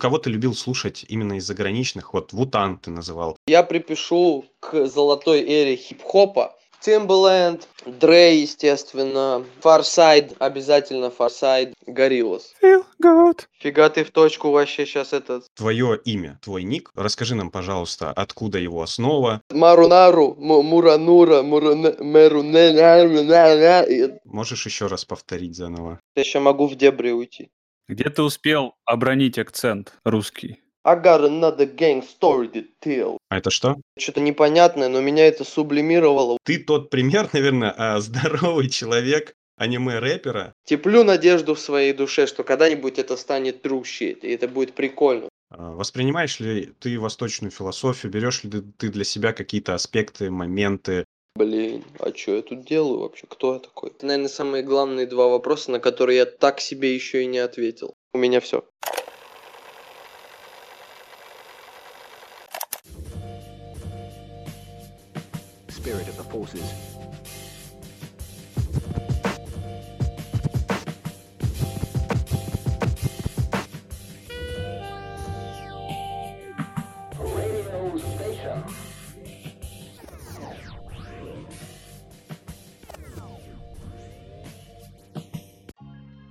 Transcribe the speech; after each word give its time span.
Кого 0.00 0.16
ты 0.16 0.30
любил 0.30 0.54
слушать 0.54 1.04
именно 1.08 1.34
из 1.34 1.44
заграничных? 1.44 2.14
Вот 2.14 2.32
Вутан 2.32 2.78
ты 2.78 2.90
называл. 2.90 3.36
Я 3.46 3.62
припишу 3.62 4.46
к 4.58 4.86
золотой 4.86 5.40
эре 5.42 5.76
хип-хопа. 5.76 6.56
Timbaland, 6.82 7.64
Dre, 7.84 8.34
естественно, 8.36 9.44
Farsight, 9.62 10.34
обязательно 10.38 11.12
Farsight, 11.16 11.74
Gorillaz. 11.86 12.44
Feel 12.62 12.82
good. 13.04 13.40
Фига 13.58 13.90
ты 13.90 14.02
в 14.02 14.10
точку 14.10 14.50
вообще 14.50 14.86
сейчас 14.86 15.12
этот. 15.12 15.44
Твое 15.54 16.00
имя, 16.06 16.38
твой 16.42 16.62
ник. 16.62 16.90
Расскажи 16.94 17.34
нам, 17.34 17.50
пожалуйста, 17.50 18.10
откуда 18.12 18.58
его 18.58 18.80
основа. 18.80 19.42
Марунару, 19.50 20.34
Му- 20.38 20.62
Муранура, 20.62 21.42
Муруне, 21.42 21.94
Меруне, 21.98 22.72
на- 22.72 23.04
на- 23.06 23.22
на- 23.24 23.56
на. 23.56 23.82
И 23.82 24.12
Можешь 24.24 24.64
еще 24.64 24.86
раз 24.86 25.04
повторить 25.04 25.56
заново? 25.56 26.00
Я 26.16 26.22
еще 26.22 26.38
могу 26.40 26.66
в 26.66 26.74
дебри 26.76 27.10
уйти. 27.10 27.50
Где 27.90 28.08
ты 28.08 28.22
успел 28.22 28.76
обронить 28.84 29.36
акцент 29.36 29.94
русский? 30.04 30.60
I 30.84 30.94
got 30.94 31.24
another 31.24 31.66
gang 31.66 32.04
story 32.04 32.48
to 32.52 32.64
tell. 32.80 33.16
А 33.28 33.38
это 33.38 33.50
что? 33.50 33.80
Что-то 33.98 34.20
непонятное, 34.20 34.88
но 34.88 35.00
меня 35.00 35.26
это 35.26 35.42
сублимировало. 35.42 36.38
Ты 36.44 36.58
тот 36.58 36.88
пример, 36.88 37.28
наверное, 37.32 37.74
а, 37.76 37.98
здоровый 38.00 38.68
человек 38.68 39.34
аниме-рэпера. 39.56 40.52
Теплю 40.64 41.02
надежду 41.02 41.56
в 41.56 41.58
своей 41.58 41.92
душе, 41.92 42.28
что 42.28 42.44
когда-нибудь 42.44 43.00
это 43.00 43.16
станет 43.16 43.66
true 43.66 43.82
shit, 43.82 44.20
и 44.20 44.30
это 44.30 44.46
будет 44.46 44.74
прикольно. 44.74 45.28
А, 45.50 45.72
Воспринимаешь 45.72 46.38
ли 46.38 46.72
ты 46.78 46.96
восточную 46.96 47.50
философию? 47.50 48.12
Берешь 48.12 48.44
ли 48.44 48.62
ты 48.78 48.90
для 48.90 49.02
себя 49.02 49.32
какие-то 49.32 49.74
аспекты, 49.74 50.30
моменты? 50.30 51.04
Блин, 51.36 51.84
а 51.98 52.12
что 52.14 52.36
я 52.36 52.42
тут 52.42 52.64
делаю 52.64 53.00
вообще? 53.00 53.26
Кто 53.28 53.54
я 53.54 53.60
такой? 53.60 53.90
Это, 53.90 54.06
наверное, 54.06 54.28
самые 54.28 54.62
главные 54.62 55.06
два 55.06 55.28
вопроса, 55.28 55.70
на 55.70 55.80
которые 55.80 56.18
я 56.18 56.26
так 56.26 56.60
себе 56.60 56.94
еще 56.94 57.22
и 57.22 57.26
не 57.26 57.38
ответил. 57.38 57.94
У 58.12 58.18
меня 58.18 58.40
все. 58.40 58.64
spirit 65.80 66.08
of 66.08 66.16
the 66.18 66.24
forces. 66.24 66.89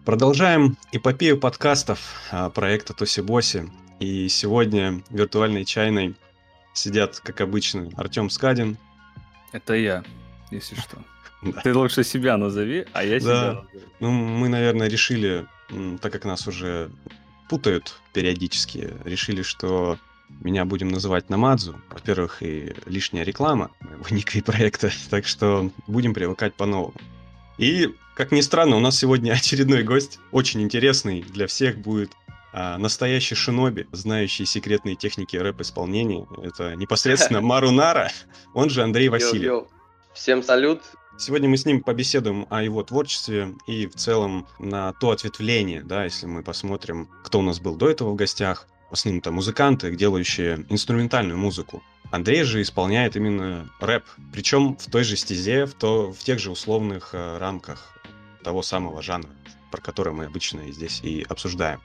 Продолжаем 0.09 0.75
эпопею 0.91 1.39
подкастов 1.39 1.99
а, 2.31 2.49
проекта 2.49 2.95
Тоси 2.95 3.19
Боси. 3.19 3.69
И 3.99 4.27
сегодня 4.27 5.03
в 5.07 5.15
виртуальной 5.15 5.65
чайной 5.65 6.15
сидят, 6.73 7.19
как 7.19 7.41
обычно, 7.41 7.91
Артем 7.95 8.31
Скадин. 8.31 8.79
Это 9.51 9.75
я, 9.75 10.03
если 10.49 10.73
что. 10.73 10.97
Ты 11.63 11.75
лучше 11.75 12.03
себя 12.03 12.37
назови, 12.37 12.87
а 12.91 13.03
я 13.03 13.19
себя. 13.19 13.65
Ну, 13.99 14.09
мы, 14.09 14.49
наверное, 14.49 14.87
решили, 14.87 15.45
так 16.01 16.11
как 16.11 16.25
нас 16.25 16.47
уже 16.47 16.89
путают 17.47 18.01
периодически, 18.11 18.91
решили, 19.05 19.43
что 19.43 19.99
меня 20.41 20.65
будем 20.65 20.87
называть 20.87 21.29
Намадзу. 21.29 21.79
Во-первых, 21.91 22.41
и 22.41 22.73
лишняя 22.87 23.23
реклама 23.23 23.69
моего 23.79 24.05
ника 24.09 24.39
и 24.39 24.41
проекта, 24.41 24.89
так 25.11 25.27
что 25.27 25.69
будем 25.85 26.15
привыкать 26.15 26.55
по-новому. 26.55 26.95
И, 27.59 27.93
как 28.15 28.31
ни 28.31 28.39
странно, 28.39 28.77
у 28.77 28.79
нас 28.79 28.97
сегодня 28.97 29.31
очередной 29.33 29.83
гость, 29.83 30.19
очень 30.31 30.61
интересный 30.61 31.21
для 31.21 31.45
всех 31.45 31.77
будет 31.77 32.13
а, 32.53 32.77
настоящий 32.77 33.35
шиноби, 33.35 33.85
знающий 33.91 34.45
секретные 34.45 34.95
техники 34.95 35.35
рэп-исполнения. 35.35 36.25
Это 36.41 36.75
непосредственно 36.75 37.41
Марунара, 37.41 38.11
он 38.53 38.69
же 38.69 38.81
Андрей 38.81 39.09
Васильев. 39.09 39.67
Всем 40.13 40.41
салют. 40.41 40.81
Сегодня 41.17 41.49
мы 41.49 41.57
с 41.57 41.65
ним 41.65 41.83
побеседуем 41.83 42.47
о 42.49 42.63
его 42.63 42.81
творчестве 42.81 43.53
и 43.67 43.87
в 43.87 43.95
целом 43.95 44.47
на 44.57 44.93
то 44.93 45.11
ответвление, 45.11 45.83
да, 45.83 46.05
если 46.05 46.27
мы 46.27 46.43
посмотрим, 46.43 47.09
кто 47.25 47.39
у 47.39 47.41
нас 47.41 47.59
был 47.59 47.75
до 47.75 47.89
этого 47.89 48.11
в 48.11 48.15
гостях. 48.15 48.67
В 48.89 48.93
основном 48.93 49.19
это 49.19 49.31
музыканты, 49.31 49.95
делающие 49.95 50.65
инструментальную 50.69 51.37
музыку. 51.37 51.83
Андрей 52.09 52.43
же 52.43 52.61
исполняет 52.61 53.15
именно 53.15 53.69
рэп, 53.79 54.03
причем 54.33 54.75
в 54.77 54.89
той 54.89 55.03
же 55.03 55.15
стезе, 55.15 55.65
в, 55.65 55.75
то, 55.75 56.11
в 56.11 56.17
тех 56.17 56.39
же 56.39 56.49
условных 56.49 57.09
э, 57.13 57.37
рамках 57.37 57.95
того 58.43 58.63
самого 58.63 59.03
жанра, 59.03 59.29
про 59.69 59.79
который 59.79 60.11
мы 60.11 60.25
обычно 60.25 60.71
здесь 60.71 61.01
и 61.03 61.23
обсуждаем. 61.29 61.81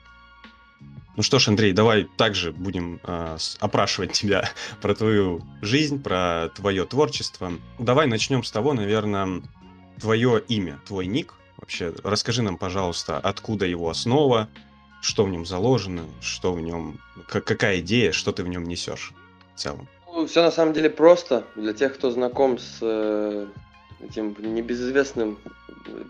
Ну 1.15 1.21
что 1.21 1.37
ж, 1.37 1.47
Андрей, 1.49 1.73
давай 1.73 2.05
также 2.17 2.51
будем 2.51 2.99
э, 3.03 3.37
опрашивать 3.59 4.13
тебя 4.13 4.49
про 4.81 4.95
твою 4.95 5.41
жизнь, 5.61 6.01
про 6.01 6.49
твое 6.55 6.85
творчество. 6.85 7.53
Давай 7.77 8.07
начнем 8.07 8.43
с 8.43 8.49
того, 8.49 8.73
наверное, 8.73 9.43
твое 9.99 10.41
имя, 10.47 10.79
твой 10.87 11.05
ник. 11.05 11.35
Вообще, 11.57 11.93
расскажи 12.03 12.41
нам, 12.41 12.57
пожалуйста, 12.57 13.17
откуда 13.17 13.65
его 13.65 13.89
основа, 13.89 14.49
что 15.05 15.23
в 15.23 15.29
нем 15.29 15.45
заложено, 15.45 16.03
что 16.19 16.51
в 16.51 16.59
нем, 16.59 16.99
какая 17.27 17.79
идея, 17.79 18.11
что 18.11 18.31
ты 18.31 18.43
в 18.43 18.47
нем 18.47 18.63
несешь 18.63 19.13
в 19.53 19.59
целом. 19.59 19.87
все 20.27 20.41
на 20.41 20.51
самом 20.51 20.73
деле 20.73 20.89
просто. 20.89 21.45
Для 21.55 21.73
тех, 21.73 21.93
кто 21.93 22.09
знаком 22.09 22.57
с 22.57 22.79
э, 22.81 23.47
этим 24.01 24.35
небезызвестным 24.39 25.37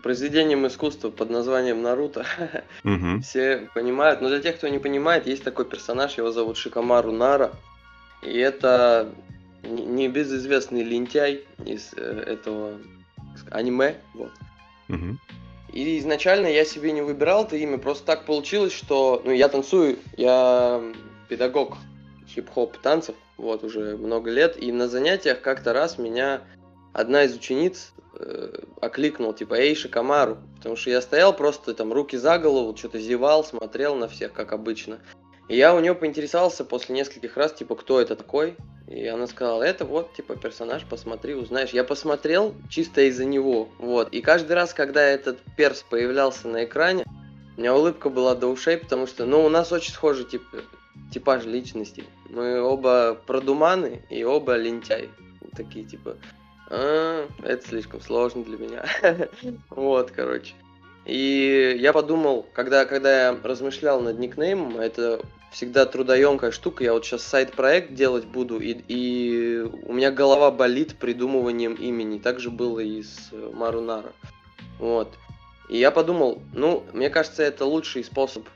произведением 0.02 0.66
искусства 0.66 1.10
под 1.10 1.28
названием 1.28 1.82
Наруто, 1.82 2.24
Мгм. 2.84 3.20
все 3.20 3.68
понимают. 3.74 4.22
Но 4.22 4.28
для 4.28 4.40
тех, 4.40 4.56
кто 4.56 4.68
не 4.68 4.78
понимает, 4.78 5.26
есть 5.26 5.44
такой 5.44 5.66
персонаж, 5.66 6.16
его 6.16 6.32
зовут 6.32 6.56
Шикамару 6.56 7.12
Нара. 7.12 7.52
И 8.22 8.38
это 8.38 9.12
небезызвестный 9.62 10.82
лентяй 10.84 11.44
из 11.66 11.92
э, 11.94 12.00
этого 12.26 12.78
аниме. 13.50 13.96
Вот. 14.14 14.32
Мгм. 14.88 15.18
И 15.76 15.98
изначально 15.98 16.46
я 16.46 16.64
себе 16.64 16.90
не 16.90 17.02
выбирал 17.02 17.44
это 17.44 17.56
имя, 17.56 17.76
просто 17.76 18.06
так 18.06 18.24
получилось, 18.24 18.72
что 18.72 19.20
ну, 19.26 19.30
я 19.30 19.46
танцую, 19.50 19.98
я 20.16 20.82
педагог 21.28 21.76
хип-хоп 22.26 22.78
танцев, 22.78 23.14
вот 23.36 23.62
уже 23.62 23.94
много 23.98 24.30
лет, 24.30 24.56
и 24.56 24.72
на 24.72 24.88
занятиях 24.88 25.42
как-то 25.42 25.74
раз 25.74 25.98
меня 25.98 26.40
одна 26.94 27.24
из 27.24 27.36
учениц 27.36 27.92
э, 28.18 28.58
окликнула, 28.80 29.34
типа, 29.34 29.52
эй, 29.52 29.74
Шикамару, 29.74 30.38
потому 30.56 30.76
что 30.76 30.88
я 30.88 31.02
стоял 31.02 31.36
просто 31.36 31.74
там 31.74 31.92
руки 31.92 32.16
за 32.16 32.38
голову, 32.38 32.74
что-то 32.74 32.98
зевал, 32.98 33.44
смотрел 33.44 33.96
на 33.96 34.08
всех, 34.08 34.32
как 34.32 34.54
обычно. 34.54 35.00
И 35.48 35.58
я 35.58 35.74
у 35.74 35.80
нее 35.80 35.94
поинтересовался 35.94 36.64
после 36.64 36.94
нескольких 36.94 37.36
раз, 37.36 37.52
типа, 37.52 37.76
кто 37.76 38.00
это 38.00 38.16
такой, 38.16 38.56
и 38.88 39.06
она 39.06 39.26
сказала, 39.26 39.62
это 39.64 39.84
вот, 39.84 40.14
типа, 40.14 40.36
персонаж, 40.36 40.84
посмотри, 40.84 41.34
узнаешь. 41.34 41.70
Я 41.70 41.82
посмотрел 41.82 42.54
чисто 42.68 43.02
из-за 43.02 43.24
него, 43.24 43.68
вот. 43.78 44.12
И 44.12 44.20
каждый 44.20 44.52
раз, 44.52 44.74
когда 44.74 45.02
этот 45.02 45.38
перс 45.56 45.82
появлялся 45.82 46.46
на 46.46 46.64
экране, 46.64 47.04
у 47.56 47.60
меня 47.60 47.74
улыбка 47.74 48.10
была 48.10 48.34
до 48.34 48.46
ушей, 48.46 48.76
потому 48.76 49.06
что, 49.06 49.24
ну, 49.26 49.44
у 49.44 49.48
нас 49.48 49.72
очень 49.72 49.92
схожий 49.92 50.24
тип, 50.24 50.42
типаж 51.12 51.44
личности. 51.44 52.04
Мы 52.28 52.60
оба 52.60 53.18
продуманы 53.26 54.04
и 54.08 54.22
оба 54.22 54.56
лентяи. 54.56 55.10
Такие, 55.56 55.84
типа, 55.84 56.16
«А, 56.68 57.26
это 57.42 57.66
слишком 57.66 58.00
сложно 58.00 58.44
для 58.44 58.58
меня. 58.58 58.84
Вот, 59.70 60.10
короче. 60.10 60.54
И 61.06 61.76
я 61.80 61.92
подумал, 61.92 62.46
когда, 62.52 62.84
когда 62.84 63.28
я 63.28 63.38
размышлял 63.42 64.00
над 64.00 64.18
никнеймом, 64.18 64.78
это 64.78 65.20
всегда 65.50 65.86
трудоемкая 65.86 66.50
штука. 66.50 66.84
Я 66.84 66.92
вот 66.92 67.04
сейчас 67.04 67.22
сайт-проект 67.22 67.94
делать 67.94 68.24
буду, 68.24 68.60
и, 68.60 68.72
и 68.88 69.60
у 69.60 69.92
меня 69.92 70.10
голова 70.10 70.50
болит 70.50 70.98
придумыванием 70.98 71.74
имени. 71.74 72.18
Так 72.18 72.40
же 72.40 72.50
было 72.50 72.80
и 72.80 73.02
с 73.02 73.30
э, 73.32 73.50
Марунара. 73.54 74.12
Вот. 74.78 75.14
И 75.68 75.78
я 75.78 75.90
подумал, 75.90 76.42
ну, 76.52 76.84
мне 76.92 77.10
кажется, 77.10 77.42
это 77.42 77.64
лучший 77.64 78.04
способ 78.04 78.46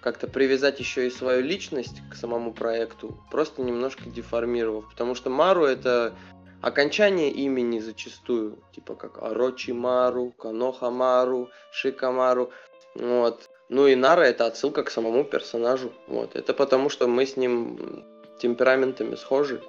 как-то 0.00 0.26
привязать 0.26 0.80
еще 0.80 1.06
и 1.06 1.10
свою 1.10 1.42
личность 1.42 2.00
к 2.10 2.14
самому 2.14 2.52
проекту, 2.52 3.18
просто 3.30 3.62
немножко 3.62 4.08
деформировав. 4.08 4.88
Потому 4.88 5.14
что 5.14 5.30
Мару 5.30 5.64
это 5.64 6.14
окончание 6.60 7.30
имени 7.30 7.78
зачастую, 7.78 8.58
типа 8.72 8.94
как 8.94 9.22
Орочимару, 9.22 10.30
Канохамару, 10.30 11.50
Шикамару. 11.72 12.50
Вот. 12.94 13.47
Ну 13.68 13.86
и 13.86 13.94
Нара 13.94 14.22
это 14.22 14.46
отсылка 14.46 14.82
к 14.82 14.90
самому 14.90 15.24
персонажу. 15.24 15.92
Вот. 16.06 16.36
Это 16.36 16.54
потому, 16.54 16.88
что 16.88 17.06
мы 17.06 17.26
с 17.26 17.36
ним 17.36 18.04
темпераментами 18.38 19.14
схожи. 19.14 19.60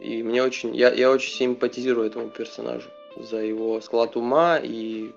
И 0.00 0.22
мне 0.22 0.42
очень, 0.42 0.76
я, 0.76 0.92
я 0.92 1.10
очень 1.10 1.32
симпатизирую 1.32 2.06
этому 2.06 2.28
персонажу 2.28 2.88
за 3.16 3.38
его 3.38 3.80
склад 3.80 4.16
ума 4.16 4.58
и 4.62 5.10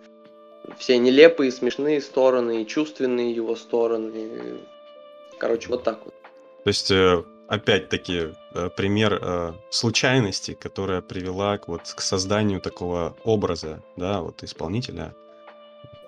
все 0.77 0.97
нелепые, 0.97 1.51
смешные 1.51 2.01
стороны, 2.01 2.61
и 2.61 2.67
чувственные 2.67 3.31
его 3.31 3.55
стороны. 3.55 4.59
Короче, 5.37 5.69
вот 5.69 5.83
так 5.83 6.05
вот. 6.05 6.13
То 6.63 6.67
есть, 6.67 6.91
э, 6.91 7.23
опять-таки, 7.47 8.33
э, 8.53 8.69
пример 8.75 9.19
э, 9.21 9.53
случайности, 9.69 10.53
которая 10.53 11.01
привела 11.01 11.57
к, 11.57 11.67
вот, 11.67 11.81
к 11.81 12.01
созданию 12.01 12.61
такого 12.61 13.15
образа, 13.23 13.83
да, 13.97 14.21
вот 14.21 14.43
исполнителя. 14.43 15.13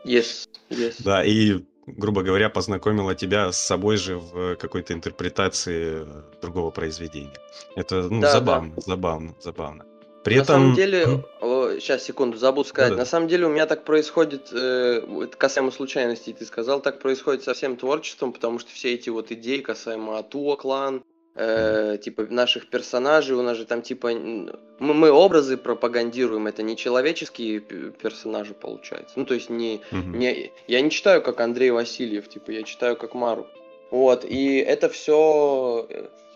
Yes, 0.05 0.47
yes. 0.69 0.95
Да, 0.99 1.23
и 1.23 1.63
грубо 1.85 2.23
говоря, 2.23 2.49
познакомила 2.49 3.15
тебя 3.15 3.51
с 3.51 3.57
собой 3.57 3.97
же 3.97 4.17
в 4.17 4.55
какой-то 4.55 4.93
интерпретации 4.93 6.07
другого 6.41 6.71
произведения. 6.71 7.33
Это 7.75 8.03
ну, 8.03 8.21
Да, 8.21 8.31
забавно, 8.31 8.73
забавно, 8.77 9.35
забавно. 9.39 9.85
При 10.23 10.37
на 10.37 10.41
этом... 10.41 10.55
самом 10.55 10.75
деле, 10.75 11.03
М, 11.03 11.79
сейчас, 11.81 12.03
секунду, 12.03 12.37
забуду 12.37 12.69
сказать. 12.69 12.91
Да-да. 12.91 13.01
На 13.01 13.05
самом 13.05 13.27
деле 13.27 13.45
у 13.45 13.49
меня 13.49 13.65
так 13.65 13.83
происходит, 13.83 14.49
э, 14.53 15.27
касаемо 15.37 15.71
случайностей, 15.71 16.31
ты 16.31 16.45
сказал, 16.45 16.79
так 16.81 16.99
происходит 16.99 17.43
со 17.43 17.53
всем 17.53 17.75
творчеством, 17.75 18.31
потому 18.31 18.59
что 18.59 18.71
все 18.71 18.93
эти 18.93 19.09
вот 19.09 19.31
идеи 19.31 19.59
касаемо 19.59 20.17
Атуа 20.19 20.55
клан, 20.55 21.03
э, 21.35 21.97
типа 22.01 22.27
наших 22.29 22.69
персонажей, 22.69 23.35
у 23.35 23.41
нас 23.41 23.57
же 23.57 23.65
там 23.65 23.81
типа 23.81 24.09
мы, 24.13 24.93
мы 24.93 25.11
образы 25.11 25.57
пропагандируем, 25.57 26.47
это 26.47 26.63
не 26.63 26.75
человеческие 26.75 27.59
персонажи 27.59 28.53
получается. 28.53 29.13
Ну 29.15 29.25
то 29.25 29.33
есть 29.33 29.49
не, 29.49 29.81
мгм. 29.91 30.19
не 30.19 30.51
я 30.67 30.81
не 30.81 30.89
читаю 30.89 31.21
как 31.21 31.39
Андрей 31.39 31.71
Васильев, 31.71 32.27
типа 32.29 32.51
я 32.51 32.63
читаю 32.63 32.95
как 32.95 33.13
Мару. 33.13 33.47
Вот, 33.91 34.25
и 34.25 34.57
это 34.57 34.89
все 34.89 35.87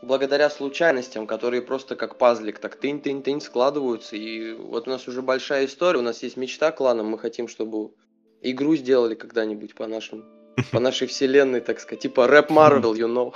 благодаря 0.03 0.49
случайностям, 0.49 1.25
которые 1.25 1.61
просто 1.61 1.95
как 1.95 2.17
пазлик, 2.17 2.59
так 2.59 2.77
тынь-тынь-тынь 2.79 3.41
складываются. 3.41 4.15
И 4.15 4.53
вот 4.53 4.87
у 4.87 4.91
нас 4.91 5.07
уже 5.07 5.21
большая 5.23 5.65
история, 5.65 5.99
у 5.99 6.03
нас 6.03 6.21
есть 6.21 6.37
мечта 6.37 6.71
кланом, 6.71 7.07
мы 7.07 7.17
хотим, 7.17 7.47
чтобы 7.47 7.91
игру 8.41 8.75
сделали 8.75 9.15
когда-нибудь 9.15 9.73
по 9.75 9.87
нашим 9.87 10.25
по 10.71 10.79
нашей 10.79 11.07
вселенной, 11.07 11.61
так 11.61 11.79
сказать, 11.79 12.01
типа 12.01 12.27
рэп 12.27 12.49
Марвел, 12.49 12.93
you 12.93 13.07
know. 13.07 13.33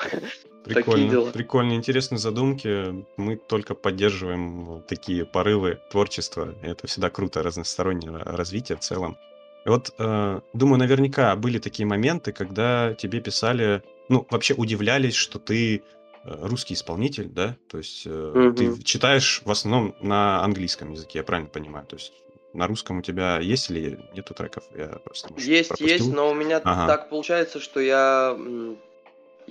Такие 0.64 0.76
Прикольно, 0.76 1.12
дела. 1.12 1.32
прикольно, 1.32 1.74
интересные 1.74 2.20
задумки. 2.20 3.06
Мы 3.18 3.36
только 3.36 3.74
поддерживаем 3.76 4.84
такие 4.88 5.26
порывы 5.26 5.80
творчества. 5.90 6.56
Это 6.62 6.88
всегда 6.88 7.10
круто, 7.10 7.44
разностороннее 7.44 8.18
развитие 8.18 8.78
в 8.78 8.82
целом. 8.82 9.18
И 9.66 9.70
вот, 9.70 9.94
э, 9.98 10.42
думаю, 10.54 10.80
наверняка 10.80 11.36
были 11.36 11.60
такие 11.60 11.86
моменты, 11.86 12.32
когда 12.32 12.94
тебе 12.96 13.20
писали, 13.22 13.84
ну, 14.10 14.26
вообще 14.30 14.54
удивлялись, 14.56 15.14
что 15.16 15.38
ты 15.40 15.84
э, 16.24 16.48
русский 16.48 16.74
исполнитель, 16.74 17.28
да? 17.30 17.56
То 17.70 17.78
есть 17.78 18.04
э, 18.06 18.54
ты 18.58 18.66
Мгм. 18.70 18.84
читаешь 18.84 19.42
в 19.46 19.52
основном 19.52 19.96
на 20.02 20.44
английском 20.44 20.92
языке, 20.92 21.20
я 21.20 21.24
правильно 21.24 21.50
понимаю? 21.50 21.86
То 21.86 21.96
есть 21.96 22.12
на 22.54 22.68
русском 22.68 23.00
у 23.00 23.02
тебя 23.02 23.40
есть 23.40 23.70
или 23.70 24.00
нету 24.14 24.34
треков? 24.34 24.64
Я 24.76 24.88
просто, 25.04 25.32
может, 25.32 25.48
Есть, 25.48 25.70
пропустил. 25.70 25.98
есть, 25.98 26.12
но 26.12 26.30
у 26.30 26.34
меня 26.34 26.60
Ага. 26.64 26.88
так 26.88 27.10
получается, 27.10 27.60
что 27.60 27.80
я 27.80 28.38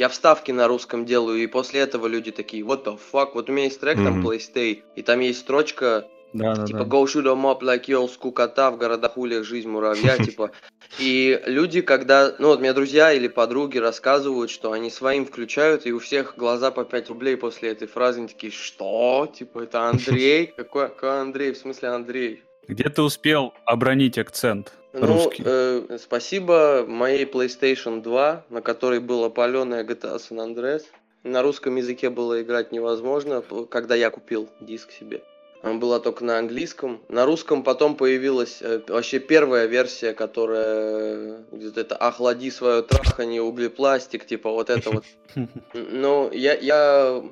я 0.01 0.09
вставки 0.09 0.51
на 0.51 0.67
русском 0.67 1.05
делаю, 1.05 1.43
и 1.43 1.47
после 1.47 1.81
этого 1.81 2.07
люди 2.07 2.31
такие, 2.31 2.63
what 2.65 2.85
the 2.85 2.99
fuck, 3.13 3.33
вот 3.35 3.51
у 3.51 3.53
меня 3.53 3.65
есть 3.65 3.81
трек 3.81 3.97
там 3.97 4.15
Мгм. 4.15 4.27
Playstay, 4.27 4.83
и 4.97 5.03
там 5.03 5.21
есть 5.21 5.41
строчка, 5.41 6.09
Да, 6.33 6.55
да, 6.55 6.65
типа 6.65 6.85
да. 6.85 6.97
go 6.97 7.05
shoot 7.05 7.27
'em 7.27 7.43
up 7.43 7.61
like 7.61 7.85
y'all 7.85 8.09
скукота 8.09 8.71
в 8.71 8.79
городах 8.79 9.19
ульях 9.19 9.45
жизнь 9.45 9.69
муравья, 9.69 10.17
типа. 10.35 10.53
И 10.99 11.39
люди, 11.45 11.83
когда, 11.83 12.35
ну 12.39 12.49
вот 12.49 12.61
мне 12.61 12.73
друзья 12.73 13.13
или 13.13 13.29
подруги 13.29 13.77
рассказывают, 13.77 14.51
что 14.51 14.73
они 14.73 14.91
своим 14.91 15.27
включают, 15.27 15.85
и 15.85 15.93
у 15.93 15.99
всех 15.99 16.35
глаза 16.35 16.71
по 16.71 16.85
5 16.85 17.11
рублей 17.11 17.37
после 17.37 17.69
этой 17.69 17.87
фразы, 17.87 18.21
они 18.21 18.29
такие, 18.29 18.53
что? 18.53 19.31
Типа, 19.37 19.65
это 19.65 19.81
Андрей? 19.91 20.47
Какой, 20.57 20.89
какой 20.89 21.21
Андрей? 21.21 21.53
В 21.53 21.59
смысле 21.59 21.91
Андрей? 21.91 22.43
Где 22.69 22.89
ты 22.89 23.03
успел 23.03 23.53
обронить 23.65 24.19
акцент 24.19 24.73
Ну, 24.93 25.07
русский? 25.07 25.43
э, 25.45 25.99
спасибо 26.01 26.85
моей 26.87 27.25
PlayStation 27.25 28.03
2, 28.03 28.45
на 28.51 28.63
которой 28.63 29.01
была 29.01 29.31
паленая 29.31 29.85
GTA 29.85 30.17
San 30.17 30.39
Andreas. 30.39 30.83
На 31.23 31.43
русском 31.43 31.77
языке 31.77 32.11
было 32.11 32.43
играть 32.43 32.73
невозможно, 32.73 33.43
когда 33.71 33.95
я 33.95 34.11
купил 34.11 34.49
диск 34.61 34.91
себе. 34.93 35.23
Она 35.63 35.75
была 35.75 36.01
только 36.01 36.25
на 36.25 36.39
английском. 36.39 37.03
На 37.09 37.27
русском 37.27 37.63
потом 37.63 37.95
появилась 37.97 38.63
э, 38.63 38.81
вообще 38.89 39.19
первая 39.19 39.67
версия, 39.67 40.15
которая 40.15 40.65
э, 40.67 41.43
где-то 41.53 41.81
это 41.83 41.97
«Охлади 41.97 42.51
свое 42.51 42.83
трахание, 42.83 43.43
углепластик», 43.43 44.25
типа 44.25 44.51
вот 44.51 44.71
это 44.71 44.91
вот. 44.91 45.05
Ну, 45.75 46.31
я, 46.33 46.55
я 46.55 47.23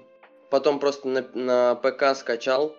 потом 0.51 0.79
просто 0.79 1.09
на, 1.09 1.25
на 1.33 1.75
ПК 1.77 2.15
скачал 2.15 2.77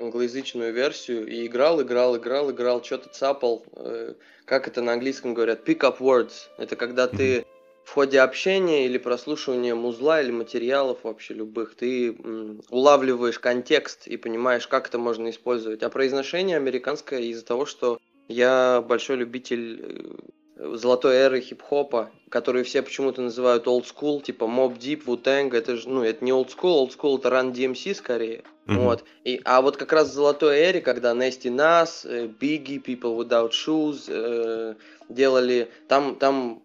англоязычную 0.00 0.72
версию 0.72 1.26
и 1.26 1.46
играл, 1.46 1.80
играл, 1.82 2.16
играл, 2.16 2.50
играл, 2.50 2.82
что-то 2.82 3.08
цапал. 3.08 3.64
э, 3.76 4.14
Как 4.44 4.68
это 4.68 4.82
на 4.82 4.92
английском 4.92 5.34
говорят? 5.34 5.68
Pick 5.68 5.80
up 5.80 5.98
words. 5.98 6.48
Это 6.58 6.76
когда 6.76 7.08
ты 7.08 7.44
в 7.84 7.92
ходе 7.92 8.20
общения 8.20 8.86
или 8.86 8.98
прослушивания 8.98 9.74
музла 9.74 10.20
или 10.20 10.32
материалов 10.32 10.98
вообще 11.04 11.34
любых, 11.34 11.76
ты 11.76 12.08
м, 12.08 12.60
улавливаешь 12.68 13.38
контекст 13.38 14.06
и 14.08 14.16
понимаешь, 14.16 14.66
как 14.66 14.88
это 14.88 14.98
можно 14.98 15.30
использовать. 15.30 15.82
А 15.82 15.88
произношение 15.88 16.56
американское 16.56 17.20
из-за 17.20 17.44
того, 17.44 17.64
что 17.64 17.98
я 18.28 18.84
большой 18.86 19.16
любитель 19.16 19.80
э, 19.82 20.14
золотой 20.56 21.16
эры 21.16 21.40
хип-хопа, 21.40 22.10
которые 22.30 22.64
все 22.64 22.82
почему-то 22.82 23.20
называют 23.20 23.66
old 23.66 23.84
school, 23.84 24.22
типа 24.22 24.44
Mob 24.44 24.78
Deep, 24.78 25.04
Wu-Tang, 25.04 25.54
это 25.54 25.76
же, 25.76 25.88
ну, 25.88 26.02
это 26.02 26.24
не 26.24 26.32
old 26.32 26.48
school, 26.48 26.86
old 26.86 26.96
school 26.96 27.18
это 27.18 27.28
Run 27.28 27.52
DMC 27.52 27.94
скорее. 27.94 28.42
Мгм. 28.66 28.80
Вот. 28.80 29.04
И, 29.24 29.40
а 29.44 29.60
вот 29.60 29.76
как 29.76 29.92
раз 29.92 30.10
в 30.10 30.12
золотой 30.14 30.58
эре, 30.58 30.80
когда 30.80 31.12
Nasty 31.12 31.54
Nas, 31.54 32.04
э, 32.04 32.26
Biggie, 32.26 32.82
People 32.82 33.16
Without 33.16 33.50
Shoes 33.50 34.04
э, 34.08 34.74
делали, 35.08 35.68
там, 35.88 36.16
там 36.16 36.62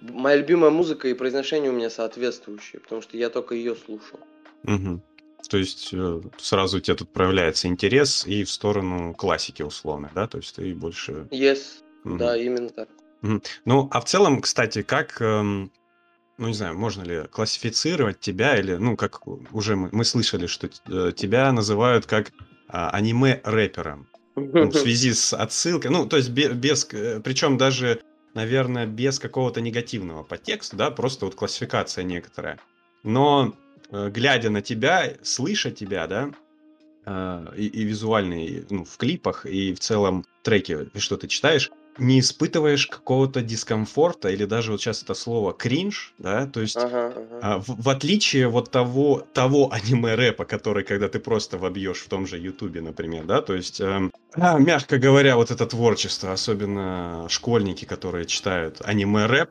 моя 0.00 0.36
любимая 0.36 0.70
музыка 0.70 1.08
и 1.08 1.14
произношение 1.14 1.70
у 1.70 1.74
меня 1.74 1.90
соответствующие, 1.90 2.80
потому 2.80 3.02
что 3.02 3.16
я 3.16 3.30
только 3.30 3.54
ее 3.54 3.76
слушал. 3.76 4.20
Мгм. 4.64 5.02
То 5.48 5.58
есть 5.58 5.90
э, 5.92 6.20
сразу 6.38 6.78
у 6.78 6.80
тебя 6.80 6.96
тут 6.96 7.10
проявляется 7.10 7.68
интерес 7.68 8.26
и 8.26 8.44
в 8.44 8.50
сторону 8.50 9.14
классики 9.14 9.62
условно, 9.62 10.10
да? 10.14 10.26
То 10.26 10.38
есть 10.38 10.56
ты 10.56 10.74
больше... 10.74 11.28
Yes, 11.30 11.82
Мгм. 12.04 12.18
да, 12.18 12.36
именно 12.36 12.70
так. 12.70 12.88
Ну, 13.64 13.88
а 13.90 14.00
в 14.00 14.04
целом, 14.04 14.40
кстати, 14.40 14.82
как, 14.82 15.20
эм, 15.20 15.72
ну, 16.36 16.48
не 16.48 16.54
знаю, 16.54 16.78
можно 16.78 17.02
ли 17.02 17.22
классифицировать 17.30 18.20
тебя 18.20 18.58
или, 18.58 18.74
ну, 18.74 18.96
как 18.96 19.26
уже 19.26 19.76
мы, 19.76 19.88
мы 19.92 20.04
слышали, 20.04 20.46
что 20.46 20.68
э, 20.88 21.12
тебя 21.16 21.50
называют 21.52 22.06
как 22.06 22.32
а, 22.68 22.90
аниме-рэпером 22.90 24.08
ну, 24.36 24.70
в 24.70 24.74
связи 24.76 25.12
с 25.12 25.32
отсылкой, 25.32 25.90
ну, 25.90 26.06
то 26.06 26.16
есть 26.16 26.30
бе- 26.30 26.52
без, 26.52 26.84
причем 26.84 27.56
даже, 27.56 28.00
наверное, 28.34 28.86
без 28.86 29.18
какого-то 29.18 29.60
негативного 29.60 30.22
подтекста, 30.22 30.76
да, 30.76 30.90
просто 30.90 31.24
вот 31.24 31.34
классификация 31.34 32.04
некоторая. 32.04 32.58
Но 33.04 33.54
э, 33.90 34.10
глядя 34.10 34.50
на 34.50 34.60
тебя, 34.60 35.14
слыша 35.22 35.70
тебя, 35.70 36.06
да, 36.06 36.30
э, 37.06 37.54
и, 37.56 37.66
и 37.68 37.84
визуально, 37.84 38.44
и, 38.44 38.64
ну, 38.68 38.84
в 38.84 38.96
клипах, 38.98 39.46
и 39.46 39.72
в 39.72 39.80
целом 39.80 40.26
треке, 40.42 40.88
что 40.96 41.16
ты 41.16 41.26
читаешь, 41.28 41.70
не 41.98 42.20
испытываешь 42.20 42.86
какого-то 42.86 43.42
дискомфорта 43.42 44.28
или 44.28 44.44
даже 44.44 44.72
вот 44.72 44.80
сейчас 44.80 45.02
это 45.02 45.14
слово 45.14 45.52
кринж, 45.52 46.14
да, 46.18 46.46
то 46.46 46.60
есть 46.60 46.76
Ага, 46.76 47.06
ага. 47.08 47.38
а, 47.42 47.58
в, 47.58 47.82
в 47.82 47.88
отличие 47.88 48.48
вот 48.48 48.70
того, 48.70 49.26
того 49.32 49.72
аниме-рэпа, 49.72 50.44
который, 50.44 50.84
когда 50.84 51.08
ты 51.08 51.18
просто 51.18 51.58
вобьешь 51.58 52.00
в 52.00 52.08
том 52.08 52.26
же 52.26 52.38
Ютубе, 52.38 52.80
например, 52.80 53.24
да, 53.24 53.40
то 53.42 53.54
есть, 53.54 53.80
а, 53.80 54.08
мягко 54.36 54.98
говоря, 54.98 55.36
вот 55.36 55.50
это 55.50 55.66
творчество, 55.66 56.32
особенно 56.32 57.26
школьники, 57.28 57.84
которые 57.84 58.26
читают 58.26 58.80
аниме-рэп, 58.84 59.50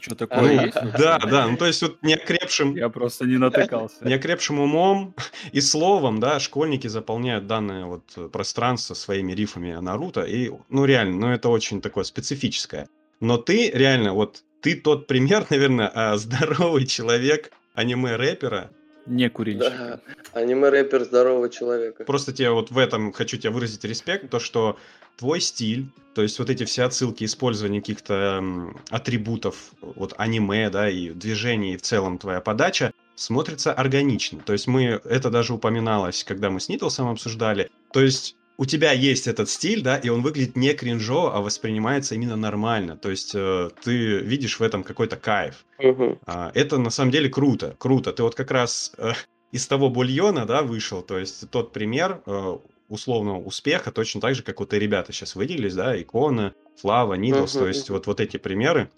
Что 0.00 0.14
такое 0.14 0.54
ну, 0.54 0.64
есть? 0.66 0.74
да, 0.98 1.18
да, 1.18 1.46
ну 1.46 1.56
то 1.56 1.66
есть 1.66 1.82
вот 1.82 2.02
неокрепшим, 2.02 2.74
Я 2.76 2.88
просто 2.88 3.24
не 3.24 3.36
натыкался. 3.36 4.06
неокрепшим 4.06 4.60
умом 4.60 5.14
и 5.52 5.60
словом, 5.60 6.20
да, 6.20 6.40
школьники 6.40 6.86
заполняют 6.86 7.46
данное 7.46 7.84
вот 7.84 8.32
пространство 8.32 8.94
своими 8.94 9.32
рифами 9.32 9.72
о 9.72 9.80
Наруто, 9.80 10.22
и, 10.22 10.50
ну, 10.68 10.84
реально, 10.84 11.16
ну, 11.16 11.32
это 11.32 11.48
очень 11.48 11.80
такое 11.80 12.04
специфическое. 12.04 12.88
Но 13.20 13.36
ты, 13.36 13.70
реально, 13.70 14.12
вот, 14.12 14.44
ты 14.60 14.74
тот 14.76 15.06
пример, 15.06 15.46
наверное, 15.50 15.90
а, 15.94 16.16
здоровый 16.16 16.86
человек 16.86 17.52
аниме-рэпера. 17.74 18.70
Не 19.08 19.30
курильщик. 19.30 19.70
Да, 19.70 20.00
аниме-рэпер 20.32 21.04
здорового 21.04 21.48
человека. 21.48 22.04
Просто 22.04 22.32
тебе 22.32 22.50
вот 22.50 22.70
в 22.70 22.78
этом 22.78 23.12
хочу 23.12 23.38
тебе 23.38 23.50
выразить 23.50 23.84
респект, 23.84 24.30
то, 24.30 24.38
что 24.38 24.78
твой 25.16 25.40
стиль, 25.40 25.86
то 26.14 26.22
есть 26.22 26.38
вот 26.38 26.50
эти 26.50 26.64
все 26.64 26.84
отсылки, 26.84 27.24
использование 27.24 27.80
каких-то 27.80 28.14
м, 28.38 28.80
атрибутов 28.90 29.72
вот 29.80 30.14
аниме, 30.16 30.70
да, 30.70 30.88
и 30.88 31.10
движений, 31.10 31.74
и 31.74 31.76
в 31.76 31.82
целом 31.82 32.18
твоя 32.18 32.40
подача 32.40 32.92
смотрится 33.16 33.72
органично. 33.72 34.40
То 34.44 34.52
есть 34.52 34.66
мы, 34.66 35.00
это 35.04 35.30
даже 35.30 35.54
упоминалось, 35.54 36.22
когда 36.22 36.50
мы 36.50 36.60
с 36.60 36.68
Нитлсом 36.68 37.08
обсуждали. 37.08 37.70
То 37.92 38.00
есть 38.00 38.36
у 38.58 38.66
тебя 38.66 38.90
есть 38.92 39.28
этот 39.28 39.48
стиль, 39.48 39.82
да, 39.82 39.96
и 39.96 40.08
он 40.08 40.20
выглядит 40.22 40.56
не 40.56 40.74
кринжово, 40.74 41.34
а 41.34 41.40
воспринимается 41.40 42.16
именно 42.16 42.34
нормально. 42.34 42.96
То 42.96 43.08
есть 43.08 43.32
э, 43.34 43.70
ты 43.82 44.18
видишь 44.18 44.58
в 44.58 44.62
этом 44.62 44.82
какой-то 44.82 45.16
кайф. 45.16 45.64
Мгм. 45.78 46.18
А, 46.26 46.50
это 46.54 46.76
на 46.78 46.90
самом 46.90 47.12
деле 47.12 47.28
круто, 47.28 47.76
круто. 47.78 48.12
Ты 48.12 48.24
вот 48.24 48.34
как 48.34 48.50
раз 48.50 48.92
э, 48.98 49.12
из 49.52 49.66
того 49.68 49.88
бульона, 49.90 50.44
да, 50.44 50.62
вышел, 50.62 51.02
то 51.02 51.18
есть 51.18 51.48
тот 51.50 51.72
пример 51.72 52.20
э, 52.26 52.58
условного 52.88 53.38
успеха, 53.38 53.92
точно 53.92 54.20
так 54.20 54.34
же, 54.34 54.42
как 54.42 54.58
вот 54.58 54.74
и 54.74 54.78
ребята 54.78 55.12
сейчас 55.12 55.36
выделились, 55.36 55.74
да, 55.74 56.00
Икона, 56.00 56.52
Флава, 56.78 57.14
Нидлс, 57.14 57.54
Мгм, 57.54 57.62
то 57.62 57.68
есть 57.68 57.88
вот, 57.90 58.08
вот 58.08 58.20
эти 58.20 58.38
примеры. 58.38 58.90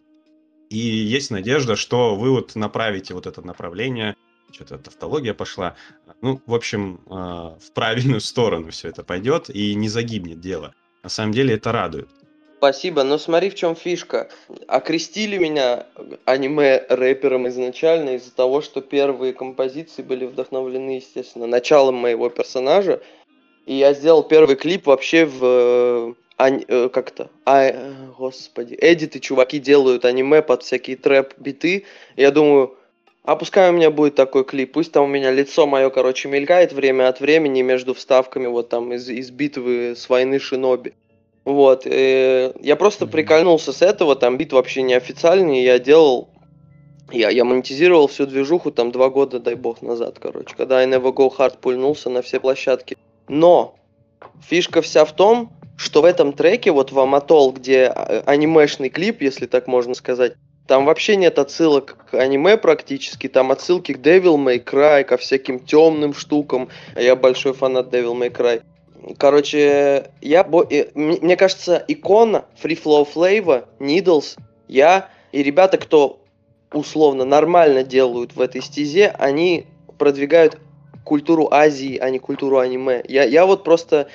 И 0.70 0.78
есть 0.78 1.30
надежда, 1.30 1.76
что 1.76 2.16
вы 2.16 2.30
вот 2.30 2.54
направите 2.54 3.12
вот 3.12 3.26
это 3.26 3.42
направление, 3.42 4.16
что-то 4.52 4.78
тавтология 4.78 5.34
пошла, 5.34 5.76
ну, 6.22 6.40
в 6.46 6.54
общем, 6.54 7.00
э, 7.06 7.10
в 7.10 7.72
правильную 7.74 8.20
сторону 8.20 8.70
все 8.70 8.88
это 8.88 9.04
пойдет 9.04 9.50
и 9.50 9.74
не 9.74 9.88
загибнет 9.88 10.40
дело. 10.40 10.74
На 11.02 11.08
самом 11.08 11.32
деле 11.32 11.54
это 11.54 11.72
радует. 11.72 12.08
Спасибо, 12.60 13.04
но 13.04 13.16
смотри, 13.16 13.48
в 13.48 13.54
чем 13.54 13.74
фишка. 13.74 14.28
Окрестили 14.68 15.38
меня 15.38 15.86
аниме-рэпером 16.26 17.48
изначально 17.48 18.16
из-за 18.16 18.34
того, 18.34 18.60
что 18.60 18.82
первые 18.82 19.32
композиции 19.32 20.02
были 20.02 20.26
вдохновлены, 20.26 20.96
естественно, 20.96 21.46
началом 21.46 21.94
моего 21.94 22.28
персонажа. 22.28 23.00
И 23.64 23.76
я 23.76 23.94
сделал 23.94 24.22
первый 24.24 24.56
клип 24.56 24.86
вообще 24.88 25.24
в... 25.24 26.14
э, 26.38 26.60
э, 26.68 26.88
как 26.90 27.12
это? 27.12 27.30
А, 27.46 27.72
господи. 28.18 28.76
Эдиты, 28.78 29.20
чуваки 29.20 29.58
делают 29.58 30.04
аниме 30.04 30.42
под 30.42 30.62
всякие 30.62 30.98
трэп-биты. 30.98 31.86
Я 32.16 32.30
думаю, 32.30 32.76
а 33.24 33.36
пускай 33.36 33.70
у 33.70 33.72
меня 33.72 33.90
будет 33.90 34.14
такой 34.14 34.44
клип, 34.44 34.72
пусть 34.72 34.92
там 34.92 35.04
у 35.04 35.08
меня 35.08 35.30
лицо 35.30 35.66
мое, 35.66 35.90
короче, 35.90 36.28
мелькает 36.28 36.72
время 36.72 37.08
от 37.08 37.20
времени 37.20 37.62
между 37.62 37.94
вставками 37.94 38.46
вот 38.46 38.68
там 38.70 38.92
из, 38.92 39.08
из 39.08 39.30
битвы 39.30 39.94
с 39.96 40.08
войны 40.08 40.38
Шиноби. 40.38 40.94
Вот, 41.44 41.86
э, 41.86 42.52
я 42.60 42.76
просто 42.76 43.06
прикольнулся 43.06 43.72
с 43.72 43.82
этого, 43.82 44.16
там 44.16 44.36
бит 44.36 44.52
вообще 44.52 44.82
неофициальный, 44.82 45.62
я 45.62 45.78
делал, 45.78 46.28
я, 47.10 47.30
я 47.30 47.44
монетизировал 47.44 48.08
всю 48.08 48.26
движуху 48.26 48.70
там 48.70 48.92
два 48.92 49.10
года, 49.10 49.38
дай 49.38 49.54
бог, 49.54 49.82
назад, 49.82 50.18
короче, 50.18 50.54
когда 50.56 50.78
I 50.78 50.86
Never 50.86 51.12
Go 51.12 51.30
Hard 51.36 51.58
пульнулся 51.60 52.10
на 52.10 52.22
все 52.22 52.40
площадки. 52.40 52.96
Но 53.28 53.74
фишка 54.46 54.82
вся 54.82 55.04
в 55.04 55.12
том, 55.12 55.52
что 55.76 56.02
в 56.02 56.04
этом 56.04 56.32
треке, 56.32 56.72
вот 56.72 56.92
в 56.92 56.98
Аматол, 56.98 57.52
где 57.52 57.86
а, 57.86 58.22
анимешный 58.26 58.90
клип, 58.90 59.22
если 59.22 59.46
так 59.46 59.66
можно 59.66 59.94
сказать, 59.94 60.34
там 60.70 60.84
вообще 60.84 61.16
нет 61.16 61.40
отсылок 61.40 61.96
к 62.08 62.14
аниме 62.14 62.56
практически, 62.56 63.26
там 63.28 63.50
отсылки 63.50 63.92
к 63.92 63.98
Devil 63.98 64.36
May 64.36 64.62
Cry, 64.62 65.02
ко 65.02 65.16
всяким 65.16 65.58
темным 65.58 66.14
штукам. 66.14 66.68
Я 66.94 67.16
большой 67.16 67.54
фанат 67.54 67.92
Devil 67.92 68.16
May 68.16 68.30
Cry. 68.30 68.62
Короче, 69.18 70.12
я, 70.20 70.44
бо- 70.44 70.68
мне 70.94 71.36
кажется, 71.36 71.84
икона 71.88 72.44
Free 72.62 72.80
Flow 72.80 73.04
Flavor, 73.12 73.64
Needles, 73.80 74.38
я 74.68 75.08
и 75.32 75.42
ребята, 75.42 75.76
кто 75.76 76.20
условно 76.72 77.24
нормально 77.24 77.82
делают 77.82 78.36
в 78.36 78.40
этой 78.40 78.62
стезе, 78.62 79.08
они 79.18 79.66
продвигают 79.98 80.56
культуру 81.04 81.48
Азии, 81.50 81.98
а 81.98 82.10
не 82.10 82.20
культуру 82.20 82.58
аниме. 82.58 83.02
Я, 83.08 83.24
я 83.24 83.44
вот 83.44 83.64
просто... 83.64 84.06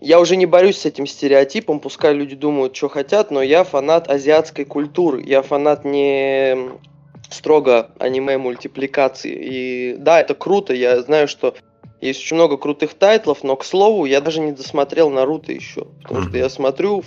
Я 0.00 0.20
уже 0.20 0.36
не 0.36 0.46
борюсь 0.46 0.78
с 0.78 0.86
этим 0.86 1.06
стереотипом, 1.06 1.80
пускай 1.80 2.14
люди 2.14 2.36
думают, 2.36 2.76
что 2.76 2.88
хотят, 2.88 3.30
но 3.30 3.42
я 3.42 3.64
фанат 3.64 4.10
азиатской 4.10 4.64
культуры. 4.64 5.22
Я 5.24 5.42
фанат 5.42 5.84
не 5.84 6.70
строго 7.30 7.90
аниме-мультипликации. 7.98 9.32
И 9.32 9.96
да, 9.96 10.20
это 10.20 10.34
круто, 10.34 10.74
я 10.74 11.00
знаю, 11.02 11.28
что 11.28 11.54
есть 12.00 12.20
очень 12.20 12.36
много 12.36 12.56
крутых 12.56 12.94
тайтлов, 12.94 13.42
но, 13.42 13.56
к 13.56 13.64
слову, 13.64 14.04
я 14.04 14.20
даже 14.20 14.40
не 14.40 14.52
досмотрел 14.52 15.10
Наруто 15.10 15.52
еще. 15.52 15.86
Потому 16.02 16.20
что 16.22 16.30
Мгм. 16.30 16.38
я 16.38 16.48
смотрю 16.48 17.04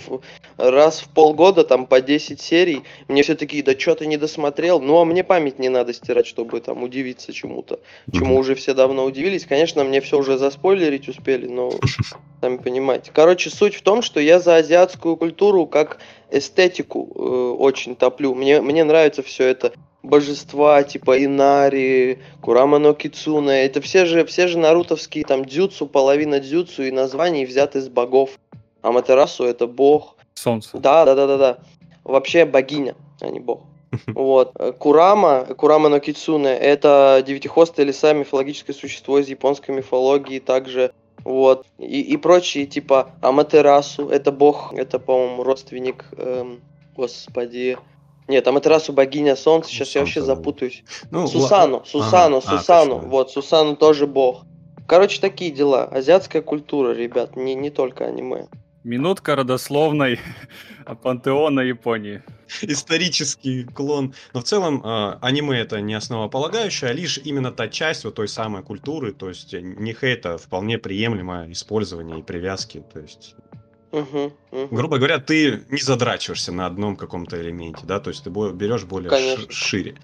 раз 0.56 1.00
в 1.00 1.08
полгода, 1.08 1.64
там, 1.64 1.86
по 1.86 2.00
10 2.00 2.40
серий. 2.40 2.84
Мне 3.08 3.22
все 3.22 3.34
такие, 3.34 3.62
да 3.62 3.78
что 3.78 3.94
ты 3.94 4.06
не 4.06 4.16
досмотрел? 4.16 4.80
Ну, 4.80 4.98
а 4.98 5.04
мне 5.04 5.24
память 5.24 5.58
не 5.58 5.68
надо 5.68 5.92
стирать, 5.92 6.26
чтобы 6.26 6.60
там 6.60 6.82
удивиться 6.82 7.32
чему-то. 7.32 7.80
Чему 8.12 8.32
Мгм. 8.32 8.40
уже 8.40 8.54
все 8.54 8.74
давно 8.74 9.04
удивились. 9.04 9.46
Конечно, 9.46 9.84
мне 9.84 10.00
все 10.00 10.18
уже 10.18 10.38
заспойлерить 10.38 11.08
успели, 11.08 11.46
но 11.46 11.70
сами 12.42 12.56
понимаете. 12.56 13.10
Короче, 13.14 13.50
суть 13.50 13.74
в 13.74 13.82
том, 13.82 14.02
что 14.02 14.20
я 14.20 14.40
за 14.40 14.56
азиатскую 14.56 15.16
культуру 15.16 15.66
как 15.66 15.98
эстетику 16.30 17.10
э, 17.14 17.56
очень 17.58 17.96
топлю. 17.96 18.34
Мне, 18.34 18.60
мне 18.60 18.84
нравится 18.84 19.22
все 19.22 19.46
это 19.46 19.72
божества, 20.02 20.82
типа 20.82 21.22
Инари, 21.24 22.18
Курама 22.40 22.78
но 22.78 22.94
Кицуна. 22.94 23.50
Это 23.50 23.80
все 23.80 24.06
же, 24.06 24.24
все 24.24 24.48
же 24.48 24.58
нарутовские 24.58 25.24
там 25.24 25.44
дзюцу, 25.44 25.86
половина 25.86 26.40
дзюцу 26.40 26.84
и 26.84 26.90
названий 26.90 27.44
взяты 27.44 27.80
с 27.80 27.88
богов. 27.88 28.38
Аматерасу 28.82 29.44
это 29.44 29.66
бог. 29.66 30.16
Солнце. 30.34 30.78
Да, 30.78 31.04
да, 31.04 31.14
да, 31.14 31.26
да, 31.26 31.36
да. 31.36 31.58
Вообще 32.04 32.44
богиня, 32.44 32.94
а 33.20 33.28
не 33.28 33.40
бог. 33.40 33.62
Вот. 34.06 34.52
Курама, 34.78 35.44
Курама 35.56 35.88
но 35.88 35.98
Кицуне, 35.98 36.50
это 36.50 37.22
девятихвостое 37.26 37.84
леса, 37.84 38.14
мифологическое 38.14 38.74
существо 38.74 39.18
из 39.18 39.28
японской 39.28 39.72
мифологии, 39.72 40.38
также 40.38 40.92
вот. 41.24 41.66
И, 41.78 42.00
и 42.00 42.16
прочие, 42.16 42.66
типа 42.66 43.10
Аматерасу, 43.20 44.08
это 44.08 44.32
бог, 44.32 44.72
это, 44.74 44.98
по-моему, 44.98 45.42
родственник, 45.42 46.04
эм, 46.16 46.60
господи. 46.96 47.78
Нет, 48.30 48.46
Аматерасу 48.46 48.92
богиня 48.92 49.34
солнца, 49.34 49.68
сейчас 49.70 49.92
я 49.96 50.02
вообще 50.02 50.22
запутаюсь. 50.22 50.84
Ну, 51.10 51.26
Сусану, 51.26 51.78
ла- 51.78 51.84
Сусану, 51.84 52.36
Ага. 52.38 52.46
А, 52.46 52.58
Сусану, 52.58 52.94
точно. 52.94 53.08
вот, 53.08 53.30
Сусану 53.32 53.76
тоже 53.76 54.06
бог. 54.06 54.44
Короче, 54.86 55.20
такие 55.20 55.50
дела. 55.50 55.84
Азиатская 55.84 56.40
культура, 56.40 56.92
ребят, 56.94 57.34
не, 57.36 57.54
не 57.56 57.70
только 57.70 58.04
аниме. 58.06 58.46
Минутка 58.84 59.34
родословной 59.34 60.20
пантеона 61.02 61.60
Японии. 61.60 62.22
исторический 62.62 63.64
клон. 63.64 64.14
Но 64.32 64.40
в 64.40 64.44
целом 64.44 64.80
э, 64.84 65.18
аниме 65.20 65.58
это 65.58 65.80
не 65.80 65.94
основополагающее, 65.94 66.90
а 66.90 66.92
лишь 66.92 67.18
именно 67.18 67.50
та 67.50 67.68
часть 67.68 68.04
вот 68.04 68.14
той 68.14 68.28
самой 68.28 68.62
культуры, 68.62 69.12
то 69.12 69.28
есть 69.28 69.54
э, 69.54 69.60
не 69.60 69.92
хейта, 69.92 70.38
вполне 70.38 70.78
приемлемое 70.78 71.50
использование 71.50 72.20
и 72.20 72.22
привязки. 72.22 72.82
То 72.92 73.00
есть, 73.00 73.34
Мгм, 73.92 74.32
мгм. 74.52 74.68
грубо 74.76 74.98
говоря, 74.98 75.18
ты 75.18 75.62
не 75.68 75.80
задрачиваешься 75.80 76.52
на 76.52 76.66
одном 76.66 76.96
каком-то 76.96 77.40
элементе, 77.40 77.84
да, 77.86 77.98
то 78.00 78.10
есть 78.10 78.22
ты 78.24 78.30
берешь 78.30 78.84
более 78.84 79.10
Конечно. 79.10 79.44
ш- 79.44 79.50
шире. 79.52 79.96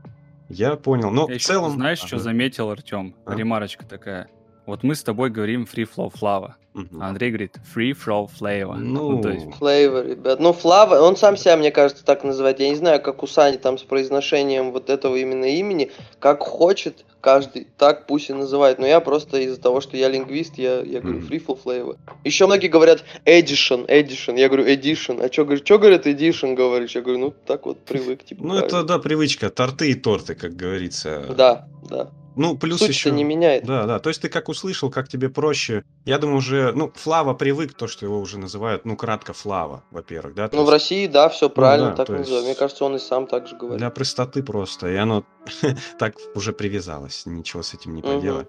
Я 0.49 0.76
понял. 0.76 1.11
Но 1.11 1.28
Я 1.28 1.38
в 1.38 1.43
целом... 1.43 1.73
знаешь, 1.73 1.99
что 1.99 2.16
Ага. 2.16 2.19
заметил, 2.25 2.71
Артем? 2.71 3.14
А? 3.25 3.35
Ремарочка 3.35 3.85
такая. 3.85 4.28
Вот 4.66 4.82
мы 4.82 4.94
с 4.94 5.02
тобой 5.02 5.30
говорим 5.30 5.66
free 5.73 5.88
flow 5.88 6.12
flava, 6.12 6.54
Мгм. 6.75 7.00
а 7.02 7.08
Андрей 7.08 7.30
говорит 7.30 7.56
free 7.75 7.92
flow 7.92 8.28
flavor. 8.28 8.75
Ну, 8.76 9.23
то 9.23 9.30
есть 9.30 9.46
Флейвор, 9.58 10.04
ребят. 10.06 10.40
Ну, 10.40 10.52
Флава, 10.52 11.00
он 11.00 11.16
сам 11.16 11.37
себя, 11.37 11.56
мне 11.56 11.70
кажется, 11.70 12.04
так 12.04 12.25
называет. 12.25 12.61
Я 12.61 12.68
не 12.68 12.75
знаю, 12.75 13.00
как 13.00 13.23
у 13.23 13.26
Сани 13.26 13.56
там 13.56 13.78
с 13.78 13.82
произношением 13.82 14.73
вот 14.73 14.90
этого 14.90 15.16
именно 15.16 15.44
имени. 15.46 15.90
Как 16.18 16.40
хочет 16.42 17.04
каждый, 17.20 17.66
так 17.78 18.06
пусть 18.06 18.28
и 18.30 18.32
называет. 18.32 18.78
Но 18.78 18.87
я 18.87 19.00
просто 19.00 19.38
из-за 19.38 19.61
того, 19.61 19.80
что 19.80 19.96
я 19.96 20.08
лингвист, 20.08 20.58
я, 20.58 20.80
я 20.80 21.00
говорю. 21.00 21.20
Free 21.20 21.44
Flavor. 21.44 21.96
Еще 22.25 22.46
многие 22.46 22.68
говорят 22.68 23.04
Edition, 23.25 23.87
Edition. 23.88 24.38
Я 24.38 24.49
говорю 24.49 24.66
Edition. 24.66 25.25
А 25.25 25.32
что 25.32 25.78
говорят 25.78 26.06
Edition, 26.06 26.54
говоришь? 26.54 26.94
Я 26.94 27.02
говорю, 27.02 27.18
ну, 27.20 27.35
так 27.46 27.66
вот 27.66 27.78
привык, 27.85 28.25
типа. 28.25 28.44
ну 28.44 28.54
это, 28.58 28.68
правильно. 28.68 28.88
да, 28.88 28.99
привычка. 28.99 29.49
Торты 29.50 29.90
и 29.90 29.94
торты, 29.94 30.35
как 30.35 30.54
говорится. 30.56 31.25
Да, 31.37 31.66
да. 31.88 32.11
Ну, 32.37 32.57
плюс 32.57 32.78
Суть-то 32.78 32.93
еще... 32.93 33.11
не 33.11 33.25
меняет. 33.25 33.64
Да, 33.64 33.87
да. 33.87 33.99
То 33.99 34.11
есть 34.11 34.21
ты 34.21 34.28
как 34.28 34.49
услышал, 34.49 34.90
как 34.90 35.09
тебе 35.09 35.31
проще. 35.31 35.85
Я 36.05 36.19
думаю, 36.19 36.38
уже, 36.38 36.73
ну, 36.75 36.93
Флава 36.95 37.33
привык, 37.33 37.73
то, 37.75 37.88
что 37.88 38.05
его 38.05 38.21
уже 38.21 38.38
называют, 38.38 38.85
ну, 38.85 38.97
кратко 38.97 39.33
Флава, 39.33 39.83
во-первых, 39.90 40.35
да. 40.35 40.50
Ну, 40.52 40.59
в 40.59 40.61
есть 40.61 40.73
России, 40.73 41.07
да, 41.07 41.28
все 41.31 41.49
правильно, 41.49 41.90
да, 41.90 41.97
так 41.97 42.09
есть- 42.11 42.21
называют. 42.21 42.47
Мне 42.47 42.55
кажется, 42.55 42.85
он 42.85 42.97
и 42.97 42.99
сам 42.99 43.26
так 43.26 43.49
же 43.49 43.57
говорит. 43.57 43.78
Для 43.78 43.90
простоты 43.90 44.43
просто. 44.43 44.88
И 44.88 44.97
оно 44.97 45.25
так 45.99 46.14
уже 46.35 46.52
привязалось. 46.52 47.25
Ничего 47.25 47.62
с 47.62 47.73
этим 47.73 47.95
не 47.95 48.02
поделать. 48.02 48.49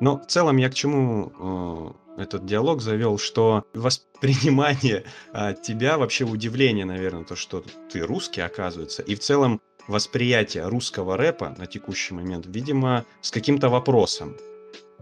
Но 0.00 0.18
в 0.18 0.26
целом 0.26 0.56
я 0.58 0.68
к 0.70 0.74
чему 0.74 1.94
э, 2.16 2.22
этот 2.22 2.44
диалог 2.44 2.82
завел, 2.82 3.18
что 3.18 3.64
воспринимание 3.74 5.04
а, 5.32 5.54
тебя, 5.54 5.98
вообще 5.98 6.24
удивление, 6.24 6.84
наверное, 6.84 7.24
то, 7.24 7.36
что 7.36 7.64
ты 7.92 8.00
русский, 8.00 8.40
оказывается, 8.40 9.02
и 9.02 9.14
в 9.14 9.20
целом 9.20 9.60
восприятие 9.88 10.68
русского 10.68 11.16
рэпа 11.16 11.54
на 11.58 11.66
текущий 11.66 12.14
момент, 12.14 12.46
видимо, 12.46 13.04
с 13.20 13.30
каким-то 13.30 13.68
вопросом. 13.68 14.36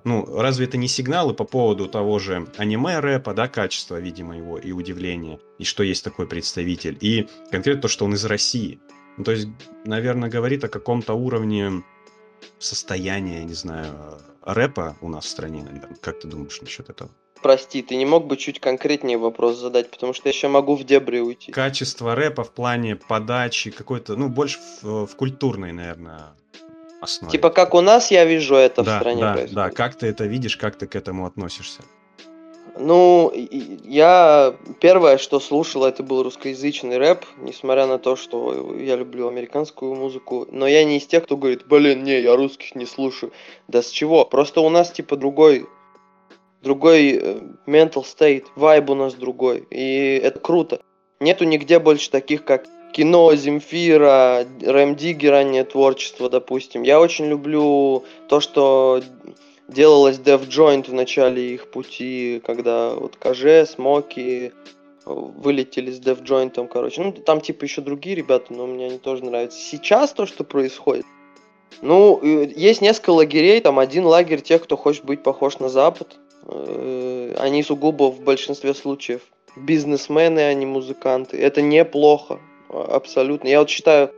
Ну, 0.04 0.24
разве 0.40 0.66
это 0.66 0.76
не 0.76 0.86
сигналы 0.86 1.34
по 1.34 1.44
поводу 1.44 1.88
того 1.88 2.20
же 2.20 2.46
аниме-рэпа, 2.56 3.34
да, 3.34 3.48
качества, 3.48 4.00
видимо, 4.00 4.36
его, 4.36 4.56
и 4.56 4.70
удивления, 4.70 5.40
и 5.58 5.64
что 5.64 5.82
есть 5.82 6.04
такой 6.04 6.28
представитель, 6.28 6.96
и 7.00 7.28
конкретно 7.50 7.82
то, 7.82 7.88
что 7.88 8.04
он 8.04 8.14
из 8.14 8.24
России. 8.24 8.80
Ну, 9.16 9.24
то 9.24 9.32
есть, 9.32 9.48
наверное, 9.84 10.30
говорит 10.30 10.62
о 10.62 10.68
каком-то 10.68 11.14
уровне 11.14 11.82
состояния, 12.58 13.42
не 13.42 13.54
знаю, 13.54 14.20
рэпа 14.42 14.96
у 15.00 15.08
нас 15.08 15.24
в 15.24 15.28
стране, 15.28 15.62
наверное. 15.62 15.96
Как 16.00 16.20
ты 16.20 16.28
думаешь 16.28 16.60
насчет 16.60 16.88
этого? 16.88 17.10
Прости, 17.42 17.82
ты 17.82 17.96
не 17.96 18.06
мог 18.06 18.26
бы 18.26 18.36
чуть 18.36 18.60
конкретнее 18.60 19.18
вопрос 19.18 19.56
задать, 19.56 19.90
потому 19.90 20.12
что 20.12 20.28
я 20.28 20.32
еще 20.34 20.48
могу 20.48 20.74
в 20.74 20.84
дебри 20.84 21.20
уйти. 21.20 21.52
Качество 21.52 22.14
рэпа 22.14 22.44
в 22.44 22.50
плане 22.50 22.96
подачи, 22.96 23.70
какой-то, 23.70 24.16
ну, 24.16 24.28
больше 24.28 24.58
в, 24.82 25.06
в 25.06 25.16
культурной, 25.16 25.72
наверное, 25.72 26.34
основе. 27.00 27.30
Типа 27.30 27.50
как 27.50 27.74
у 27.74 27.80
нас 27.80 28.10
я 28.10 28.24
вижу 28.24 28.54
это 28.56 28.82
в 28.82 28.86
да, 28.86 28.98
стране 28.98 29.20
да, 29.20 29.32
происходит. 29.32 29.54
да, 29.54 29.70
как 29.70 29.94
ты 29.94 30.06
это 30.06 30.24
видишь, 30.24 30.56
как 30.56 30.76
ты 30.76 30.86
к 30.86 30.96
этому 30.96 31.26
относишься? 31.26 31.82
Ну, 32.78 33.32
я 33.84 34.54
первое, 34.80 35.16
что 35.16 35.40
слушал, 35.40 35.84
это 35.84 36.02
был 36.02 36.22
русскоязычный 36.22 36.98
рэп, 36.98 37.24
несмотря 37.38 37.86
на 37.86 37.98
то, 37.98 38.16
что 38.16 38.76
я 38.76 38.96
люблю 38.96 39.28
американскую 39.28 39.94
музыку, 39.94 40.46
но 40.50 40.66
я 40.66 40.84
не 40.84 40.98
из 40.98 41.06
тех, 41.06 41.24
кто 41.24 41.38
говорит, 41.38 41.66
блин, 41.66 42.04
не, 42.04 42.20
я 42.20 42.36
русских 42.36 42.74
не 42.74 42.84
слушаю. 42.84 43.32
Да 43.66 43.80
с 43.80 43.88
чего? 43.88 44.26
Просто 44.26 44.60
у 44.60 44.68
нас 44.68 44.90
типа 44.90 45.16
другой, 45.16 45.66
другой 46.66 47.12
э, 47.12 47.38
mental 47.66 48.04
state, 48.04 48.44
вайб 48.56 48.90
у 48.90 48.94
нас 48.94 49.14
другой, 49.14 49.64
и 49.70 50.20
это 50.22 50.40
круто. 50.40 50.80
Нету 51.20 51.44
нигде 51.44 51.78
больше 51.78 52.10
таких, 52.10 52.44
как 52.44 52.66
кино, 52.92 53.34
Земфира, 53.36 54.44
Рэм 54.62 54.96
Дигги, 54.96 55.28
раннее 55.28 55.64
творчество, 55.64 56.28
допустим. 56.28 56.82
Я 56.82 57.00
очень 57.00 57.26
люблю 57.26 58.04
то, 58.28 58.40
что 58.40 59.00
делалось 59.68 60.18
Dev 60.18 60.48
Joint 60.48 60.90
в 60.90 60.94
начале 60.94 61.54
их 61.54 61.70
пути, 61.70 62.42
когда 62.44 62.94
вот 62.94 63.16
КЖ, 63.16 63.68
Смоки, 63.68 64.52
вылетели 65.04 65.92
с 65.92 66.00
Dev 66.00 66.22
Joint, 66.24 66.68
короче. 66.68 67.00
Ну, 67.00 67.12
там 67.12 67.40
типа 67.40 67.64
еще 67.64 67.80
другие 67.80 68.16
ребята, 68.16 68.52
но 68.52 68.66
мне 68.66 68.86
они 68.86 68.98
тоже 68.98 69.24
нравятся. 69.24 69.58
Сейчас 69.58 70.12
то, 70.12 70.26
что 70.26 70.42
происходит, 70.42 71.06
ну, 71.82 72.18
э, 72.22 72.52
есть 72.56 72.80
несколько 72.80 73.10
лагерей, 73.10 73.60
там 73.60 73.78
один 73.78 74.04
лагерь 74.04 74.40
тех, 74.40 74.64
кто 74.64 74.76
хочет 74.76 75.04
быть 75.04 75.22
похож 75.22 75.58
на 75.58 75.68
Запад. 75.68 76.16
Э, 76.48 77.34
Они 77.38 77.62
сугубо 77.62 78.10
в 78.10 78.20
большинстве 78.20 78.74
случаев 78.74 79.20
бизнесмены, 79.56 80.40
а 80.40 80.54
не 80.54 80.66
музыканты. 80.66 81.38
Это 81.38 81.62
неплохо, 81.62 82.38
а- 82.68 82.96
абсолютно. 82.96 83.48
Я 83.48 83.60
вот 83.60 83.70
считаю, 83.70 84.10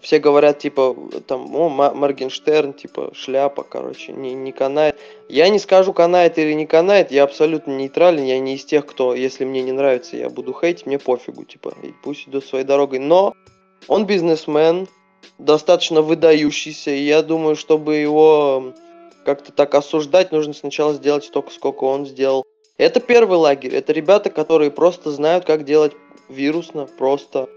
все 0.00 0.18
говорят, 0.18 0.58
типа, 0.58 0.94
там, 1.26 1.54
о, 1.56 1.68
Моргенштерн, 1.68 2.74
типа, 2.74 3.12
шляпа, 3.14 3.62
короче, 3.62 4.12
не, 4.12 4.34
не 4.34 4.52
канает. 4.52 4.98
Я 5.28 5.48
не 5.48 5.58
скажу, 5.58 5.92
канает 5.92 6.38
или 6.38 6.52
не 6.52 6.66
канает, 6.66 7.10
я 7.10 7.24
абсолютно 7.24 7.72
нейтрален, 7.72 8.24
я 8.24 8.38
не 8.38 8.54
из 8.54 8.64
тех, 8.64 8.84
кто, 8.86 9.14
если 9.14 9.44
мне 9.44 9.62
не 9.62 9.72
нравится, 9.72 10.16
я 10.16 10.28
буду 10.28 10.52
хейтить, 10.52 10.86
мне 10.86 10.98
пофигу, 10.98 11.44
типа, 11.44 11.72
и 11.82 11.92
пусть 12.02 12.28
идет 12.28 12.44
своей 12.44 12.64
дорогой. 12.64 12.98
Но 12.98 13.34
он 13.88 14.04
бизнесмен, 14.04 14.86
достаточно 15.38 16.02
выдающийся, 16.02 16.90
и 16.90 17.02
я 17.02 17.22
думаю, 17.22 17.56
чтобы 17.56 17.96
его 17.96 18.74
как-то 19.24 19.52
так 19.52 19.74
осуждать, 19.74 20.32
нужно 20.32 20.54
сначала 20.54 20.94
сделать 20.94 21.24
столько, 21.24 21.50
сколько 21.50 21.84
он 21.84 22.06
сделал. 22.06 22.44
Это 22.76 23.00
первый 23.00 23.38
лагерь, 23.38 23.74
это 23.74 23.92
ребята, 23.92 24.30
которые 24.30 24.70
просто 24.70 25.10
знают, 25.10 25.44
как 25.44 25.64
делать 25.64 25.92
вирусно, 26.28 26.86
просто, 26.86 27.48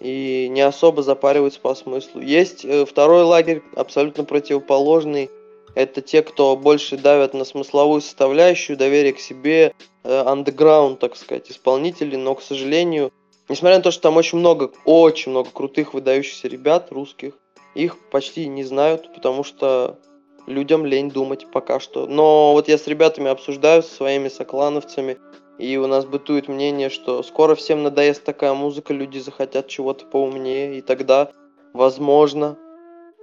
и 0.00 0.48
не 0.50 0.62
особо 0.62 1.02
запариваются 1.02 1.60
по 1.60 1.74
смыслу. 1.74 2.20
Есть 2.20 2.64
э, 2.64 2.84
второй 2.86 3.22
лагерь, 3.22 3.62
абсолютно 3.76 4.24
противоположный, 4.24 5.30
это 5.74 6.02
те, 6.02 6.22
кто 6.22 6.56
больше 6.56 6.96
давят 6.96 7.34
на 7.34 7.44
смысловую 7.44 8.00
составляющую, 8.00 8.76
доверие 8.76 9.12
к 9.12 9.20
себе, 9.20 9.74
э, 10.04 10.22
андеграунд, 10.26 10.98
так 10.98 11.16
сказать, 11.16 11.50
исполнители, 11.50 12.16
но, 12.16 12.34
к 12.34 12.42
сожалению, 12.42 13.12
несмотря 13.48 13.78
на 13.78 13.82
то, 13.82 13.90
что 13.90 14.02
там 14.02 14.16
очень 14.16 14.38
много, 14.38 14.70
очень 14.84 15.30
много 15.30 15.50
крутых 15.50 15.94
выдающихся 15.94 16.48
ребят 16.48 16.88
русских, 16.90 17.34
их 17.74 17.98
почти 18.10 18.46
не 18.48 18.64
знают, 18.64 19.14
потому 19.14 19.44
что 19.44 19.98
людям 20.46 20.84
лень 20.84 21.10
думать 21.10 21.46
пока 21.50 21.80
что. 21.80 22.06
Но 22.06 22.52
вот 22.52 22.68
я 22.68 22.78
с 22.78 22.86
ребятами 22.86 23.30
обсуждаю, 23.30 23.82
со 23.82 23.94
своими 23.94 24.28
соклановцами, 24.28 25.18
и 25.58 25.76
у 25.76 25.86
нас 25.86 26.04
бытует 26.04 26.48
мнение, 26.48 26.88
что 26.90 27.22
скоро 27.22 27.54
всем 27.54 27.82
надоест 27.82 28.24
такая 28.24 28.54
музыка, 28.54 28.92
люди 28.92 29.18
захотят 29.18 29.68
чего-то 29.68 30.06
поумнее, 30.06 30.78
и 30.78 30.80
тогда, 30.80 31.30
возможно, 31.72 32.58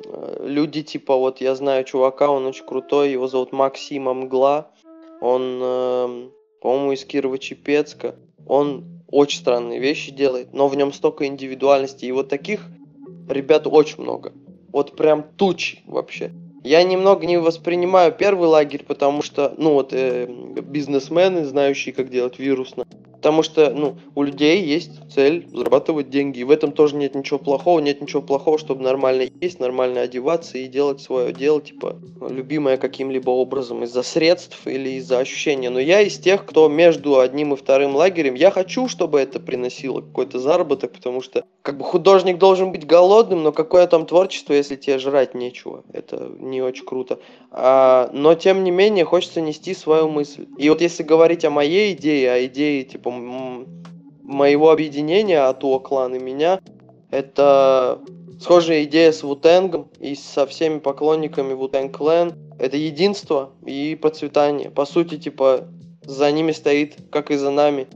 э, 0.06 0.46
люди 0.48 0.84
типа, 0.84 1.16
вот 1.16 1.42
я 1.42 1.56
знаю 1.56 1.84
чувака, 1.84 2.30
он 2.30 2.46
очень 2.46 2.66
крутой, 2.66 3.12
его 3.12 3.28
зовут 3.28 3.52
Максима 3.52 4.14
Мгла, 4.14 4.72
он, 5.22 5.60
эм, 5.62 6.32
по-моему, 6.62 6.94
из 6.94 7.06
Кирово-Чепецка, 7.06 8.16
он 8.48 8.86
очень 9.12 9.40
странные 9.40 9.80
вещи 9.80 10.12
делает, 10.12 10.54
но 10.54 10.68
в 10.68 10.76
нем 10.76 10.94
столько 10.94 11.26
индивидуальности, 11.26 12.06
и 12.06 12.12
вот 12.12 12.30
таких 12.30 12.62
ребят 13.28 13.68
очень 13.68 14.02
много. 14.02 14.34
Вот 14.72 14.96
прям 14.96 15.24
тучи 15.36 15.80
вообще. 15.86 16.32
Я 16.64 16.84
немного 16.84 17.26
не 17.26 17.38
воспринимаю 17.40 18.12
первый 18.12 18.48
лагерь, 18.50 18.84
потому 18.86 19.22
что, 19.22 19.54
ну 19.58 19.74
вот, 19.74 19.94
э, 19.94 20.28
бизнесмены, 20.28 21.46
знающие, 21.46 21.94
как 21.94 22.10
делать 22.10 22.38
вирусно. 22.40 22.86
Потому 23.20 23.44
что, 23.44 23.72
ну, 23.72 23.98
у 24.16 24.24
людей 24.24 24.64
есть 24.64 24.92
цель 25.14 25.46
зарабатывать 25.54 26.10
деньги. 26.10 26.40
И 26.40 26.44
в 26.46 26.52
этом 26.52 26.72
тоже 26.72 26.96
нет 26.96 27.16
ничего 27.16 27.38
плохого. 27.38 27.80
Нет 27.80 28.00
ничего 28.00 28.22
плохого, 28.22 28.58
чтобы 28.58 28.82
нормально 28.82 29.26
есть, 29.42 29.60
нормально 29.60 30.02
одеваться 30.02 30.58
и 30.58 30.68
делать 30.68 31.02
свое 31.02 31.34
дело, 31.34 31.60
типа, 31.60 31.98
любимое 32.30 32.78
каким-либо 32.78 33.30
образом 33.30 33.84
из-за 33.84 34.04
средств 34.04 34.66
или 34.66 34.92
из-за 34.92 35.20
ощущения. 35.20 35.70
Но 35.70 35.82
я 35.82 36.00
из 36.00 36.18
тех, 36.18 36.46
кто 36.46 36.70
между 36.70 37.20
одним 37.20 37.54
и 37.54 37.58
вторым 37.58 37.94
лагерем. 37.94 38.36
Я 38.36 38.52
хочу, 38.52 38.88
чтобы 38.88 39.20
это 39.20 39.42
приносило 39.42 40.00
какой-то 40.00 40.40
заработок, 40.40 40.94
потому 40.94 41.22
что, 41.22 41.44
как 41.62 41.78
бы, 41.78 41.84
художник 41.84 42.38
должен 42.38 42.72
быть 42.72 42.88
голодным, 42.88 43.44
но 43.44 43.52
какое 43.52 43.86
там 43.88 44.06
творчество, 44.06 44.54
если 44.54 44.78
тебе 44.78 44.98
жрать 44.98 45.34
нечего? 45.34 45.84
Это 45.92 46.32
не 46.40 46.62
очень 46.62 46.86
круто. 46.86 47.20
А, 47.52 48.10
но, 48.14 48.34
тем 48.36 48.64
не 48.64 48.72
менее, 48.72 49.04
хочется 49.04 49.42
нести 49.42 49.74
свою 49.74 50.08
мысль. 50.08 50.48
И 50.58 50.70
вот 50.70 50.80
если 50.80 51.04
говорить 51.04 51.44
о 51.44 51.50
моей 51.50 51.94
идее, 51.94 52.32
о 52.32 52.46
идее, 52.46 52.86
типа, 52.86 53.09
м- 53.18 53.68
моего 54.24 54.72
объединения 54.72 55.40
от 55.40 55.62
клан 55.84 56.16
и 56.16 56.20
меня, 56.20 56.60
это 57.12 58.00
схожая 58.40 58.84
идея 58.84 59.12
с 59.12 59.24
Вутенгом 59.24 59.90
и 60.00 60.16
со 60.16 60.46
всеми 60.46 60.80
поклонниками 60.80 61.54
Вутенг 61.54 61.98
Клан. 61.98 62.34
Это 62.58 62.78
единство 62.78 63.52
и 63.66 63.98
процветание. 64.00 64.70
По 64.70 64.86
сути, 64.86 65.18
типа, 65.18 65.68
за 66.04 66.32
ними 66.32 66.52
стоит, 66.52 66.98
как 67.12 67.32
и 67.32 67.36
за 67.36 67.52
нами, 67.52 67.88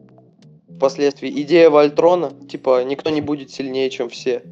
впоследствии 0.69 1.30
идея 1.41 1.69
Вольтрона, 1.69 2.32
типа, 2.49 2.84
никто 2.84 3.10
не 3.10 3.21
будет 3.21 3.52
сильнее, 3.52 3.89
чем 3.89 4.10
все. 4.10 4.43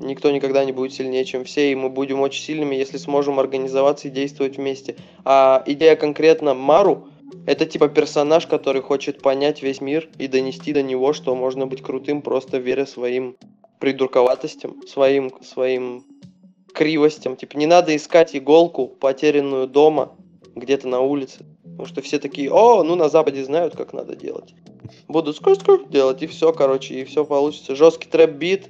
Никто 0.00 0.30
никогда 0.30 0.64
не 0.64 0.72
будет 0.72 0.92
сильнее, 0.92 1.24
чем 1.24 1.44
все, 1.44 1.70
и 1.70 1.74
мы 1.74 1.88
будем 1.88 2.20
очень 2.20 2.42
сильными, 2.42 2.74
если 2.74 2.98
сможем 2.98 3.38
организоваться 3.38 4.08
и 4.08 4.10
действовать 4.10 4.56
вместе. 4.56 4.96
А 5.24 5.62
идея 5.66 5.96
конкретно 5.96 6.54
Мару, 6.54 7.08
это 7.46 7.66
типа 7.66 7.88
персонаж, 7.88 8.46
который 8.46 8.82
хочет 8.82 9.22
понять 9.22 9.62
весь 9.62 9.80
мир 9.80 10.08
и 10.18 10.26
донести 10.26 10.72
до 10.72 10.82
него, 10.82 11.12
что 11.12 11.34
можно 11.34 11.66
быть 11.66 11.82
крутым, 11.82 12.22
просто 12.22 12.58
веря 12.58 12.86
своим 12.86 13.36
придурковатостям, 13.78 14.86
своим, 14.86 15.32
своим 15.42 16.04
кривостям. 16.72 17.36
Типа 17.36 17.56
не 17.56 17.66
надо 17.66 17.94
искать 17.94 18.34
иголку, 18.34 18.88
потерянную 18.88 19.66
дома, 19.66 20.16
где-то 20.54 20.88
на 20.88 21.00
улице. 21.00 21.44
Потому 21.62 21.86
что 21.86 22.02
все 22.02 22.18
такие, 22.18 22.50
о, 22.52 22.82
ну 22.82 22.94
на 22.94 23.08
Западе 23.08 23.44
знают, 23.44 23.76
как 23.76 23.92
надо 23.92 24.14
делать. 24.14 24.54
Буду 25.08 25.32
скр 25.32 25.86
делать, 25.88 26.22
и 26.22 26.26
все, 26.26 26.52
короче, 26.52 26.94
и 26.94 27.04
все 27.04 27.24
получится. 27.24 27.74
Жесткий 27.74 28.08
трэп-бит, 28.08 28.68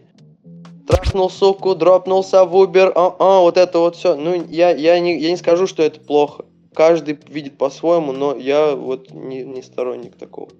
трахнул 0.86 1.30
суку, 1.30 1.74
дропнулся 1.74 2.44
в 2.44 2.56
Uber, 2.56 2.92
а, 2.94 3.14
а, 3.18 3.40
вот 3.40 3.56
это 3.56 3.78
вот 3.78 3.96
все. 3.96 4.14
Ну, 4.14 4.46
я, 4.48 4.70
я, 4.70 4.98
не, 5.00 5.18
я 5.18 5.30
не 5.30 5.36
скажу, 5.36 5.66
что 5.66 5.82
это 5.82 6.00
плохо. 6.00 6.44
Каждый 6.74 7.18
видит 7.28 7.56
по-своему, 7.56 8.12
но 8.12 8.36
я 8.36 8.74
вот 8.74 9.10
не, 9.10 9.44
не 9.44 9.62
сторонник 9.62 10.16
такого. 10.16 10.50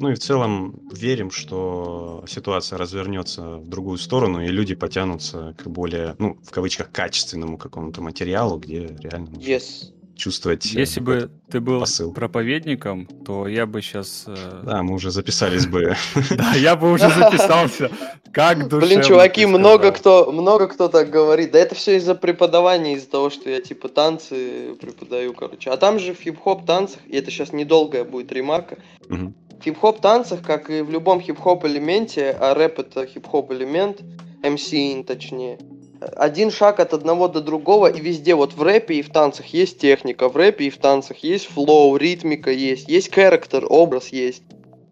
Ну 0.00 0.10
и 0.10 0.14
в 0.14 0.18
целом 0.20 0.80
верим, 0.92 1.30
что 1.30 2.24
ситуация 2.28 2.78
развернется 2.78 3.56
в 3.56 3.68
другую 3.68 3.98
сторону, 3.98 4.40
и 4.40 4.46
люди 4.46 4.74
потянутся 4.74 5.54
к 5.58 5.66
более, 5.66 6.14
ну, 6.18 6.38
в 6.44 6.50
кавычках, 6.52 6.92
качественному 6.92 7.58
какому-то 7.58 8.00
материалу, 8.00 8.58
где 8.58 8.96
реально 9.00 9.30
Yes. 9.30 9.92
Чувствовать... 10.18 10.66
э, 10.66 10.80
Если 10.80 11.00
бы 11.00 11.30
ты 11.50 11.60
был 11.60 11.80
посыл. 11.80 12.12
проповедником, 12.12 13.06
то 13.24 13.48
я 13.48 13.64
бы 13.64 13.80
сейчас... 13.80 14.26
Да, 14.62 14.82
мы 14.82 14.94
уже 14.94 15.10
записались 15.10 15.66
бы. 15.66 15.96
Да, 16.30 16.52
я 16.54 16.76
бы 16.76 16.92
уже 16.92 17.08
записался. 17.08 17.90
Как 18.32 18.68
душевно 18.68 18.86
Блин, 18.86 19.02
чуваки, 19.02 19.46
много 19.46 19.92
кто, 19.92 20.30
много 20.30 20.68
кто 20.68 20.88
так 20.88 21.08
говорит. 21.08 21.52
Да 21.52 21.58
это 21.58 21.74
все 21.74 21.96
из-за 21.96 22.14
преподавания, 22.14 22.94
из-за 22.94 23.08
того, 23.08 23.30
что 23.30 23.48
я 23.48 23.60
типа 23.60 23.88
танцы 23.88 24.74
преподаю, 24.80 25.32
короче. 25.32 25.70
А 25.70 25.76
там 25.76 25.98
же 25.98 26.12
в 26.12 26.20
хип-хоп 26.20 26.66
танцах, 26.66 27.00
и 27.06 27.16
это 27.16 27.30
сейчас 27.30 27.52
недолгая 27.52 28.04
будет 28.04 28.30
ремарка, 28.32 28.78
в 29.08 29.32
хип-хоп 29.64 30.00
танцах, 30.00 30.42
как 30.42 30.70
и 30.70 30.82
в 30.82 30.90
любом 30.90 31.20
хип-хоп 31.20 31.64
элементе, 31.64 32.36
а 32.38 32.54
рэп 32.54 32.80
это 32.80 33.06
хип-хоп 33.06 33.50
элемент, 33.52 34.00
MC 34.42 35.04
точнее, 35.04 35.58
один 36.00 36.50
шаг 36.50 36.80
от 36.80 36.92
одного 36.92 37.28
до 37.28 37.40
другого, 37.40 37.88
и 37.88 38.00
везде, 38.00 38.34
вот 38.34 38.54
в 38.54 38.62
рэпе 38.62 38.94
и 38.94 39.02
в 39.02 39.10
танцах 39.10 39.46
есть 39.46 39.78
техника, 39.78 40.28
в 40.28 40.36
рэпе 40.36 40.66
и 40.66 40.70
в 40.70 40.78
танцах 40.78 41.18
есть 41.18 41.46
flow, 41.46 41.96
ритмика 41.96 42.50
есть, 42.50 42.88
есть 42.88 43.12
характер, 43.12 43.66
образ 43.68 44.08
есть. 44.08 44.42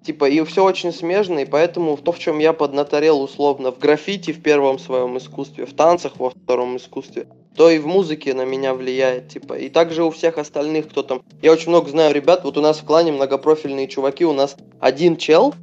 Типа, 0.04 0.28
и 0.28 0.40
все 0.44 0.64
очень 0.64 0.92
смежно, 0.92 1.40
и 1.40 1.44
поэтому 1.44 1.96
то, 1.96 2.12
в 2.12 2.18
чем 2.20 2.38
я 2.38 2.52
поднаторел 2.52 3.20
условно 3.20 3.72
в 3.72 3.78
граффити 3.78 4.32
в 4.32 4.40
первом 4.40 4.78
своем 4.78 5.18
искусстве, 5.18 5.66
в 5.66 5.74
танцах 5.74 6.18
во 6.18 6.30
втором 6.30 6.76
искусстве, 6.76 7.26
то 7.56 7.68
и 7.70 7.78
в 7.78 7.86
музыке 7.88 8.32
на 8.32 8.44
меня 8.44 8.74
влияет, 8.74 9.28
типа. 9.28 9.54
И 9.54 9.68
также 9.68 10.04
у 10.04 10.10
всех 10.10 10.38
остальных, 10.38 10.88
кто 10.88 11.02
там... 11.02 11.22
Я 11.42 11.52
очень 11.52 11.70
много 11.70 11.90
знаю 11.90 12.14
ребят, 12.14 12.44
вот 12.44 12.56
у 12.56 12.60
нас 12.60 12.78
в 12.78 12.84
клане 12.84 13.10
многопрофильные 13.10 13.88
чуваки, 13.88 14.24
у 14.24 14.32
нас 14.32 14.56
один 14.78 15.16
чел, 15.16 15.54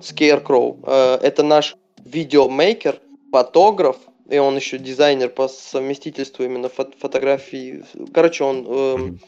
Scarecrow, 0.00 0.78
э, 0.86 1.18
это 1.22 1.44
наш 1.44 1.76
видеомейкер, 2.04 2.98
фотограф, 3.30 3.96
и 4.30 4.38
он 4.38 4.56
еще 4.56 4.78
дизайнер 4.78 5.28
по 5.28 5.48
совместительству 5.48 6.44
именно 6.44 6.68
фот- 6.68 6.94
фотографии. 6.98 7.84
Короче, 8.14 8.44
он... 8.44 8.66
эм, 8.68 9.20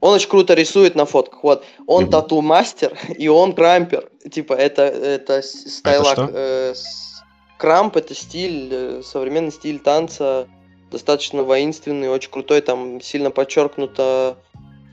он 0.00 0.14
очень 0.14 0.28
круто 0.28 0.54
рисует 0.54 0.94
на 0.94 1.06
фотках, 1.06 1.42
вот. 1.42 1.64
Он 1.86 2.04
Мгм. 2.04 2.12
тату-мастер, 2.12 2.96
и 3.18 3.26
он 3.28 3.52
крампер. 3.54 4.10
Типа, 4.30 4.52
это, 4.52 4.82
это 4.82 5.42
с- 5.42 5.78
стайлак. 5.78 6.12
что? 6.12 6.30
э, 6.32 6.74
крамп 7.58 7.96
это 7.96 8.14
стиль, 8.14 8.68
э, 8.70 9.02
современный 9.02 9.50
стиль 9.50 9.80
танца, 9.80 10.46
достаточно 10.92 11.42
воинственный, 11.42 12.08
очень 12.08 12.30
крутой, 12.30 12.60
там 12.60 13.00
сильно 13.00 13.30
подчеркнута 13.30 14.36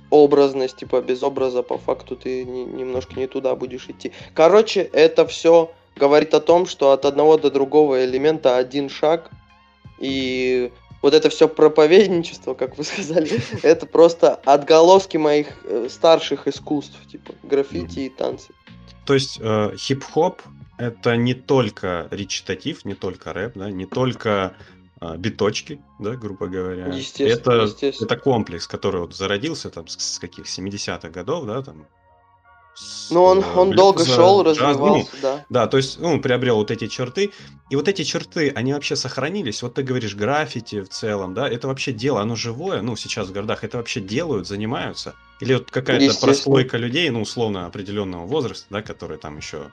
образность, 0.10 0.78
типа, 0.78 1.02
без 1.02 1.24
образа 1.24 1.62
по 1.62 1.78
факту 1.78 2.16
ты 2.16 2.44
не- 2.46 2.66
немножко 2.66 3.20
не 3.20 3.28
туда 3.28 3.56
будешь 3.56 3.88
идти. 3.90 4.12
Короче, 4.34 4.82
это 4.82 5.26
все 5.28 5.72
говорит 5.96 6.34
о 6.34 6.40
том, 6.40 6.66
что 6.66 6.92
от 6.92 7.06
одного 7.06 7.38
до 7.38 7.50
другого 7.52 8.06
элемента 8.06 8.58
один 8.58 8.90
шаг, 8.90 9.32
и 10.00 10.72
вот 11.02 11.14
это 11.14 11.30
все 11.30 11.48
проповедничество, 11.48 12.54
как 12.54 12.78
вы 12.78 12.84
сказали, 12.92 13.42
это 13.64 13.86
просто 13.86 14.36
отголоски 14.46 15.18
моих 15.18 15.48
э, 15.66 15.88
старших 15.90 16.48
искусств, 16.48 16.98
типа 17.08 17.34
граффити 17.44 18.00
и 18.00 18.10
танцы. 18.10 18.54
то 19.06 19.14
есть 19.14 19.40
э, 19.42 19.76
хип-хоп 19.78 20.42
это 20.78 21.16
не 21.16 21.34
только 21.34 22.08
речитатив, 22.12 22.86
не 22.86 22.96
только 22.96 23.34
рэп, 23.34 23.54
да, 23.56 23.72
не 23.72 23.86
только 23.86 24.56
э, 25.00 25.18
биточки, 25.18 25.82
да, 26.00 26.16
грубо 26.16 26.48
говоря. 26.48 26.88
Естественно, 26.88 27.54
это, 27.56 27.64
естественно. 27.64 28.06
это 28.06 28.18
комплекс, 28.18 28.68
который 28.68 29.02
вот 29.02 29.16
зародился 29.16 29.70
там 29.70 29.88
с, 29.88 29.98
с 29.98 30.20
каких 30.20 30.46
70-х 30.46 31.10
годов, 31.10 31.46
да, 31.46 31.62
там. 31.62 31.88
Но 33.10 33.24
он, 33.26 33.40
э, 33.40 33.54
он 33.56 33.72
долго 33.72 34.04
блюза, 34.04 34.16
шел, 34.16 34.38
ну, 34.38 34.44
развивался, 34.44 35.12
да. 35.22 35.46
да, 35.50 35.68
то 35.68 35.78
есть, 35.78 36.00
ну, 36.00 36.20
приобрел 36.20 36.58
вот 36.58 36.72
эти 36.72 36.88
черты, 36.88 37.32
и 37.70 37.76
вот 37.76 37.88
эти 37.88 38.04
черты, 38.04 38.52
они 38.56 38.74
вообще 38.74 38.96
сохранились. 38.96 39.62
Вот 39.62 39.76
ты 39.76 39.84
говоришь, 39.84 40.16
граффити 40.16 40.82
в 40.82 40.90
целом, 40.90 41.34
да, 41.34 41.48
это 41.48 41.68
вообще 41.68 41.94
дело, 41.94 42.22
оно 42.22 42.36
живое, 42.36 42.82
ну, 42.82 42.96
сейчас 42.96 43.28
в 43.28 43.32
городах 43.32 43.64
это 43.64 43.78
вообще 43.78 44.02
делают, 44.02 44.48
занимаются. 44.48 45.16
Или 45.40 45.54
вот 45.54 45.72
какая-то 45.72 46.20
прослойка 46.20 46.78
людей, 46.78 47.10
ну, 47.10 47.22
условно, 47.22 47.66
определенного 47.66 48.26
возраста, 48.26 48.66
да, 48.70 48.82
которые 48.82 49.20
там 49.20 49.38
еще 49.38 49.70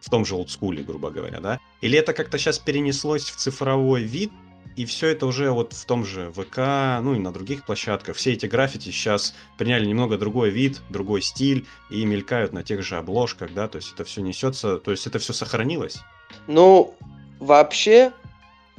в 0.00 0.10
том 0.10 0.24
же 0.24 0.34
олдскуле, 0.34 0.82
грубо 0.82 1.10
говоря, 1.10 1.40
да? 1.40 1.60
Или 1.80 1.98
это 1.98 2.12
как-то 2.12 2.38
сейчас 2.38 2.58
перенеслось 2.58 3.24
в 3.24 3.36
цифровой 3.36 4.02
вид, 4.02 4.30
и 4.78 4.84
все 4.84 5.08
это 5.08 5.26
уже 5.26 5.50
вот 5.50 5.72
в 5.72 5.84
том 5.86 6.04
же 6.04 6.30
ВК, 6.30 6.58
ну 7.02 7.16
и 7.16 7.18
на 7.18 7.32
других 7.32 7.66
площадках. 7.66 8.14
Все 8.14 8.34
эти 8.34 8.46
граффити 8.46 8.90
сейчас 8.90 9.34
приняли 9.56 9.84
немного 9.84 10.16
другой 10.16 10.50
вид, 10.50 10.80
другой 10.88 11.20
стиль 11.20 11.66
и 11.90 12.04
мелькают 12.04 12.52
на 12.52 12.62
тех 12.62 12.84
же 12.84 12.96
обложках, 12.96 13.52
да, 13.52 13.66
то 13.66 13.76
есть 13.76 13.92
это 13.92 14.04
все 14.04 14.20
несется, 14.22 14.78
то 14.78 14.92
есть 14.92 15.04
это 15.08 15.18
все 15.18 15.32
сохранилось. 15.32 15.98
Ну, 16.46 16.94
вообще, 17.40 18.12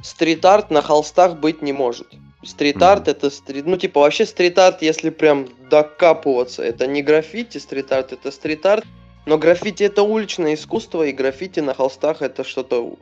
стрит-арт 0.00 0.70
на 0.70 0.80
холстах 0.80 1.36
быть 1.36 1.60
не 1.60 1.74
может. 1.74 2.08
Стрит-арт 2.42 3.02
Мгм. 3.02 3.10
это 3.10 3.28
стрит... 3.28 3.66
Ну, 3.66 3.76
типа, 3.76 4.00
вообще 4.00 4.24
стрит-арт, 4.24 4.80
если 4.80 5.10
прям 5.10 5.48
докапываться, 5.68 6.62
это 6.62 6.86
не 6.86 7.02
граффити 7.02 7.58
стрит-арт, 7.58 8.14
это 8.14 8.30
стрит-арт. 8.30 8.86
Но 9.26 9.36
граффити 9.36 9.82
это 9.82 10.02
уличное 10.02 10.54
искусство, 10.54 11.02
и 11.02 11.12
граффити 11.12 11.60
на 11.60 11.74
холстах 11.74 12.22
это 12.22 12.42
что-то, 12.42 12.96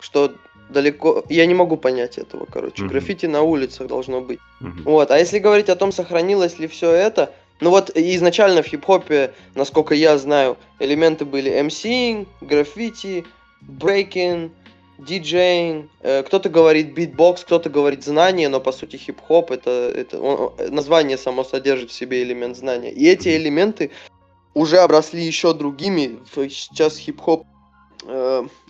что 0.00 0.32
далеко... 0.70 1.24
Я 1.28 1.46
не 1.46 1.54
могу 1.54 1.76
понять 1.76 2.18
этого, 2.18 2.46
короче. 2.46 2.82
Мгм. 2.82 2.88
Граффити 2.92 3.26
на 3.26 3.42
улицах 3.42 3.86
должно 3.86 4.20
быть. 4.20 4.38
Мгм. 4.60 4.82
Вот, 4.84 5.10
а 5.10 5.18
если 5.18 5.38
говорить 5.38 5.68
о 5.68 5.76
том, 5.76 5.92
сохранилось 5.92 6.58
ли 6.58 6.66
все 6.66 6.90
это, 6.90 7.32
ну 7.60 7.70
вот 7.70 7.90
изначально 7.94 8.62
в 8.62 8.66
хип-хопе, 8.66 9.32
насколько 9.54 9.94
я 9.94 10.18
знаю, 10.18 10.56
элементы 10.78 11.24
были 11.24 11.50
MC, 11.50 12.26
граффити, 12.40 13.24
брейкинг, 13.62 14.52
диджеинг, 14.98 15.88
э, 16.00 16.22
кто-то 16.24 16.48
говорит 16.48 16.92
битбокс, 16.92 17.44
кто-то 17.44 17.70
говорит 17.70 18.04
знание, 18.04 18.48
но 18.48 18.60
по 18.60 18.72
сути 18.72 18.96
хип-хоп 18.96 19.50
это, 19.52 19.70
это 19.94 20.20
он- 20.20 20.52
он- 20.58 20.74
название 20.74 21.16
само 21.16 21.44
содержит 21.44 21.90
в 21.90 21.94
себе 21.94 22.22
элемент 22.22 22.56
знания. 22.56 22.90
И 22.90 23.06
эти 23.08 23.28
элементы 23.36 23.90
уже 24.54 24.78
обросли 24.78 25.22
еще 25.22 25.54
другими. 25.54 26.18
Сейчас 26.34 26.98
хип-хоп 26.98 27.42
э, 27.42 27.44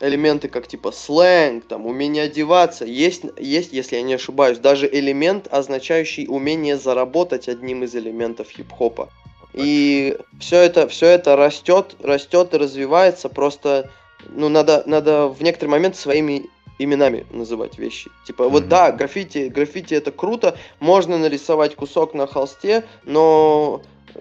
элементы 0.00 0.48
как 0.48 0.66
типа 0.66 0.90
сленг, 0.90 1.64
там 1.66 1.86
умение 1.86 2.24
одеваться, 2.24 2.84
есть, 2.84 3.22
есть, 3.38 3.72
если 3.72 3.96
я 3.96 4.02
не 4.02 4.14
ошибаюсь, 4.14 4.58
даже 4.58 4.88
элемент, 4.90 5.48
означающий 5.50 6.26
умение 6.28 6.76
заработать 6.76 7.48
одним 7.48 7.84
из 7.84 7.94
элементов 7.94 8.48
хип-хопа. 8.50 9.10
И 9.54 10.16
все 10.40 10.56
это, 10.56 10.88
все 10.88 11.06
это 11.06 11.36
растет, 11.36 11.96
растет 12.00 12.54
и 12.54 12.58
развивается. 12.58 13.28
Просто, 13.28 13.90
ну, 14.28 14.48
надо, 14.48 14.82
надо 14.86 15.28
в 15.28 15.42
некоторый 15.42 15.70
момент 15.70 15.96
своими 15.96 16.48
именами 16.78 17.26
называть 17.30 17.78
вещи. 17.78 18.10
Типа, 18.26 18.48
вот 18.48 18.62
Мгм. 18.62 18.68
да, 18.68 18.92
граффити, 18.92 19.48
граффити 19.48 19.94
это 19.94 20.12
круто, 20.12 20.56
можно 20.78 21.18
нарисовать 21.18 21.74
кусок 21.74 22.14
на 22.14 22.26
холсте, 22.26 22.84
но 23.04 23.82
э, 24.14 24.20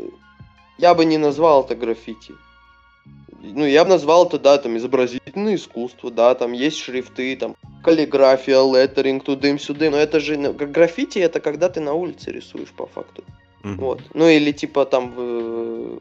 я 0.80 0.96
бы 0.96 1.06
не 1.06 1.18
назвал 1.18 1.64
это 1.64 1.76
граффити. 1.76 2.34
Ну, 3.42 3.66
я 3.66 3.84
бы 3.84 3.92
назвал 3.92 4.26
это, 4.28 4.40
да, 4.40 4.58
там, 4.58 4.78
изобразительное 4.78 5.56
искусство, 5.56 6.10
да, 6.12 6.34
там 6.36 6.54
есть 6.54 6.78
шрифты, 6.78 7.36
там, 7.36 7.56
каллиграфия, 7.84 8.62
леттеринг, 8.62 9.24
тудым-сюдым, 9.24 9.92
но 9.92 9.98
это 9.98 10.20
же, 10.20 10.38
ну, 10.38 10.54
г- 10.54 10.66
граффити 10.66 11.20
это 11.20 11.40
когда 11.40 11.70
ты 11.70 11.80
на 11.80 11.94
улице 11.94 12.32
рисуешь, 12.32 12.70
по 12.70 12.86
факту. 12.88 13.24
Мгм. 13.64 13.78
Вот. 13.78 14.02
Ну, 14.14 14.28
или 14.28 14.52
типа 14.52 14.86
там, 14.86 15.12
в- 15.16 16.00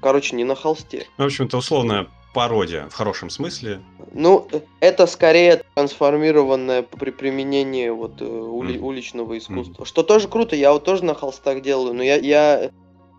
короче, 0.00 0.36
не 0.36 0.44
на 0.44 0.54
холсте. 0.54 1.06
Ну, 1.18 1.24
в 1.24 1.26
общем, 1.26 1.46
это 1.46 1.56
условная 1.56 2.06
пародия 2.34 2.88
в 2.88 2.94
хорошем 2.94 3.30
смысле. 3.30 3.80
Ну, 4.12 4.46
э, 4.52 4.60
это 4.80 5.06
скорее 5.06 5.62
трансформированное 5.74 6.82
при 6.82 7.10
применении 7.10 7.88
вот 7.90 8.20
э, 8.20 8.24
ули- 8.24 8.76
Мгм. 8.78 8.84
уличного 8.86 9.38
искусства. 9.38 9.84
Что 9.86 10.02
тоже 10.02 10.28
круто, 10.28 10.56
я 10.56 10.72
вот 10.72 10.84
тоже 10.84 11.04
на 11.04 11.14
холстах 11.14 11.62
делаю, 11.62 11.94
но 11.94 12.02
я, 12.02 12.16
я 12.16 12.64
э, 12.64 12.70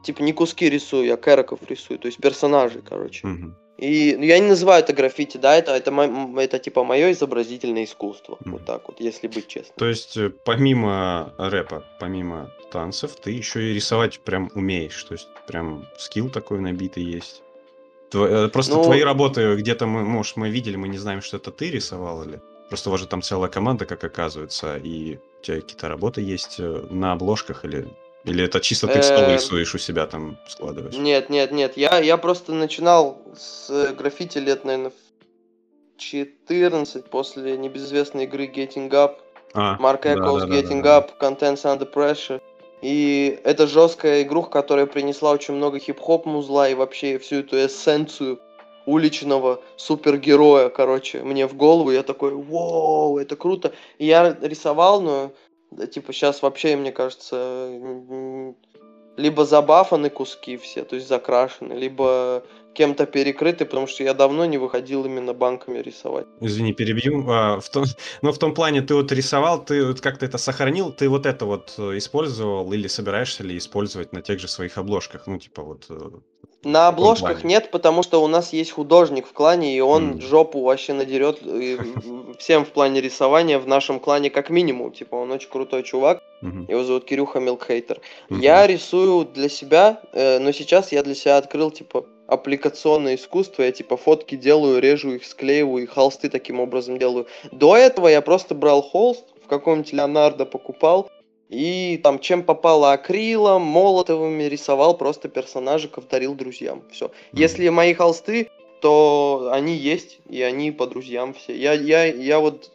типа 0.03 0.21
не 0.21 0.33
куски 0.33 0.69
рисую, 0.69 1.05
я 1.05 1.17
кэроков 1.17 1.59
рисую, 1.69 1.99
то 1.99 2.07
есть 2.07 2.19
персонажей, 2.19 2.81
короче. 2.87 3.25
Мгм. 3.27 3.55
И 3.79 4.15
ну, 4.17 4.23
я 4.23 4.39
не 4.39 4.47
называю 4.49 4.83
это 4.83 4.93
граффити, 4.93 5.37
да, 5.37 5.55
это, 5.55 5.71
это, 5.71 5.89
м, 5.91 6.37
это 6.37 6.59
типа 6.59 6.83
мое 6.83 7.11
изобразительное 7.11 7.83
искусство. 7.85 8.37
Мгм. 8.41 8.51
Вот 8.51 8.65
так 8.65 8.87
вот, 8.87 9.01
если 9.01 9.27
быть 9.27 9.47
честным. 9.47 9.73
То 9.77 9.87
есть, 9.87 10.15
э, 10.15 10.29
помимо 10.45 11.33
рэпа, 11.37 11.83
помимо 11.99 12.51
танцев, 12.71 13.15
ты 13.15 13.31
еще 13.31 13.71
и 13.71 13.73
рисовать 13.73 14.19
прям 14.19 14.49
умеешь. 14.55 15.03
То 15.03 15.13
есть, 15.13 15.27
прям 15.47 15.85
скилл 15.97 16.29
такой 16.29 16.59
набитый 16.59 17.03
есть. 17.03 17.41
Тво- 18.11 18.45
э, 18.45 18.47
Просто 18.49 18.75
Ну- 18.75 18.83
твои 18.83 19.01
работы 19.01 19.55
где-то 19.55 19.87
мы, 19.87 20.03
может, 20.05 20.37
мы 20.37 20.49
видели, 20.49 20.75
мы 20.75 20.87
не 20.87 20.99
знаем, 20.99 21.21
что 21.21 21.37
это 21.37 21.51
ты 21.51 21.71
рисовал 21.71 22.23
или 22.23 22.39
просто 22.69 22.89
у 22.89 22.91
вас 22.91 23.01
же 23.01 23.07
там 23.07 23.21
целая 23.21 23.49
команда, 23.49 23.85
как 23.85 24.03
оказывается, 24.03 24.77
и 24.77 25.17
у 25.39 25.43
тебя 25.43 25.61
какие-то 25.61 25.87
работы 25.89 26.21
есть 26.21 26.59
э, 26.59 26.85
на 26.91 27.13
обложках 27.13 27.65
или 27.65 27.87
или 28.23 28.43
это 28.45 28.59
чисто 28.59 28.87
ты 28.87 28.99
Э, 28.99 29.33
рисуешь 29.33 29.75
у 29.75 29.77
себя 29.77 30.05
там 30.05 30.37
складываешь? 30.47 30.95
Нет, 30.95 31.29
нет, 31.29 31.51
нет. 31.51 31.77
Я, 31.77 31.99
я 31.99 32.17
просто 32.17 32.53
начинал 32.53 33.21
с 33.35 33.93
граффити 33.93 34.37
лет, 34.37 34.63
наверное, 34.63 34.91
в 34.91 35.97
14 35.97 37.05
после 37.05 37.57
небезызвестной 37.57 38.23
игры 38.23 38.45
Getting 38.45 38.89
Up. 38.89 39.15
А, 39.53 39.77
Марк 39.79 40.05
Echoes, 40.05 40.41
да, 40.41 40.45
да, 40.47 40.55
Getting 40.55 40.81
да, 40.81 41.01
да. 41.01 41.07
Up, 41.07 41.11
Contents 41.19 41.63
Under 41.63 41.91
Pressure. 41.91 42.41
И 42.81 43.39
это 43.43 43.67
жесткая 43.67 44.23
игруха, 44.23 44.49
которая 44.49 44.85
принесла 44.85 45.31
очень 45.31 45.53
много 45.53 45.79
хип-хоп 45.79 46.25
музла 46.25 46.67
и 46.69 46.73
вообще 46.73 47.17
всю 47.17 47.37
эту 47.37 47.57
эссенцию 47.57 48.39
уличного 48.85 49.61
супергероя, 49.77 50.69
короче, 50.69 51.23
мне 51.23 51.47
в 51.47 51.55
голову. 51.55 51.91
Я 51.91 52.03
такой, 52.03 52.33
вау, 52.33 53.17
это 53.17 53.35
круто. 53.35 53.73
И 53.97 54.05
я 54.05 54.37
рисовал, 54.41 55.01
но 55.01 55.31
да, 55.75 55.87
типа 55.87 56.13
сейчас 56.13 56.41
вообще, 56.41 56.75
мне 56.75 56.91
кажется, 56.91 57.69
либо 59.17 59.45
забафаны 59.45 60.09
куски 60.09 60.57
все, 60.57 60.83
то 60.83 60.95
есть 60.95 61.07
закрашены, 61.07 61.73
либо 61.73 62.43
кем-то 62.73 63.05
перекрыты, 63.05 63.65
потому 63.65 63.87
что 63.87 64.03
я 64.03 64.13
давно 64.13 64.45
не 64.45 64.57
выходил 64.57 65.05
именно 65.05 65.33
банками 65.33 65.79
рисовать. 65.79 66.25
Извини, 66.41 66.73
перебью. 66.73 67.25
А, 67.29 67.59
в 67.59 67.69
том, 67.69 67.85
ну, 68.21 68.31
в 68.31 68.37
том 68.37 68.53
плане, 68.53 68.81
ты 68.81 68.95
вот 68.95 69.11
рисовал, 69.11 69.63
ты 69.63 69.85
вот 69.85 70.01
как-то 70.01 70.25
это 70.25 70.37
сохранил, 70.37 70.91
ты 70.91 71.09
вот 71.09 71.25
это 71.25 71.45
вот 71.45 71.73
э, 71.77 71.97
использовал 71.97 72.71
или 72.73 72.87
собираешься 72.87 73.43
ли 73.43 73.57
использовать 73.57 74.13
на 74.13 74.21
тех 74.21 74.39
же 74.39 74.47
своих 74.47 74.77
обложках? 74.77 75.27
Ну, 75.27 75.37
типа 75.37 75.61
вот... 75.63 75.85
э, 75.89 75.95
На 76.63 76.87
обложках 76.87 77.43
нет, 77.43 77.71
потому 77.71 78.03
что 78.03 78.23
у 78.23 78.27
нас 78.27 78.53
есть 78.53 78.71
художник 78.71 79.27
в 79.27 79.33
клане, 79.33 79.75
и 79.77 79.81
он 79.81 80.03
Мгм. 80.11 80.21
жопу 80.21 80.61
вообще 80.63 80.93
надерет 80.93 81.39
э, 81.43 81.77
всем 82.39 82.63
в 82.65 82.69
плане 82.69 83.01
рисования 83.01 83.59
в 83.59 83.67
нашем 83.67 83.99
клане 83.99 84.29
как 84.29 84.49
минимум. 84.49 84.91
Типа, 84.91 85.15
он 85.15 85.31
очень 85.31 85.49
крутой 85.49 85.83
чувак, 85.83 86.21
мгм, 86.41 86.65
его 86.69 86.83
зовут 86.83 87.05
Кирюха 87.05 87.39
Милкхейтер. 87.39 87.99
мгм. 88.29 88.41
Я 88.41 88.65
рисую 88.67 89.25
для 89.25 89.49
себя, 89.49 90.01
э, 90.13 90.39
но 90.39 90.51
сейчас 90.53 90.91
я 90.91 91.03
для 91.03 91.15
себя 91.15 91.37
открыл, 91.37 91.69
типа, 91.71 92.05
аппликационное 92.33 93.15
искусство. 93.15 93.63
Я, 93.63 93.71
типа, 93.71 93.97
фотки 93.97 94.35
делаю, 94.35 94.79
режу 94.79 95.13
их, 95.13 95.25
склеиваю, 95.25 95.83
и 95.83 95.87
холсты 95.87 96.29
таким 96.29 96.59
образом 96.59 96.97
делаю. 96.97 97.27
До 97.51 97.75
этого 97.75 98.07
я 98.07 98.21
просто 98.21 98.55
брал 98.55 98.81
холст, 98.81 99.25
в 99.43 99.47
каком-нибудь 99.47 99.93
Леонардо 99.93 100.45
покупал, 100.45 101.09
и 101.49 101.99
там 102.03 102.19
чем 102.19 102.43
попало 102.43 102.93
акрилом, 102.93 103.61
молотовыми 103.61 104.43
рисовал 104.43 104.97
просто 104.97 105.29
персонажиков, 105.29 106.07
дарил 106.07 106.33
друзьям. 106.33 106.83
Все. 106.91 107.05
Мгм. 107.05 107.41
Если 107.41 107.69
мои 107.69 107.93
холсты, 107.93 108.49
то 108.81 109.49
они 109.51 109.75
есть, 109.75 110.19
и 110.29 110.41
они 110.41 110.71
по 110.71 110.87
друзьям 110.87 111.33
все. 111.33 111.55
Я, 111.55 111.73
я, 111.73 112.05
я 112.05 112.39
вот 112.39 112.71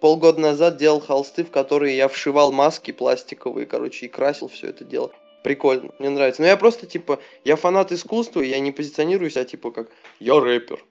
полгода 0.00 0.40
назад 0.40 0.78
делал 0.78 1.00
холсты, 1.00 1.44
в 1.44 1.50
которые 1.50 1.96
я 1.96 2.08
вшивал 2.08 2.50
маски 2.50 2.90
пластиковые, 2.90 3.66
короче, 3.66 4.06
и 4.06 4.08
красил 4.08 4.48
все 4.48 4.68
это 4.68 4.84
дело. 4.84 5.12
Прикольно, 5.42 5.90
мне 5.98 6.10
нравится. 6.10 6.42
Но 6.42 6.48
я 6.48 6.56
просто, 6.56 6.86
типа, 6.86 7.20
я 7.44 7.56
фанат 7.56 7.92
искусства, 7.92 8.40
я 8.40 8.60
не 8.60 8.70
позиционирую 8.70 9.30
себя, 9.30 9.44
типа, 9.44 9.72
как 9.72 9.90
я 10.20 10.38
рэпер, 10.38 10.84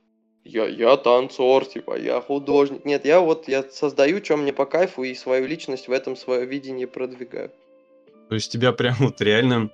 я, 0.44 0.68
я 0.68 0.98
танцор, 0.98 1.66
типа, 1.66 1.98
я 1.98 2.20
художник. 2.20 2.84
Нет, 2.84 3.06
я 3.06 3.20
вот, 3.20 3.48
я 3.48 3.64
создаю, 3.64 4.24
что 4.24 4.38
мне 4.38 4.52
по 4.52 4.66
кайфу, 4.66 5.04
и 5.04 5.14
свою 5.16 5.48
личность 5.48 5.88
в 5.88 5.92
этом 5.92 6.16
свое 6.16 6.46
видение 6.46 6.88
продвигаю. 6.88 7.52
То 8.30 8.36
есть 8.36 8.52
тебя 8.52 8.72
прям 8.72 8.96
вот 9.00 9.22
реально 9.22 9.70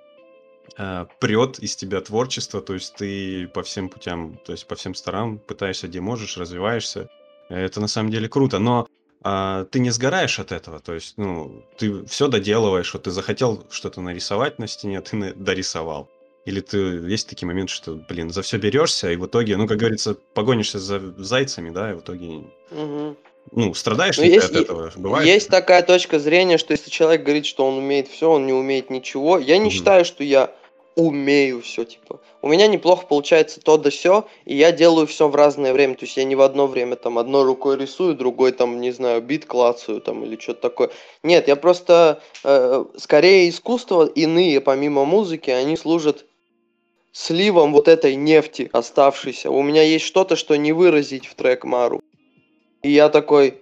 э, 0.77 1.05
прет 1.19 1.59
из 1.59 1.75
тебя 1.75 2.01
творчество, 2.01 2.61
то 2.61 2.73
есть 2.73 2.95
ты 2.95 3.47
по 3.47 3.63
всем 3.63 3.89
путям, 3.89 4.39
то 4.45 4.51
есть 4.51 4.67
по 4.67 4.75
всем 4.75 4.93
сторонам 4.93 5.39
пытаешься, 5.39 5.87
где 5.87 6.01
можешь, 6.01 6.37
развиваешься. 6.37 7.09
Это 7.49 7.79
на 7.79 7.87
самом 7.87 8.11
деле 8.11 8.27
круто, 8.27 8.59
но 8.59 8.87
а, 9.29 9.65
ты 9.65 9.79
не 9.79 9.89
сгораешь 9.89 10.39
от 10.39 10.53
этого, 10.53 10.79
то 10.79 10.93
есть, 10.93 11.15
ну, 11.17 11.61
ты 11.77 12.05
все 12.05 12.29
доделываешь, 12.29 12.93
вот 12.93 13.03
ты 13.03 13.11
захотел 13.11 13.65
что-то 13.69 13.99
нарисовать 13.99 14.57
на 14.57 14.67
стене, 14.67 15.01
ты 15.01 15.17
на- 15.17 15.33
дорисовал. 15.33 16.07
Или 16.45 16.61
ты 16.61 16.77
есть 16.77 17.27
такие 17.27 17.45
моменты, 17.45 17.73
что, 17.73 17.95
блин, 18.07 18.29
за 18.31 18.41
все 18.41 18.57
берешься, 18.57 19.11
и 19.11 19.17
в 19.17 19.25
итоге, 19.25 19.57
ну, 19.57 19.67
как 19.67 19.79
говорится, 19.79 20.15
погонишься 20.33 20.79
за 20.79 21.01
зайцами, 21.17 21.71
да, 21.71 21.91
и 21.91 21.95
в 21.95 21.99
итоге, 21.99 22.43
Мгм. 22.71 23.17
ну, 23.51 23.73
страдаешь 23.73 24.17
Ну, 24.17 24.23
ли 24.23 24.29
ты 24.29 24.35
есть 24.35 24.49
от 24.49 24.55
этого? 24.55 24.91
Бывает? 24.95 25.27
Есть 25.27 25.49
такая 25.49 25.83
точка 25.83 26.19
зрения, 26.19 26.57
что 26.57 26.71
если 26.71 26.89
человек 26.89 27.23
говорит, 27.23 27.45
что 27.45 27.67
он 27.67 27.77
умеет 27.79 28.07
все, 28.07 28.31
он 28.31 28.45
не 28.45 28.53
умеет 28.53 28.89
ничего. 28.89 29.37
Я 29.39 29.57
не 29.57 29.65
Мгм. 29.65 29.71
считаю, 29.71 30.05
что 30.05 30.23
я 30.23 30.55
умею 30.97 31.61
все, 31.61 31.85
типа. 31.85 32.19
У 32.41 32.47
меня 32.47 32.67
неплохо 32.67 33.05
получается 33.05 33.61
то 33.61 33.77
да 33.77 33.91
все, 33.91 34.27
и 34.45 34.55
я 34.55 34.71
делаю 34.71 35.05
все 35.05 35.29
в 35.29 35.35
разное 35.35 35.71
время. 35.71 35.93
То 35.93 36.05
есть 36.05 36.17
я 36.17 36.23
не 36.23 36.35
в 36.35 36.41
одно 36.41 36.65
время 36.65 36.95
там 36.95 37.19
одной 37.19 37.43
рукой 37.43 37.77
рисую, 37.77 38.15
другой 38.15 38.51
там, 38.51 38.81
не 38.81 38.91
знаю, 38.91 39.21
бит 39.21 39.45
клацаю 39.45 40.01
там 40.01 40.23
или 40.25 40.37
что-то 40.39 40.61
такое. 40.61 40.89
Нет, 41.21 41.47
я 41.47 41.55
просто 41.55 42.21
э, 42.43 42.85
скорее 42.97 43.47
искусство 43.47 44.07
иные, 44.07 44.59
помимо 44.59 45.05
музыки, 45.05 45.51
они 45.51 45.77
служат 45.77 46.25
сливом 47.11 47.73
вот 47.73 47.87
этой 47.87 48.15
нефти 48.15 48.67
оставшейся. 48.73 49.51
У 49.51 49.61
меня 49.61 49.83
есть 49.83 50.05
что-то, 50.05 50.35
что 50.35 50.55
не 50.55 50.73
выразить 50.73 51.27
в 51.27 51.35
трек 51.35 51.63
Мару. 51.63 52.01
И 52.81 52.89
я 52.89 53.09
такой, 53.09 53.61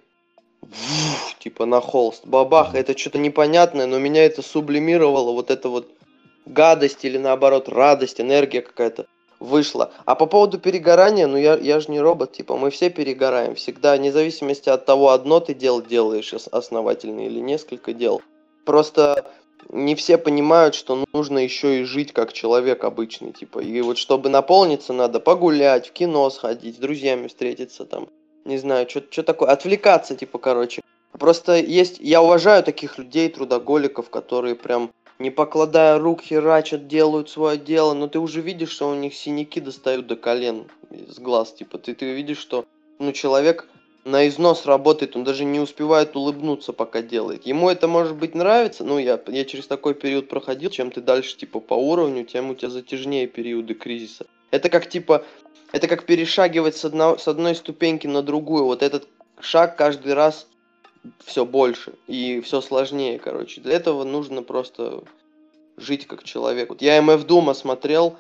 типа 1.39 1.65
на 1.65 1.82
холст, 1.82 2.26
бабах, 2.26 2.76
это 2.76 2.98
что-то 2.98 3.17
непонятное, 3.17 3.88
но 3.88 4.00
меня 4.00 4.26
это 4.26 4.41
сублимировало, 4.41 5.34
вот 5.34 5.52
это 5.52 5.67
вот 5.67 5.89
гадость 6.45 7.03
или 7.05 7.17
наоборот 7.17 7.69
радость, 7.69 8.21
энергия 8.21 8.62
какая-то 8.62 9.05
вышла. 9.39 9.91
А 10.05 10.15
по 10.15 10.25
поводу 10.25 10.60
перегорания, 10.60 11.27
ну 11.27 11.38
я, 11.38 11.55
я 11.55 11.79
же 11.79 11.91
не 11.91 11.99
робот, 11.99 12.34
типа 12.34 12.58
мы 12.58 12.69
все 12.69 12.89
перегораем 12.89 13.55
всегда, 13.55 13.95
вне 13.95 14.12
зависимости 14.12 14.69
от 14.69 14.86
того, 14.86 15.10
одно 15.10 15.39
ты 15.39 15.53
дело 15.53 15.81
делаешь 15.81 16.34
ос- 16.34 16.49
основательно 16.51 17.25
или 17.25 17.39
несколько 17.39 17.93
дел. 17.93 18.21
Просто 18.65 19.25
не 19.69 19.95
все 19.95 20.17
понимают, 20.17 20.75
что 20.75 21.05
нужно 21.13 21.39
еще 21.39 21.81
и 21.81 21.84
жить 21.84 22.13
как 22.13 22.34
человек 22.34 22.84
обычный, 22.84 23.31
типа. 23.31 23.60
И 23.60 23.81
вот 23.81 23.97
чтобы 23.97 24.29
наполниться, 24.29 24.93
надо 24.93 25.19
погулять, 25.19 25.88
в 25.88 25.91
кино 25.91 26.29
сходить, 26.29 26.75
с 26.75 26.79
друзьями 26.79 27.27
встретиться, 27.27 27.86
там, 27.86 28.08
не 28.45 28.58
знаю, 28.58 28.88
что 28.89 29.23
такое, 29.23 29.49
отвлекаться, 29.49 30.15
типа, 30.15 30.38
короче. 30.38 30.81
Просто 31.12 31.55
есть, 31.55 31.97
я 31.99 32.21
уважаю 32.21 32.63
таких 32.63 32.97
людей, 32.97 33.29
трудоголиков, 33.29 34.10
которые 34.10 34.55
прям 34.55 34.91
не 35.19 35.32
покладая 35.32 35.97
рук, 35.97 36.21
херачат, 36.21 36.88
делают 36.88 37.30
свое 37.30 37.58
дело, 37.58 37.93
но 37.93 38.08
ты 38.08 38.19
уже 38.19 38.41
видишь, 38.41 38.71
что 38.71 38.89
у 38.89 38.95
них 38.95 39.13
синяки 39.13 39.60
достают 39.60 40.08
до 40.08 40.15
колен, 40.15 40.65
с 40.89 41.19
глаз, 41.19 41.54
типа, 41.54 41.78
ты, 41.78 41.95
ты 41.95 42.13
видишь, 42.13 42.38
что, 42.38 42.65
ну, 42.99 43.12
человек 43.12 43.67
на 44.04 44.28
износ 44.28 44.65
работает, 44.65 45.15
он 45.15 45.23
даже 45.23 45.45
не 45.45 45.60
успевает 45.60 46.15
улыбнуться, 46.15 46.73
пока 46.73 47.01
делает. 47.01 47.47
Ему 47.47 47.69
это, 47.69 47.88
может 47.88 48.15
быть, 48.15 48.36
нравится, 48.36 48.84
ну, 48.84 48.99
я, 48.99 49.19
я 49.28 49.45
через 49.45 49.67
такой 49.67 49.95
период 49.95 50.30
проходил, 50.30 50.69
чем 50.69 50.91
ты 50.91 51.01
дальше, 51.01 51.38
типа, 51.38 51.60
по 51.60 51.73
уровню, 51.73 52.23
тем 52.25 52.51
у 52.51 52.56
тебя 52.56 52.69
затяжнее 52.69 53.28
периоды 53.28 53.73
кризиса. 53.73 54.25
Это 54.51 54.69
как, 54.69 54.88
типа, 54.88 55.25
это 55.71 55.88
как 55.88 56.06
перешагивать 56.06 56.78
с, 56.78 56.86
одно, 56.86 57.17
с 57.17 57.28
одной 57.28 57.56
ступеньки 57.56 58.08
на 58.08 58.21
другую, 58.21 58.65
вот 58.65 58.84
этот 58.84 59.08
шаг 59.39 59.75
каждый 59.75 60.13
раз 60.13 60.47
все 61.24 61.46
больше 61.46 61.94
и 62.08 62.41
все 62.41 62.62
сложнее, 62.62 63.20
короче. 63.20 63.62
Для 63.62 63.76
этого 63.76 64.04
нужно 64.04 64.44
просто 64.44 65.04
жить 65.78 66.08
как 66.08 66.24
человек. 66.24 66.70
Вот 66.70 66.82
я 66.82 67.02
МФ 67.02 67.26
Дума 67.26 67.54
смотрел 67.54 68.18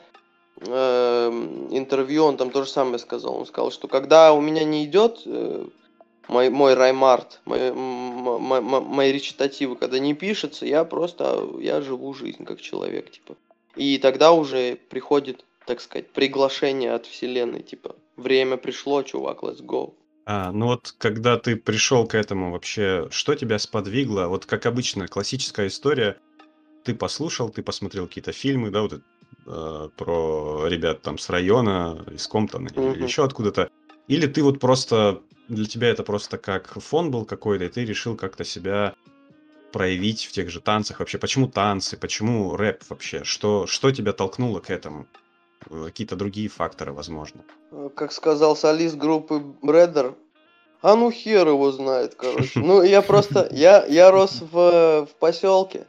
эм, 0.61 1.67
интервью, 1.75 2.25
он 2.25 2.37
там 2.37 2.51
то 2.51 2.63
же 2.63 2.69
самое 2.69 2.99
сказал. 2.99 3.37
Он 3.37 3.45
сказал, 3.45 3.71
что 3.71 3.87
когда 3.87 4.33
у 4.33 4.41
меня 4.41 4.63
не 4.63 4.85
идет 4.85 5.21
э, 5.25 5.65
мой, 6.27 6.49
мой 6.49 6.73
раймарт, 6.73 7.41
мои, 7.45 7.69
м- 7.69 8.27
м- 8.27 8.73
м- 8.75 8.83
мои 8.85 9.11
речитативы, 9.11 9.75
когда 9.75 9.99
не 9.99 10.13
пишется, 10.13 10.65
я 10.65 10.83
просто, 10.83 11.49
я 11.59 11.81
живу 11.81 12.13
жизнь 12.13 12.45
как 12.45 12.61
человек, 12.61 13.11
типа. 13.11 13.35
И 13.75 13.97
тогда 13.97 14.31
уже 14.31 14.77
приходит, 14.89 15.45
так 15.65 15.81
сказать, 15.81 16.09
приглашение 16.09 16.93
от 16.93 17.05
вселенной, 17.05 17.61
типа, 17.61 17.95
время 18.15 18.57
пришло, 18.57 19.03
чувак, 19.03 19.43
let's 19.43 19.61
go. 19.61 19.93
А, 20.25 20.51
ну 20.51 20.65
вот 20.65 20.95
когда 20.97 21.37
ты 21.37 21.55
пришел 21.55 22.07
к 22.07 22.15
этому 22.15 22.51
вообще, 22.51 23.07
что 23.11 23.35
тебя 23.35 23.59
сподвигло? 23.59 24.27
Вот 24.27 24.45
как 24.45 24.65
обычно, 24.65 25.07
классическая 25.07 25.67
история. 25.67 26.17
Ты 26.83 26.95
послушал, 26.95 27.49
ты 27.49 27.63
посмотрел 27.63 28.07
какие-то 28.07 28.31
фильмы, 28.31 28.69
да, 28.69 28.81
вот 28.81 28.93
э, 29.47 29.89
про 29.95 30.67
ребят 30.67 31.01
там 31.01 31.17
с 31.17 31.29
района, 31.29 32.05
из 32.11 32.27
Комптона 32.27 32.69
или 32.69 32.79
Мгм. 32.79 33.03
еще 33.03 33.23
откуда-то. 33.23 33.69
Или 34.07 34.27
ты 34.27 34.43
вот 34.43 34.59
просто, 34.59 35.21
для 35.47 35.65
тебя 35.65 35.89
это 35.89 36.03
просто 36.03 36.37
как 36.37 36.79
фон 36.79 37.09
был 37.09 37.25
какой-то, 37.25 37.65
и 37.65 37.69
ты 37.69 37.85
решил 37.85 38.15
как-то 38.15 38.43
себя 38.43 38.93
проявить 39.71 40.25
в 40.25 40.31
тех 40.31 40.49
же 40.49 40.61
танцах. 40.61 40.99
Вообще, 40.99 41.17
почему 41.17 41.47
танцы, 41.47 41.97
почему 41.97 42.55
рэп 42.55 42.83
вообще? 42.89 43.23
Что, 43.23 43.67
что 43.67 43.91
тебя 43.91 44.13
толкнуло 44.13 44.59
к 44.59 44.69
этому? 44.69 45.07
Э, 45.69 45.85
Какие-то 45.85 46.15
другие 46.15 46.49
факторы, 46.49 46.93
возможно. 46.93 47.43
Э, 47.71 47.89
Как 47.95 48.11
сказал 48.11 48.55
солист 48.55 48.95
группы 48.95 49.39
Бредер, 49.61 50.15
а 50.81 50.95
ну 50.95 51.11
хер 51.11 51.47
его 51.47 51.71
знает, 51.71 52.15
короче. 52.15 52.59
Ну, 52.59 52.83
я 52.83 53.01
просто, 53.01 53.47
я, 53.51 53.85
я 53.85 54.11
рос 54.11 54.41
в, 54.41 55.07
в 55.07 55.15
поселке. 55.19 55.87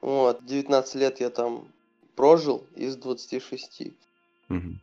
Вот, 0.00 0.44
19 0.44 0.94
лет 0.96 1.20
я 1.20 1.30
там 1.30 1.68
прожил 2.16 2.64
из 2.74 2.96
26. 2.96 3.92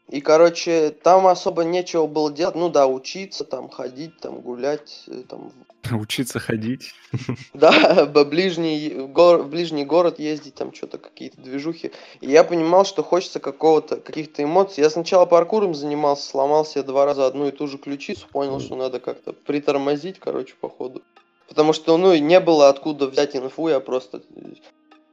И, 0.10 0.22
короче, 0.22 0.92
там 0.92 1.28
особо 1.28 1.64
нечего 1.64 2.08
было 2.08 2.32
делать. 2.32 2.56
Ну 2.56 2.70
да, 2.70 2.88
учиться, 2.88 3.44
там, 3.44 3.70
ходить, 3.70 4.18
там, 4.20 4.40
гулять, 4.40 5.04
э, 5.08 5.24
там, 5.28 5.52
Учиться 5.92 6.40
ходить. 6.40 6.94
да, 7.54 8.06
в 8.14 8.24
ближний, 8.26 8.90
гор- 9.08 9.44
в 9.44 9.50
ближний 9.50 9.86
город 9.86 10.20
ездить, 10.20 10.56
там 10.56 10.74
что-то 10.74 10.98
какие-то 10.98 11.42
движухи. 11.42 11.92
И 12.22 12.30
я 12.30 12.44
понимал, 12.44 12.86
что 12.86 13.04
хочется 13.04 13.40
какого-то, 13.40 13.98
каких-то 13.98 14.44
эмоций. 14.44 14.84
Я 14.84 14.90
сначала 14.90 15.26
паркуром 15.26 15.74
занимался, 15.74 16.28
сломал 16.28 16.66
себе 16.66 16.84
два 16.84 17.06
раза 17.06 17.26
одну 17.26 17.48
и 17.48 17.52
ту 17.52 17.68
же 17.68 17.78
ключицу, 17.78 18.28
понял, 18.32 18.60
что 18.60 18.76
надо 18.76 19.00
как-то 19.00 19.34
притормозить, 19.34 20.20
короче, 20.20 20.56
по 20.60 20.70
ходу. 20.70 21.04
Потому 21.48 21.74
что, 21.74 21.98
ну, 21.98 22.16
не 22.16 22.40
было 22.40 22.70
откуда 22.70 23.08
взять 23.08 23.36
инфу, 23.36 23.70
я 23.70 23.80
просто... 23.80 24.22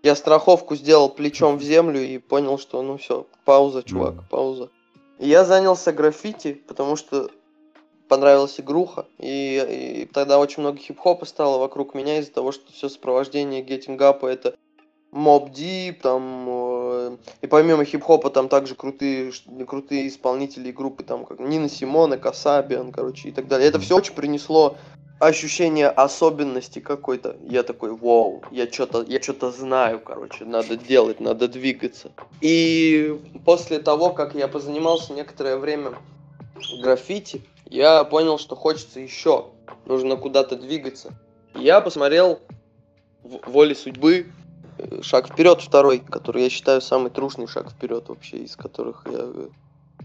Я 0.05 0.15
страховку 0.15 0.77
сделал 0.77 1.09
плечом 1.09 1.57
в 1.57 1.63
землю 1.63 1.99
и 1.99 2.19
понял, 2.19 2.59
что, 2.59 2.83
ну, 2.83 2.99
все, 2.99 3.27
пауза, 3.47 3.83
чувак, 3.83 4.29
пауза. 4.29 4.69
И 5.19 5.27
я 5.27 5.47
занялся 5.47 5.93
граффити, 5.93 6.63
потому 6.69 6.97
что 6.97 7.31
понравилась 8.07 8.61
игруха, 8.61 9.07
и, 9.19 10.05
и 10.05 10.13
тогда 10.13 10.39
очень 10.39 10.61
много 10.61 10.77
хип-хопа 10.77 11.25
стало 11.25 11.57
вокруг 11.57 11.95
меня 11.95 12.19
из-за 12.19 12.33
того, 12.33 12.53
что 12.53 12.71
все 12.71 12.91
сопровождение 12.91 13.65
Getting 13.65 13.97
Up 13.97 14.27
это 14.27 14.57
Mob 15.11 15.51
Deep, 15.51 16.01
там, 16.03 16.47
э, 16.49 17.17
и 17.41 17.47
помимо 17.47 17.87
хип-хопа 17.87 18.29
там 18.29 18.51
также 18.51 18.75
крутые, 18.75 19.33
крутые 19.67 20.09
исполнители 20.09 20.69
и 20.69 20.73
группы, 20.73 21.03
там, 21.03 21.25
как 21.25 21.41
Нина 21.41 21.71
Симона, 21.71 22.19
Касабиан, 22.19 22.93
короче, 22.93 23.31
и 23.31 23.33
так 23.33 23.49
далее. 23.49 23.67
Это 23.67 23.81
все 23.81 23.97
очень 23.97 24.15
принесло 24.15 24.77
ощущение 25.19 25.89
особенности 25.89 26.81
какой-то. 26.81 27.37
Я 27.49 27.63
такой, 27.63 27.93
вау, 27.93 28.43
я 28.51 28.71
что-то 28.71 29.05
я 29.07 29.23
что-то 29.23 29.51
знаю, 29.53 30.01
короче, 30.01 30.45
надо 30.45 30.77
делать, 30.77 31.21
надо 31.21 31.49
двигаться. 31.49 32.13
И 32.41 33.21
после 33.45 33.79
того, 33.79 34.11
как 34.11 34.35
я 34.35 34.49
позанимался 34.49 35.13
некоторое 35.13 35.57
время 35.57 35.95
граффити, 36.81 37.43
я 37.67 38.05
понял, 38.05 38.39
что 38.39 38.57
хочется 38.57 39.01
еще. 39.01 39.47
Нужно 39.87 40.17
куда-то 40.17 40.57
двигаться. 40.57 41.13
Я 41.55 41.81
посмотрел 41.81 42.41
«Воли 43.23 43.75
судьбы», 43.75 44.27
э, 44.79 45.03
«Шаг 45.03 45.29
вперед» 45.29 45.61
второй, 45.61 45.99
который 46.01 46.43
я 46.43 46.51
считаю 46.51 46.81
самый 46.81 47.11
трушный 47.11 47.47
шаг 47.47 47.71
вперед 47.71 48.09
вообще, 48.09 48.39
из 48.39 48.57
которых 48.57 49.07
я, 49.07 49.21
э, 49.21 49.49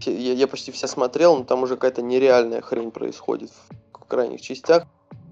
я, 0.06 0.32
я 0.32 0.46
почти 0.46 0.70
все 0.70 0.86
смотрел, 0.86 1.36
но 1.36 1.44
там 1.44 1.62
уже 1.62 1.74
какая-то 1.74 2.02
нереальная 2.02 2.60
хрень 2.60 2.90
происходит 2.90 3.50
в 3.92 4.04
крайних 4.06 4.40
частях. 4.40 4.86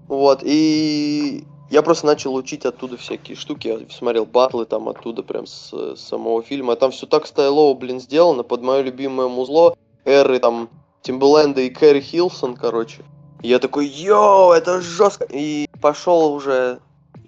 Вот, 0.09 0.41
и 0.43 1.45
я 1.69 1.83
просто 1.83 2.07
начал 2.07 2.33
учить 2.33 2.65
оттуда 2.65 2.97
всякие 2.97 3.37
штуки. 3.37 3.67
Я 3.67 3.79
смотрел 3.95 4.25
батлы 4.25 4.65
там 4.65 4.89
оттуда, 4.89 5.21
прям 5.21 5.45
с, 5.45 5.71
с 5.71 5.99
самого 5.99 6.41
фильма. 6.41 6.73
А 6.73 6.75
там 6.75 6.89
все 6.89 7.05
так 7.05 7.27
стайлово, 7.27 7.77
блин, 7.77 7.99
сделано 7.99 8.41
под 8.41 8.63
мое 8.63 8.81
любимое 8.81 9.27
музло. 9.27 9.77
Эры 10.05 10.39
там 10.39 10.69
Тимберленда 11.03 11.61
и 11.61 11.69
Кэрри 11.69 12.01
Хилсон, 12.01 12.55
короче. 12.55 13.03
Я 13.43 13.59
такой, 13.59 13.85
йоу, 13.85 14.51
это 14.51 14.81
жестко. 14.81 15.27
И 15.29 15.69
пошел 15.79 16.33
уже 16.33 16.79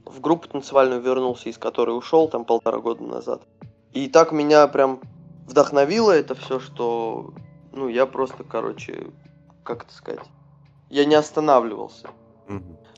в 0.08 0.20
группу 0.20 0.48
танцевальную 0.48 1.02
вернулся, 1.02 1.50
из 1.50 1.60
которой 1.60 1.96
ушел 1.96 2.30
там 2.30 2.46
полтора 2.46 2.80
года 2.80 3.04
назад. 3.04 3.44
И 3.94 4.08
так 4.08 4.32
меня 4.32 4.68
прям 4.68 5.02
вдохновило 5.48 6.12
это 6.12 6.34
все, 6.34 6.60
что, 6.60 7.32
ну, 7.74 7.88
я 7.88 8.08
просто, 8.08 8.44
короче, 8.44 9.12
как 9.64 9.84
это 9.84 9.94
сказать, 9.94 10.26
я 10.90 11.06
не 11.06 11.14
останавливался. 11.14 12.10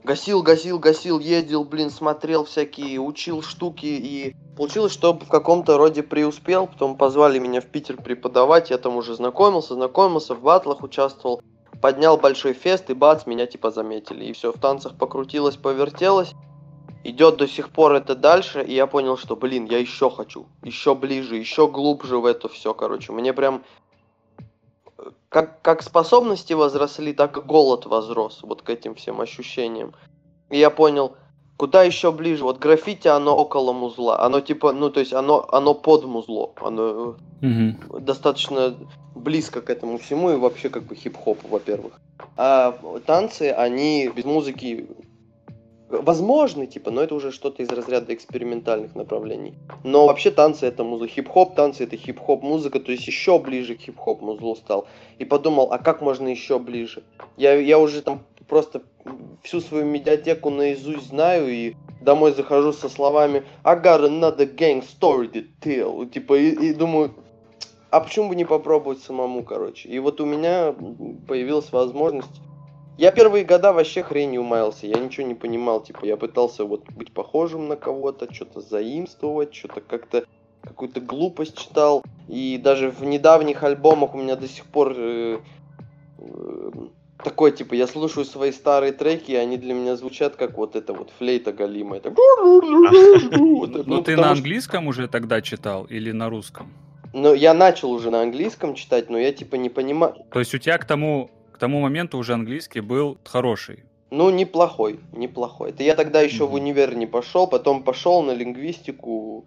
Гасил, 0.03 0.43
гасил, 0.43 0.79
гасил, 0.79 1.19
ездил, 1.19 1.63
блин, 1.63 1.89
смотрел 1.89 2.43
всякие, 2.43 2.99
учил 2.99 3.41
штуки. 3.41 3.86
И 3.86 4.36
получилось, 4.58 4.91
что 4.91 5.13
в 5.13 5.29
каком-то 5.29 5.77
роде 5.77 6.03
преуспел, 6.03 6.67
потом 6.67 6.97
позвали 6.97 7.39
меня 7.39 7.62
в 7.62 7.65
Питер 7.67 7.95
преподавать, 8.01 8.69
я 8.69 8.77
там 8.77 8.97
уже 8.97 9.15
знакомился, 9.15 9.75
знакомился, 9.75 10.36
в 10.36 10.41
батлах 10.41 10.84
участвовал, 10.84 11.41
поднял 11.82 12.17
большой 12.17 12.53
фест 12.53 12.89
и 12.89 12.93
бац, 12.93 13.25
меня 13.25 13.45
типа 13.45 13.71
заметили, 13.71 14.25
и 14.25 14.34
все, 14.34 14.51
в 14.51 14.60
танцах 14.60 14.97
покрутилось, 14.97 15.56
повертелось, 15.56 16.34
идет 17.03 17.38
до 17.38 17.47
сих 17.47 17.69
пор 17.69 17.93
это 17.93 18.15
дальше, 18.15 18.62
и 18.62 18.73
я 18.73 18.88
понял, 18.88 19.17
что, 19.17 19.36
блин, 19.38 19.65
я 19.65 19.77
еще 19.77 20.10
хочу, 20.10 20.47
еще 20.63 20.95
ближе, 20.95 21.38
еще 21.38 21.67
глубже 21.67 22.17
в 22.17 22.25
это 22.25 22.49
все, 22.49 22.73
короче. 22.73 23.12
Мне 23.12 23.34
прям 23.34 23.63
как, 25.29 25.61
как 25.61 25.83
способности 25.83 26.53
возросли, 26.53 27.13
так 27.13 27.37
и 27.37 27.41
голод 27.41 27.85
возрос 27.85 28.39
вот 28.43 28.61
к 28.61 28.69
этим 28.69 28.95
всем 28.95 29.21
ощущениям. 29.21 29.93
И 30.49 30.57
я 30.57 30.69
понял, 30.69 31.15
куда 31.57 31.83
еще 31.83 32.11
ближе. 32.11 32.43
Вот 32.43 32.59
граффити, 32.59 33.07
оно 33.07 33.35
около 33.35 33.73
музла. 33.73 34.19
Оно 34.19 34.41
типа, 34.41 34.73
ну, 34.73 34.89
то 34.89 34.99
есть 34.99 35.13
оно, 35.13 35.47
оно 35.51 35.73
под 35.73 36.05
музло. 36.05 36.51
Оно 36.61 37.15
Мгм. 37.41 37.77
достаточно 37.99 38.75
близко 39.15 39.61
к 39.61 39.69
этому 39.69 39.97
всему 39.97 40.31
и 40.31 40.35
вообще 40.35 40.69
как 40.69 40.83
бы 40.83 40.95
хип-хоп, 40.95 41.39
во-первых. 41.43 41.93
А 42.37 42.71
танцы, 43.05 43.51
они 43.51 44.09
без 44.15 44.25
музыки 44.25 44.87
возможны, 46.01 46.67
типа, 46.67 46.91
но 46.91 47.01
это 47.01 47.15
уже 47.15 47.32
что-то 47.32 47.63
из 47.63 47.69
разряда 47.69 48.13
экспериментальных 48.13 48.95
направлений. 48.95 49.53
Но 49.84 50.08
вообще 50.08 50.32
танцы 50.32 50.65
это 50.65 50.84
музыка. 50.84 51.13
Хип-хоп, 51.13 51.56
танцы 51.56 51.84
это 51.84 51.97
хип-хоп 51.97 52.43
музыка, 52.43 52.79
то 52.79 52.91
есть 52.91 53.08
еще 53.08 53.39
ближе 53.39 53.75
к 53.75 53.82
хип-хоп 53.82 54.21
музлу 54.21 54.56
стал. 54.56 54.88
И 55.19 55.25
подумал, 55.25 55.71
а 55.71 55.77
как 55.77 56.01
можно 56.01 56.27
еще 56.27 56.60
ближе? 56.60 57.03
Я, 57.38 57.53
я 57.56 57.79
уже 57.79 58.01
там 58.01 58.23
просто 58.47 58.82
всю 59.43 59.62
свою 59.62 59.86
медиатеку 59.86 60.49
наизусть 60.49 61.08
знаю 61.08 61.49
и 61.49 61.75
домой 62.01 62.34
захожу 62.34 62.73
со 62.73 62.89
словами 62.89 63.43
I 63.63 63.75
got 63.75 64.01
another 64.01 64.45
gang 64.45 64.84
story 64.84 65.32
to 65.32 65.45
tell. 65.62 66.10
Типа, 66.10 66.36
и, 66.36 66.49
и 66.51 66.73
думаю, 66.73 67.13
а 67.89 67.99
почему 67.99 68.29
бы 68.29 68.36
не 68.36 68.45
попробовать 68.45 69.03
самому, 69.03 69.43
короче? 69.43 69.88
И 69.89 69.99
вот 69.99 70.19
у 70.19 70.25
меня 70.25 70.73
появилась 71.27 71.71
возможность. 71.71 72.41
Я 72.97 73.12
первые 73.12 73.43
года 73.43 73.73
вообще 73.73 74.03
хренью 74.03 74.43
маялся, 74.43 74.86
я 74.86 74.99
ничего 74.99 75.25
не 75.25 75.34
понимал, 75.34 75.82
типа, 75.82 76.06
я 76.06 76.15
пытался 76.15 76.63
вот 76.63 76.89
быть 76.91 77.12
похожим 77.12 77.67
на 77.67 77.75
кого-то, 77.75 78.32
что-то 78.32 78.62
заимствовать, 78.62 79.56
что-то 79.56 79.82
как-то 79.82 80.25
какую-то 80.62 81.01
глупость 81.01 81.58
читал. 81.58 82.03
И 82.27 82.60
даже 82.62 82.89
в 82.89 83.03
недавних 83.03 83.63
альбомах 83.63 84.13
у 84.15 84.17
меня 84.17 84.36
до 84.36 84.47
сих 84.47 84.65
пор 84.65 84.93
э, 84.95 85.39
э, 86.19 86.71
такое, 87.23 87.51
типа, 87.51 87.73
я 87.73 87.88
слушаю 87.88 88.25
свои 88.25 88.51
старые 88.51 88.93
треки, 88.93 89.32
и 89.32 89.36
они 89.36 89.58
для 89.58 89.73
меня 89.73 89.95
звучат 89.95 90.36
как 90.36 90.58
вот 90.58 90.75
это 90.75 90.93
вот 90.93 91.12
флейта 91.17 91.51
галимая. 91.51 92.01
Вот 92.06 93.75
это, 93.75 93.89
Ну, 93.89 94.03
ты 94.03 94.15
на 94.15 94.32
английском 94.32 94.88
уже 94.88 95.08
тогда 95.08 95.41
читал 95.41 95.86
или 95.86 96.12
на 96.12 96.29
русском? 96.29 96.71
Ну, 97.13 97.34
я 97.34 97.53
начал 97.53 97.91
уже 97.91 98.10
на 98.10 98.21
английском 98.21 98.73
читать, 98.75 99.10
но 99.10 99.17
я 99.17 99.32
типа 99.32 99.56
не 99.56 99.69
понимаю. 99.69 100.15
То 100.32 100.39
есть 100.39 100.53
у 100.56 100.58
тебя 100.58 100.77
к 100.77 100.86
тому, 100.86 101.29
тому 101.63 101.80
моменту 101.80 102.17
уже 102.17 102.34
английский 102.34 102.82
был 102.82 103.17
хороший. 103.23 103.86
Ну, 104.12 104.30
неплохой, 104.30 104.99
неплохой. 105.13 105.69
Это 105.69 105.82
я 105.84 105.95
тогда 105.95 106.19
еще 106.19 106.43
в 106.45 106.49
Мгм. 106.49 106.56
универ 106.56 106.93
не 106.93 107.08
пошел, 107.08 107.47
потом 107.47 107.84
пошел 107.84 108.21
на 108.21 108.32
лингвистику. 108.32 109.45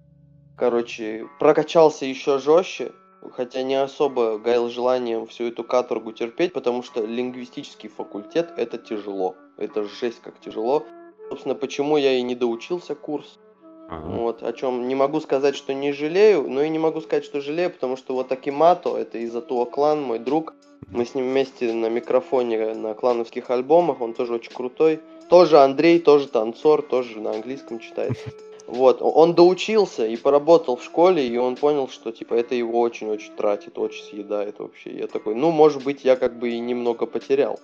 Короче, 0.56 1.26
прокачался 1.38 2.06
еще 2.06 2.38
жестче, 2.38 2.92
хотя 3.32 3.62
не 3.62 3.74
особо 3.74 4.38
гаил 4.38 4.70
желанием 4.70 5.26
всю 5.26 5.48
эту 5.48 5.62
каторгу 5.62 6.12
терпеть, 6.12 6.54
потому 6.54 6.82
что 6.82 7.04
лингвистический 7.04 7.90
факультет 7.90 8.50
это 8.56 8.78
тяжело. 8.78 9.36
Это 9.58 9.84
жесть 9.84 10.22
как 10.22 10.40
тяжело. 10.40 10.84
Собственно, 11.28 11.54
почему 11.54 11.98
я 11.98 12.14
и 12.14 12.22
не 12.22 12.34
доучился 12.34 12.94
курс. 12.94 13.38
Ага. 13.88 14.08
Вот, 14.08 14.42
о 14.42 14.52
чем 14.52 14.88
не 14.88 14.94
могу 14.94 15.20
сказать, 15.20 15.54
что 15.54 15.72
не 15.72 15.92
жалею, 15.92 16.48
но 16.48 16.62
и 16.62 16.68
не 16.68 16.78
могу 16.78 17.00
сказать, 17.00 17.24
что 17.24 17.40
жалею, 17.40 17.70
потому 17.70 17.96
что 17.96 18.14
вот 18.14 18.32
Акимато, 18.32 18.96
это 18.96 19.18
из 19.18 19.34
Атуа 19.34 19.64
клан, 19.64 20.02
мой 20.02 20.18
друг, 20.18 20.54
мы 20.88 21.04
с 21.04 21.14
ним 21.14 21.26
вместе 21.26 21.72
на 21.72 21.88
микрофоне 21.88 22.74
на 22.74 22.94
клановских 22.94 23.50
альбомах, 23.50 24.00
он 24.00 24.14
тоже 24.14 24.34
очень 24.34 24.52
крутой. 24.52 25.00
Тоже 25.28 25.58
Андрей, 25.58 25.98
тоже 25.98 26.28
танцор, 26.28 26.82
тоже 26.82 27.20
на 27.20 27.32
английском 27.32 27.80
читает. 27.80 28.16
Вот, 28.66 28.98
он 29.00 29.34
доучился 29.34 30.04
и 30.08 30.16
поработал 30.16 30.76
в 30.76 30.82
школе, 30.82 31.24
и 31.24 31.36
он 31.36 31.54
понял, 31.54 31.88
что 31.88 32.10
типа 32.10 32.34
это 32.34 32.56
его 32.56 32.80
очень-очень 32.80 33.32
тратит, 33.36 33.78
очень 33.78 34.04
съедает 34.04 34.58
вообще. 34.58 34.90
Я 34.90 35.06
такой, 35.06 35.36
ну, 35.36 35.52
может 35.52 35.84
быть, 35.84 36.04
я 36.04 36.16
как 36.16 36.36
бы 36.36 36.50
и 36.50 36.58
немного 36.58 37.06
потерял. 37.06 37.60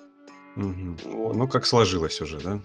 Мгм. 0.55 0.97
Вот. 1.05 1.35
Ну, 1.35 1.49
как 1.49 1.67
сложилось 1.67 2.21
уже, 2.21 2.39
да? 2.39 2.61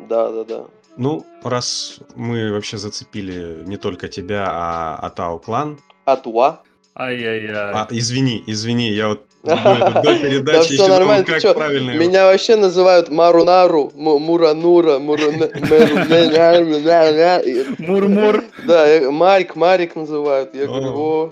Да, 0.00 0.32
да, 0.32 0.44
да. 0.44 0.66
Ну, 0.96 1.24
раз 1.42 1.98
мы 2.14 2.52
вообще 2.52 2.78
зацепили 2.78 3.62
не 3.64 3.76
только 3.76 4.08
тебя, 4.08 4.46
а 4.48 4.96
Атау 4.96 5.38
клан. 5.38 5.78
Атуа. 6.04 6.62
Ай-яй-яй. 6.96 7.72
А, 7.72 7.86
извини, 7.90 8.42
извини, 8.46 8.90
я 8.90 9.08
вот 9.08 9.24
до 9.42 9.54
Да 9.54 10.18
передачи 10.18 10.74
все 10.74 10.84
еще 10.84 10.98
думал, 10.98 11.24
как 11.24 11.54
правильно 11.54 11.92
Меня 11.92 12.26
вообще 12.26 12.56
называют 12.56 13.08
Марунару, 13.08 13.90
Му- 13.94 14.18
Муранура, 14.18 14.98
Мур-мур. 17.78 18.44
Да, 18.66 19.10
Марик, 19.10 19.56
Марик 19.56 19.96
называют. 19.96 20.54
Я 20.54 20.66
говорю, 20.66 20.94
О, 20.94 21.30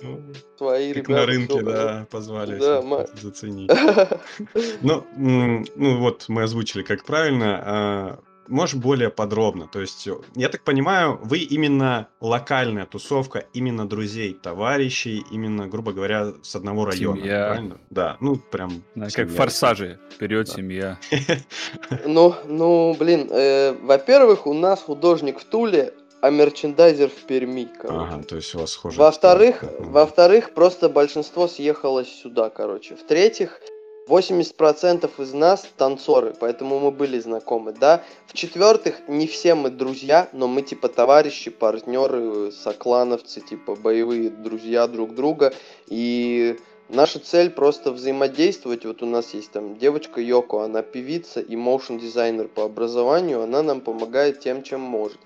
Как 0.58 0.80
ребята. 0.80 1.12
на 1.12 1.26
рынке, 1.26 1.62
да, 1.62 2.06
позвали 2.10 2.58
заценить. 3.20 3.70
Ну, 4.80 5.04
ну 5.16 5.98
вот 5.98 6.24
мы 6.28 6.44
озвучили 6.44 6.82
как 6.82 7.04
правильно. 7.04 8.18
Можешь 8.48 8.76
более 8.76 9.10
подробно? 9.10 9.68
То 9.70 9.80
есть, 9.80 10.08
я 10.34 10.48
так 10.48 10.62
понимаю, 10.64 11.18
вы 11.22 11.38
именно 11.38 12.08
локальная 12.20 12.86
тусовка, 12.86 13.44
именно 13.52 13.88
друзей, 13.88 14.34
товарищей, 14.34 15.24
именно, 15.30 15.66
грубо 15.68 15.92
говоря, 15.92 16.32
с 16.42 16.56
одного 16.56 16.84
района, 16.86 17.20
Семья. 17.20 17.46
правильно? 17.48 17.78
Да, 17.90 18.16
ну 18.20 18.36
прям. 18.36 18.82
Да, 18.94 19.04
как 19.06 19.12
семья. 19.12 19.26
в 19.28 19.36
форсаже. 19.36 19.98
Вперед, 20.14 20.46
Да. 20.46 20.52
семья. 20.54 20.98
Ну, 22.06 22.34
ну, 22.46 22.94
блин, 22.98 23.28
э, 23.30 23.72
во-первых, 23.82 24.46
у 24.46 24.54
нас 24.54 24.82
художник 24.82 25.40
в 25.40 25.44
Туле, 25.44 25.92
а 26.20 26.30
мерчендайзер 26.30 27.10
в 27.10 27.24
Перми, 27.26 27.68
короче. 27.80 28.12
Ага, 28.14 28.22
то 28.24 28.36
есть 28.36 28.54
у 28.54 28.58
вас 28.58 28.72
схоже. 28.72 28.98
Во-вторых, 28.98 29.62
во-вторых, 29.78 30.52
просто 30.54 30.88
большинство 30.88 31.46
съехалось 31.48 32.08
сюда, 32.08 32.50
короче. 32.50 32.96
В-третьих, 32.96 33.60
80% 34.08 35.10
из 35.22 35.32
нас 35.34 35.68
танцоры, 35.76 36.34
поэтому 36.38 36.78
мы 36.78 36.90
были 36.90 37.18
знакомы, 37.18 37.72
да. 37.72 38.02
В-четвертых, 38.26 39.08
не 39.08 39.26
все 39.26 39.54
мы 39.54 39.70
друзья, 39.70 40.28
но 40.32 40.48
мы 40.48 40.62
типа 40.62 40.88
товарищи, 40.88 41.50
партнеры, 41.50 42.50
соклановцы, 42.52 43.40
типа 43.40 43.76
боевые 43.76 44.30
друзья 44.30 44.86
друг 44.86 45.14
друга. 45.14 45.52
И 45.88 46.56
наша 46.88 47.18
цель 47.18 47.50
просто 47.50 47.92
взаимодействовать. 47.92 48.84
Вот 48.84 49.02
у 49.02 49.06
нас 49.06 49.34
есть 49.34 49.50
там 49.50 49.76
девочка 49.76 50.20
Йоко, 50.20 50.62
она 50.64 50.82
певица 50.82 51.40
и 51.40 51.56
моушен 51.56 51.98
дизайнер 51.98 52.48
по 52.48 52.64
образованию, 52.64 53.42
она 53.42 53.62
нам 53.62 53.80
помогает 53.80 54.40
тем, 54.40 54.62
чем 54.62 54.80
может. 54.80 55.18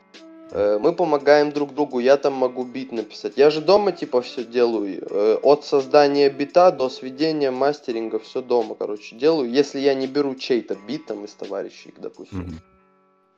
Э, 0.54 0.78
Мы 0.78 0.92
помогаем 0.92 1.50
друг 1.50 1.74
другу, 1.74 1.98
я 2.00 2.16
там 2.16 2.34
могу 2.34 2.64
бит 2.64 2.92
написать. 2.92 3.32
Я 3.36 3.50
же 3.50 3.60
дома 3.60 3.92
типа 3.92 4.20
все 4.20 4.44
делаю. 4.44 5.06
э, 5.10 5.38
От 5.42 5.64
создания 5.64 6.28
бита 6.30 6.70
до 6.70 6.88
сведения 6.90 7.50
мастеринга 7.50 8.18
все 8.18 8.42
дома, 8.42 8.74
короче, 8.74 9.16
делаю. 9.16 9.50
Если 9.50 9.80
я 9.80 9.94
не 9.94 10.06
беру 10.06 10.34
чей-то 10.34 10.76
бит 10.86 11.06
там 11.06 11.24
из 11.24 11.32
товарищей, 11.32 11.94
допустим. 11.96 12.60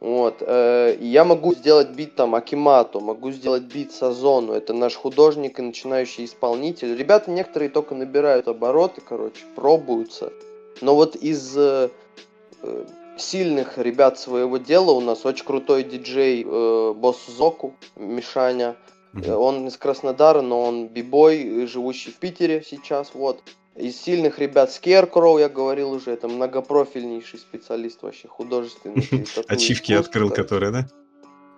Вот. 0.01 0.43
э, 0.47 0.97
я 1.01 1.25
могу 1.25 1.55
сделать 1.55 1.91
бит 1.91 2.15
там 2.17 2.35
Акимато, 2.35 3.01
могу 3.01 3.31
сделать 3.31 3.63
бит 3.63 3.93
Сазону. 3.93 4.53
Это 4.53 4.75
наш 4.75 4.97
художник 4.97 5.59
и 5.59 5.63
начинающий 5.63 6.25
исполнитель. 6.25 6.97
Ребята 6.97 7.31
некоторые 7.31 7.71
только 7.71 7.95
набирают 7.95 8.49
обороты, 8.49 9.01
короче, 9.09 9.45
пробуются. 9.55 10.33
Но 10.81 10.95
вот 10.95 11.15
из 11.17 11.57
э, 11.57 11.89
э, 12.63 12.85
сильных 13.17 13.79
ребят 13.79 14.19
своего 14.19 14.59
дела 14.59 14.93
у 14.93 15.01
нас 15.01 15.25
очень 15.25 15.45
крутой 15.45 15.85
диджей 15.85 16.45
э, 16.47 16.93
Босс 16.97 17.27
Зоку, 17.27 17.75
Мишаня. 17.97 18.77
Мгм. 19.13 19.31
Он 19.33 19.69
из 19.69 19.77
Краснодара, 19.77 20.41
но 20.41 20.63
он 20.63 20.89
бибой, 20.89 21.67
живущий 21.67 22.11
в 22.11 22.17
Питере 22.17 22.65
сейчас, 22.67 23.13
вот. 23.15 23.43
Из 23.77 24.01
сильных 24.01 24.39
ребят 24.39 24.73
Скеркроу, 24.73 25.39
я 25.39 25.49
говорил 25.49 25.93
уже, 25.93 26.13
это 26.13 26.29
многопрофильнейший 26.29 27.41
специалист 27.41 28.03
вообще 28.03 28.29
художественный. 28.29 29.09
Ачивки 29.49 29.93
открыл, 29.93 30.31
которые, 30.31 30.71
да? 30.71 30.89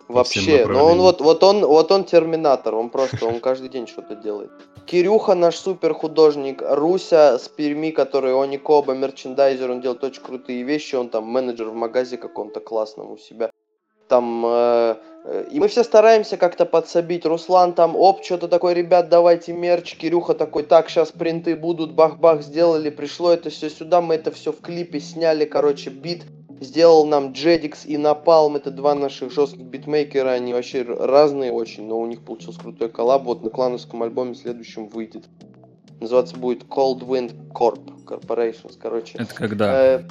Вообще, 0.08 0.40
но 0.40 0.84
он 0.84 0.98
направлениям. 0.98 0.98
вот, 0.98 1.20
вот 1.20 1.42
он, 1.42 1.66
вот 1.66 1.92
он 1.92 2.04
терминатор, 2.04 2.74
он 2.74 2.90
просто, 2.90 3.26
он 3.26 3.40
каждый 3.40 3.68
день 3.68 3.86
что-то 3.86 4.14
делает. 4.14 4.50
Кирюха 4.86 5.34
наш 5.34 5.56
супер 5.56 5.94
художник, 5.94 6.62
Руся 6.62 7.38
с 7.38 7.48
Перми, 7.48 7.90
который 7.90 8.32
Оникоба, 8.32 8.94
мерчендайзер, 8.94 9.70
он 9.70 9.80
делает 9.80 10.04
очень 10.04 10.22
крутые 10.22 10.62
вещи, 10.62 10.94
он 10.94 11.08
там 11.08 11.24
менеджер 11.24 11.70
в 11.70 11.74
магазе 11.74 12.18
каком-то 12.18 12.60
классном 12.60 13.10
у 13.12 13.18
себя. 13.18 13.50
Там, 14.06 14.44
э, 14.46 14.94
э, 15.24 15.48
и 15.50 15.58
мы 15.58 15.66
все 15.66 15.82
стараемся 15.82 16.36
как-то 16.36 16.64
подсобить. 16.64 17.26
Руслан 17.26 17.72
там, 17.72 17.96
оп, 17.96 18.24
что-то 18.24 18.46
такое, 18.46 18.74
ребят, 18.74 19.08
давайте 19.08 19.52
мерч. 19.52 19.96
Кирюха 19.96 20.34
такой, 20.34 20.62
так, 20.62 20.88
сейчас 20.88 21.10
принты 21.10 21.56
будут, 21.56 21.92
бах-бах, 21.92 22.42
сделали, 22.42 22.90
пришло 22.90 23.32
это 23.32 23.50
все 23.50 23.68
сюда, 23.68 24.00
мы 24.00 24.14
это 24.14 24.30
все 24.30 24.52
в 24.52 24.60
клипе 24.60 25.00
сняли, 25.00 25.44
короче, 25.44 25.90
бит 25.90 26.22
сделал 26.60 27.06
нам 27.06 27.32
Джедикс 27.32 27.84
и 27.86 27.96
Напалм, 27.96 28.56
это 28.56 28.70
два 28.70 28.94
наших 28.94 29.32
жестких 29.32 29.62
битмейкера, 29.62 30.30
они 30.30 30.52
вообще 30.54 30.82
разные 30.82 31.52
очень, 31.52 31.86
но 31.86 31.98
у 31.98 32.06
них 32.06 32.22
получился 32.22 32.60
крутой 32.60 32.88
коллаб, 32.88 33.24
вот 33.24 33.42
на 33.42 33.50
клановском 33.50 34.02
альбоме 34.02 34.34
следующем 34.34 34.88
выйдет. 34.88 35.24
Называться 36.00 36.36
будет 36.36 36.64
Cold 36.64 37.00
Wind 37.00 37.34
Corp, 37.52 38.04
Corporations, 38.04 38.76
короче. 38.78 39.18
Это 39.18 39.34
когда? 39.34 39.94
Э, 39.94 40.02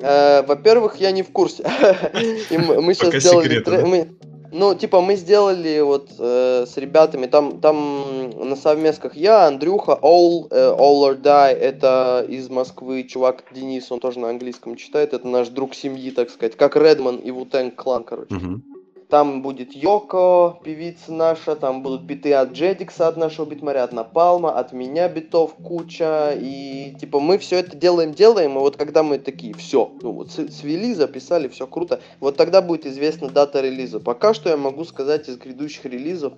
э, 0.00 0.42
Во-первых, 0.46 0.96
я 0.96 1.10
не 1.12 1.22
в 1.22 1.30
курсе. 1.30 1.62
Мы 2.50 2.94
сейчас 2.94 3.22
сделали... 3.22 4.10
Ну, 4.52 4.74
типа, 4.74 5.00
мы 5.00 5.16
сделали 5.16 5.80
вот 5.80 6.10
э, 6.18 6.66
с 6.66 6.76
ребятами, 6.76 7.26
там, 7.26 7.60
там 7.60 8.30
на 8.48 8.56
совместках 8.56 9.16
я, 9.16 9.46
Андрюха, 9.46 9.98
All, 10.02 10.48
э, 10.50 10.74
All 10.76 11.02
or 11.08 11.20
Die, 11.20 11.52
это 11.52 12.24
из 12.28 12.48
Москвы 12.48 13.04
чувак 13.04 13.44
Денис, 13.52 13.90
он 13.92 14.00
тоже 14.00 14.18
на 14.18 14.28
английском 14.30 14.76
читает, 14.76 15.12
это 15.14 15.26
наш 15.28 15.48
друг 15.48 15.74
семьи, 15.74 16.10
так 16.10 16.30
сказать, 16.30 16.56
как 16.56 16.76
Редман 16.76 17.16
и 17.16 17.30
Вутенг 17.30 17.76
клан, 17.76 18.04
короче. 18.04 18.34
Мгм. 18.34 18.69
Там 19.10 19.42
будет 19.42 19.74
Йоко, 19.74 20.60
певица 20.62 21.12
наша, 21.12 21.56
там 21.56 21.82
будут 21.82 22.02
биты 22.02 22.32
от 22.32 22.52
Джедикса, 22.52 23.08
от 23.08 23.16
нашего 23.16 23.44
битмаря, 23.44 23.82
от 23.82 23.92
Напалма, 23.92 24.52
от 24.52 24.72
меня 24.72 25.08
битов 25.08 25.54
куча, 25.54 26.32
и 26.40 26.94
типа 27.00 27.18
мы 27.18 27.38
все 27.38 27.56
это 27.56 27.76
делаем, 27.76 28.14
делаем, 28.14 28.56
и 28.56 28.60
вот 28.60 28.76
когда 28.76 29.02
мы 29.02 29.18
такие, 29.18 29.52
все, 29.54 29.90
ну 30.00 30.12
вот 30.12 30.30
свели, 30.30 30.94
записали, 30.94 31.48
все 31.48 31.66
круто, 31.66 32.00
вот 32.20 32.36
тогда 32.36 32.62
будет 32.62 32.86
известна 32.86 33.28
дата 33.28 33.60
релиза. 33.60 33.98
Пока 33.98 34.32
что 34.32 34.48
я 34.48 34.56
могу 34.56 34.84
сказать 34.84 35.28
из 35.28 35.38
грядущих 35.38 35.86
релизов 35.86 36.34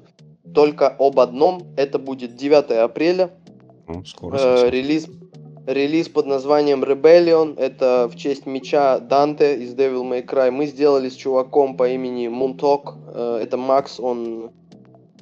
только 0.55 0.89
об 0.89 1.21
одном, 1.21 1.63
это 1.77 1.99
будет 1.99 2.37
9 2.37 2.71
апреля, 2.71 3.31
Ну, 3.87 4.03
скоро 4.05 4.39
Э, 4.39 4.71
релиз, 4.71 5.09
релиз 5.67 6.09
под 6.09 6.27
названием 6.27 6.83
Rebellion. 6.83 7.59
Это 7.59 8.09
в 8.13 8.17
честь 8.17 8.47
меча 8.47 8.99
Данте 8.99 9.57
из 9.57 9.75
Devil 9.75 10.03
May 10.03 10.25
Cry. 10.25 10.51
Мы 10.51 10.67
сделали 10.67 11.09
с 11.09 11.15
чуваком 11.15 11.77
по 11.77 11.89
имени 11.89 12.29
Мунток. 12.29 12.95
Э, 13.15 13.41
это 13.43 13.57
Макс, 13.57 14.01
он... 14.01 14.51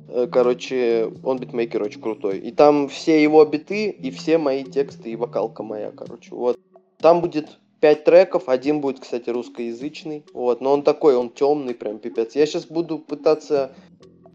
э, 0.08 0.26
Короче, 0.30 1.12
он 1.24 1.38
битмейкер 1.38 1.82
очень 1.82 2.00
крутой. 2.00 2.38
И 2.38 2.52
там 2.52 2.88
все 2.88 3.22
его 3.22 3.44
биты, 3.44 3.90
и 3.90 4.10
все 4.10 4.38
мои 4.38 4.64
тексты, 4.64 5.10
и 5.10 5.16
вокалка 5.16 5.62
моя, 5.62 5.90
короче. 5.90 6.34
Вот. 6.34 6.58
Там 6.98 7.20
будет 7.20 7.58
пять 7.80 8.04
треков, 8.04 8.48
один 8.48 8.80
будет, 8.80 9.00
кстати, 9.00 9.30
русскоязычный. 9.30 10.24
Вот, 10.34 10.60
но 10.60 10.72
он 10.72 10.82
такой, 10.82 11.16
он 11.16 11.30
темный, 11.30 11.74
прям 11.74 11.98
пипец. 11.98 12.34
Я 12.34 12.46
сейчас 12.46 12.66
буду 12.66 12.98
пытаться 12.98 13.72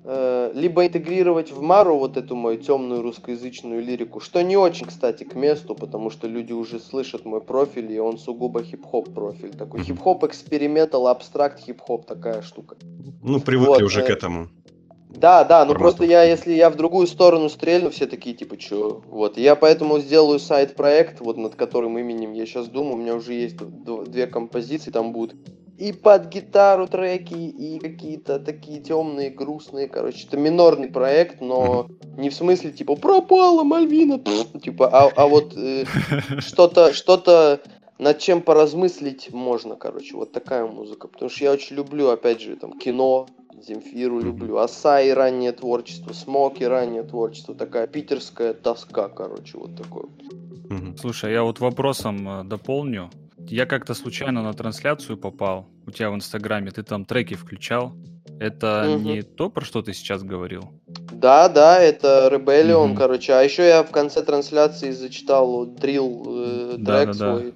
либо 0.05 0.85
интегрировать 0.85 1.51
в 1.51 1.61
Мару 1.61 1.97
вот 1.97 2.15
эту 2.15 2.35
мою 2.35 2.57
темную 2.59 3.01
русскоязычную 3.01 3.83
лирику, 3.83 4.19
что 4.19 4.43
не 4.43 4.55
очень, 4.55 4.85
кстати, 4.85 5.23
к 5.23 5.33
месту, 5.33 5.73
потому 5.73 6.11
что 6.11 6.27
люди 6.27 6.53
уже 6.53 6.79
слышат 6.79 7.25
мой 7.25 7.41
профиль, 7.41 7.91
и 7.91 7.97
он 7.97 8.19
сугубо 8.19 8.61
хип-хоп 8.61 9.13
профиль. 9.13 9.51
Такой 9.51 9.81
хип-хоп, 9.81 10.23
экспериментал, 10.23 11.07
абстракт, 11.07 11.59
хип-хоп, 11.59 12.05
такая 12.05 12.43
штука. 12.43 12.75
Ну, 13.23 13.39
привыкли 13.39 13.67
вот, 13.67 13.81
уже 13.81 14.03
к 14.03 14.09
э, 14.09 14.13
этому. 14.13 14.49
Да, 15.09 15.43
да, 15.43 15.65
ну 15.65 15.71
Формату. 15.71 15.79
просто 15.79 16.03
я, 16.05 16.23
если 16.23 16.53
я 16.53 16.69
в 16.69 16.75
другую 16.75 17.07
сторону 17.07 17.49
стрельну, 17.49 17.89
все 17.89 18.05
такие, 18.05 18.35
типа, 18.35 18.57
чё? 18.57 19.01
Вот, 19.07 19.37
я 19.37 19.55
поэтому 19.55 19.99
сделаю 19.99 20.39
сайт-проект, 20.39 21.21
вот 21.21 21.37
над 21.37 21.55
которым 21.55 21.97
именем 21.97 22.33
я 22.33 22.45
сейчас 22.45 22.67
думаю, 22.67 22.95
у 22.95 22.97
меня 22.97 23.15
уже 23.15 23.33
есть 23.33 23.55
две 23.57 24.27
композиции, 24.27 24.91
там 24.91 25.13
будут 25.13 25.35
и 25.77 25.91
под 25.91 26.27
гитару 26.29 26.87
треки, 26.87 27.33
и 27.33 27.79
какие-то 27.79 28.39
такие 28.39 28.81
темные, 28.81 29.29
грустные, 29.29 29.87
короче, 29.87 30.25
это 30.27 30.37
минорный 30.37 30.87
проект, 30.87 31.41
но 31.41 31.87
не 32.17 32.29
в 32.29 32.33
смысле, 32.33 32.71
типа, 32.71 32.95
пропала 32.95 33.63
Мальвина, 33.63 34.19
типа, 34.61 34.87
а, 34.87 35.11
а 35.15 35.27
вот 35.27 35.53
э, 35.57 35.85
что-то, 36.39 36.93
что-то 36.93 37.61
над 37.97 38.19
чем 38.19 38.41
поразмыслить 38.41 39.33
можно, 39.33 39.75
короче, 39.75 40.15
вот 40.15 40.31
такая 40.31 40.65
музыка, 40.65 41.07
потому 41.07 41.29
что 41.29 41.43
я 41.43 41.51
очень 41.51 41.75
люблю, 41.75 42.09
опять 42.09 42.41
же, 42.41 42.55
там, 42.55 42.77
кино, 42.79 43.27
Земфиру 43.61 44.19
люблю, 44.19 44.57
Асаи 44.57 45.09
раннее 45.09 45.51
творчество, 45.51 46.13
Смоки 46.13 46.63
раннее 46.63 47.03
творчество, 47.03 47.55
такая 47.55 47.87
питерская 47.87 48.53
тоска, 48.53 49.09
короче, 49.09 49.57
вот 49.57 49.75
такое. 49.75 50.05
Мгм. 50.69 50.97
Слушай, 50.97 51.33
я 51.33 51.43
вот 51.43 51.59
вопросом 51.59 52.27
э, 52.27 52.43
дополню. 52.43 53.09
Я 53.47 53.65
как-то 53.65 53.93
случайно 53.93 54.41
на 54.41 54.53
трансляцию 54.53 55.17
попал 55.17 55.67
у 55.85 55.91
тебя 55.91 56.09
в 56.09 56.15
Инстаграме, 56.15 56.71
ты 56.71 56.83
там 56.83 57.05
треки 57.05 57.35
включал. 57.35 57.93
Это 58.39 58.87
Мгм. 58.89 59.03
не 59.03 59.21
то, 59.21 59.49
про 59.49 59.63
что 59.63 59.81
ты 59.81 59.93
сейчас 59.93 60.23
говорил? 60.23 60.63
Да, 61.11 61.47
да, 61.47 61.79
это 61.79 62.29
Rebellion, 62.31 62.87
Мгм. 62.87 62.95
короче. 62.95 63.33
А 63.33 63.41
еще 63.41 63.65
я 63.67 63.83
в 63.83 63.91
конце 63.91 64.23
трансляции 64.23 64.91
зачитал 64.91 65.65
дрил 65.65 66.23
э, 66.27 66.75
Да, 66.77 67.03
трек 67.03 67.17
да, 67.17 67.25
да. 67.25 67.37
свой. 67.39 67.53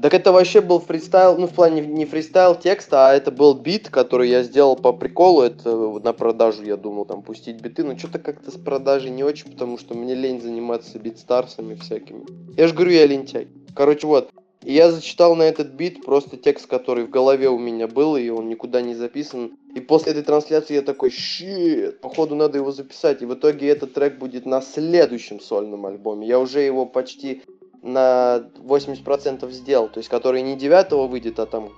Так 0.00 0.14
это 0.14 0.32
вообще 0.32 0.60
был 0.62 0.80
фристайл, 0.80 1.36
ну 1.38 1.46
в 1.46 1.52
плане 1.52 1.82
не 1.82 2.06
фристайл 2.06 2.54
текста, 2.54 3.08
а 3.08 3.12
это 3.12 3.30
был 3.30 3.54
бит, 3.54 3.88
который 3.90 4.30
я 4.30 4.42
сделал 4.42 4.74
по 4.74 4.92
приколу, 4.92 5.42
это 5.42 5.70
на 5.76 6.12
продажу 6.12 6.64
я 6.64 6.76
думал 6.76 7.04
там 7.04 7.22
пустить 7.22 7.60
биты, 7.60 7.84
но 7.84 7.96
что-то 7.96 8.18
как-то 8.18 8.50
с 8.50 8.54
продажей 8.54 9.10
не 9.10 9.22
очень, 9.22 9.50
потому 9.52 9.76
что 9.78 9.94
мне 9.94 10.14
лень 10.14 10.40
заниматься 10.40 10.98
битстарсами 10.98 11.74
всякими. 11.74 12.24
Я 12.56 12.68
же 12.68 12.74
говорю, 12.74 12.92
я 12.92 13.06
лентяй. 13.06 13.48
Короче, 13.76 14.06
вот. 14.06 14.30
Я 14.62 14.92
зачитал 14.92 15.34
на 15.34 15.42
этот 15.42 15.68
бит 15.68 16.04
просто 16.04 16.36
текст, 16.36 16.66
который 16.66 17.04
в 17.04 17.10
голове 17.10 17.48
у 17.48 17.58
меня 17.58 17.88
был, 17.88 18.16
и 18.16 18.28
он 18.28 18.48
никуда 18.48 18.80
не 18.80 18.94
записан. 18.94 19.58
И 19.74 19.80
после 19.80 20.12
этой 20.12 20.22
трансляции 20.22 20.74
я 20.74 20.82
такой, 20.82 21.10
щит, 21.10 22.00
походу 22.00 22.36
надо 22.36 22.58
его 22.58 22.70
записать. 22.70 23.22
И 23.22 23.26
в 23.26 23.34
итоге 23.34 23.68
этот 23.68 23.94
трек 23.94 24.18
будет 24.18 24.46
на 24.46 24.60
следующем 24.60 25.40
сольном 25.40 25.86
альбоме. 25.86 26.28
Я 26.28 26.38
уже 26.38 26.60
его 26.60 26.86
почти 26.86 27.42
на 27.82 28.48
80% 28.58 29.50
сделал. 29.50 29.88
То 29.88 29.98
есть, 29.98 30.08
который 30.08 30.42
не 30.42 30.56
9 30.56 30.92
выйдет, 31.10 31.40
а 31.40 31.46
там 31.46 31.70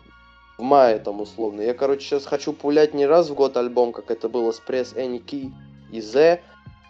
в 0.59 0.62
мае 0.62 0.99
там 0.99 1.20
условно. 1.20 1.62
Я, 1.62 1.72
короче, 1.72 2.05
сейчас 2.05 2.26
хочу 2.26 2.53
пулять 2.53 2.93
не 2.93 3.07
раз 3.07 3.30
в 3.30 3.35
год 3.35 3.57
альбом, 3.57 3.93
как 3.93 4.11
это 4.11 4.28
было 4.28 4.53
с 4.53 4.61
Any 4.68 5.24
Key 5.24 5.51
и 5.91 6.01
Z. 6.01 6.41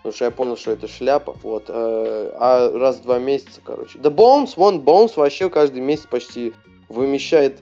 Потому 0.05 0.17
что 0.17 0.25
я 0.27 0.31
понял, 0.31 0.57
что 0.59 0.71
это 0.71 0.87
шляпа, 0.87 1.35
вот. 1.43 1.65
э, 1.69 2.33
А 2.39 2.71
раз 2.79 2.97
в 2.97 3.05
два 3.05 3.19
месяца, 3.19 3.63
короче. 3.65 3.99
Да 3.99 4.11
Bones, 4.11 4.51
вон 4.57 4.81
Bones 4.81 5.13
вообще 5.17 5.49
каждый 5.49 5.81
месяц 5.81 6.05
почти 6.05 6.53
вымещает 6.91 7.61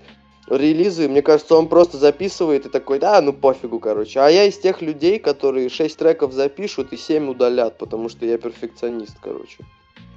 релизы. 0.49 1.09
Мне 1.09 1.22
кажется, 1.22 1.55
он 1.55 1.68
просто 1.68 1.99
записывает 1.99 2.66
и 2.66 2.68
такой, 2.68 2.99
да, 2.99 3.20
ну 3.20 3.32
пофигу, 3.32 3.78
короче. 3.78 4.18
А 4.18 4.28
я 4.28 4.43
из 4.43 4.59
тех 4.59 4.82
людей, 4.82 5.20
которые 5.20 5.68
6 5.68 5.97
треков 5.97 6.32
запишут 6.32 6.93
и 6.93 6.97
7 6.97 7.30
удалят, 7.30 7.78
потому 7.78 8.09
что 8.09 8.26
я 8.26 8.36
перфекционист, 8.38 9.18
короче. 9.22 9.59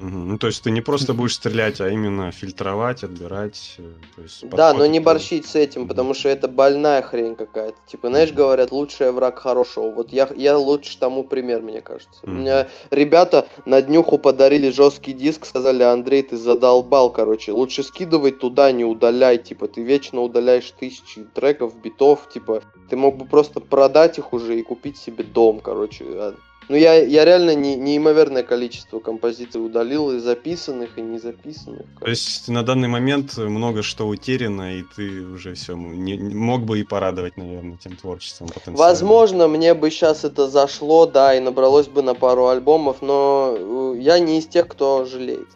Ну, 0.01 0.37
то 0.37 0.47
есть 0.47 0.61
ты 0.61 0.71
не 0.71 0.81
просто 0.81 1.13
будешь 1.13 1.35
стрелять, 1.35 1.79
а 1.79 1.89
именно 1.89 2.29
фильтровать, 2.31 3.03
отбирать. 3.03 3.75
э, 3.77 3.93
То 4.15 4.21
есть 4.23 4.49
Да, 4.49 4.73
но 4.73 4.85
не 4.85 4.99
борщить 4.99 5.45
с 5.45 5.55
этим, 5.55 5.87
потому 5.87 6.13
что 6.13 6.27
это 6.27 6.49
больная 6.49 7.01
хрень 7.01 7.35
какая-то. 7.35 7.77
Типа, 7.87 8.09
знаешь, 8.09 8.33
говорят, 8.33 8.71
лучший 8.71 9.11
враг 9.13 9.39
хорошего. 9.39 9.91
Вот 9.91 10.11
я, 10.11 10.29
я 10.35 10.57
лучше 10.57 10.99
тому 10.99 11.23
пример, 11.23 11.61
мне 11.61 11.81
кажется. 11.81 12.19
У 12.23 12.27
Мгм. 12.29 12.39
меня 12.41 12.67
ребята 12.91 13.47
на 13.65 13.81
днюху 13.81 14.17
подарили 14.17 14.69
жесткий 14.69 15.13
диск, 15.13 15.45
сказали, 15.45 15.83
Андрей, 15.83 16.23
ты 16.23 16.35
задолбал, 16.35 17.09
короче. 17.09 17.53
Лучше 17.53 17.81
скидывай 17.81 18.31
туда, 18.31 18.73
не 18.73 18.83
удаляй. 18.83 19.37
Типа, 19.37 19.69
ты 19.69 19.81
вечно 19.81 20.21
удаляешь 20.21 20.71
тысячи 20.77 21.23
треков, 21.33 21.73
битов. 21.81 22.27
Типа, 22.33 22.61
ты 22.89 22.97
мог 22.97 23.15
бы 23.15 23.25
просто 23.25 23.61
продать 23.61 24.17
их 24.17 24.33
уже 24.33 24.59
и 24.59 24.61
купить 24.61 24.97
себе 24.97 25.23
дом, 25.23 25.61
короче. 25.61 26.33
Ну, 26.67 26.75
я, 26.75 26.95
я 26.95 27.25
реально 27.25 27.53
не, 27.53 27.75
неимоверное 27.75 28.41
количество 28.41 28.99
композиций 28.99 29.63
удалил, 29.63 30.11
и 30.11 30.19
записанных, 30.19 30.97
и 30.97 31.01
не 31.01 31.19
записанных. 31.19 31.85
То 31.99 32.09
есть 32.09 32.47
на 32.47 32.63
данный 32.63 32.87
момент 32.87 33.37
много 33.37 33.83
что 33.83 34.07
утеряно, 34.07 34.79
и 34.79 34.83
ты 34.83 35.21
уже 35.21 35.53
все 35.53 35.75
не, 35.75 36.17
мог 36.17 36.63
бы 36.63 36.79
и 36.79 36.83
порадовать, 36.83 37.37
наверное, 37.37 37.77
тем 37.77 37.95
творчеством 37.95 38.47
потенциально. 38.47 38.77
Возможно, 38.77 39.47
мне 39.47 39.75
бы 39.75 39.91
сейчас 39.91 40.23
это 40.23 40.49
зашло, 40.49 41.05
да, 41.05 41.35
и 41.35 41.39
набралось 41.39 41.87
бы 41.87 42.01
на 42.01 42.15
пару 42.15 42.47
альбомов, 42.47 42.97
но 43.01 43.55
э, 43.57 43.99
я 43.99 44.17
не 44.17 44.39
из 44.39 44.47
тех, 44.47 44.67
кто 44.67 45.05
жалеет. 45.05 45.49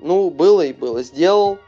Ну, 0.00 0.30
было 0.30 0.62
и 0.62 0.72
было. 0.72 1.02
Сделал, 1.04 1.58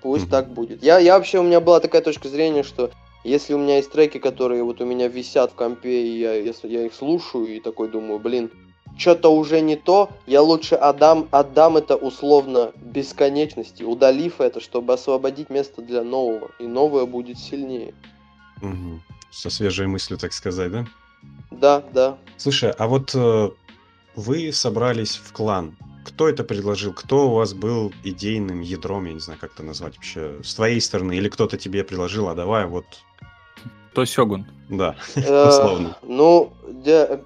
пусть 0.00 0.24
Мгм. 0.24 0.30
так 0.30 0.52
будет. 0.52 0.82
Я, 0.82 1.00
я 1.00 1.16
вообще, 1.16 1.40
у 1.40 1.42
меня 1.42 1.60
была 1.60 1.80
такая 1.80 2.02
точка 2.02 2.28
зрения, 2.28 2.62
что 2.62 2.90
если 3.24 3.54
у 3.54 3.58
меня 3.58 3.76
есть 3.76 3.90
треки, 3.90 4.18
которые 4.18 4.62
вот 4.62 4.80
у 4.80 4.84
меня 4.84 5.08
висят 5.08 5.52
в 5.52 5.54
компе, 5.54 6.06
и 6.06 6.18
я, 6.18 6.34
если 6.34 6.68
я 6.68 6.86
их 6.86 6.94
слушаю, 6.94 7.46
и 7.46 7.60
такой 7.60 7.88
думаю, 7.88 8.18
блин, 8.18 8.50
что-то 8.96 9.30
уже 9.30 9.60
не 9.60 9.76
то, 9.76 10.10
я 10.26 10.42
лучше 10.42 10.74
отдам, 10.74 11.28
отдам 11.32 11.76
это 11.76 11.96
условно 11.96 12.72
бесконечности, 12.80 13.82
удалив 13.82 14.40
это, 14.40 14.60
чтобы 14.60 14.92
освободить 14.92 15.50
место 15.50 15.82
для 15.82 16.04
нового, 16.04 16.50
и 16.58 16.66
новое 16.66 17.06
будет 17.06 17.38
сильнее. 17.38 17.94
Мгм. 18.60 19.02
Со 19.30 19.50
свежей 19.50 19.86
мыслью, 19.86 20.18
так 20.18 20.32
сказать, 20.32 20.70
да? 20.70 20.86
Да, 21.50 21.82
да. 21.92 22.18
Слушай, 22.36 22.70
а 22.70 22.86
вот 22.86 23.14
э, 23.14 23.50
вы 24.14 24.52
собрались 24.52 25.16
в 25.16 25.32
клан. 25.32 25.76
Кто 26.04 26.28
это 26.28 26.44
предложил? 26.44 26.92
Кто 26.92 27.30
у 27.30 27.34
вас 27.34 27.54
был 27.54 27.92
идейным 28.04 28.60
ядром, 28.60 29.06
я 29.06 29.14
не 29.14 29.20
знаю, 29.20 29.40
как 29.40 29.54
это 29.54 29.62
назвать 29.62 29.96
вообще, 29.96 30.40
с 30.44 30.54
твоей 30.54 30.80
стороны? 30.80 31.16
Или 31.16 31.28
кто-то 31.28 31.56
тебе 31.56 31.82
предложил, 31.82 32.28
а 32.28 32.34
давай 32.34 32.66
вот, 32.66 32.84
То 33.94 34.04
Сёгун. 34.04 34.46
да, 34.68 34.96
Э, 35.14 35.48
условно. 35.48 35.96
Ну, 36.02 36.52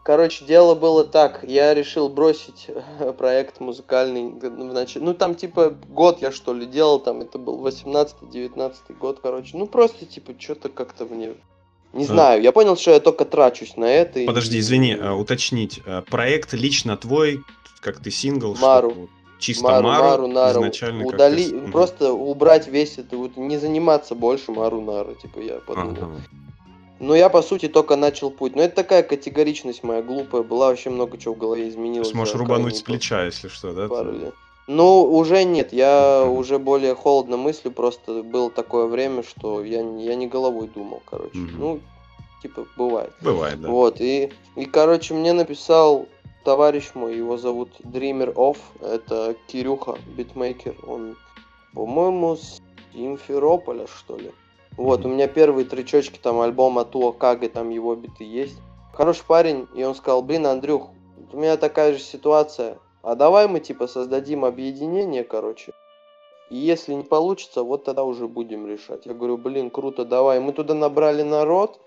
короче, 0.03 0.45
дело 0.45 0.75
было 0.75 1.05
так. 1.05 1.45
Я 1.47 1.73
решил 1.75 2.09
бросить 2.09 2.67
проект 3.17 3.61
музыкальный. 3.61 4.23
нач- 4.33 4.99
Ну, 5.01 5.15
там, 5.15 5.35
типа, 5.35 5.75
год 5.89 6.21
я, 6.21 6.31
что 6.33 6.53
ли, 6.53 6.67
делал. 6.67 7.01
Там 7.01 7.21
это 7.21 7.39
был 7.39 7.59
18-19 7.67 8.75
год, 8.99 9.21
короче. 9.23 9.57
Ну, 9.57 9.67
просто, 9.67 10.05
типа, 10.07 10.33
что-то 10.39 10.69
как-то 10.69 11.05
мне... 11.07 11.35
Не 11.95 12.05
знаю, 12.05 12.43
я 12.43 12.53
понял, 12.53 12.77
что 12.77 12.91
я 12.91 13.01
только 13.01 13.25
трачусь 13.25 13.77
на 13.77 13.87
это. 13.87 14.21
и- 14.21 14.27
Подожди, 14.27 14.59
извини, 14.59 14.95
а, 15.01 15.15
уточнить. 15.15 15.81
а, 15.87 16.03
Проект 16.03 16.53
лично 16.53 16.99
твой, 16.99 17.41
как 17.81 17.99
ты 18.01 18.11
сингл, 18.11 18.55
Мару. 18.61 19.09
чисто 19.39 19.65
Мару, 19.65 19.87
Мару, 19.89 20.03
Мару, 20.05 20.27
Нару. 20.27 20.61
изначально 20.61 21.07
Удали... 21.07 21.47
Мгм. 21.47 21.73
Просто 21.73 22.13
убрать 22.13 22.67
весь 22.69 22.99
это, 22.99 23.17
вот 23.17 23.39
не 23.39 23.57
заниматься 23.57 24.15
больше 24.15 24.53
Мару, 24.53 24.83
Нару, 24.83 25.15
типа, 25.15 25.39
я 25.39 25.55
подумал. 25.61 25.93
Ага. 25.93 26.11
Но 27.01 27.15
я, 27.15 27.29
по 27.29 27.43
сути, 27.43 27.69
только 27.69 27.97
начал 27.97 28.31
путь. 28.31 28.57
Но 28.57 28.63
это 28.63 28.77
такая 28.77 29.03
категоричность 29.03 29.83
моя 29.83 30.03
глупая 30.03 30.43
была, 30.43 30.69
вообще 30.69 30.91
много 30.91 31.17
чего 31.19 31.35
в 31.35 31.39
голове 31.39 31.69
изменилось. 31.69 32.11
Сможешь 32.11 32.35
рубануть 32.35 32.77
с 32.77 32.83
плеча, 32.83 33.25
если 33.25 33.49
что, 33.49 33.73
да? 33.73 33.89
пару 33.89 34.13
лет. 34.13 34.35
Ну, 34.67 35.03
уже 35.03 35.45
нет, 35.45 35.73
я 35.73 36.25
Мгм. 36.27 36.37
уже 36.37 36.59
более 36.59 36.95
холодно 36.95 37.39
мыслю, 37.39 37.71
просто 37.71 38.23
было 38.23 38.51
такое 38.51 38.87
время, 38.87 39.23
что 39.23 39.65
я, 39.65 39.81
я 39.81 40.15
не 40.15 40.27
головой 40.27 40.69
думал, 40.69 41.03
короче. 41.07 41.39
Мгм. 41.39 41.59
Ну, 41.59 41.81
типа, 42.43 42.67
бывает. 42.77 43.13
Бывает, 43.23 43.61
да. 43.63 43.69
Вот, 43.69 44.01
и, 44.01 44.31
и, 44.57 44.65
короче, 44.67 45.15
мне 45.15 45.33
написал 45.33 46.07
товарищ 46.45 46.91
мой, 46.93 47.17
его 47.17 47.39
зовут 47.39 47.81
Dreamer 47.81 48.35
Off, 48.35 48.59
это 48.83 49.35
Кирюха, 49.47 49.97
битмейкер, 50.07 50.75
он, 50.87 51.17
по-моему, 51.73 52.37
с 52.37 52.61
Симферополя, 52.93 53.87
что 53.87 54.19
ли. 54.19 54.33
Вот, 54.79 55.05
у 55.05 55.09
меня 55.09 55.27
первые 55.27 55.67
тречочки, 55.67 56.21
там, 56.23 56.41
альбома 56.41 56.85
Туа 56.85 57.11
Кага, 57.11 57.49
там 57.49 57.71
его 57.71 57.97
биты 57.97 58.23
есть. 58.23 58.57
Хороший 58.95 59.25
парень, 59.27 59.67
и 59.75 59.83
он 59.83 59.97
сказал, 59.97 60.23
блин, 60.23 60.47
Андрюх, 60.47 60.91
у 61.33 61.37
меня 61.37 61.57
такая 61.57 61.95
же 61.95 61.99
ситуация, 61.99 62.79
а 63.03 63.17
давай 63.17 63.49
мы, 63.49 63.59
типа, 63.59 63.89
создадим 63.89 64.45
объединение, 64.45 65.25
короче, 65.25 65.73
и 66.49 66.57
если 66.57 66.95
не 66.95 67.03
получится, 67.03 67.65
вот 67.65 67.85
тогда 67.85 68.05
уже 68.05 68.29
будем 68.29 68.69
решать. 68.69 69.05
Я 69.05 69.15
говорю, 69.15 69.37
блин, 69.37 69.69
круто, 69.71 70.05
давай. 70.05 70.41
Мы 70.41 70.53
туда 70.53 70.75
набрали 70.75 71.23
народ, 71.23 71.81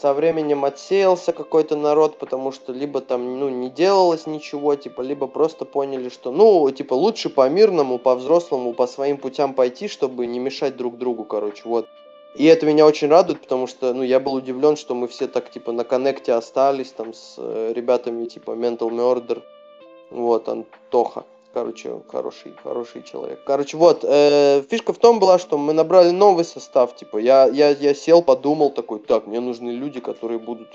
со 0.00 0.12
временем 0.12 0.64
отсеялся 0.64 1.32
какой-то 1.32 1.76
народ, 1.76 2.18
потому 2.18 2.52
что 2.52 2.72
либо 2.72 3.00
там, 3.00 3.38
ну, 3.40 3.48
не 3.48 3.70
делалось 3.70 4.26
ничего, 4.26 4.74
типа, 4.76 5.00
либо 5.00 5.26
просто 5.26 5.64
поняли, 5.64 6.08
что, 6.08 6.30
ну, 6.30 6.70
типа, 6.70 6.94
лучше 6.94 7.30
по-мирному, 7.30 7.98
по-взрослому, 7.98 8.74
по 8.74 8.86
своим 8.86 9.16
путям 9.16 9.54
пойти, 9.54 9.88
чтобы 9.88 10.26
не 10.26 10.38
мешать 10.38 10.76
друг 10.76 10.98
другу, 10.98 11.24
короче, 11.24 11.62
вот. 11.64 11.88
И 12.34 12.44
это 12.44 12.66
меня 12.66 12.84
очень 12.84 13.08
радует, 13.08 13.40
потому 13.40 13.66
что, 13.66 13.94
ну, 13.94 14.02
я 14.02 14.20
был 14.20 14.34
удивлен, 14.34 14.76
что 14.76 14.94
мы 14.94 15.08
все 15.08 15.26
так, 15.26 15.50
типа, 15.50 15.72
на 15.72 15.84
коннекте 15.84 16.34
остались, 16.34 16.92
там, 16.92 17.14
с 17.14 17.36
э, 17.38 17.72
ребятами, 17.74 18.26
типа, 18.26 18.50
Mental 18.50 18.90
Murder, 18.90 19.42
вот, 20.10 20.48
Антоха, 20.48 21.24
короче, 21.56 22.02
хороший, 22.08 22.52
хороший 22.62 23.02
человек. 23.02 23.40
Короче, 23.46 23.78
вот, 23.78 24.04
э, 24.04 24.62
фишка 24.70 24.92
в 24.92 24.98
том 24.98 25.18
была, 25.18 25.38
что 25.38 25.56
мы 25.56 25.72
набрали 25.72 26.10
новый 26.10 26.44
состав, 26.44 26.94
типа, 26.94 27.16
я, 27.16 27.46
я, 27.46 27.70
я 27.70 27.94
сел, 27.94 28.20
подумал 28.20 28.68
такой, 28.68 28.98
так, 28.98 29.26
мне 29.26 29.40
нужны 29.40 29.70
люди, 29.70 30.00
которые 30.00 30.38
будут 30.38 30.68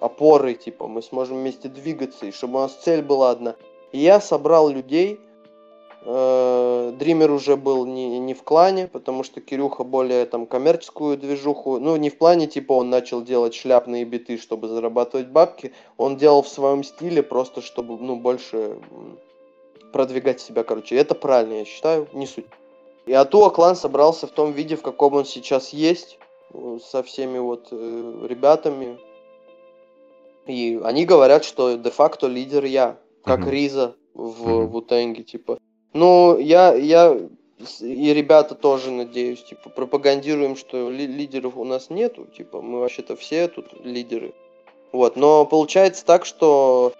опорой, 0.00 0.54
типа, 0.54 0.86
мы 0.86 1.00
сможем 1.00 1.38
вместе 1.38 1.70
двигаться, 1.70 2.26
и 2.26 2.30
чтобы 2.30 2.58
у 2.58 2.62
нас 2.62 2.74
цель 2.74 3.00
была 3.00 3.30
одна. 3.30 3.54
И 3.92 4.00
я 4.00 4.20
собрал 4.20 4.68
людей, 4.68 5.18
э, 6.04 6.92
Дример 6.98 7.30
уже 7.30 7.56
был 7.56 7.86
не, 7.86 8.18
не 8.18 8.34
в 8.34 8.42
клане, 8.42 8.88
потому 8.88 9.22
что 9.24 9.40
Кирюха 9.40 9.82
более 9.82 10.26
там 10.26 10.44
коммерческую 10.44 11.16
движуху, 11.16 11.78
ну 11.78 11.96
не 11.96 12.10
в 12.10 12.18
плане 12.18 12.46
типа 12.46 12.74
он 12.74 12.90
начал 12.90 13.22
делать 13.22 13.54
шляпные 13.54 14.04
биты, 14.04 14.36
чтобы 14.36 14.68
зарабатывать 14.68 15.28
бабки, 15.28 15.72
он 15.96 16.18
делал 16.18 16.42
в 16.42 16.48
своем 16.48 16.84
стиле 16.84 17.22
просто 17.22 17.62
чтобы 17.62 17.96
ну 17.96 18.16
больше 18.16 18.76
продвигать 19.92 20.40
себя, 20.40 20.64
короче. 20.64 20.96
Это 20.96 21.14
правильно, 21.14 21.54
я 21.60 21.64
считаю, 21.64 22.08
не 22.12 22.26
суть. 22.26 22.46
И 23.06 23.12
Атуа 23.12 23.50
клан 23.50 23.76
собрался 23.76 24.26
в 24.26 24.30
том 24.30 24.52
виде, 24.52 24.76
в 24.76 24.82
каком 24.82 25.14
он 25.14 25.24
сейчас 25.24 25.70
есть, 25.70 26.18
э, 26.52 26.78
со 26.84 27.02
всеми 27.02 27.38
вот 27.38 27.68
э, 27.70 28.26
ребятами. 28.28 28.98
И 30.46 30.80
они 30.82 31.04
говорят, 31.04 31.44
что 31.44 31.76
де-факто 31.76 32.26
лидер 32.26 32.64
я, 32.64 32.96
как 33.24 33.40
Мгм. 33.40 33.50
Риза 33.50 33.94
в. 34.14 34.66
Вутенге, 34.66 35.22
типа. 35.22 35.58
Ну, 35.92 36.38
я, 36.38 36.74
я 36.74 37.16
и 37.80 38.12
ребята 38.12 38.54
тоже, 38.54 38.90
надеюсь, 38.90 39.42
типа, 39.44 39.70
пропагандируем, 39.70 40.56
что 40.56 40.90
ли- 40.90 41.06
лидеров 41.06 41.56
у 41.56 41.64
нас 41.64 41.90
нету, 41.90 42.26
типа, 42.26 42.60
мы 42.60 42.80
вообще-то 42.80 43.14
все 43.16 43.48
тут 43.48 43.66
лидеры. 43.84 44.34
Вот, 44.90 45.16
но 45.16 45.46
получается 45.46 46.04
так, 46.04 46.24
что 46.24 46.92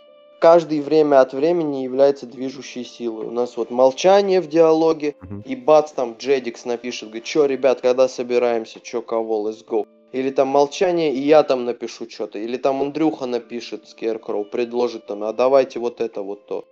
каждый 0.42 0.80
время 0.80 1.20
от 1.20 1.32
времени 1.34 1.84
является 1.84 2.26
движущей 2.26 2.82
силой. 2.82 3.26
У 3.26 3.30
нас 3.30 3.56
вот 3.56 3.70
молчание 3.70 4.40
в 4.40 4.48
диалоге, 4.48 5.14
Мгм. 5.20 5.42
и 5.46 5.54
бац, 5.54 5.92
там 5.92 6.16
Джедикс 6.18 6.64
напишет, 6.64 7.10
говорит, 7.10 7.24
чё, 7.24 7.46
ребят, 7.46 7.80
когда 7.80 8.08
собираемся, 8.08 8.80
чё, 8.80 9.02
кого, 9.02 9.48
let's 9.48 9.64
go. 9.64 9.86
Или 10.10 10.30
там 10.30 10.48
молчание, 10.48 11.14
и 11.14 11.20
я 11.20 11.44
там 11.44 11.64
напишу 11.64 12.10
что-то. 12.10 12.40
Или 12.40 12.56
там 12.56 12.82
Андрюха 12.82 13.26
напишет, 13.26 13.88
Скеркроу, 13.88 14.44
предложит 14.44 15.06
там, 15.06 15.22
а 15.22 15.32
давайте 15.32 15.78
вот 15.78 16.00
это, 16.00 16.22
вот 16.22 16.46
то. 16.48 16.64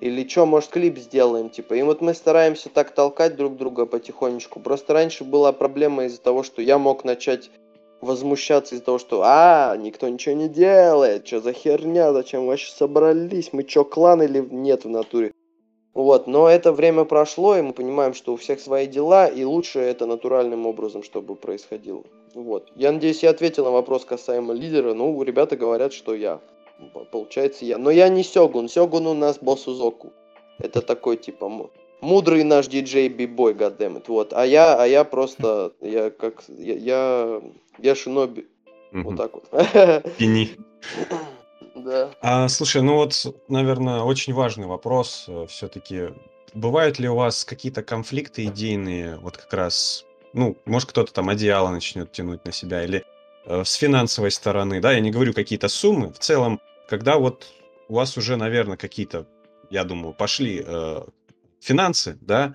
Или 0.00 0.28
что, 0.28 0.46
может, 0.46 0.70
клип 0.70 0.96
сделаем, 0.98 1.50
типа. 1.50 1.74
И 1.74 1.82
вот 1.82 2.00
мы 2.02 2.14
стараемся 2.14 2.68
так 2.68 2.94
толкать 2.94 3.34
друг 3.34 3.56
друга 3.56 3.86
потихонечку. 3.86 4.60
Просто 4.60 4.92
раньше 4.92 5.24
была 5.24 5.50
проблема 5.52 6.04
из-за 6.04 6.20
того, 6.20 6.44
что 6.44 6.62
я 6.62 6.78
мог 6.78 7.02
начать 7.04 7.50
возмущаться 8.00 8.74
из-за 8.74 8.84
того, 8.84 8.98
что 8.98 9.22
а, 9.24 9.76
никто 9.76 10.08
ничего 10.08 10.34
не 10.34 10.48
делает, 10.48 11.26
что 11.26 11.40
за 11.40 11.52
херня, 11.52 12.12
зачем 12.12 12.42
вы 12.42 12.48
вообще 12.48 12.70
собрались, 12.70 13.52
мы 13.52 13.64
чё, 13.64 13.84
клан 13.84 14.22
или 14.22 14.40
нет 14.50 14.84
в 14.84 14.88
натуре. 14.88 15.32
Вот, 15.94 16.26
но 16.26 16.46
это 16.46 16.72
время 16.72 17.04
прошло, 17.04 17.56
и 17.56 17.62
мы 17.62 17.72
понимаем, 17.72 18.12
что 18.12 18.34
у 18.34 18.36
всех 18.36 18.60
свои 18.60 18.86
дела, 18.86 19.26
и 19.26 19.44
лучше 19.44 19.78
это 19.78 20.04
натуральным 20.04 20.66
образом, 20.66 21.02
чтобы 21.02 21.36
происходило. 21.36 22.04
Вот. 22.34 22.70
Я 22.76 22.92
надеюсь, 22.92 23.22
я 23.22 23.30
ответил 23.30 23.64
на 23.64 23.70
вопрос 23.70 24.04
касаемо 24.04 24.52
лидера. 24.52 24.92
Ну, 24.92 25.22
ребята 25.22 25.56
говорят, 25.56 25.94
что 25.94 26.14
я. 26.14 26.40
Получается, 27.10 27.64
я. 27.64 27.78
Но 27.78 27.90
я 27.90 28.10
не 28.10 28.22
Сёгун. 28.22 28.68
Сёгун 28.68 29.06
у 29.06 29.14
нас 29.14 29.38
босс 29.38 29.66
Узоку. 29.66 30.12
Это 30.58 30.82
такой, 30.82 31.16
типа, 31.16 31.48
мудрый 32.06 32.44
наш 32.44 32.68
диджей 32.68 33.08
бибой, 33.08 33.52
гаддемит. 33.54 34.08
Вот. 34.08 34.32
А 34.32 34.46
я, 34.46 34.80
а 34.80 34.86
я 34.86 35.04
просто, 35.04 35.72
я 35.80 36.10
как, 36.10 36.44
я, 36.48 36.74
я, 36.74 37.42
я 37.78 37.94
шиноби. 37.94 38.46
Вот 38.92 39.12
Мгм. 39.12 39.16
так 39.16 39.32
вот. 39.34 39.44
Пени. 40.16 40.50
Да. 41.74 42.10
А, 42.22 42.48
слушай, 42.48 42.80
ну 42.80 42.94
вот, 42.94 43.12
наверное, 43.48 44.00
очень 44.00 44.32
важный 44.32 44.66
вопрос 44.66 45.28
все-таки. 45.48 46.10
Бывают 46.54 46.98
ли 46.98 47.08
у 47.08 47.16
вас 47.16 47.44
какие-то 47.44 47.82
конфликты 47.82 48.46
идейные, 48.46 49.16
вот 49.18 49.36
как 49.36 49.52
раз, 49.52 50.06
ну, 50.32 50.56
может, 50.64 50.88
кто-то 50.88 51.12
там 51.12 51.28
одеяло 51.28 51.68
начнет 51.70 52.12
тянуть 52.12 52.44
на 52.46 52.52
себя, 52.52 52.82
или 52.84 53.04
э, 53.44 53.64
с 53.64 53.74
финансовой 53.74 54.30
стороны, 54.30 54.80
да, 54.80 54.92
я 54.92 55.00
не 55.00 55.10
говорю 55.10 55.34
какие-то 55.34 55.68
суммы, 55.68 56.12
в 56.12 56.18
целом, 56.18 56.60
когда 56.88 57.18
вот 57.18 57.46
у 57.88 57.94
вас 57.94 58.16
уже, 58.16 58.36
наверное, 58.36 58.78
какие-то, 58.78 59.26
я 59.68 59.84
думаю, 59.84 60.14
пошли 60.14 60.64
э, 60.66 61.02
финансы, 61.66 62.16
да, 62.20 62.54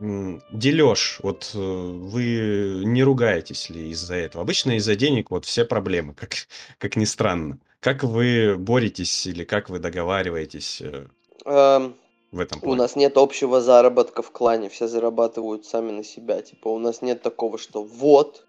дележ, 0.00 1.20
вот 1.22 1.50
э, 1.54 1.58
вы 1.58 2.82
не 2.84 3.02
ругаетесь 3.02 3.68
ли 3.68 3.90
из-за 3.90 4.14
этого? 4.14 4.42
Обычно 4.42 4.76
из-за 4.78 4.96
денег 4.96 5.30
вот 5.30 5.44
все 5.44 5.64
проблемы, 5.66 6.14
как, 6.18 6.30
как 6.78 6.96
ни 6.96 7.04
странно. 7.04 7.58
Как 7.80 8.02
вы 8.02 8.56
боретесь 8.58 9.26
или 9.26 9.44
как 9.44 9.68
вы 9.68 9.78
договариваетесь 9.78 10.80
э, 10.80 11.06
Эм, 11.44 11.96
в 12.32 12.40
этом 12.40 12.58
У 12.58 12.62
плане? 12.62 12.82
нас 12.82 12.96
нет 12.96 13.16
общего 13.16 13.60
заработка 13.60 14.22
в 14.22 14.30
клане, 14.30 14.68
все 14.68 14.88
зарабатывают 14.88 15.66
сами 15.66 15.90
на 15.90 16.04
себя. 16.04 16.40
Типа, 16.42 16.68
у 16.68 16.78
нас 16.78 17.02
нет 17.02 17.22
такого, 17.22 17.58
что 17.58 17.82
вот, 17.82 18.46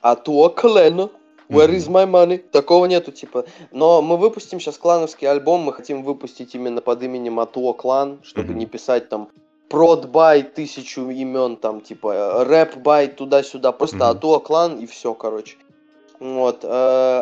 а 0.00 0.16
то 0.16 0.48
клен, 0.48 1.10
where 1.48 1.70
is 1.70 1.88
my 1.88 2.06
money? 2.06 2.38
Такого 2.38 2.86
нету, 2.86 3.12
типа. 3.12 3.44
Но 3.70 4.02
мы 4.02 4.16
выпустим 4.16 4.60
сейчас 4.60 4.78
клановский 4.78 5.28
альбом, 5.28 5.62
мы 5.62 5.72
хотим 5.72 6.02
выпустить 6.02 6.54
именно 6.54 6.80
под 6.80 7.02
именем 7.02 7.40
Атуо 7.40 7.72
клан, 7.74 8.20
чтобы 8.22 8.50
Мгм. 8.50 8.58
не 8.58 8.66
писать 8.66 9.08
там 9.08 9.28
прод 9.68 10.06
бай 10.06 10.42
тысячу 10.42 11.08
имен, 11.08 11.56
там, 11.56 11.80
типа, 11.80 12.44
рэп 12.44 12.76
бай 12.76 13.08
туда-сюда, 13.08 13.72
просто 13.72 13.96
Мгм. 13.96 14.04
Атуо 14.04 14.38
клан 14.40 14.78
и 14.78 14.86
все, 14.86 15.14
короче. 15.14 15.56
Вот. 16.20 16.60
э, 16.62 16.68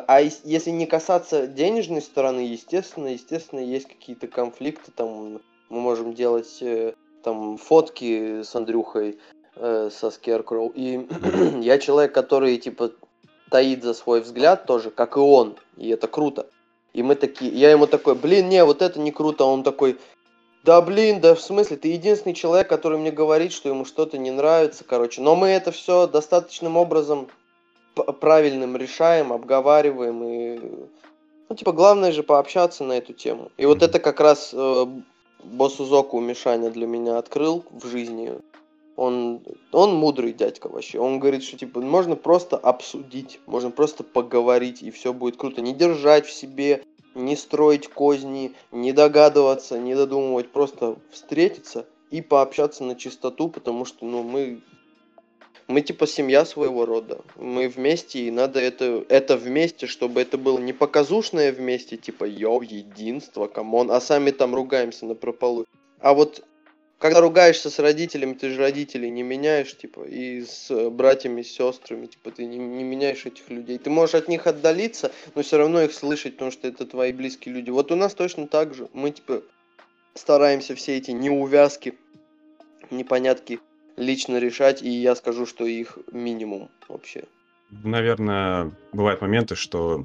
А 0.06 0.20
ес- 0.20 0.42
если 0.44 0.70
не 0.70 0.86
касаться 0.86 1.46
денежной 1.46 2.02
стороны, 2.02 2.40
естественно, 2.40 3.06
естественно, 3.08 3.60
есть 3.60 3.86
какие-то 3.88 4.26
конфликты. 4.26 4.90
Там 4.94 5.40
мы 5.70 5.80
можем 5.80 6.12
делать 6.12 6.58
э, 6.60 6.92
там 7.22 7.56
фотки 7.56 8.42
с 8.42 8.54
Андрюхой, 8.54 9.18
э, 9.56 9.88
со 9.90 10.10
Скеркроу. 10.10 10.70
И 10.74 11.06
я 11.62 11.78
человек, 11.78 12.12
который 12.12 12.58
типа 12.58 12.90
таит 13.50 13.82
за 13.82 13.94
свой 13.94 14.20
взгляд 14.20 14.66
тоже, 14.66 14.90
как 14.90 15.16
и 15.16 15.20
он. 15.20 15.56
И 15.76 15.88
это 15.88 16.06
круто. 16.06 16.46
И 16.92 17.02
мы 17.02 17.14
такие, 17.14 17.52
я 17.52 17.70
ему 17.70 17.86
такой, 17.86 18.14
блин, 18.14 18.48
не, 18.48 18.64
вот 18.64 18.82
это 18.82 18.98
не 18.98 19.12
круто. 19.12 19.44
Он 19.44 19.62
такой, 19.62 19.98
да 20.64 20.80
блин, 20.80 21.20
да 21.20 21.34
в 21.34 21.40
смысле, 21.40 21.76
ты 21.76 21.88
единственный 21.88 22.34
человек, 22.34 22.68
который 22.68 22.98
мне 22.98 23.10
говорит, 23.10 23.52
что 23.52 23.68
ему 23.68 23.84
что-то 23.84 24.18
не 24.18 24.30
нравится, 24.30 24.84
короче. 24.84 25.20
Но 25.20 25.36
мы 25.36 25.48
это 25.48 25.72
все 25.72 26.06
достаточным 26.06 26.76
образом 26.76 27.28
правильным 27.94 28.76
решаем, 28.76 29.32
обговариваем 29.32 30.24
и 30.24 30.60
ну 31.48 31.56
типа 31.56 31.72
главное 31.72 32.12
же 32.12 32.22
пообщаться 32.22 32.84
на 32.84 32.94
эту 32.94 33.12
тему. 33.12 33.50
И 33.56 33.66
вот 33.66 33.82
это 33.82 33.98
как 33.98 34.20
раз 34.20 34.50
э, 34.52 34.86
босс 35.42 35.80
Узоку 35.80 36.20
Мишаня 36.20 36.70
для 36.70 36.86
меня 36.86 37.18
открыл 37.18 37.64
в 37.70 37.86
жизни. 37.86 38.38
Он, 39.00 39.40
он 39.72 39.94
мудрый 39.94 40.32
дядька 40.34 40.68
вообще. 40.68 40.98
Он 40.98 41.20
говорит, 41.20 41.42
что 41.42 41.56
типа 41.56 41.80
можно 41.80 42.16
просто 42.16 42.58
обсудить, 42.58 43.40
можно 43.46 43.70
просто 43.70 44.04
поговорить, 44.04 44.82
и 44.82 44.90
все 44.90 45.12
будет 45.12 45.36
круто. 45.36 45.62
Не 45.62 45.72
держать 45.72 46.26
в 46.26 46.32
себе, 46.32 46.82
не 47.14 47.36
строить 47.36 47.88
козни, 47.88 48.52
не 48.72 48.92
догадываться, 48.92 49.78
не 49.78 49.94
додумывать, 49.94 50.52
просто 50.52 50.96
встретиться 51.10 51.86
и 52.10 52.20
пообщаться 52.20 52.84
на 52.84 52.94
чистоту, 52.94 53.48
потому 53.48 53.84
что, 53.86 54.04
ну, 54.04 54.22
мы 54.22 54.60
Мы 55.66 55.82
типа 55.82 56.06
семья 56.06 56.44
своего 56.44 56.84
рода. 56.84 57.20
Мы 57.36 57.68
вместе, 57.68 58.18
и 58.26 58.30
надо 58.30 58.58
это, 58.58 59.04
это 59.08 59.36
вместе, 59.36 59.86
чтобы 59.86 60.20
это 60.20 60.36
было 60.36 60.58
не 60.58 60.72
показушное 60.72 61.52
вместе, 61.52 61.96
типа 61.96 62.24
yo, 62.24 62.62
единство, 62.62 63.46
come 63.46 63.72
on, 63.72 63.90
а 63.92 64.00
сами 64.00 64.32
там 64.32 64.54
ругаемся 64.54 65.06
напропалую. 65.06 65.64
А 66.00 66.12
вот 66.12 66.44
когда 67.00 67.22
ругаешься 67.22 67.70
с 67.70 67.78
родителями, 67.78 68.34
ты 68.34 68.50
же 68.50 68.58
родителей 68.60 69.08
не 69.08 69.22
меняешь, 69.22 69.74
типа, 69.74 70.04
и 70.04 70.44
с 70.44 70.90
братьями, 70.90 71.40
с 71.40 71.50
сестрами, 71.50 72.06
типа, 72.06 72.30
ты 72.30 72.44
не, 72.44 72.58
не 72.58 72.84
меняешь 72.84 73.24
этих 73.24 73.48
людей. 73.48 73.78
Ты 73.78 73.88
можешь 73.88 74.14
от 74.14 74.28
них 74.28 74.46
отдалиться, 74.46 75.10
но 75.34 75.42
все 75.42 75.56
равно 75.56 75.80
их 75.80 75.94
слышать, 75.94 76.34
потому 76.34 76.50
что 76.50 76.68
это 76.68 76.84
твои 76.84 77.12
близкие 77.12 77.54
люди. 77.54 77.70
Вот 77.70 77.90
у 77.90 77.96
нас 77.96 78.14
точно 78.14 78.46
так 78.46 78.74
же. 78.74 78.88
Мы, 78.92 79.12
типа, 79.12 79.42
стараемся 80.12 80.74
все 80.74 80.98
эти 80.98 81.10
неувязки, 81.12 81.94
непонятки 82.90 83.60
лично 83.96 84.36
решать, 84.36 84.82
и 84.82 84.90
я 84.90 85.16
скажу, 85.16 85.46
что 85.46 85.64
их 85.64 85.98
минимум 86.12 86.68
вообще. 86.86 87.24
Наверное, 87.70 88.72
бывают 88.92 89.22
моменты, 89.22 89.54
что 89.54 90.04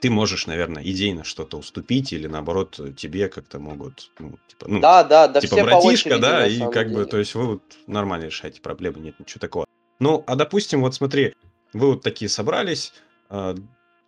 ты 0.00 0.10
можешь, 0.10 0.46
наверное, 0.46 0.82
идейно 0.82 1.24
что-то 1.24 1.58
уступить, 1.58 2.12
или 2.12 2.26
наоборот, 2.26 2.80
тебе 2.96 3.28
как-то 3.28 3.58
могут, 3.58 4.10
ну, 4.18 4.38
типа, 4.48 4.68
ну, 4.68 4.80
Да, 4.80 5.02
да, 5.04 5.28
да, 5.28 5.40
типа 5.40 5.56
все 5.56 5.64
братишка, 5.64 6.08
очереди, 6.08 6.20
да, 6.20 6.46
и 6.46 6.58
как 6.70 6.88
бы, 6.88 6.94
деле. 6.94 7.04
то 7.06 7.18
есть 7.18 7.34
вы 7.34 7.46
вот 7.46 7.62
нормально 7.86 8.26
решаете 8.26 8.60
проблемы, 8.60 9.00
нет 9.00 9.18
ничего 9.18 9.40
такого. 9.40 9.66
Ну, 9.98 10.22
а 10.26 10.36
допустим, 10.36 10.82
вот 10.82 10.94
смотри, 10.94 11.34
вы 11.72 11.94
вот 11.94 12.02
такие 12.02 12.28
собрались, 12.28 12.92
э, 13.30 13.56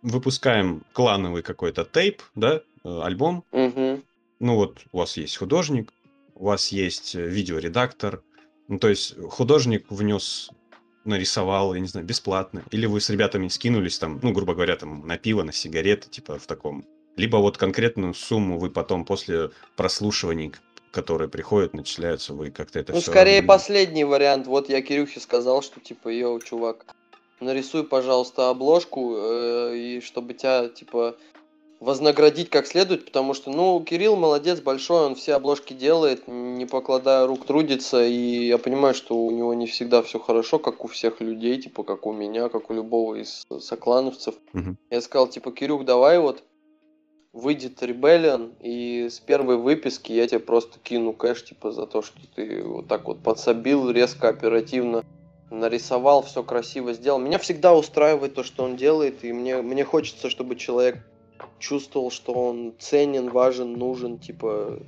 выпускаем 0.01 0.83
клановый 0.93 1.43
какой-то 1.43 1.83
тейп, 1.83 2.21
да, 2.35 2.61
э, 2.83 3.01
альбом, 3.03 3.43
Мгм. 3.51 4.03
ну 4.39 4.55
вот 4.55 4.79
у 4.91 4.99
вас 4.99 5.17
есть 5.17 5.37
художник, 5.37 5.91
у 6.35 6.45
вас 6.45 6.69
есть 6.69 7.15
э, 7.15 7.27
видеоредактор, 7.27 8.23
ну 8.67 8.79
то 8.79 8.87
есть 8.87 9.15
художник 9.29 9.85
внес, 9.89 10.49
нарисовал, 11.03 11.73
я 11.73 11.79
не 11.79 11.87
знаю, 11.87 12.05
бесплатно, 12.05 12.63
или 12.71 12.85
вы 12.85 13.01
с 13.01 13.09
ребятами 13.09 13.47
скинулись 13.47 13.99
там, 13.99 14.19
ну 14.21 14.31
грубо 14.31 14.53
говоря, 14.53 14.75
там 14.75 15.05
на 15.07 15.17
пиво, 15.17 15.43
на 15.43 15.51
сигареты, 15.51 16.09
типа 16.09 16.37
в 16.37 16.45
таком, 16.45 16.85
либо 17.17 17.37
вот 17.37 17.57
конкретную 17.57 18.13
сумму 18.13 18.57
вы 18.59 18.69
потом 18.69 19.05
после 19.05 19.51
прослушиваний, 19.75 20.53
которые 20.91 21.29
приходят, 21.29 21.73
начисляются, 21.73 22.33
вы 22.33 22.51
как-то 22.51 22.79
это 22.79 22.93
Ну, 22.93 22.99
все... 22.99 23.11
скорее 23.11 23.41
последний 23.41 24.03
вариант. 24.03 24.47
Вот 24.47 24.69
я 24.69 24.81
Кирюхе 24.81 25.19
сказал, 25.19 25.61
что 25.61 25.79
типа, 25.79 26.09
йоу, 26.09 26.39
чувак, 26.39 26.85
нарисуй, 27.39 27.83
пожалуйста, 27.83 28.49
обложку, 28.49 29.15
э, 29.17 29.77
и 29.77 30.01
чтобы 30.01 30.33
тебя, 30.33 30.69
типа, 30.69 31.15
вознаградить 31.81 32.51
как 32.51 32.67
следует, 32.67 33.05
потому 33.05 33.33
что, 33.33 33.49
ну, 33.49 33.83
Кирилл 33.83 34.15
молодец 34.15 34.61
большой, 34.61 35.07
он 35.07 35.15
все 35.15 35.33
обложки 35.33 35.73
делает, 35.73 36.27
не 36.27 36.67
покладая 36.67 37.25
рук, 37.25 37.45
трудится, 37.45 38.05
и 38.05 38.45
я 38.45 38.59
понимаю, 38.59 38.93
что 38.93 39.17
у 39.17 39.31
него 39.31 39.53
не 39.55 39.65
всегда 39.65 40.03
все 40.03 40.19
хорошо, 40.19 40.59
как 40.59 40.85
у 40.85 40.87
всех 40.87 41.19
людей, 41.21 41.59
типа, 41.59 41.83
как 41.83 42.05
у 42.05 42.13
меня, 42.13 42.49
как 42.49 42.69
у 42.69 42.73
любого 42.73 43.15
из 43.15 43.43
соклановцев. 43.59 44.35
Мгм. 44.53 44.77
Я 44.91 45.01
сказал, 45.01 45.27
типа, 45.27 45.51
Кирюх, 45.51 45.83
давай 45.83 46.19
вот 46.19 46.43
выйдет 47.33 47.81
Rebellion, 47.81 48.53
и 48.59 49.09
с 49.09 49.19
первой 49.19 49.57
выписки 49.57 50.11
я 50.11 50.27
тебе 50.27 50.39
просто 50.39 50.77
кину 50.83 51.13
кэш, 51.13 51.45
типа, 51.45 51.71
за 51.71 51.87
то, 51.87 52.03
что 52.03 52.19
ты 52.35 52.61
вот 52.61 52.87
так 52.87 53.07
вот 53.07 53.23
подсобил 53.23 53.89
резко, 53.89 54.29
оперативно 54.29 55.03
нарисовал, 55.49 56.21
все 56.21 56.43
красиво 56.43 56.93
сделал. 56.93 57.19
Меня 57.19 57.39
всегда 57.39 57.73
устраивает 57.73 58.35
то, 58.35 58.43
что 58.43 58.63
он 58.63 58.75
делает, 58.75 59.23
и 59.23 59.33
мне, 59.33 59.63
мне 59.63 59.83
хочется, 59.83 60.29
чтобы 60.29 60.55
человек 60.55 60.99
чувствовал, 61.59 62.11
что 62.11 62.33
он 62.33 62.73
ценен, 62.79 63.29
важен, 63.29 63.73
нужен, 63.73 64.17
типа... 64.19 64.79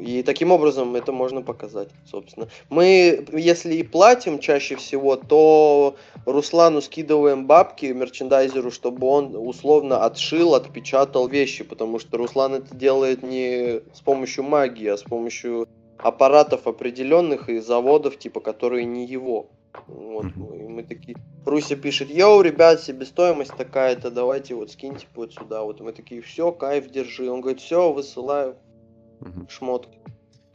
И 0.00 0.24
таким 0.24 0.50
образом 0.50 0.96
это 0.96 1.12
можно 1.12 1.40
показать, 1.40 1.88
собственно. 2.04 2.48
Мы, 2.68 3.24
если 3.32 3.74
и 3.74 3.84
платим 3.84 4.40
чаще 4.40 4.74
всего, 4.74 5.14
то 5.14 5.94
Руслану 6.26 6.80
скидываем 6.80 7.46
бабки 7.46 7.86
мерчендайзеру, 7.86 8.72
чтобы 8.72 9.06
он 9.06 9.36
условно 9.36 10.04
отшил, 10.04 10.54
отпечатал 10.56 11.28
вещи, 11.28 11.62
потому 11.62 12.00
что 12.00 12.16
Руслан 12.18 12.54
это 12.54 12.74
делает 12.74 13.22
не 13.22 13.80
с 13.94 14.00
помощью 14.00 14.44
магии, 14.44 14.88
а 14.88 14.96
с 14.96 15.02
помощью 15.02 15.68
аппаратов 15.98 16.66
определенных 16.66 17.48
и 17.48 17.60
заводов, 17.60 18.18
типа, 18.18 18.40
которые 18.40 18.84
не 18.84 19.06
его. 19.06 19.46
Вот, 19.86 20.26
Мгм. 20.26 20.54
и 20.54 20.68
мы 20.68 20.82
такие, 20.82 21.16
Руся 21.44 21.76
пишет, 21.76 22.10
йоу, 22.10 22.42
ребят, 22.42 22.80
себестоимость 22.80 23.56
такая-то, 23.56 24.10
давайте 24.10 24.54
вот 24.54 24.70
скиньте 24.70 25.06
вот 25.14 25.32
сюда. 25.32 25.62
Вот 25.62 25.80
мы 25.80 25.92
такие, 25.92 26.20
все, 26.20 26.52
кайф, 26.52 26.90
держи. 26.90 27.30
Он 27.30 27.40
говорит, 27.40 27.60
все, 27.60 27.92
высылаю 27.92 28.56
Мгм. 29.20 29.48
шмотки. 29.48 29.98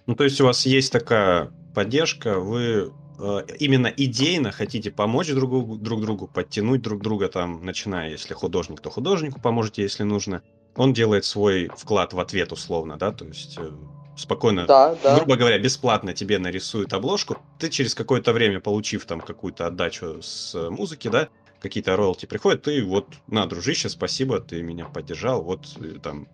Ну, 0.05 0.15
то 0.15 0.24
есть 0.24 0.39
у 0.41 0.45
вас 0.45 0.65
есть 0.65 0.91
такая 0.91 1.51
поддержка, 1.74 2.39
вы 2.39 2.93
э, 3.19 3.39
именно 3.59 3.88
идейно 3.88 4.51
хотите 4.51 4.91
помочь 4.91 5.30
друг 5.30 5.49
другу, 5.49 5.76
друг 5.78 6.01
другу, 6.01 6.28
подтянуть 6.28 6.82
друг 6.82 7.01
друга, 7.01 7.30
там, 7.30 7.65
начиная, 7.65 8.09
если 8.09 8.34
художник, 8.34 8.82
то 8.82 8.89
художнику 8.89 9.39
поможете, 9.41 9.82
если 9.82 10.03
нужно. 10.03 10.43
Он 10.76 10.93
делает 10.93 11.24
свой 11.26 11.69
вклад 11.69 12.13
в 12.13 12.19
ответ, 12.19 12.51
условно, 12.51 12.97
да, 12.97 13.11
то 13.11 13.26
есть 13.26 13.55
э, 13.59 13.71
спокойно, 14.16 14.66
Да, 14.68 14.95
да. 15.01 15.16
грубо 15.16 15.36
говоря, 15.36 15.57
бесплатно 15.59 16.14
тебе 16.14 16.39
нарисует 16.39 16.93
обложку, 16.93 17.38
ты 17.59 17.70
через 17.70 17.95
какое-то 17.95 18.34
время, 18.34 18.59
получив 18.59 19.05
там 19.05 19.22
какую-то 19.22 19.68
отдачу 19.68 20.22
с 20.22 20.53
э, 20.55 20.70
музыки, 20.70 21.07
да, 21.07 21.30
какие-то 21.61 21.95
роялти 21.95 22.26
приходят, 22.26 22.64
ты 22.64 22.84
вот, 22.84 23.07
на, 23.28 23.45
дружище, 23.45 23.89
спасибо, 23.89 24.39
ты 24.39 24.61
меня 24.61 24.86
поддержал, 24.86 25.41
вот 25.41 25.66
э, 25.80 25.99
там 26.01 26.28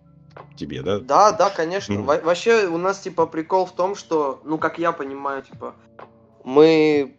тебе, 0.56 0.82
да? 0.82 0.98
Да, 0.98 1.32
да, 1.32 1.50
конечно. 1.50 1.94
Мгм. 1.94 2.04
Во- 2.04 2.20
вообще 2.20 2.66
у 2.66 2.78
нас 2.78 3.00
типа 3.00 3.26
прикол 3.26 3.66
в 3.66 3.72
том, 3.74 3.94
что, 3.94 4.40
ну 4.44 4.58
как 4.58 4.78
я 4.78 4.92
понимаю, 4.92 5.42
типа 5.42 5.74
мы 6.44 7.16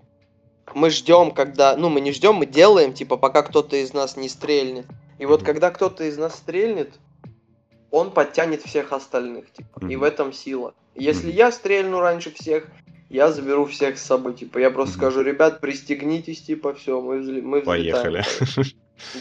мы 0.74 0.90
ждем, 0.90 1.32
когда, 1.32 1.76
ну 1.76 1.90
мы 1.90 2.02
не 2.02 2.12
ждем, 2.12 2.36
мы 2.36 2.46
делаем, 2.46 2.94
типа 2.94 3.18
пока 3.18 3.42
кто-то 3.44 3.76
из 3.76 3.94
нас 3.94 4.16
не 4.16 4.30
стрельнет. 4.30 4.86
И 5.18 5.26
вот 5.26 5.42
Мгм. 5.42 5.46
когда 5.46 5.70
кто-то 5.72 6.04
из 6.04 6.18
нас 6.18 6.36
стрельнет, 6.36 6.94
он 7.92 8.12
подтянет 8.12 8.62
всех 8.64 8.94
остальных, 8.94 9.52
типа. 9.52 9.80
И 9.82 9.96
Мгм. 9.96 10.00
в 10.00 10.04
этом 10.04 10.34
сила. 10.34 10.74
Если 10.96 11.28
Мгм. 11.28 11.36
я 11.36 11.52
стрельну 11.52 12.00
раньше 12.00 12.32
всех, 12.32 12.68
я 13.10 13.32
заберу 13.32 13.66
всех 13.66 13.98
с 13.98 14.04
собой, 14.04 14.34
типа. 14.34 14.58
Я 14.58 14.72
просто 14.72 14.98
Мгм. 14.98 15.02
скажу, 15.02 15.22
ребят, 15.22 15.60
пристегнитесь, 15.60 16.42
типа, 16.42 16.74
все, 16.74 17.00
мы, 17.02 17.18
взле- 17.18 17.42
мы 17.42 17.62
взлетаем. 17.62 18.14
Поехали. 18.14 18.24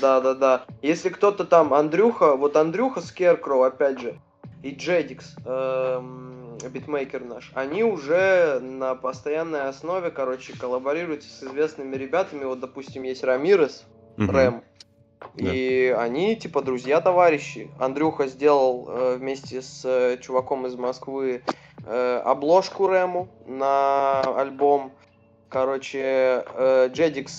Да, 0.00 0.20
да, 0.20 0.34
да. 0.34 0.64
Если 0.82 1.08
кто-то 1.08 1.44
там, 1.44 1.74
Андрюха, 1.74 2.36
вот 2.36 2.56
Андрюха 2.56 3.00
Скеркроу, 3.00 3.62
опять 3.62 3.98
же, 3.98 4.20
и 4.62 4.72
Джедикс, 4.72 5.34
эм, 5.46 6.58
битмейкер 6.70 7.24
наш, 7.24 7.50
они 7.54 7.82
уже 7.82 8.60
на 8.60 8.94
постоянной 8.94 9.62
основе, 9.62 10.10
короче, 10.10 10.52
коллаборируют 10.56 11.24
с 11.24 11.42
известными 11.42 11.96
ребятами. 11.96 12.44
Вот, 12.44 12.60
допустим, 12.60 13.04
есть 13.04 13.24
Рамирес, 13.24 13.84
Мгм. 14.18 14.62
И 15.36 15.94
они, 15.96 16.36
типа, 16.36 16.62
друзья-товарищи. 16.62 17.70
Андрюха 17.78 18.26
сделал 18.26 18.88
э, 18.88 19.16
вместе 19.16 19.62
с 19.62 19.82
э, 19.84 20.18
чуваком 20.20 20.66
из 20.66 20.74
Москвы 20.76 21.42
э, 21.86 22.22
обложку 22.24 22.86
Рэму 22.86 23.28
на 23.46 24.20
альбом. 24.20 24.92
Короче, 25.48 26.44
э, 26.54 26.90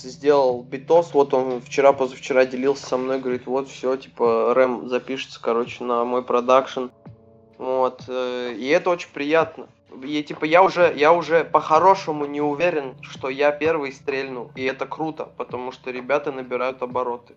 сделал 0.08 0.62
битос. 0.62 1.14
Вот 1.14 1.34
он 1.34 1.60
вчера-позавчера 1.60 2.44
делился 2.44 2.86
со 2.86 2.96
мной, 2.96 3.20
говорит, 3.20 3.46
вот 3.46 3.68
все, 3.68 3.96
типа, 3.96 4.52
Рэм 4.54 4.88
запишется, 4.88 5.40
короче, 5.40 5.84
на 5.84 6.04
мой 6.04 6.22
продакшн. 6.22 6.86
Вот. 7.58 8.04
э, 8.08 8.54
И 8.56 8.68
это 8.68 8.90
очень 8.90 9.10
приятно. 9.12 9.68
И 10.02 10.22
типа 10.22 10.44
я 10.46 10.62
уже, 10.62 10.92
я 10.96 11.12
уже 11.12 11.44
по-хорошему 11.44 12.24
не 12.24 12.40
уверен, 12.40 12.94
что 13.02 13.28
я 13.28 13.52
первый 13.52 13.92
стрельну. 13.92 14.50
И 14.54 14.64
это 14.64 14.86
круто, 14.86 15.28
потому 15.36 15.70
что 15.72 15.90
ребята 15.90 16.32
набирают 16.32 16.82
обороты. 16.82 17.34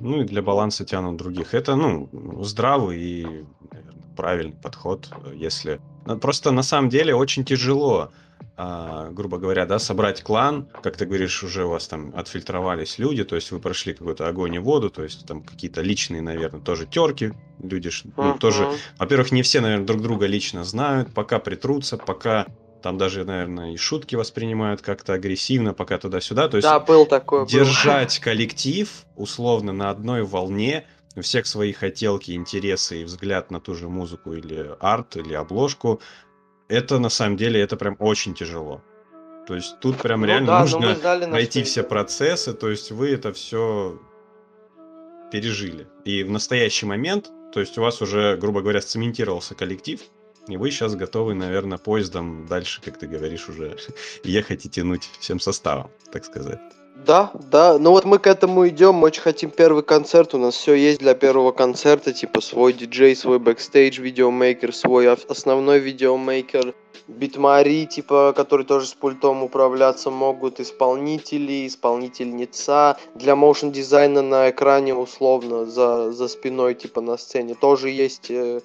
Ну 0.00 0.20
и 0.20 0.24
для 0.24 0.42
баланса 0.42 0.84
тянут 0.84 1.16
других. 1.16 1.54
Это, 1.54 1.74
ну, 1.74 2.08
здравый 2.44 3.00
и, 3.00 3.24
наверное, 3.72 4.02
правильный 4.16 4.56
подход, 4.56 5.08
э, 5.24 5.32
если... 5.34 5.80
Ну, 6.06 6.18
Просто 6.18 6.52
на 6.52 6.62
самом 6.62 6.88
деле 6.88 7.14
очень 7.14 7.44
тяжело, 7.44 8.10
а, 8.56 9.10
грубо 9.10 9.38
говоря, 9.38 9.66
да, 9.66 9.78
собрать 9.78 10.22
клан, 10.22 10.68
как 10.82 10.96
ты 10.96 11.06
говоришь, 11.06 11.42
уже 11.42 11.64
у 11.64 11.70
вас 11.70 11.86
там 11.88 12.12
отфильтровались 12.16 12.98
люди, 12.98 13.24
то 13.24 13.36
есть 13.36 13.50
вы 13.50 13.60
прошли 13.60 13.92
какой-то 13.92 14.28
огонь 14.28 14.54
и 14.54 14.58
воду, 14.58 14.90
то 14.90 15.02
есть 15.02 15.26
там 15.26 15.42
какие-то 15.42 15.80
личные, 15.80 16.22
наверное, 16.22 16.60
тоже 16.60 16.86
терки, 16.86 17.32
люди 17.62 17.90
ж, 17.90 18.02
ну, 18.16 18.36
тоже 18.38 18.68
во-первых, 18.98 19.32
не 19.32 19.42
все, 19.42 19.60
наверное, 19.60 19.86
друг 19.86 20.02
друга 20.02 20.26
лично 20.26 20.64
знают, 20.64 21.12
пока 21.14 21.38
притрутся, 21.38 21.96
пока 21.96 22.46
там 22.88 22.96
даже, 22.96 23.26
наверное, 23.26 23.74
и 23.74 23.76
шутки 23.76 24.14
воспринимают 24.16 24.80
как-то 24.80 25.12
агрессивно, 25.12 25.74
пока 25.74 25.98
туда-сюда. 25.98 26.48
То 26.48 26.56
есть 26.56 26.66
Да, 26.66 26.80
был 26.80 27.04
такой. 27.04 27.40
был. 27.40 27.46
держать 27.46 28.18
коллектив 28.18 28.88
условно 29.14 29.74
на 29.74 29.90
одной 29.90 30.22
волне, 30.22 30.86
у 31.14 31.20
всех 31.20 31.46
свои 31.46 31.74
хотелки, 31.74 32.30
интересы 32.30 33.02
и 33.02 33.04
взгляд 33.04 33.50
на 33.50 33.60
ту 33.60 33.74
же 33.74 33.90
музыку 33.90 34.32
или 34.32 34.70
арт, 34.80 35.16
или 35.18 35.34
обложку, 35.34 36.00
это 36.68 36.98
на 36.98 37.10
самом 37.10 37.36
деле, 37.36 37.60
это 37.60 37.76
прям 37.76 37.94
очень 37.98 38.32
тяжело. 38.32 38.80
То 39.46 39.54
есть 39.54 39.78
тут 39.80 39.98
прям 39.98 40.20
Ну 40.22 40.26
реально 40.26 40.46
да, 40.46 40.64
но 40.64 40.80
нужно 40.80 41.28
пройти 41.28 41.64
все 41.64 41.82
процессы, 41.82 42.54
то 42.54 42.70
есть 42.70 42.90
вы 42.90 43.10
это 43.10 43.34
все 43.34 44.00
пережили. 45.30 45.86
И 46.06 46.22
в 46.22 46.30
настоящий 46.30 46.86
момент, 46.86 47.30
то 47.52 47.60
есть 47.60 47.76
у 47.76 47.82
вас 47.82 48.00
уже, 48.00 48.38
грубо 48.38 48.62
говоря, 48.62 48.80
сцементировался 48.80 49.54
коллектив, 49.54 50.00
И 50.48 50.56
вы 50.56 50.70
сейчас 50.70 50.94
готовы, 50.94 51.34
наверное, 51.34 51.78
поездом 51.78 52.46
дальше, 52.46 52.80
как 52.82 52.98
ты 52.98 53.06
говоришь, 53.06 53.48
уже 53.48 53.76
ехать 54.24 54.64
и 54.64 54.68
тянуть 54.68 55.08
всем 55.20 55.40
составом, 55.40 55.90
так 56.10 56.24
сказать. 56.24 56.60
Да, 57.06 57.30
да, 57.50 57.78
ну 57.78 57.92
вот 57.92 58.04
мы 58.04 58.18
к 58.18 58.26
этому 58.26 58.66
идем, 58.68 58.96
мы 58.96 59.06
очень 59.06 59.22
хотим 59.22 59.50
первый 59.50 59.84
концерт, 59.84 60.34
у 60.34 60.38
нас 60.38 60.54
все 60.54 60.74
есть 60.74 60.98
для 60.98 61.14
первого 61.14 61.52
концерта, 61.52 62.12
типа 62.12 62.40
свой 62.40 62.72
диджей, 62.72 63.14
свой 63.14 63.38
бэкстейдж 63.38 64.00
видеомейкер, 64.00 64.74
свой 64.74 65.08
ос- 65.08 65.24
основной 65.28 65.78
видеомейкер, 65.78 66.74
битмейкеры, 67.06 67.86
типа, 67.86 68.32
которые 68.36 68.66
тоже 68.66 68.86
с 68.86 68.94
пультом 68.94 69.42
управляться 69.42 70.10
могут, 70.10 70.60
исполнители, 70.60 71.66
исполнительница, 71.66 72.98
для 73.14 73.36
motion 73.36 73.70
дизайна 73.70 74.22
на 74.22 74.50
экране 74.50 74.94
условно, 74.94 75.66
за, 75.66 76.12
за 76.12 76.28
спиной, 76.28 76.74
типа, 76.74 77.00
на 77.00 77.16
сцене 77.16 77.54
тоже 77.54 77.90
есть 77.90 78.30
э, 78.30 78.60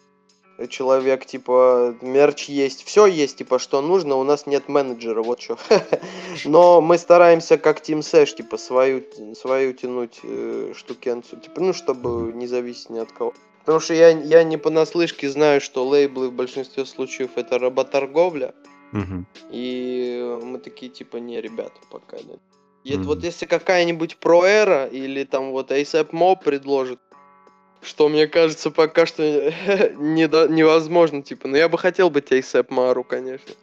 человек, 0.69 1.25
типа, 1.25 1.95
мерч 2.01 2.45
есть, 2.45 2.83
все 2.83 3.05
есть, 3.05 3.37
типа, 3.37 3.59
что 3.59 3.81
нужно, 3.81 4.15
у 4.15 4.23
нас 4.23 4.45
нет 4.45 4.69
менеджера, 4.69 5.21
вот 5.21 5.41
что. 5.41 5.57
Но 6.45 6.81
мы 6.81 6.97
стараемся 6.97 7.57
как 7.57 7.81
Team 7.81 7.99
Sash, 7.99 8.35
типа, 8.35 8.57
свою, 8.57 9.03
свою 9.35 9.73
тянуть 9.73 10.19
э, 10.23 10.73
штукенцию, 10.75 11.41
типа, 11.41 11.61
ну, 11.61 11.73
чтобы 11.73 12.31
не 12.33 12.47
зависеть 12.47 12.89
ни 12.89 12.99
от 12.99 13.11
кого. 13.11 13.33
Потому 13.59 13.79
что 13.79 13.93
я, 13.93 14.09
я 14.09 14.43
не 14.43 14.57
понаслышке 14.57 15.29
знаю, 15.29 15.61
что 15.61 15.87
лейблы 15.87 16.29
в 16.29 16.33
большинстве 16.33 16.85
случаев 16.85 17.31
это 17.35 17.57
работорговля, 17.59 18.53
Мгм. 18.91 19.25
и 19.49 20.39
мы 20.43 20.59
такие, 20.59 20.91
типа, 20.91 21.17
не, 21.17 21.41
ребята, 21.41 21.79
пока 21.89 22.17
нет. 22.17 22.39
Мгм. 22.85 23.03
вот 23.03 23.23
если 23.23 23.45
какая-нибудь 23.45 24.17
Проэра 24.17 24.85
или 24.87 25.23
там 25.23 25.51
вот 25.51 25.71
ASAP 25.71 26.11
Mob 26.11 26.43
предложит, 26.43 26.99
что 27.83 28.09
мне 28.09 28.27
кажется 28.27 28.71
пока 28.71 29.05
что 29.05 29.23
невозможно, 29.97 31.21
типа, 31.21 31.47
но 31.47 31.57
я 31.57 31.69
бы 31.69 31.77
хотел 31.77 32.09
быть 32.09 32.31
ASAP 32.31 32.67
Мару, 32.69 33.03
конечно. 33.03 33.53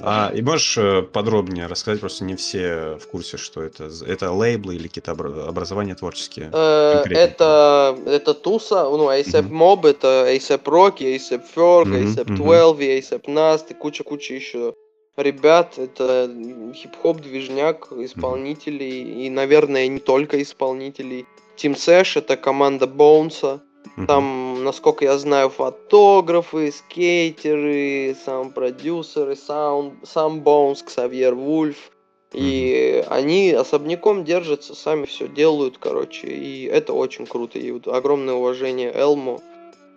А, 0.00 0.30
и 0.34 0.42
можешь 0.42 0.78
э, 0.78 1.02
подробнее 1.02 1.66
рассказать, 1.66 2.00
просто 2.00 2.24
не 2.24 2.36
все 2.36 2.98
в 3.00 3.06
курсе, 3.06 3.36
что 3.36 3.62
это. 3.62 3.90
Это 4.06 4.30
лейблы 4.32 4.76
или 4.76 4.88
какие-то 4.88 5.12
обра- 5.12 5.46
образования 5.46 5.94
творческие? 5.94 6.50
Э. 6.52 7.02
Это, 7.10 7.98
это 8.06 8.34
туса, 8.34 8.84
ну, 8.84 9.10
Мгм. 9.10 9.62
Mob, 9.62 9.86
это 9.86 10.26
ASAP 10.28 10.62
Ferg, 10.62 11.86
Мгм, 11.86 11.96
ASAP 11.96 12.24
мгм. 12.30 12.36
12, 12.36 12.80
ASAP 12.80 13.24
Nast 13.26 13.66
и 13.70 13.74
куча-куча 13.74 14.34
еще 14.34 14.74
ребят. 15.16 15.78
Это 15.78 16.30
хип-хоп, 16.74 17.20
движняк, 17.20 17.92
исполнителей 17.92 19.26
и, 19.26 19.30
наверное, 19.30 19.88
не 19.88 20.00
только 20.00 20.40
исполнителей. 20.42 21.26
Team 21.60 21.74
Sash 21.74 22.18
это 22.18 22.36
команда 22.36 22.86
Боунса. 22.86 23.60
Там, 24.06 24.64
насколько 24.64 25.04
я 25.04 25.18
знаю, 25.18 25.50
фотографы, 25.50 26.72
скейтеры, 26.72 28.16
сам 28.24 28.50
продюсеры, 28.50 29.36
сам, 29.36 30.00
сам 30.04 30.40
Боунс, 30.40 30.82
Ксавьер 30.82 31.34
Вульф. 31.34 31.90
И 32.32 33.04
они 33.08 33.50
особняком 33.50 34.24
держатся, 34.24 34.74
сами 34.74 35.04
все 35.04 35.28
делают, 35.28 35.78
короче. 35.78 36.28
И 36.28 36.64
это 36.64 36.92
очень 36.92 37.26
круто. 37.26 37.58
И 37.58 37.70
вот 37.72 37.88
огромное 37.88 38.34
уважение 38.34 38.92
Элму 38.94 39.42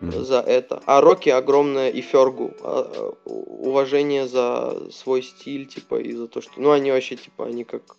Мгм. 0.04 0.26
за 0.26 0.40
это. 0.42 0.82
А 0.86 1.00
Рокки 1.00 1.30
огромное 1.30 1.90
и 1.90 2.02
Фергу 2.02 2.52
а, 2.62 2.92
а, 2.94 3.30
уважение 3.30 4.28
за 4.28 4.92
свой 4.92 5.24
стиль, 5.24 5.66
типа, 5.66 5.96
и 6.02 6.12
за 6.12 6.28
то, 6.28 6.42
что... 6.42 6.52
Ну, 6.58 6.72
они 6.72 6.92
вообще, 6.92 7.16
типа, 7.16 7.46
они 7.46 7.64
как... 7.64 7.96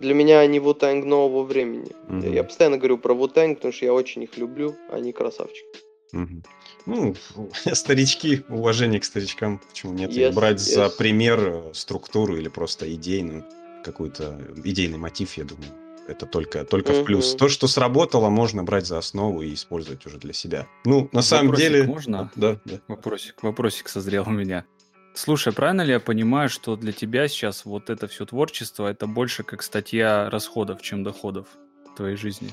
Для 0.00 0.14
меня 0.14 0.40
они 0.40 0.60
Вутэнг 0.60 1.04
нового 1.04 1.44
времени. 1.44 1.92
Мгм. 2.08 2.32
Я 2.32 2.44
постоянно 2.44 2.78
говорю 2.78 2.98
про 2.98 3.14
Вутэнг, 3.14 3.58
потому 3.58 3.72
что 3.72 3.84
я 3.84 3.94
очень 3.94 4.22
их 4.22 4.36
люблю. 4.36 4.74
Они 4.90 5.12
красавчики. 5.12 5.66
Мгм. 6.12 6.42
Ну, 6.86 7.14
старички, 7.72 8.44
уважение 8.48 9.00
к 9.00 9.04
старичкам, 9.04 9.60
почему 9.68 9.92
нет? 9.94 10.10
Yes, 10.10 10.32
брать 10.32 10.60
за 10.60 10.84
yes. 10.84 10.96
пример 10.96 11.40
э, 11.40 11.74
структуру 11.74 12.36
или 12.36 12.48
просто 12.48 12.92
идейную, 12.92 13.44
какой-то 13.84 14.40
идейный 14.64 14.98
мотив, 14.98 15.34
я 15.34 15.44
думаю. 15.44 15.70
Это 16.06 16.26
только, 16.26 16.64
только 16.64 16.92
в 16.92 17.04
плюс. 17.04 17.34
То, 17.34 17.48
что 17.48 17.66
сработало, 17.66 18.28
можно 18.28 18.62
брать 18.62 18.86
за 18.86 18.98
основу 18.98 19.40
и 19.40 19.54
использовать 19.54 20.04
уже 20.04 20.18
для 20.18 20.34
себя. 20.34 20.66
Ну, 20.84 21.08
на 21.12 21.22
самом 21.22 21.46
Вопросик 21.46 21.72
деле... 21.72 21.84
можно? 21.84 22.30
Да, 22.36 22.60
да. 22.64 22.80
Вопросик, 22.88 23.42
вопросик 23.42 23.88
созрел 23.88 24.24
у 24.26 24.30
меня. 24.30 24.66
Слушай, 25.14 25.52
правильно 25.52 25.82
ли 25.82 25.92
я 25.92 26.00
понимаю, 26.00 26.48
что 26.48 26.74
для 26.76 26.92
тебя 26.92 27.28
сейчас 27.28 27.64
вот 27.64 27.88
это 27.88 28.08
все 28.08 28.26
творчество, 28.26 28.88
это 28.88 29.06
больше 29.06 29.44
как 29.44 29.62
статья 29.62 30.28
расходов, 30.28 30.82
чем 30.82 31.04
доходов 31.04 31.46
в 31.92 31.96
твоей 31.96 32.16
жизни? 32.16 32.50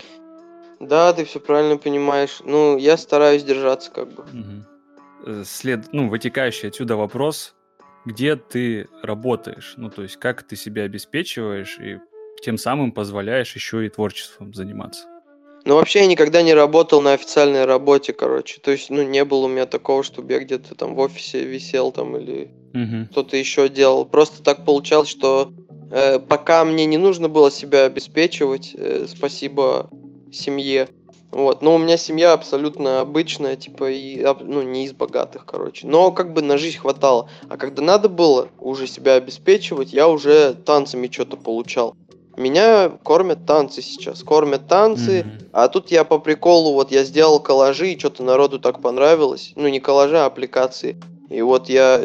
Да, 0.80 1.12
ты 1.14 1.26
все 1.26 1.39
правильно 1.39 1.78
понимаешь. 1.78 2.39
Ну, 2.45 2.78
я 2.78 2.97
стараюсь 2.97 3.43
держаться, 3.43 3.91
как 3.91 4.12
бы. 4.14 4.26
Э, 5.26 5.43
След, 5.45 5.91
ну, 5.91 6.07
вытекающий 6.07 6.70
отсюда 6.70 6.95
вопрос, 6.95 7.55
где 8.05 8.36
ты 8.36 8.88
работаешь, 9.01 9.74
ну, 9.78 9.89
то 9.89 10.03
есть 10.03 10.18
как 10.18 10.43
ты 10.43 10.55
себя 10.55 10.84
обеспечиваешь 10.84 11.80
и 11.80 11.99
тем 12.43 12.57
самым 12.57 12.91
позволяешь 12.91 13.55
еще 13.55 13.86
и 13.86 13.89
творчеством 13.89 14.53
заниматься. 14.53 15.11
Ну, 15.66 15.76
вообще, 15.76 15.99
я 15.99 16.07
никогда 16.07 16.41
не 16.41 16.53
работал 16.53 17.01
на 17.01 17.14
официальной 17.14 17.66
работе, 17.66 18.14
короче. 18.14 18.59
То 18.59 18.72
есть, 18.72 18.89
ну, 18.89 19.03
не 19.03 19.24
было 19.24 19.45
у 19.45 19.47
меня 19.47 19.66
такого, 19.66 20.03
чтобы 20.03 20.34
я 20.34 20.39
где-то 20.39 20.76
там 20.76 20.95
в 20.95 20.99
офисе 20.99 21.43
висел 21.43 21.91
там 21.91 22.18
или 22.18 22.49
Мгм. 22.74 23.07
кто-то 23.12 23.38
еще 23.38 23.70
делал. 23.70 24.05
Просто 24.05 24.41
так 24.41 24.66
получалось, 24.66 25.09
что 25.09 25.51
э, 25.91 26.20
пока 26.20 26.64
мне 26.64 26.86
не 26.86 26.97
нужно 26.97 27.28
было 27.28 27.51
себя 27.51 27.84
обеспечивать, 27.84 28.72
э, 28.74 29.05
спасибо 29.07 29.89
семье. 30.32 30.88
Вот, 31.32 31.62
но 31.62 31.76
у 31.76 31.78
меня 31.78 31.95
семья 31.95 32.34
абсолютно 32.34 32.99
обычная, 32.99 33.55
типа, 33.55 33.89
и, 33.89 34.22
ну, 34.41 34.62
не 34.64 34.86
из 34.86 34.91
богатых, 34.93 35.45
короче. 35.45 35.88
Но 35.88 36.12
как 36.12 36.34
бы 36.34 36.41
на 36.41 36.57
жизнь 36.57 36.78
хватало. 36.78 37.30
А 37.47 37.55
когда 37.55 37.82
надо 37.82 38.09
было 38.09 38.49
уже 38.59 38.86
себя 38.86 39.16
обеспечивать, 39.16 39.93
я 39.93 40.09
уже 40.09 40.53
танцами 40.53 41.09
что-то 41.09 41.38
получал. 41.38 41.95
Меня 42.41 42.89
кормят 43.03 43.45
танцы 43.45 43.81
сейчас. 43.81 44.23
Кормят 44.23 44.67
танцы, 44.67 45.23
Мгм. 45.23 45.49
а 45.53 45.67
тут 45.67 45.91
я 45.91 46.03
по 46.03 46.17
приколу, 46.19 46.73
вот 46.73 46.91
я 46.91 47.03
сделал 47.03 47.39
коллажи, 47.39 47.91
и 47.93 47.99
что-то 47.99 48.23
народу 48.23 48.59
так 48.59 48.81
понравилось. 48.81 49.53
Ну, 49.55 49.67
не 49.67 49.79
коллажи, 49.79 50.17
а 50.17 50.25
аппликации. 50.25 50.97
И 51.29 51.41
вот 51.41 51.69
я 51.69 52.01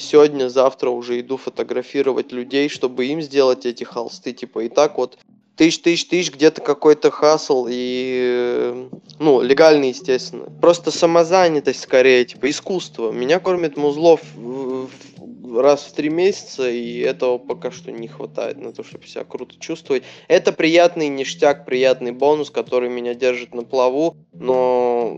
сегодня, 0.00 0.48
завтра 0.48 0.90
уже 0.90 1.20
иду 1.20 1.36
фотографировать 1.36 2.32
людей, 2.32 2.68
чтобы 2.68 3.06
им 3.06 3.22
сделать 3.22 3.66
эти 3.66 3.84
холсты. 3.84 4.32
Типа, 4.32 4.60
и 4.60 4.68
так 4.68 4.98
вот 4.98 5.18
тысяч, 5.54 5.80
тысяч, 5.80 6.08
тысяч, 6.08 6.32
где-то 6.32 6.60
какой-то 6.60 7.10
хасл 7.10 7.66
и, 7.70 8.20
э, 8.20 8.88
ну, 9.20 9.42
легальный, 9.42 9.90
естественно. 9.90 10.46
Просто 10.60 10.90
самозанятость 10.90 11.82
скорее, 11.82 12.24
типа, 12.24 12.50
искусство. 12.50 13.12
Меня 13.12 13.38
кормит 13.38 13.76
Музлов 13.76 14.22
раз 15.56 15.84
в 15.84 15.92
три 15.92 16.08
месяца, 16.08 16.68
и 16.70 16.98
этого 16.98 17.38
пока 17.38 17.70
что 17.70 17.92
не 17.92 18.08
хватает 18.08 18.58
на 18.58 18.72
то, 18.72 18.82
чтобы 18.82 19.06
себя 19.06 19.24
круто 19.24 19.56
чувствовать. 19.58 20.02
Это 20.28 20.52
приятный 20.52 21.08
ништяк, 21.08 21.64
приятный 21.64 22.12
бонус, 22.12 22.50
который 22.50 22.88
меня 22.88 23.14
держит 23.14 23.54
на 23.54 23.62
плаву, 23.64 24.16
но 24.32 25.16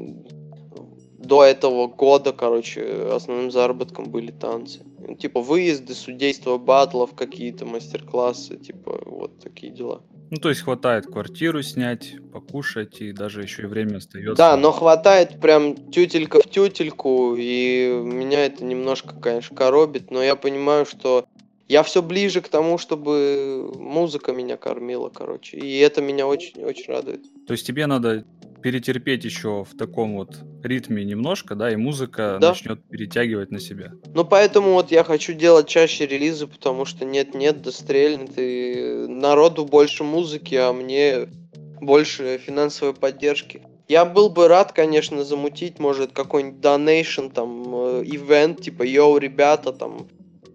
до 1.19 1.45
этого 1.45 1.87
года, 1.87 2.33
короче, 2.33 3.09
основным 3.13 3.51
заработком 3.51 4.07
были 4.11 4.31
танцы. 4.31 4.81
Типа 5.19 5.41
выезды, 5.41 5.95
судейство 5.95 6.59
батлов, 6.59 7.15
какие-то 7.15 7.67
мастер-классы, 7.67 8.57
типа 8.57 9.03
вот 9.07 9.39
такие 9.39 9.73
дела. 9.73 10.03
Ну, 10.31 10.37
то 10.37 10.49
есть 10.49 10.61
хватает 10.63 11.07
квартиру 11.07 11.61
снять, 11.63 12.15
покушать, 12.33 13.01
и 13.01 13.13
даже 13.13 13.43
еще 13.43 13.63
и 13.63 13.67
время 13.67 13.97
остается. 13.97 14.37
Да, 14.37 14.57
но 14.57 14.71
хватает 14.71 15.41
прям 15.41 15.91
тютелька 15.91 16.41
в 16.41 16.49
тютельку, 16.49 17.35
и 17.37 18.01
меня 18.05 18.47
это 18.47 18.65
немножко, 18.65 19.15
конечно, 19.17 19.57
коробит, 19.57 20.13
но 20.13 20.23
я 20.23 20.37
понимаю, 20.37 20.87
что 20.87 21.27
я 21.69 21.83
все 21.83 22.01
ближе 22.01 22.41
к 22.41 22.49
тому, 22.49 22.79
чтобы 22.79 23.73
музыка 23.77 24.33
меня 24.33 24.57
кормила, 24.57 25.09
короче, 25.09 25.57
и 25.57 25.79
это 25.79 26.01
меня 26.01 26.29
очень-очень 26.29 26.93
радует. 26.93 27.23
То 27.47 27.53
есть 27.53 27.67
тебе 27.67 27.87
надо 27.87 28.25
перетерпеть 28.63 29.25
еще 29.25 29.65
в 29.65 29.77
таком 29.77 30.17
вот 30.17 30.39
ритме 30.63 31.05
немножко, 31.05 31.55
да, 31.55 31.71
и 31.71 31.77
музыка 31.77 32.39
Да. 32.41 32.51
начнет 32.51 32.83
перетягивать 32.89 33.51
на 33.51 33.61
себя. 33.61 33.93
Ну, 34.15 34.25
поэтому 34.25 34.73
вот 34.73 34.91
я 34.91 35.05
хочу 35.05 35.33
делать 35.33 35.69
чаще 35.69 36.07
релизы, 36.07 36.47
потому 36.47 36.85
что 36.85 37.05
нет-нет, 37.05 37.63
да 37.63 37.73
стрельнет, 37.73 38.33
и 38.37 39.07
народу 39.09 39.65
больше 39.65 40.05
музыки, 40.05 40.55
а 40.55 40.73
мне 40.73 41.29
больше 41.81 42.39
финансовой 42.39 42.95
поддержки. 42.95 43.63
Я 43.89 44.05
был 44.05 44.31
бы 44.31 44.47
рад, 44.47 44.73
конечно, 44.73 45.25
замутить, 45.25 45.81
может, 45.81 46.13
какой-нибудь 46.13 46.61
донейшн, 46.61 47.29
там, 47.29 47.65
э, 47.75 48.03
ивент, 48.05 48.61
типа, 48.61 48.85
йоу, 48.85 49.19
ребята, 49.19 49.73
там. 49.73 50.07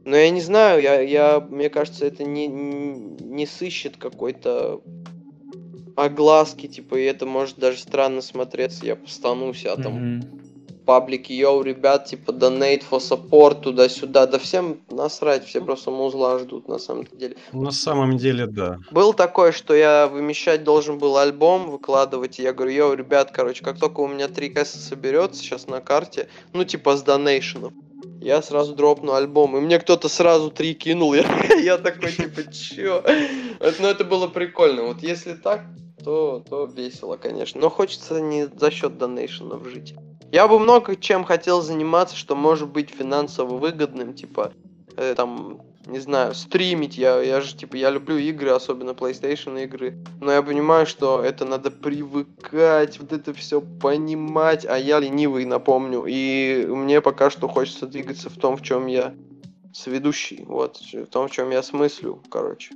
Но 0.06 0.16
я 0.16 0.30
не 0.30 0.40
знаю, 0.40 0.82
я, 0.82 1.02
я, 1.02 1.40
мне 1.42 1.70
кажется, 1.70 2.06
это 2.06 2.24
не, 2.24 2.48
не 2.48 3.46
сыщет 3.46 3.98
какой-то 3.98 4.82
огласки, 5.96 6.68
типа, 6.68 6.96
и 6.96 7.04
это 7.04 7.26
может 7.26 7.58
даже 7.58 7.80
странно 7.80 8.22
смотреться, 8.22 8.86
я 8.86 8.96
постанусь, 8.96 9.66
а 9.66 9.78
там 9.78 9.94
Мгм. 9.94 10.42
паблики, 10.86 11.34
йоу, 11.34 11.64
ребят, 11.64 12.06
типа, 12.06 12.32
donate 12.32 12.84
for 12.90 13.00
support, 13.00 13.62
туда-сюда. 13.62 14.28
Да 14.28 14.38
всем 14.38 14.82
насрать, 14.90 15.46
все 15.46 15.62
просто 15.62 15.90
музла 15.92 16.38
ждут, 16.40 16.68
на 16.68 16.78
самом 16.78 17.06
деле. 17.06 17.36
На 17.52 17.72
самом 17.72 18.18
деле, 18.18 18.46
да. 18.46 18.80
Был 18.92 19.14
такое, 19.14 19.52
что 19.52 19.74
я 19.74 20.08
вымещать 20.08 20.64
должен 20.64 21.00
был 21.00 21.18
альбом, 21.18 21.72
выкладывать, 21.72 22.40
и 22.40 22.44
я 22.44 22.54
говорю, 22.54 22.72
йоу, 22.72 22.94
ребят, 22.94 23.32
короче, 23.32 23.64
как 23.64 23.80
только 23.80 24.02
у 24.02 24.08
меня 24.08 24.28
3 24.28 24.50
кэса 24.50 24.78
соберется 24.78 25.42
сейчас 25.42 25.68
на 25.68 25.82
карте, 25.82 26.28
ну, 26.54 26.64
типа, 26.64 26.96
с 26.96 27.02
донейшенов, 27.02 27.74
я 28.22 28.42
сразу 28.42 28.76
дропну 28.76 29.14
альбом. 29.14 29.58
И 29.58 29.60
мне 29.62 29.80
кто-то 29.80 30.10
сразу 30.10 30.50
три 30.52 30.74
кинул. 30.74 31.14
Я, 31.14 31.26
я 31.60 31.78
такой, 31.78 32.12
типа, 32.12 32.52
чё? 32.52 33.04
Это, 33.60 33.82
ну, 33.82 33.88
это 33.88 34.04
было 34.04 34.28
прикольно. 34.28 34.84
Вот 34.84 35.04
если 35.04 35.34
так, 35.34 35.66
то, 36.06 36.44
то 36.48 36.66
весело, 36.66 37.18
конечно. 37.18 37.60
Но 37.60 37.70
хочется 37.70 38.22
не 38.22 38.46
за 38.46 38.70
счет 38.70 38.98
донейшенов 38.98 39.68
жить. 39.68 39.96
Я 40.32 40.48
бы 40.48 40.60
много 40.60 40.96
чем 40.96 41.24
хотел 41.24 41.62
заниматься, 41.62 42.16
что 42.16 42.36
может 42.36 42.70
быть 42.70 42.92
финансово 42.92 43.58
выгодным, 43.58 44.14
типа, 44.14 44.54
э, 44.98 45.16
там, 45.16 45.62
не 45.88 46.00
знаю, 46.00 46.36
стримить. 46.36 46.98
Я, 46.98 47.22
я 47.22 47.42
же, 47.42 47.56
типа, 47.56 47.76
я 47.76 47.90
люблю 47.90 48.18
игры, 48.18 48.52
особенно 48.52 48.92
PlayStation 48.92 49.62
игры. 49.64 49.98
Но 50.22 50.32
я 50.32 50.44
понимаю, 50.44 50.86
что 50.86 51.24
это 51.24 51.44
надо 51.44 51.72
привыкать, 51.72 53.00
вот 53.00 53.12
это 53.12 53.34
все 53.34 53.62
понимать. 53.62 54.66
А 54.66 54.78
я 54.78 55.00
ленивый, 55.00 55.46
напомню. 55.46 56.06
И 56.08 56.68
мне 56.68 57.02
пока 57.02 57.32
что 57.32 57.48
хочется 57.48 57.88
двигаться 57.88 58.30
в 58.30 58.38
том, 58.38 58.58
в 58.58 58.62
чем 58.62 58.86
я 58.86 59.16
сведущий. 59.76 60.44
Вот, 60.48 60.78
в 60.78 61.06
том, 61.08 61.28
в 61.28 61.32
чем 61.32 61.52
я 61.52 61.62
смыслю, 61.62 62.24
короче. 62.30 62.74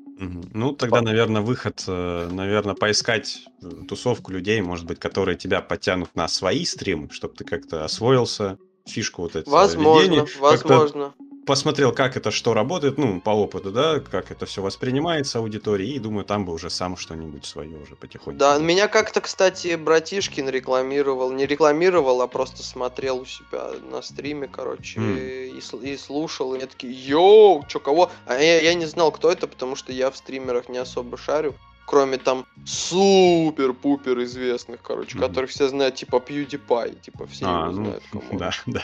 Ну, 0.53 0.73
тогда, 0.73 1.01
наверное, 1.01 1.41
выход, 1.41 1.83
наверное, 1.87 2.75
поискать 2.75 3.41
э, 3.61 3.69
тусовку 3.87 4.31
людей, 4.31 4.61
может 4.61 4.85
быть, 4.85 4.99
которые 4.99 5.37
тебя 5.37 5.61
подтянут 5.61 6.13
на 6.15 6.27
свои 6.27 6.65
стримы, 6.65 7.09
чтобы 7.11 7.35
ты 7.35 7.45
как-то 7.45 7.85
освоился, 7.85 8.57
фишку 8.85 9.21
вот 9.21 9.35
это 9.35 9.49
Возможно. 9.49 10.25
Как-то 10.25 10.39
возможно. 10.41 11.13
Посмотрел, 11.49 11.91
как 11.91 12.15
это 12.15 12.29
что 12.29 12.53
работает, 12.53 12.99
ну, 12.99 13.19
по 13.19 13.31
опыту, 13.31 13.71
да, 13.71 13.99
как 13.99 14.29
это 14.29 14.45
все 14.45 14.61
воспринимается 14.61 15.39
аудиторией, 15.39 15.95
и 15.95 15.99
думаю, 15.99 16.23
там 16.23 16.45
бы 16.45 16.53
уже 16.53 16.69
сам 16.69 16.95
что-нибудь 16.95 17.43
свое 17.43 17.75
уже 17.75 17.95
потихоньку. 17.95 18.37
Да, 18.39 18.59
меня 18.59 18.87
как-то, 18.87 19.19
кстати, 19.19 19.75
братишкин 19.75 20.47
рекламировал. 20.47 21.31
Не 21.31 21.47
рекламировал, 21.47 22.21
а 22.21 22.27
просто 22.27 22.61
смотрел 22.61 23.17
у 23.21 23.25
себя 23.25 23.71
на 23.91 24.03
стриме, 24.03 24.47
короче, 24.47 24.99
М. 24.99 25.17
и, 25.17 25.59
и 25.91 25.97
слушал. 25.97 26.53
И 26.53 26.57
мне 26.57 26.67
такие, 26.67 26.93
йоу, 26.93 27.65
чё, 27.67 27.79
кого? 27.79 28.11
А 28.27 28.35
я, 28.35 28.61
я 28.61 28.75
не 28.75 28.85
знал, 28.85 29.11
кто 29.11 29.31
это, 29.31 29.47
потому 29.47 29.75
что 29.75 29.91
я 29.91 30.11
в 30.11 30.17
стримерах 30.17 30.69
не 30.69 30.77
особо 30.77 31.17
шарю. 31.17 31.55
Кроме 31.87 32.17
там 32.17 32.45
супер-пупер 32.65 34.21
известных, 34.23 34.83
короче, 34.83 35.17
Мгм. 35.17 35.27
которых 35.27 35.49
все 35.49 35.67
знают, 35.67 35.95
типа 35.95 36.17
PewDiePie, 36.17 36.99
типа 37.01 37.25
все 37.25 37.45
А, 37.47 37.63
его 37.63 37.71
ну, 37.71 37.85
знают. 37.85 38.03
кому. 38.11 38.37
да, 38.39 38.51
да. 38.67 38.83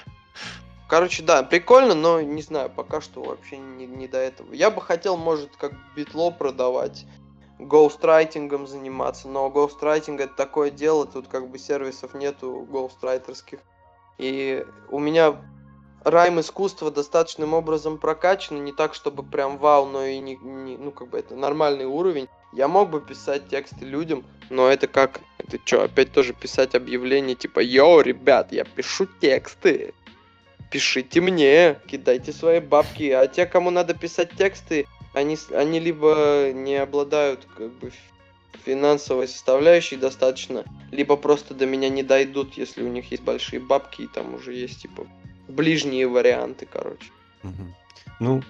Короче, 0.88 1.23
да, 1.23 1.41
прикольно, 1.43 1.95
но 1.95 2.21
не 2.21 2.41
знаю, 2.41 2.69
пока 2.69 3.01
что 3.01 3.23
вообще 3.23 3.57
не, 3.57 3.88
не 3.88 4.07
до 4.07 4.19
этого. 4.19 4.53
Я 4.53 4.69
бы 4.69 4.81
хотел, 4.81 5.17
может, 5.17 5.55
как 5.57 5.73
битло 5.95 6.29
продавать, 6.29 7.05
гоустрайтингом 7.57 8.67
заниматься, 8.67 9.27
но 9.27 9.49
гоустрайтинг 9.49 10.21
это 10.21 10.36
такое 10.36 10.69
дело, 10.69 11.07
тут 11.07 11.27
как 11.27 11.49
бы 11.49 11.57
сервисов 11.57 12.13
нету 12.13 12.67
гоустрайтерских. 12.69 13.59
И 14.17 14.65
у 14.89 14.99
меня 14.99 15.41
райм 16.03 16.39
искусства 16.39 16.91
достаточным 16.91 17.53
образом 17.53 17.97
прокачан, 17.97 18.63
не 18.63 18.71
так, 18.71 18.93
чтобы 18.93 19.23
прям 19.23 19.57
вау, 19.57 19.88
но 19.88 20.05
и 20.05 20.19
не, 20.19 20.36
не- 20.36 20.77
ну 20.77 20.91
как 20.91 21.09
бы 21.09 21.17
это 21.17 21.36
нормальный 21.36 21.86
уровень. 21.86 22.27
Я 22.53 22.67
мог 22.67 22.89
бы 22.89 23.01
писать 23.01 23.49
тексты 23.49 23.83
людям, 23.86 24.23
но 24.49 24.69
это 24.69 24.88
как, 24.88 25.19
это 25.39 25.57
что, 25.65 25.83
опять 25.83 26.13
тоже 26.13 26.33
писать 26.33 26.75
объявление 26.75 27.36
типа, 27.36 27.59
йоу, 27.59 28.01
ребят, 28.01 28.51
я 28.51 28.63
пишу 28.63 29.07
тексты, 29.19 29.93
пишите 30.76 31.21
мне, 31.21 31.80
кидайте 31.88 32.34
свои 32.34 32.59
бабки. 32.59 33.09
А 33.09 33.28
те, 33.28 33.45
кому 33.45 33.69
надо 33.69 33.93
писать 33.93 34.32
тексты, 34.32 34.88
они, 35.13 35.38
они 35.53 35.80
либо 35.80 36.51
не 36.53 36.76
обладают 36.76 37.47
как 37.55 37.71
бы 37.80 37.93
финансовой 38.65 39.30
составляющей 39.30 39.95
достаточно, 39.95 40.65
либо 40.91 41.15
просто 41.15 41.53
до 41.53 41.65
меня 41.65 41.88
не 41.88 42.03
дойдут, 42.03 42.55
если 42.57 42.84
у 42.84 42.89
них 42.89 43.09
есть 43.09 43.23
большие 43.23 43.61
бабки, 43.61 44.01
и 44.01 44.07
там 44.07 44.34
уже 44.34 44.53
есть 44.53 44.82
типа 44.82 45.07
ближние 45.47 46.09
варианты, 46.09 46.67
короче. 46.69 47.09
Ну, 48.19 48.43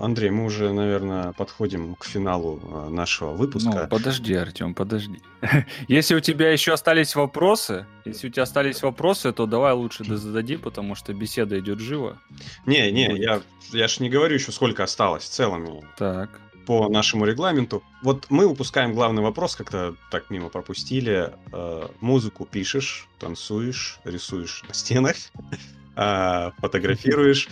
Андрей, 0.00 0.30
мы 0.30 0.44
уже, 0.44 0.72
наверное, 0.72 1.32
подходим 1.32 1.94
к 1.96 2.04
финалу 2.04 2.60
а, 2.64 2.88
нашего 2.90 3.30
Ну, 3.32 3.36
выпуска. 3.36 3.86
подожди, 3.90 4.34
Артем, 4.34 4.74
подожди. 4.74 5.20
Если 5.88 6.14
у 6.14 6.20
тебя 6.20 6.50
еще 6.50 6.72
остались 6.72 7.14
вопросы, 7.14 7.86
если 8.04 8.28
у 8.28 8.30
тебя 8.30 8.42
остались 8.44 8.82
вопросы, 8.82 9.32
то 9.32 9.46
давай 9.46 9.72
лучше 9.74 10.04
да 10.04 10.16
задади, 10.16 10.56
потому 10.56 10.94
что 10.94 11.12
беседа 11.14 11.58
идет 11.58 11.78
живо. 11.80 12.18
Не, 12.66 12.90
не, 12.90 13.08
будет. 13.08 13.20
я, 13.22 13.40
я 13.72 13.88
ж 13.88 14.00
не 14.00 14.08
говорю 14.08 14.34
еще, 14.34 14.52
сколько 14.52 14.82
осталось 14.84 15.24
в 15.24 15.28
целом 15.30 15.82
Так. 15.98 16.30
по 16.66 16.88
нашему 16.88 17.24
регламенту. 17.24 17.82
Вот 18.02 18.26
мы 18.30 18.46
упускаем 18.46 18.94
главный 18.94 19.22
вопрос, 19.22 19.56
как-то 19.56 19.94
так 20.10 20.30
мимо 20.30 20.48
пропустили. 20.48 21.32
Э, 21.52 21.88
музыку 22.00 22.46
пишешь, 22.50 23.06
танцуешь, 23.18 23.98
рисуешь 24.04 24.62
на 24.68 24.74
стенах, 24.74 25.16
а, 25.96 26.52
фотографируешь. 26.58 27.48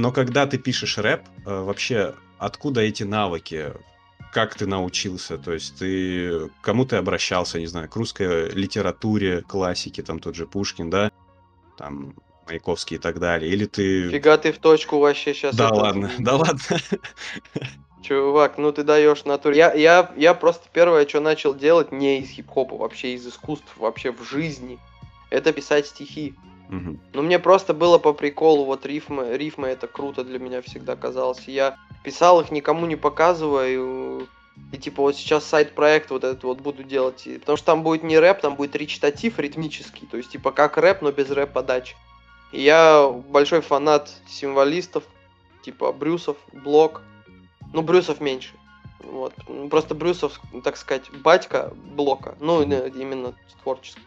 Но 0.00 0.12
когда 0.12 0.46
ты 0.46 0.56
пишешь 0.58 0.98
рэп, 0.98 1.22
э, 1.46 1.62
вообще 1.62 2.14
откуда 2.38 2.80
эти 2.80 3.02
навыки? 3.02 3.72
Как 4.32 4.54
ты 4.54 4.66
научился? 4.66 5.38
То 5.38 5.52
есть 5.52 5.78
ты 5.78 6.48
к 6.48 6.60
кому 6.62 6.84
ты 6.84 6.96
обращался, 6.96 7.58
не 7.58 7.66
знаю, 7.66 7.88
к 7.88 7.96
русской 7.96 8.48
литературе, 8.50 9.42
классике, 9.42 10.02
там 10.02 10.20
тот 10.20 10.36
же 10.36 10.46
Пушкин, 10.46 10.88
да, 10.88 11.10
там 11.76 12.14
Маяковский 12.46 12.96
и 12.96 13.00
так 13.00 13.18
далее, 13.18 13.50
или 13.52 13.66
ты... 13.66 14.08
Фига 14.08 14.38
ты 14.38 14.52
в 14.52 14.58
точку 14.58 14.98
вообще 14.98 15.34
сейчас. 15.34 15.54
Да 15.54 15.68
ладно, 15.68 16.10
да 16.18 16.36
ладно. 16.36 16.60
Чувак, 18.02 18.56
ну 18.56 18.72
ты 18.72 18.84
даешь 18.84 19.24
натуре. 19.24 19.58
Я, 19.58 19.74
я, 19.74 20.12
я 20.16 20.34
просто 20.34 20.68
первое, 20.72 21.06
что 21.06 21.20
начал 21.20 21.54
делать, 21.54 21.92
не 21.92 22.20
из 22.20 22.30
хип-хопа, 22.30 22.76
вообще 22.76 23.14
из 23.14 23.26
искусств, 23.26 23.76
вообще 23.76 24.12
в 24.12 24.22
жизни, 24.22 24.78
это 25.28 25.52
писать 25.52 25.86
стихи. 25.86 26.34
Ну, 27.12 27.22
мне 27.22 27.38
просто 27.38 27.74
было 27.74 27.98
по 27.98 28.12
приколу, 28.12 28.64
вот 28.64 28.86
рифмы, 28.86 29.36
рифмы 29.36 29.68
это 29.68 29.86
круто 29.86 30.24
для 30.24 30.38
меня 30.38 30.62
всегда 30.62 30.96
казалось. 30.96 31.42
И 31.46 31.52
Я 31.52 31.76
писал 32.04 32.40
их, 32.40 32.50
никому 32.50 32.86
не 32.86 32.96
показываю, 32.96 34.28
и 34.72 34.76
типа 34.76 35.02
вот 35.02 35.16
сейчас 35.16 35.44
сайт-проект 35.44 36.10
вот 36.10 36.24
этот 36.24 36.44
вот 36.44 36.60
буду 36.60 36.84
делать, 36.84 37.26
и- 37.26 37.38
потому 37.38 37.56
что 37.56 37.66
там 37.66 37.82
будет 37.82 38.02
не 38.02 38.18
рэп, 38.18 38.40
там 38.40 38.54
будет 38.56 38.76
речитатив 38.76 39.38
ритмический, 39.38 40.06
то 40.10 40.16
есть 40.16 40.30
типа 40.30 40.52
как 40.52 40.76
рэп, 40.76 41.02
но 41.02 41.12
без 41.12 41.30
рэп-подачи. 41.30 41.96
И 42.52 42.62
я 42.62 43.08
большой 43.08 43.60
фанат 43.60 44.10
символистов, 44.28 45.04
типа 45.62 45.92
Брюсов, 45.92 46.36
Блок, 46.52 47.02
ну 47.72 47.82
Брюсов 47.82 48.20
меньше. 48.20 48.50
Вот. 49.00 49.32
Просто 49.70 49.94
Брюсов, 49.94 50.40
так 50.62 50.76
сказать, 50.76 51.10
батька 51.10 51.72
Блока, 51.74 52.36
ну 52.40 52.62
именно 52.62 53.34
творческий. 53.62 54.02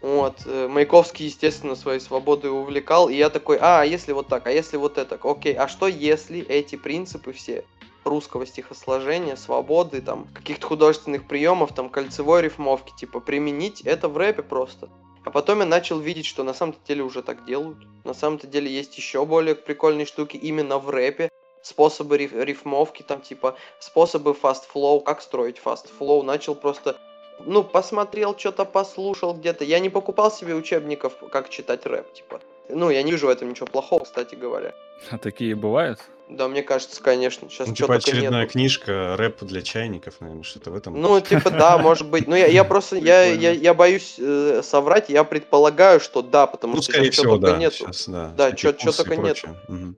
Вот, 0.00 0.42
э, 0.44 0.68
Маяковский, 0.68 1.26
естественно, 1.26 1.74
своей 1.74 1.98
свободой 1.98 2.52
увлекал, 2.52 3.08
и 3.08 3.16
я 3.16 3.30
такой, 3.30 3.58
а, 3.60 3.80
а 3.80 3.84
если 3.84 4.12
вот 4.12 4.28
так, 4.28 4.46
а 4.46 4.52
если 4.52 4.76
вот 4.76 4.96
это, 4.96 5.18
окей, 5.22 5.54
а 5.54 5.66
что 5.66 5.88
если 5.88 6.40
эти 6.40 6.76
принципы 6.76 7.32
все 7.32 7.64
русского 8.04 8.46
стихосложения, 8.46 9.36
свободы, 9.36 10.00
там, 10.00 10.28
каких-то 10.34 10.66
художественных 10.66 11.26
приемов, 11.26 11.74
там, 11.74 11.90
кольцевой 11.90 12.42
рифмовки, 12.42 12.92
типа, 12.96 13.20
применить 13.20 13.80
это 13.82 14.08
в 14.08 14.16
рэпе 14.16 14.42
просто. 14.42 14.88
А 15.24 15.30
потом 15.30 15.60
я 15.60 15.66
начал 15.66 15.98
видеть, 15.98 16.26
что 16.26 16.42
на 16.42 16.54
самом-то 16.54 16.78
деле 16.86 17.02
уже 17.02 17.22
так 17.22 17.44
делают. 17.44 17.78
На 18.04 18.14
самом-то 18.14 18.46
деле 18.46 18.70
есть 18.70 18.96
еще 18.96 19.26
более 19.26 19.54
прикольные 19.54 20.06
штуки 20.06 20.36
именно 20.36 20.78
в 20.78 20.88
рэпе. 20.88 21.28
Способы 21.60 22.16
риф- 22.16 22.32
рифмовки, 22.32 23.02
там, 23.02 23.20
типа, 23.20 23.56
способы 23.78 24.30
flow, 24.30 25.02
как 25.02 25.20
строить 25.20 25.60
flow. 25.60 26.22
Начал 26.22 26.54
просто 26.54 26.96
ну, 27.44 27.64
посмотрел, 27.64 28.36
что-то 28.36 28.64
послушал 28.64 29.34
где-то. 29.34 29.64
Я 29.64 29.78
не 29.78 29.88
покупал 29.90 30.30
себе 30.30 30.54
учебников, 30.54 31.14
как 31.30 31.48
читать 31.48 31.86
рэп, 31.86 32.12
типа. 32.12 32.40
Ну, 32.68 32.90
я 32.90 33.02
не 33.02 33.12
вижу 33.12 33.26
в 33.26 33.30
этом 33.30 33.50
ничего 33.50 33.66
плохого, 33.66 34.04
кстати 34.04 34.34
говоря. 34.34 34.74
А 35.10 35.18
такие 35.18 35.54
бывают? 35.54 36.00
Да, 36.28 36.46
мне 36.48 36.62
кажется, 36.62 37.02
конечно. 37.02 37.48
Сейчас 37.48 37.68
Ну, 37.68 37.74
что 37.74 37.84
типа 37.84 37.94
очередная 37.94 38.42
нету. 38.42 38.52
книжка, 38.52 39.16
рэп 39.16 39.42
для 39.44 39.62
чайников, 39.62 40.20
наверное, 40.20 40.42
что-то 40.42 40.70
в 40.70 40.76
этом. 40.76 41.00
Ну, 41.00 41.18
типа, 41.20 41.50
да, 41.50 41.78
может 41.78 42.06
быть. 42.08 42.26
Ну, 42.28 42.36
я, 42.36 42.46
я 42.46 42.64
просто, 42.64 42.96
я, 42.96 43.24
я, 43.24 43.50
я 43.52 43.72
боюсь 43.72 44.16
э, 44.18 44.60
соврать, 44.62 45.08
я 45.08 45.24
предполагаю, 45.24 46.00
что 46.00 46.20
да, 46.20 46.46
потому 46.46 46.76
Ну, 46.76 46.82
что 46.82 46.92
скорее 46.92 47.10
всего, 47.10 47.36
только 47.38 47.52
да. 47.52 47.56
нету. 47.58 47.76
Сейчас, 47.76 48.08
да. 48.08 48.34
Да, 48.36 48.48
и 48.50 48.56
только 48.56 49.16
нету. 49.16 49.48
Мгм. 49.68 49.96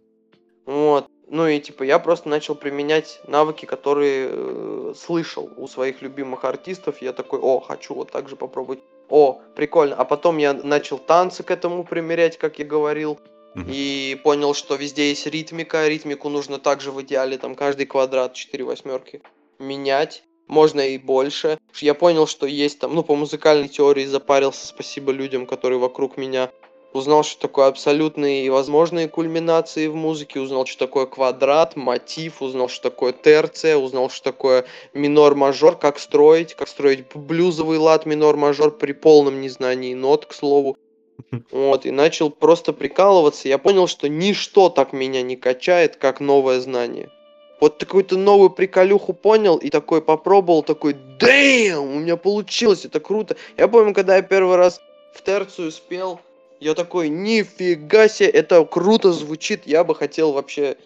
Вот. 0.66 1.06
Ну 1.30 1.46
и 1.46 1.60
типа 1.60 1.84
я 1.84 2.00
просто 2.00 2.28
начал 2.28 2.56
применять 2.56 3.20
навыки, 3.28 3.64
которые 3.64 4.28
э, 4.32 4.94
слышал 4.96 5.48
у 5.56 5.68
своих 5.68 6.02
любимых 6.02 6.44
артистов. 6.44 7.00
Я 7.00 7.12
такой, 7.12 7.38
о, 7.38 7.60
хочу 7.60 7.94
вот 7.94 8.10
так 8.10 8.28
же 8.28 8.34
попробовать. 8.34 8.80
О, 9.08 9.40
прикольно. 9.54 9.94
А 9.94 10.04
потом 10.04 10.38
я 10.38 10.52
начал 10.52 10.98
танцы 10.98 11.44
к 11.44 11.52
этому 11.52 11.84
примерять, 11.84 12.36
как 12.36 12.58
я 12.58 12.64
говорил. 12.64 13.20
Мгм. 13.54 13.70
И 13.70 14.20
понял, 14.24 14.54
что 14.54 14.74
везде 14.74 15.10
есть 15.10 15.24
ритмика. 15.28 15.86
Ритмику 15.86 16.28
нужно 16.30 16.58
также 16.58 16.90
в 16.90 17.00
идеале 17.02 17.38
там 17.38 17.54
каждый 17.54 17.86
квадрат 17.86 18.34
4 18.34 18.64
восьмерки 18.64 19.22
менять. 19.60 20.24
Можно 20.48 20.80
и 20.80 20.98
больше. 20.98 21.58
Я 21.76 21.94
понял, 21.94 22.26
что 22.26 22.44
есть 22.44 22.80
там, 22.80 22.92
ну, 22.92 23.04
по 23.04 23.14
музыкальной 23.14 23.68
теории 23.68 24.04
запарился, 24.04 24.66
спасибо 24.66 25.12
людям, 25.12 25.46
которые 25.46 25.78
вокруг 25.78 26.16
меня. 26.16 26.50
Узнал, 26.92 27.22
что 27.22 27.40
такое 27.40 27.68
абсолютные 27.68 28.44
и 28.44 28.50
возможные 28.50 29.08
кульминации 29.08 29.86
в 29.86 29.94
музыке, 29.94 30.40
узнал, 30.40 30.66
что 30.66 30.86
такое 30.86 31.06
квадрат, 31.06 31.76
мотив, 31.76 32.42
узнал, 32.42 32.68
что 32.68 32.90
такое 32.90 33.12
терция, 33.12 33.76
узнал, 33.76 34.10
что 34.10 34.24
такое 34.24 34.64
минор-мажор, 34.92 35.76
как 35.76 36.00
строить, 36.00 36.54
как 36.54 36.66
строить 36.66 37.04
блюзовый 37.14 37.78
лад 37.78 38.06
минор-мажор 38.06 38.72
при 38.72 38.90
полном 38.92 39.40
незнании 39.40 39.94
нот, 39.94 40.26
к 40.26 40.32
слову. 40.32 40.76
Вот, 41.52 41.86
и 41.86 41.92
начал 41.92 42.30
просто 42.30 42.72
прикалываться. 42.72 43.46
Я 43.46 43.58
понял, 43.58 43.86
что 43.86 44.08
ничто 44.08 44.68
так 44.68 44.92
меня 44.92 45.22
не 45.22 45.36
качает, 45.36 45.94
как 45.94 46.18
новое 46.18 46.60
знание. 46.60 47.08
Вот 47.60 47.78
какую-то 47.78 48.16
новую 48.16 48.50
приколюху 48.50 49.12
понял 49.12 49.58
и 49.58 49.68
такой 49.68 50.00
попробовал, 50.00 50.62
такой, 50.62 50.94
дэм, 50.94 51.78
у 51.78 51.98
меня 52.00 52.16
получилось, 52.16 52.84
это 52.84 53.00
круто. 53.00 53.36
Я 53.56 53.68
помню, 53.68 53.94
когда 53.94 54.16
я 54.16 54.22
первый 54.22 54.56
раз 54.56 54.80
в 55.12 55.22
терцию 55.22 55.70
спел, 55.70 56.20
я 56.60 56.74
такой, 56.74 57.08
нифига 57.08 58.08
себе, 58.08 58.28
это 58.28 58.64
круто 58.64 59.12
звучит, 59.12 59.66
я 59.66 59.82
бы 59.82 59.94
хотел 59.94 60.32
вообще, 60.32 60.76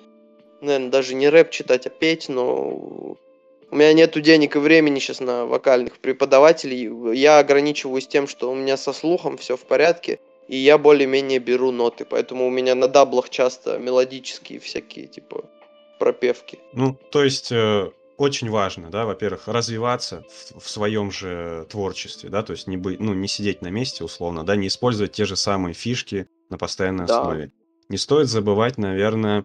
наверное, 0.60 0.90
даже 0.90 1.14
не 1.14 1.28
рэп 1.28 1.50
читать, 1.50 1.86
а 1.86 1.90
петь, 1.90 2.28
но 2.28 3.16
у 3.70 3.76
меня 3.76 3.92
нету 3.92 4.20
денег 4.20 4.54
и 4.54 4.60
времени 4.60 5.00
сейчас 5.00 5.18
на 5.18 5.46
вокальных 5.46 5.98
преподавателей. 5.98 7.16
Я 7.16 7.40
ограничиваюсь 7.40 8.06
тем, 8.06 8.28
что 8.28 8.50
у 8.50 8.54
меня 8.54 8.76
со 8.76 8.92
слухом 8.92 9.36
все 9.36 9.56
в 9.56 9.62
порядке, 9.62 10.20
и 10.46 10.56
я 10.56 10.78
более-менее 10.78 11.40
беру 11.40 11.72
ноты, 11.72 12.04
поэтому 12.04 12.46
у 12.46 12.50
меня 12.50 12.76
на 12.76 12.86
даблах 12.86 13.30
часто 13.30 13.78
мелодические 13.78 14.60
всякие, 14.60 15.06
типа, 15.08 15.44
пропевки. 15.98 16.60
Ну, 16.72 16.96
то 17.10 17.24
есть 17.24 17.50
э, 17.50 17.90
очень 18.16 18.50
важно, 18.50 18.90
да, 18.90 19.04
во-первых, 19.04 19.48
развиваться 19.48 20.24
в, 20.28 20.60
в 20.60 20.68
своем 20.68 21.10
же 21.10 21.66
творчестве, 21.70 22.30
да, 22.30 22.42
то 22.42 22.52
есть 22.52 22.66
не 22.66 22.76
быть, 22.76 23.00
ну, 23.00 23.14
не 23.14 23.28
сидеть 23.28 23.62
на 23.62 23.68
месте 23.68 24.04
условно, 24.04 24.44
да, 24.44 24.56
не 24.56 24.68
использовать 24.68 25.12
те 25.12 25.24
же 25.24 25.36
самые 25.36 25.74
фишки 25.74 26.26
на 26.50 26.58
постоянной 26.58 27.06
Да. 27.06 27.18
основе. 27.18 27.52
Не 27.88 27.98
стоит 27.98 28.28
забывать, 28.28 28.78
наверное, 28.78 29.44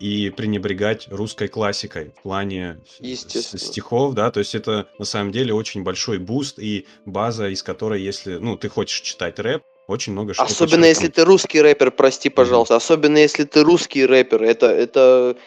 и 0.00 0.30
пренебрегать 0.30 1.08
русской 1.10 1.48
классикой 1.48 2.12
в 2.16 2.22
плане 2.22 2.78
стихов, 3.00 4.14
да, 4.14 4.30
то 4.30 4.40
есть 4.40 4.54
это 4.54 4.88
на 4.98 5.04
самом 5.04 5.32
деле 5.32 5.52
очень 5.52 5.82
большой 5.82 6.18
буст 6.18 6.58
и 6.58 6.86
база, 7.04 7.48
из 7.48 7.62
которой, 7.62 8.00
если, 8.00 8.36
ну, 8.36 8.56
ты 8.56 8.68
хочешь 8.68 9.00
читать 9.00 9.38
рэп, 9.38 9.62
очень 9.88 10.12
много 10.12 10.34
Особенно 10.36 10.84
если 10.84 11.08
ты 11.08 11.24
русский 11.24 11.62
рэпер, 11.62 11.90
прости, 11.90 12.28
пожалуйста. 12.28 12.76
Особенно 12.76 13.16
если 13.16 13.44
ты 13.44 13.62
русский 13.62 14.04
рэпер. 14.04 14.42
Это, 14.42 14.66
это 14.66 15.38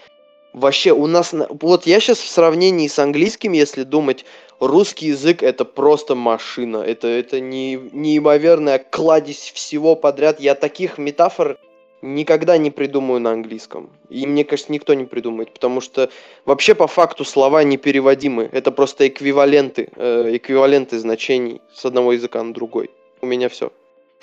вообще 0.53 0.91
у 0.91 1.07
нас... 1.07 1.33
на- 1.33 1.47
Вот 1.49 1.85
я 1.85 1.99
сейчас 1.99 2.19
в 2.19 2.27
сравнении 2.29 2.87
с 2.87 2.99
английским, 2.99 3.51
если 3.53 3.83
думать, 3.83 4.25
русский 4.59 5.07
язык 5.07 5.43
это 5.43 5.65
просто 5.65 6.15
машина. 6.15 6.77
Это, 6.77 7.07
это 7.07 7.39
не, 7.39 7.75
неимоверная 7.91 8.79
кладезь 8.79 9.51
всего 9.53 9.95
подряд. 9.95 10.39
Я 10.39 10.55
таких 10.55 10.97
метафор 10.97 11.57
никогда 12.03 12.57
не 12.57 12.71
придумаю 12.71 13.19
на 13.21 13.31
английском. 13.31 13.89
И 14.09 14.25
мне 14.25 14.43
кажется, 14.43 14.71
никто 14.71 14.93
не 14.95 15.05
придумает, 15.05 15.53
потому 15.53 15.81
что 15.81 16.09
вообще 16.45 16.73
по 16.73 16.87
факту 16.87 17.23
слова 17.25 17.63
непереводимы. 17.63 18.49
Это 18.51 18.71
просто 18.71 19.07
эквиваленты, 19.07 19.89
э, 19.95 20.35
эквиваленты 20.37 20.97
значений 20.99 21.61
с 21.73 21.85
одного 21.85 22.13
языка 22.13 22.41
на 22.43 22.53
другой. 22.53 22.89
У 23.21 23.25
меня 23.27 23.49
все. 23.49 23.71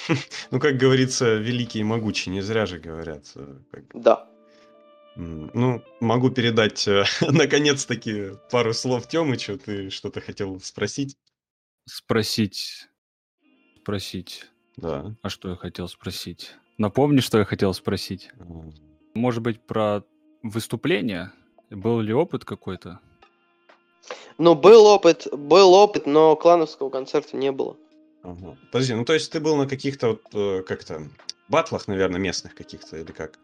Ну, 0.50 0.60
как 0.60 0.76
говорится, 0.76 1.34
великий 1.34 1.80
и 1.80 1.84
могучий, 1.84 2.30
не 2.30 2.40
зря 2.40 2.66
же 2.66 2.78
говорят. 2.78 3.24
э, 3.36 3.46
Да. 3.94 4.26
Ну, 5.20 5.82
могу 6.00 6.30
передать, 6.30 6.86
э, 6.86 7.04
наконец-таки, 7.20 8.30
пару 8.52 8.72
слов 8.72 9.08
Тёмычу. 9.08 9.58
Ты 9.58 9.90
что-то 9.90 10.20
хотел 10.20 10.60
спросить? 10.60 11.16
Спросить. 11.86 12.88
Спросить. 13.82 14.46
Да. 14.76 15.16
А 15.22 15.28
что 15.28 15.50
я 15.50 15.56
хотел 15.56 15.88
спросить? 15.88 16.54
Напомни, 16.78 17.18
что 17.20 17.38
я 17.38 17.44
хотел 17.44 17.74
спросить. 17.74 18.30
М, 18.38 18.72
Может 19.14 19.42
быть, 19.42 19.60
про 19.60 20.04
выступление? 20.44 21.32
Был 21.70 22.00
ли 22.00 22.12
опыт 22.14 22.44
какой-то? 22.44 23.00
Ну, 24.38 24.54
был 24.54 24.86
опыт, 24.86 25.26
был 25.32 25.74
опыт, 25.74 26.06
но 26.06 26.36
клановского 26.36 26.90
концерта 26.90 27.36
не 27.36 27.50
было. 27.50 27.76
ага. 28.22 28.56
Подожди, 28.70 28.94
ну 28.94 29.04
то 29.04 29.14
есть 29.14 29.32
ты 29.32 29.40
был 29.40 29.56
на 29.56 29.66
каких-то 29.66 30.08
вот, 30.10 30.22
э, 30.32 30.62
как-то, 30.62 31.08
батлах, 31.48 31.88
наверное, 31.88 32.20
местных 32.20 32.54
каких-то, 32.54 32.96
или 32.96 33.12
как? 33.12 33.38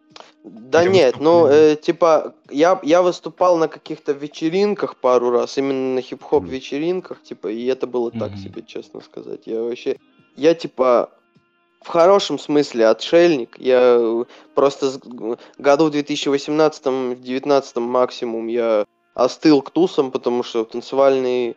Да 0.45 0.83
Или 0.83 0.91
нет, 0.91 1.17
ну, 1.19 1.43
выступление? 1.43 1.73
э, 1.73 1.77
типа, 1.77 2.35
я, 2.51 2.81
я 2.83 3.03
выступал 3.03 3.57
на 3.57 3.69
каких-то 3.69 4.13
вечеринках 4.13 4.97
пару 4.97 5.31
раз, 5.31 5.59
именно 5.59 5.95
на 5.95 6.01
хип-хоп 6.03 6.43
Мгм. 6.45 6.53
вечеринках, 6.53 7.23
типа, 7.23 7.49
и 7.49 7.65
это 7.67 7.87
было 7.87 8.11
так 8.11 8.33
Мгм. 8.33 8.39
себе, 8.39 8.63
честно 8.63 9.01
сказать. 9.01 9.47
Я 9.47 9.63
вообще, 9.63 9.97
я, 10.37 10.55
типа, 10.55 11.11
в 11.83 11.89
хорошем 11.89 12.39
смысле 12.39 12.87
отшельник. 12.89 13.59
Я 13.59 13.97
э, 13.99 14.25
просто 14.55 14.91
с- 14.91 15.01
году 15.59 15.87
в 15.87 15.91
2018-2019 15.91 17.81
максимум 17.81 18.47
я 18.47 18.85
остыл 19.15 19.63
к 19.63 19.71
тусам, 19.71 20.11
потому 20.11 20.43
что 20.43 20.65
в 20.65 20.69
танцевальной 20.69 21.57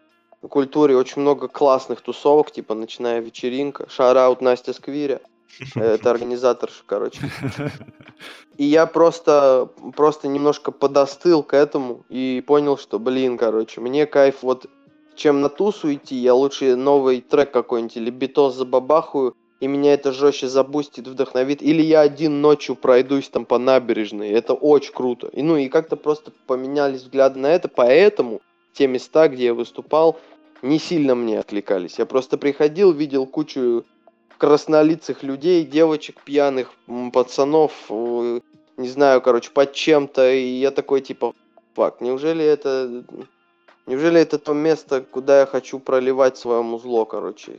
культуре 0.50 0.96
очень 0.96 1.22
много 1.22 1.48
классных 1.48 2.02
тусовок, 2.02 2.52
типа 2.52 2.74
ночная 2.76 3.20
вечеринка. 3.20 3.90
Шараут 3.90 4.42
Настя 4.42 4.74
Сквиря. 4.74 5.20
Это 5.76 6.12
организаторша, 6.12 6.84
короче. 6.86 7.20
И 8.58 8.66
я 8.66 8.86
просто, 8.86 9.70
просто 9.96 10.28
немножко 10.28 10.72
подостыл 10.72 11.44
к 11.44 11.54
этому 11.54 12.06
и 12.10 12.44
понял, 12.46 12.78
что, 12.78 13.00
блин, 13.00 13.38
короче, 13.38 13.82
мне 13.82 14.06
кайф 14.06 14.38
вот, 14.42 14.66
чем 15.16 15.42
на 15.42 15.50
тусу 15.50 15.94
идти, 15.94 16.16
я 16.16 16.34
лучше 16.34 16.76
новый 16.76 17.22
трек 17.22 17.52
какой-нибудь 17.52 17.98
или 17.98 18.10
битос 18.10 18.56
забабахаю, 18.56 19.36
и 19.60 19.68
меня 19.68 19.94
это 19.94 20.12
жестче 20.12 20.48
забустит, 20.48 21.08
вдохновит. 21.08 21.62
Или 21.62 21.82
я 21.82 22.02
один 22.02 22.42
ночью 22.42 22.76
пройдусь 22.76 23.30
там 23.30 23.46
по 23.46 23.58
набережной, 23.58 24.30
это 24.30 24.54
очень 24.54 24.94
круто. 24.94 25.28
И 25.28 25.42
ну 25.42 25.58
и 25.58 25.70
как-то 25.70 25.96
просто 25.96 26.32
поменялись 26.46 27.02
взгляды 27.02 27.40
на 27.40 27.48
это, 27.48 27.68
поэтому 27.68 28.42
те 28.74 28.88
места, 28.88 29.28
где 29.28 29.46
я 29.46 29.54
выступал, 29.54 30.20
не 30.62 30.80
сильно 30.80 31.16
мне 31.16 31.40
откликались. 31.40 31.98
Я 31.98 32.06
просто 32.06 32.38
приходил, 32.38 32.92
видел 32.92 33.26
кучу 33.26 33.86
краснолицых 34.38 35.24
людей, 35.24 35.66
девочек 35.66 36.22
пьяных, 36.24 36.74
пацанов, 37.14 37.74
э, 37.90 38.40
не 38.78 38.90
знаю, 38.90 39.22
короче, 39.22 39.52
под 39.52 39.74
чем-то, 39.74 40.32
и 40.32 40.48
я 40.60 40.72
такой, 40.72 41.02
типа, 41.02 41.34
фак, 41.76 42.02
неужели 42.02 42.46
это... 42.46 43.04
Неужели 43.86 44.20
это 44.20 44.38
то 44.38 44.54
место, 44.54 45.00
куда 45.00 45.40
я 45.40 45.46
хочу 45.46 45.80
проливать 45.80 46.38
свое 46.38 46.62
музло, 46.62 47.06
короче? 47.06 47.58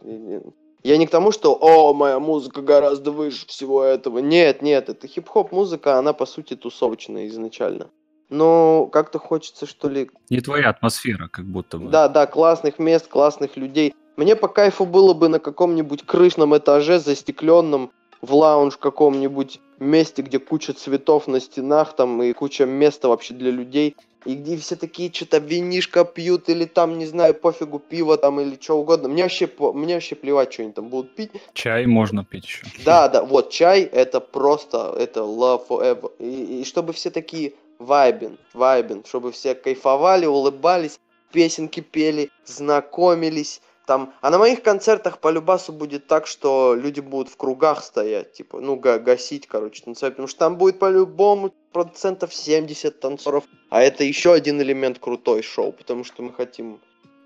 Я 0.83 0.99
не 0.99 1.07
к 1.07 1.11
тому, 1.11 1.33
что, 1.33 1.55
о, 1.59 1.95
моя 1.95 2.19
музыка 2.19 2.61
гораздо 2.61 3.13
выше 3.13 3.47
всего 3.47 3.83
этого. 3.83 4.19
Нет, 4.19 4.61
нет, 4.61 4.91
это 4.91 5.07
хип-хоп 5.09 5.53
музыка, 5.53 5.99
она 5.99 6.13
по 6.13 6.27
сути 6.27 6.55
тусовочная 6.55 7.27
изначально. 7.29 7.89
Но 8.29 8.87
как-то 8.93 9.19
хочется, 9.19 9.65
что 9.65 9.89
ли, 9.89 10.11
Не 10.29 10.41
твоя 10.41 10.69
атмосфера, 10.69 11.29
как 11.29 11.47
будто 11.47 11.79
бы. 11.79 11.89
да, 11.89 12.09
да, 12.09 12.27
классных 12.27 12.79
мест, 12.79 13.09
классных 13.09 13.57
людей. 13.57 13.95
Мне 14.19 14.35
по 14.35 14.49
кайфу 14.49 14.85
было 14.85 15.15
бы 15.15 15.29
на 15.29 15.39
каком-нибудь 15.39 16.03
крышном 16.03 16.57
этаже, 16.57 16.99
застекленном, 16.99 17.93
в 18.21 18.35
лаунж 18.35 18.77
каком-нибудь 18.77 19.61
месте, 19.79 20.23
где 20.23 20.41
куча 20.41 20.73
цветов 20.73 21.29
на 21.29 21.39
стенах, 21.39 21.95
там, 21.95 22.21
и 22.25 22.33
куча 22.33 22.67
места 22.67 23.07
вообще 23.07 23.35
для 23.35 23.53
людей, 23.53 23.95
и 24.25 24.35
где 24.35 24.57
все 24.57 24.75
такие 24.75 25.13
что-то 25.13 25.39
винишко 25.39 26.05
пьют, 26.05 26.49
или 26.49 26.65
там, 26.65 26.99
не 26.99 27.07
знаю, 27.07 27.33
пофигу, 27.33 27.79
пиво 27.79 28.17
там, 28.17 28.41
или 28.41 28.59
что 28.61 28.81
угодно. 28.81 29.09
Мне 29.09 29.23
вообще, 29.23 29.49
мне 29.57 29.95
вообще 29.95 30.17
плевать, 30.17 30.53
что 30.53 30.65
они 30.65 30.73
там 30.73 30.89
будут 30.89 31.15
пить. 31.15 31.31
Чай 31.53 31.87
можно 31.87 32.25
пить 32.25 32.45
еще. 32.45 32.67
Да, 32.85 33.07
да, 33.07 33.23
вот 33.23 33.51
чай 33.51 33.83
это 33.83 34.19
просто, 34.19 34.97
это 34.99 35.21
love 35.21 35.69
forever. 35.69 36.11
И, 36.19 36.63
и 36.63 36.65
чтобы 36.65 36.93
все 36.93 37.11
такие 37.11 37.53
вайбин, 37.79 38.37
вайбин, 38.53 39.05
чтобы 39.07 39.31
все 39.31 39.55
кайфовали, 39.55 40.27
улыбались, 40.27 40.99
песенки 41.31 41.79
пели, 41.79 42.31
знакомились. 42.45 43.61
Там, 43.89 44.13
а 44.21 44.29
на 44.29 44.37
моих 44.37 44.63
концертах 44.63 45.19
по 45.19 45.31
любасу 45.31 45.73
будет 45.73 46.07
так, 46.07 46.27
что 46.27 46.75
люди 46.75 47.01
будут 47.01 47.31
в 47.31 47.39
кругах 47.39 47.83
стоять, 47.83 48.35
типа, 48.35 48.61
ну, 48.61 48.77
га- 48.77 48.99
гасить, 48.99 49.47
короче, 49.47 49.83
танцевать, 49.83 50.13
потому 50.13 50.29
что 50.29 50.39
там 50.41 50.59
будет 50.59 50.79
по-любому 50.79 51.55
процентов 51.73 52.35
70 52.35 53.01
танцоров, 53.01 53.45
а 53.71 53.81
это 53.81 54.05
еще 54.05 54.35
один 54.35 54.61
элемент 54.61 54.99
крутой 54.99 55.43
шоу, 55.43 55.73
потому 55.73 56.05
что 56.05 56.23
мы 56.23 56.35
хотим, 56.35 56.81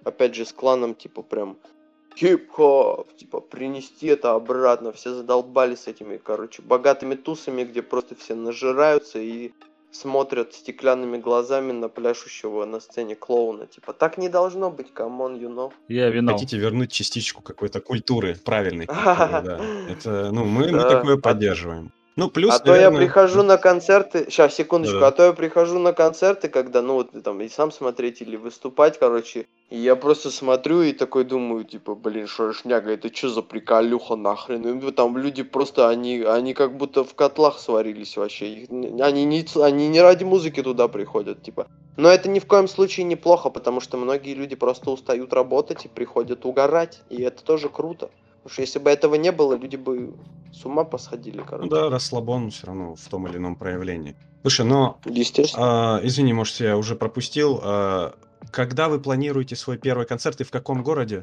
опять 0.04 0.36
же, 0.36 0.44
с 0.44 0.52
кланом, 0.52 0.94
типа, 0.94 1.22
прям 1.22 1.56
хип-хоп, 2.14 3.12
типа, 3.16 3.40
принести 3.40 4.06
это 4.06 4.34
обратно. 4.34 4.92
Все 4.92 5.14
задолбали 5.14 5.74
с 5.74 5.88
этими, 5.88 6.16
короче, 6.16 6.62
богатыми 6.62 7.16
тусами, 7.16 7.64
где 7.64 7.82
просто 7.82 8.14
все 8.14 8.36
нажираются 8.36 9.18
и 9.18 9.50
смотрят 9.92 10.54
стеклянными 10.54 11.18
глазами 11.18 11.72
на 11.72 11.88
пляшущего 11.88 12.64
на 12.64 12.80
сцене 12.80 13.14
клоуна. 13.14 13.66
Типа, 13.66 13.92
так 13.92 14.18
не 14.18 14.28
должно 14.28 14.70
быть, 14.70 14.92
come 14.92 15.17
on, 15.17 15.36
you 15.36 15.48
know. 15.48 15.72
You 15.88 16.08
know. 16.08 16.32
Хотите 16.32 16.56
вернуть 16.58 16.90
частичку 16.90 17.42
какой-то 17.42 17.80
культуры, 17.80 18.34
правильной 18.34 18.86
культуры, 18.86 19.42
да. 19.42 19.60
Это, 19.88 20.30
ну, 20.32 20.44
мы, 20.44 20.72
мы 20.72 20.80
такое 20.80 21.16
поддерживаем. 21.16 21.92
Ну, 22.14 22.28
плюс, 22.28 22.54
а 22.54 22.58
то 22.58 22.74
я 22.74 22.90
наверное, 22.90 23.06
прихожу 23.06 23.42
на 23.42 23.56
концерты, 23.56 24.26
сейчас, 24.28 24.54
секундочку, 24.54 24.96
Да-да. 24.96 25.06
а 25.06 25.10
то 25.12 25.22
я 25.24 25.32
прихожу 25.32 25.78
на 25.78 25.94
концерты, 25.94 26.48
когда, 26.48 26.82
ну, 26.82 26.94
вот 26.94 27.10
там 27.22 27.40
и 27.40 27.48
сам 27.48 27.72
смотреть 27.72 28.20
или 28.20 28.36
выступать, 28.36 28.98
короче, 28.98 29.46
и 29.70 29.78
я 29.78 29.96
просто 29.96 30.30
смотрю 30.30 30.82
и 30.82 30.92
такой 30.92 31.24
думаю, 31.24 31.64
типа, 31.64 31.94
блин, 31.94 32.26
что 32.26 32.52
шняга, 32.52 32.92
это 32.92 33.14
что 33.14 33.30
за 33.30 33.40
приколюха 33.40 34.16
нахрен? 34.16 34.78
И 34.78 34.92
там 34.92 35.16
люди 35.16 35.42
просто, 35.42 35.88
они, 35.88 36.20
они 36.20 36.52
как 36.52 36.76
будто 36.76 37.02
в 37.04 37.14
котлах 37.14 37.58
сварились 37.58 38.18
вообще, 38.18 38.52
Их 38.52 38.68
они, 38.70 39.24
не, 39.24 39.46
они 39.62 39.88
не 39.88 40.00
ради 40.02 40.24
музыки 40.24 40.62
туда 40.62 40.88
приходят, 40.88 41.42
типа. 41.42 41.66
Но 41.96 42.10
это 42.10 42.28
ни 42.28 42.40
в 42.40 42.46
коем 42.46 42.68
случае 42.68 43.04
неплохо, 43.04 43.48
потому 43.48 43.80
что 43.80 43.96
многие 43.96 44.34
люди 44.34 44.54
просто 44.54 44.90
устают 44.90 45.32
работать 45.32 45.86
и 45.86 45.88
приходят 45.88 46.44
угорать, 46.44 47.00
и 47.08 47.22
это 47.22 47.42
тоже 47.42 47.70
круто. 47.70 48.10
Потому 48.42 48.52
что 48.52 48.62
если 48.62 48.78
бы 48.80 48.90
этого 48.90 49.14
не 49.14 49.30
было, 49.30 49.54
люди 49.54 49.76
бы 49.76 50.14
с 50.52 50.64
ума 50.64 50.84
посходили, 50.84 51.42
короче. 51.46 51.68
Ну 51.68 51.68
да, 51.68 51.88
расслабон 51.88 52.50
все 52.50 52.66
равно 52.66 52.96
в 52.96 53.08
том 53.08 53.28
или 53.28 53.36
ином 53.36 53.54
проявлении. 53.54 54.16
Слушай, 54.42 54.66
но, 54.66 54.98
Естественно. 55.04 55.96
а, 55.96 56.00
извини, 56.02 56.32
может, 56.32 56.58
я 56.60 56.76
уже 56.76 56.96
пропустил. 56.96 57.60
а, 57.62 58.14
когда 58.50 58.88
вы 58.88 59.00
планируете 59.00 59.54
свой 59.54 59.78
первый 59.78 60.06
концерт 60.06 60.40
и 60.40 60.44
в 60.44 60.50
каком 60.50 60.82
городе? 60.82 61.22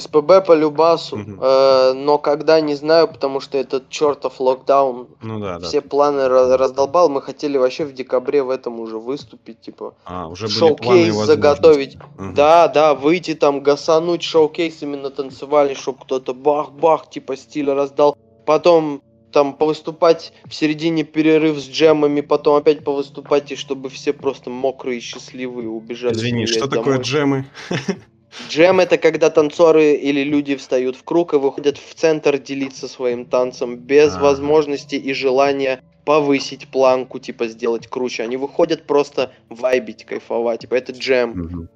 СПБ 0.00 0.44
по 0.46 0.52
Любасу, 0.54 1.16
Мгм. 1.16 1.38
э, 1.40 1.92
но 1.94 2.18
когда 2.18 2.60
не 2.60 2.74
знаю, 2.74 3.08
потому 3.08 3.40
что 3.40 3.56
этот 3.58 3.88
чертов 3.90 4.40
локдаун 4.40 5.08
Ну 5.22 5.38
да, 5.40 5.58
да. 5.58 5.66
все 5.66 5.80
планы 5.80 6.20
ra- 6.22 6.56
раздолбал. 6.56 7.08
Мы 7.08 7.22
хотели 7.22 7.56
вообще 7.58 7.84
в 7.84 7.92
декабре 7.94 8.42
в 8.42 8.50
этом 8.50 8.80
уже 8.80 8.98
выступить, 8.98 9.60
типа 9.60 9.94
А, 10.04 10.26
уже 10.28 10.46
планы 10.48 10.58
шоу-кейс 10.58 11.14
заготовить. 11.14 11.96
Мгм. 12.18 12.34
Да, 12.34 12.68
да, 12.68 12.94
выйти 12.94 13.34
там, 13.34 13.62
гасануть 13.62 14.22
шоу-кейс 14.22 14.82
именно 14.82 15.10
танцевали, 15.10 15.74
чтобы 15.74 15.98
кто-то 16.02 16.34
бах-бах, 16.34 17.08
типа 17.10 17.36
стиль 17.36 17.70
раздал. 17.70 18.16
Потом 18.46 19.00
там 19.32 19.54
повыступать 19.54 20.32
в 20.44 20.54
середине 20.54 21.02
перерыв 21.02 21.58
с 21.58 21.68
джемами, 21.68 22.20
потом 22.20 22.54
опять 22.54 22.84
повыступать, 22.84 23.50
и 23.50 23.56
чтобы 23.56 23.88
все 23.88 24.12
просто 24.12 24.48
мокрые 24.48 24.98
и 24.98 25.00
счастливые 25.00 25.68
убежали. 25.68 26.12
Извини, 26.14 26.46
что 26.46 26.68
такое 26.68 26.84
домой. 26.94 27.02
джемы? 27.02 27.44
Джем 28.48 28.80
это 28.80 28.98
когда 28.98 29.30
танцоры 29.30 29.94
или 29.94 30.22
люди 30.24 30.56
встают 30.56 30.96
в 30.96 31.04
круг 31.04 31.34
и 31.34 31.36
выходят 31.36 31.78
в 31.78 31.94
центр 31.94 32.38
делиться 32.38 32.88
своим 32.88 33.24
танцем 33.26 33.76
без 33.76 34.14
Ага. 34.14 34.22
возможности 34.24 34.96
и 34.96 35.12
желания 35.12 35.82
повысить 36.04 36.68
планку, 36.68 37.18
типа 37.18 37.46
сделать 37.48 37.86
круче. 37.86 38.24
Они 38.24 38.36
выходят 38.36 38.86
просто 38.86 39.32
вайбить, 39.48 40.04
кайфовать. 40.04 40.60
Типа 40.60 40.74
это 40.74 40.92
джем. 40.92 41.68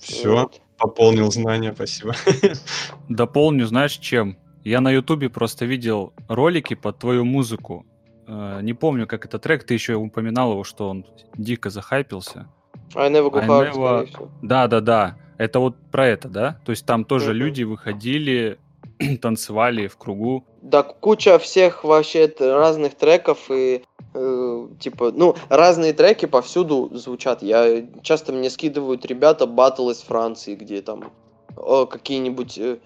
Все, 0.00 0.32
Вот. 0.34 0.60
пополнил 0.76 1.30
знания, 1.32 1.72
спасибо. 1.74 2.14
Дополню, 3.08 3.66
знаешь, 3.66 3.96
чем? 3.96 4.36
Я 4.64 4.80
на 4.80 4.90
Ютубе 4.90 5.30
просто 5.30 5.64
видел 5.64 6.12
ролики 6.28 6.74
под 6.74 6.98
твою 6.98 7.24
музыку. 7.24 7.86
Э, 8.26 8.60
Не 8.62 8.74
помню, 8.74 9.06
как 9.06 9.24
этот 9.24 9.42
трек, 9.42 9.64
ты 9.64 9.74
еще 9.74 9.94
упоминал 9.94 10.52
его, 10.52 10.62
что 10.64 10.88
он 10.90 11.06
дико 11.36 11.70
захайпился. 11.70 12.48
I 12.94 13.10
never 13.10 13.30
go 13.30 13.40
I 13.40 13.46
hard, 13.48 13.72
never-. 13.74 14.28
Да, 14.42 14.66
да, 14.68 14.80
да. 14.80 15.16
Это 15.38 15.60
вот 15.60 15.76
про 15.90 16.06
это, 16.06 16.28
да? 16.28 16.60
То 16.64 16.70
есть 16.70 16.84
там 16.84 17.04
тоже 17.04 17.30
Мгм. 17.30 17.38
люди 17.38 17.62
выходили, 17.62 18.58
танцевали 19.22 19.86
в 19.86 19.96
кругу. 19.96 20.44
Да, 20.62 20.82
куча 20.82 21.38
всех 21.38 21.84
вообще 21.84 22.32
разных 22.38 22.96
треков 22.96 23.50
и 23.50 23.84
э, 24.14 24.68
типа, 24.80 25.12
ну, 25.14 25.36
разные 25.48 25.92
треки 25.92 26.26
повсюду 26.26 26.90
звучат. 26.92 27.42
Я 27.42 27.86
часто 28.02 28.32
мне 28.32 28.50
скидывают 28.50 29.06
ребята 29.06 29.46
батл 29.46 29.90
из 29.90 29.98
Франции, 29.98 30.56
где 30.56 30.82
там 30.82 31.12
э, 31.56 31.86
какие-нибудь 31.88 32.58
э, 32.58 32.78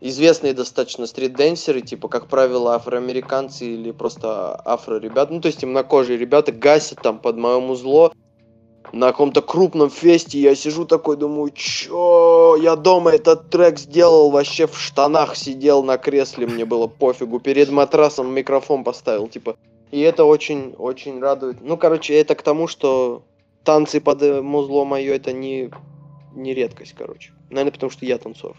известные 0.00 0.52
достаточно 0.52 1.06
стрит-денсеры, 1.06 1.80
типа, 1.80 2.08
как 2.08 2.26
правило, 2.26 2.74
афроамериканцы 2.74 3.64
или 3.64 3.92
просто 3.92 4.60
афро-ребята, 4.64 5.32
ну, 5.32 5.40
то 5.40 5.46
есть 5.46 5.60
темнокожие 5.60 6.18
ребята 6.18 6.52
гасят 6.52 7.00
там 7.02 7.18
под 7.18 7.36
мое 7.36 7.60
музло 7.60 8.12
на 8.92 9.08
каком-то 9.08 9.42
крупном 9.42 9.90
фесте, 9.90 10.38
я 10.38 10.54
сижу 10.54 10.84
такой, 10.84 11.16
думаю, 11.16 11.52
чё, 11.54 12.56
я 12.60 12.76
дома 12.76 13.12
этот 13.12 13.50
трек 13.50 13.78
сделал, 13.78 14.30
вообще 14.30 14.66
в 14.66 14.78
штанах 14.78 15.36
сидел 15.36 15.82
на 15.82 15.98
кресле, 15.98 16.46
мне 16.46 16.64
было 16.64 16.86
пофигу, 16.86 17.40
перед 17.40 17.70
матрасом 17.70 18.32
микрофон 18.32 18.84
поставил, 18.84 19.28
типа, 19.28 19.56
и 19.90 20.00
это 20.00 20.24
очень, 20.24 20.74
очень 20.78 21.20
радует. 21.20 21.58
Ну, 21.60 21.76
короче, 21.76 22.14
это 22.14 22.34
к 22.34 22.42
тому, 22.42 22.66
что 22.68 23.22
танцы 23.64 24.00
под 24.00 24.22
э, 24.22 24.42
музло 24.42 24.84
мое, 24.84 25.14
это 25.14 25.32
не, 25.32 25.70
не 26.34 26.54
редкость, 26.54 26.94
короче. 26.96 27.32
Наверное, 27.50 27.72
потому 27.72 27.90
что 27.90 28.04
я 28.04 28.18
танцор. 28.18 28.56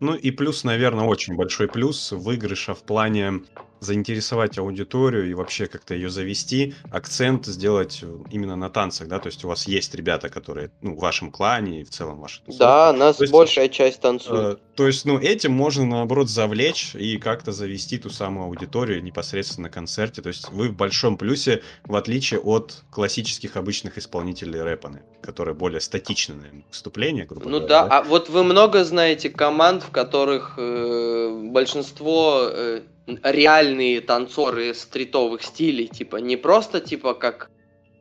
Ну 0.00 0.14
и 0.14 0.30
плюс, 0.30 0.64
наверное, 0.64 1.06
очень 1.06 1.34
большой 1.34 1.68
плюс 1.68 2.12
выигрыша 2.12 2.74
в 2.74 2.82
плане 2.82 3.40
заинтересовать 3.80 4.58
аудиторию 4.58 5.28
и 5.30 5.34
вообще 5.34 5.66
как-то 5.66 5.94
ее 5.94 6.10
завести, 6.10 6.74
акцент 6.90 7.46
сделать 7.46 8.00
э, 8.02 8.18
именно 8.30 8.56
на 8.56 8.70
танцах, 8.70 9.08
да, 9.08 9.18
то 9.18 9.26
есть 9.28 9.44
у 9.44 9.48
вас 9.48 9.66
есть 9.66 9.94
ребята, 9.94 10.28
которые, 10.28 10.70
ну, 10.82 10.94
в 10.94 11.00
вашем 11.00 11.30
клане 11.30 11.80
и 11.80 11.84
в 11.84 11.90
целом 11.90 12.20
ваши 12.20 12.40
Да, 12.58 12.92
нас 12.92 13.16
То 13.16 13.24
есть, 13.24 13.32
большая 13.32 13.68
часть 13.68 14.00
танцует. 14.00 14.58
Э, 14.58 14.76
То 14.76 14.86
есть, 14.86 15.04
ну, 15.04 15.18
этим 15.18 15.52
можно, 15.52 15.84
наоборот, 15.86 16.28
завлечь 16.28 16.94
и 16.94 17.18
как-то 17.18 17.52
завести 17.52 17.98
ту 17.98 18.10
самую 18.10 18.46
аудиторию 18.46 19.02
непосредственно 19.02 19.68
на 19.68 19.70
концерте. 19.72 20.22
То 20.22 20.28
есть 20.28 20.50
вы 20.50 20.68
в 20.68 20.74
большом 20.76 21.16
плюсе, 21.16 21.62
в 21.84 21.96
отличие 21.96 22.40
от 22.40 22.82
классических 22.90 23.56
обычных 23.56 23.98
исполнителей 23.98 24.60
рэпаны, 24.62 25.02
которые 25.22 25.54
более 25.54 25.80
статичны, 25.80 26.34
наверное, 26.36 26.64
выступления, 26.68 27.24
грубо 27.24 27.44
Ну 27.44 27.58
говоря. 27.60 27.68
да, 27.68 27.98
а 27.98 28.02
вот 28.02 28.28
вы 28.28 28.44
много 28.44 28.84
знаете 28.84 29.30
команд, 29.30 29.82
в 29.82 29.90
которых 29.90 30.54
э, 30.58 31.48
большинство 31.50 32.40
э, 32.42 32.82
реальные 33.22 34.00
танцоры 34.00 34.74
стритовых 34.74 35.42
стилей, 35.42 35.86
типа 35.88 36.16
не 36.16 36.36
просто 36.36 36.80
типа 36.80 37.14
как 37.14 37.50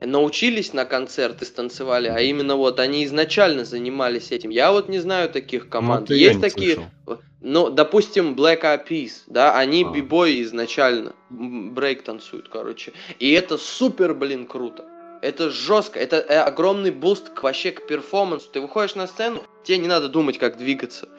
научились 0.02 0.74
на 0.74 0.86
концерты 0.86 1.46
станцевали, 1.46 2.08
а 2.08 2.20
именно 2.22 2.56
вот 2.56 2.80
они 2.80 3.04
изначально 3.06 3.66
занимались 3.66 4.32
этим. 4.32 4.50
Я 4.50 4.72
вот 4.72 4.88
не 4.90 5.00
знаю 5.00 5.30
таких 5.30 5.66
Ну, 5.66 5.70
команд. 5.70 6.10
я 6.10 6.16
Есть 6.16 6.42
такие, 6.42 6.76
слышал. 6.76 7.22
ну, 7.42 7.70
допустим, 7.70 8.34
Black 8.34 8.62
Eyed 8.62 8.88
Peas, 8.88 9.12
да, 9.28 9.58
они 9.58 9.84
А. 9.84 9.92
бибои 9.92 10.42
изначально, 10.44 11.14
брейк 11.30 12.04
танцуют, 12.04 12.48
короче. 12.50 12.94
И 13.20 13.32
это 13.32 13.58
супер, 13.58 14.14
блин, 14.14 14.46
круто. 14.48 14.86
Это 15.22 15.50
жестко, 15.50 16.00
это 16.00 16.16
э, 16.16 16.40
огромный 16.40 16.92
буст 16.92 17.32
к, 17.32 17.44
вообще 17.44 17.72
к 17.72 17.86
перформансу. 17.86 18.48
Ты 18.54 18.62
выходишь 18.62 18.96
на 18.96 19.06
сцену, 19.06 19.44
тебе 19.66 19.80
не 19.80 19.88
надо 19.90 20.08
думать, 20.08 20.38
как 20.38 20.58
двигаться. 20.58 21.10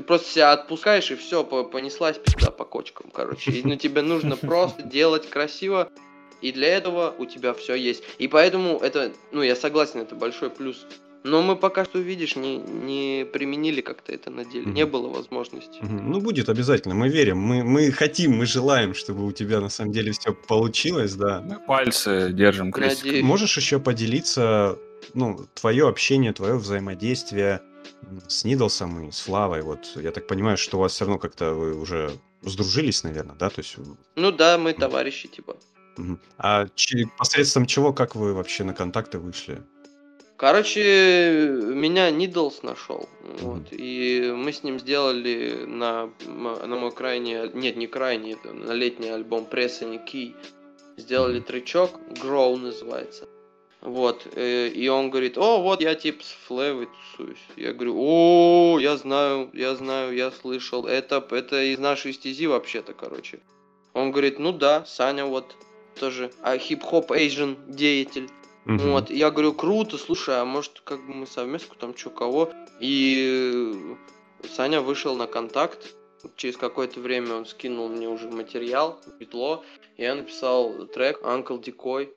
Ты 0.00 0.04
просто 0.06 0.32
себя 0.32 0.52
отпускаешь 0.52 1.10
и 1.10 1.14
все, 1.14 1.44
понеслась 1.44 2.16
пизда 2.16 2.50
по 2.50 2.64
кочкам, 2.64 3.10
короче. 3.12 3.50
И, 3.50 3.62
ну, 3.62 3.76
тебе 3.76 4.00
нужно 4.00 4.34
просто 4.38 4.82
делать 4.82 5.28
красиво, 5.28 5.90
и 6.40 6.52
для 6.52 6.68
этого 6.68 7.14
у 7.18 7.26
тебя 7.26 7.52
все 7.52 7.74
есть. 7.74 8.02
И 8.16 8.26
поэтому 8.26 8.78
это, 8.78 9.12
ну, 9.30 9.42
я 9.42 9.54
согласен, 9.54 10.00
это 10.00 10.14
большой 10.14 10.48
плюс. 10.48 10.86
Но 11.22 11.42
мы 11.42 11.54
пока 11.54 11.84
что, 11.84 11.98
видишь, 11.98 12.34
не, 12.34 12.56
не 12.56 13.26
применили 13.30 13.82
как-то 13.82 14.10
это 14.10 14.30
на 14.30 14.46
деле. 14.46 14.72
Не 14.72 14.84
Мгм. 14.84 14.90
было 14.90 15.08
возможности. 15.08 15.80
Мгм. 15.82 16.12
Ну, 16.12 16.20
будет 16.22 16.48
обязательно, 16.48 16.94
мы 16.94 17.10
верим, 17.10 17.36
мы, 17.36 17.62
мы 17.62 17.90
хотим, 17.92 18.38
мы 18.38 18.46
желаем, 18.46 18.94
чтобы 18.94 19.26
у 19.26 19.32
тебя 19.32 19.60
на 19.60 19.68
самом 19.68 19.92
деле 19.92 20.12
все 20.12 20.32
получилось, 20.32 21.12
да. 21.14 21.42
Мы 21.42 21.58
пальцы 21.58 22.30
держим 22.32 22.72
крестик. 22.72 23.04
Надеюсь. 23.04 23.24
Можешь 23.26 23.54
еще 23.58 23.78
поделиться, 23.78 24.78
ну, 25.12 25.46
твое 25.52 25.86
общение, 25.86 26.32
твое 26.32 26.54
взаимодействие 26.54 27.60
с 28.28 28.44
Нидлсом 28.44 29.08
и 29.08 29.10
с 29.12 29.20
Флавой? 29.20 29.62
Вот 29.62 29.92
я 29.96 30.10
так 30.12 30.26
понимаю, 30.26 30.56
что 30.56 30.76
у 30.76 30.80
вас 30.80 30.92
все 30.92 31.04
равно 31.04 31.18
как-то 31.18 31.54
вы 31.54 31.74
уже 31.78 32.10
сдружились, 32.42 33.04
наверное, 33.04 33.36
да? 33.36 33.50
То 33.50 33.60
есть, 33.60 33.76
Ну 34.16 34.32
да, 34.32 34.58
мы 34.58 34.72
товарищи, 34.72 35.28
типа. 35.28 35.56
а 36.38 36.66
посредством 37.18 37.66
чего, 37.66 37.92
как 37.92 38.14
вы 38.14 38.32
вообще 38.34 38.64
на 38.64 38.72
контакты 38.74 39.18
вышли? 39.18 39.62
Короче, 40.36 41.50
меня 41.74 42.10
Нидлс 42.10 42.62
нашел. 42.62 43.06
Мгм. 43.22 43.36
Вот, 43.42 43.62
и 43.72 44.32
мы 44.34 44.54
с 44.54 44.62
ним 44.62 44.80
сделали 44.80 45.64
на, 45.66 46.08
на 46.26 46.76
мой 46.76 46.92
крайний, 46.92 47.50
нет, 47.52 47.76
не 47.76 47.86
крайний, 47.86 48.38
на 48.44 48.72
летний 48.72 49.10
альбом 49.10 49.44
Пресса 49.44 49.84
не 49.84 49.98
Key. 49.98 50.34
Сделали 50.96 51.38
Мгм. 51.40 51.44
тречок, 51.44 51.90
Grow 52.22 52.56
называется. 52.56 53.28
Вот, 53.82 54.26
э, 54.34 54.68
и 54.68 54.88
он 54.88 55.08
говорит, 55.08 55.38
о, 55.38 55.62
вот 55.62 55.80
я 55.80 55.94
типа 55.94 56.22
с 56.22 56.36
Флэвой 56.46 56.86
тусуюсь. 56.86 57.38
Я 57.56 57.72
говорю, 57.72 57.94
о, 57.98 58.78
я 58.78 58.96
знаю, 58.98 59.48
я 59.54 59.74
знаю, 59.74 60.14
я 60.14 60.30
слышал, 60.30 60.86
это, 60.86 61.26
это 61.30 61.62
из 61.62 61.78
нашей 61.78 62.12
стези 62.12 62.46
вообще-то, 62.46 62.92
короче. 62.92 63.40
Он 63.94 64.10
говорит, 64.10 64.38
ну 64.38 64.52
да, 64.52 64.84
Саня 64.84 65.24
вот 65.24 65.56
тоже, 65.98 66.30
а 66.42 66.58
хип-хоп 66.58 67.10
Asian 67.10 67.56
деятель. 67.68 68.28
Мгм. 68.66 68.90
Вот, 68.90 69.10
я 69.10 69.30
говорю, 69.30 69.54
круто, 69.54 69.96
слушай, 69.96 70.38
а 70.38 70.44
может, 70.44 70.80
как 70.84 71.04
бы 71.06 71.14
мы 71.14 71.26
совместно 71.26 71.74
там 71.78 71.96
что, 71.96 72.10
кого? 72.10 72.50
И 72.80 73.64
э, 74.42 74.46
Саня 74.46 74.82
вышел 74.82 75.16
на 75.16 75.26
контакт. 75.26 75.94
Через 76.36 76.58
какое-то 76.58 77.00
время 77.00 77.34
он 77.34 77.46
скинул 77.46 77.88
мне 77.88 78.06
уже 78.06 78.28
материал, 78.28 79.00
битло, 79.18 79.64
и 79.96 80.02
я 80.02 80.14
написал 80.14 80.86
трек 80.86 81.22
Uncle 81.22 81.62
Decoy. 81.62 82.10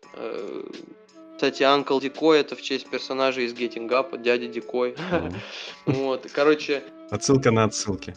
Кстати, 1.35 1.63
Uncle 1.63 1.99
Decoy 1.99 2.35
это 2.37 2.55
в 2.55 2.61
честь 2.61 2.87
персонажа 2.89 3.41
из 3.41 3.53
Getting 3.53 3.89
Up, 3.89 4.17
дядя 4.21 4.47
Дикой. 4.47 4.95
Вот, 5.85 6.27
короче, 6.31 6.83
Отсылка 7.09 7.51
на 7.51 7.65
отсылки. 7.65 8.15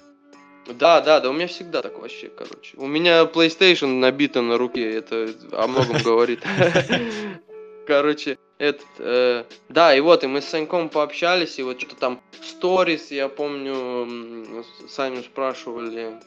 да, 0.67 1.01
да, 1.01 1.21
да, 1.21 1.31
у 1.31 1.33
меня 1.33 1.47
всегда 1.49 1.83
так 1.83 1.99
вообще, 1.99 2.29
короче. 2.29 2.77
У 2.77 2.87
меня 2.87 3.25
PlayStation 3.25 3.99
набита 3.99 4.43
на 4.43 4.59
руке, 4.59 4.91
это 4.91 5.35
о 5.53 5.67
многом 5.67 6.03
говорит. 6.03 6.41
Короче, 7.87 8.37
этот, 8.59 8.87
э, 8.99 9.45
да, 9.69 9.95
и 9.95 10.01
вот, 10.01 10.25
и 10.25 10.27
мы 10.27 10.41
с 10.41 10.47
Саньком 10.47 10.89
пообщались, 10.89 11.61
и 11.61 11.63
вот 11.63 11.81
что-то 11.81 11.95
там 11.95 12.21
сторис, 12.43 13.13
я 13.13 13.29
помню, 13.29 14.65
Саню 14.89 15.23
спрашивали, 15.23 16.21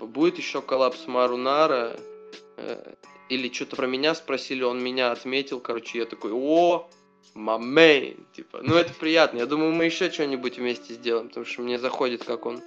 будет 0.00 0.38
еще 0.38 0.62
коллапс 0.62 1.06
Марунара, 1.06 1.96
э, 2.56 2.94
или 3.30 3.52
что-то 3.52 3.76
про 3.76 3.86
меня 3.86 4.14
спросили, 4.14 4.62
он 4.62 4.82
меня 4.82 5.12
отметил, 5.12 5.60
короче, 5.60 5.98
я 5.98 6.04
такой, 6.04 6.32
о, 6.32 6.88
мамей, 7.34 8.16
типа, 8.34 8.60
ну 8.62 8.74
это 8.74 8.92
приятно, 8.92 9.38
я 9.38 9.46
думаю, 9.46 9.72
мы 9.72 9.86
еще 9.86 10.10
что-нибудь 10.10 10.58
вместе 10.58 10.94
сделаем, 10.94 11.28
потому 11.28 11.46
что 11.46 11.62
мне 11.62 11.78
заходит, 11.78 12.24
как 12.24 12.44
он 12.44 12.60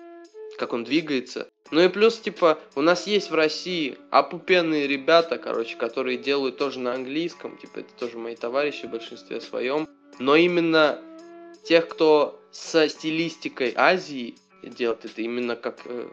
как 0.57 0.73
он 0.73 0.84
двигается. 0.84 1.49
Ну 1.72 1.81
и 1.81 1.88
плюс, 1.88 2.19
типа, 2.19 2.60
у 2.76 2.81
нас 2.81 3.07
есть 3.07 3.31
в 3.31 3.34
России 3.34 3.98
опупенные 4.11 4.88
ребята, 4.88 5.40
короче, 5.40 5.76
которые 5.76 6.18
делают 6.19 6.57
тоже 6.57 6.80
на 6.80 6.94
английском, 6.94 7.57
типа, 7.57 7.80
это 7.80 7.90
тоже 7.98 8.19
мои 8.19 8.35
товарищи 8.35 8.85
в 8.85 8.91
большинстве 8.91 9.41
своем. 9.41 9.90
Но 10.19 10.35
именно 10.35 11.02
тех, 11.64 11.88
кто 11.88 12.40
со 12.52 12.88
стилистикой 12.88 13.73
Азии 13.76 14.35
делает 14.61 15.06
это 15.06 15.22
именно 15.22 15.56
как 15.56 15.80
э, 15.85 16.07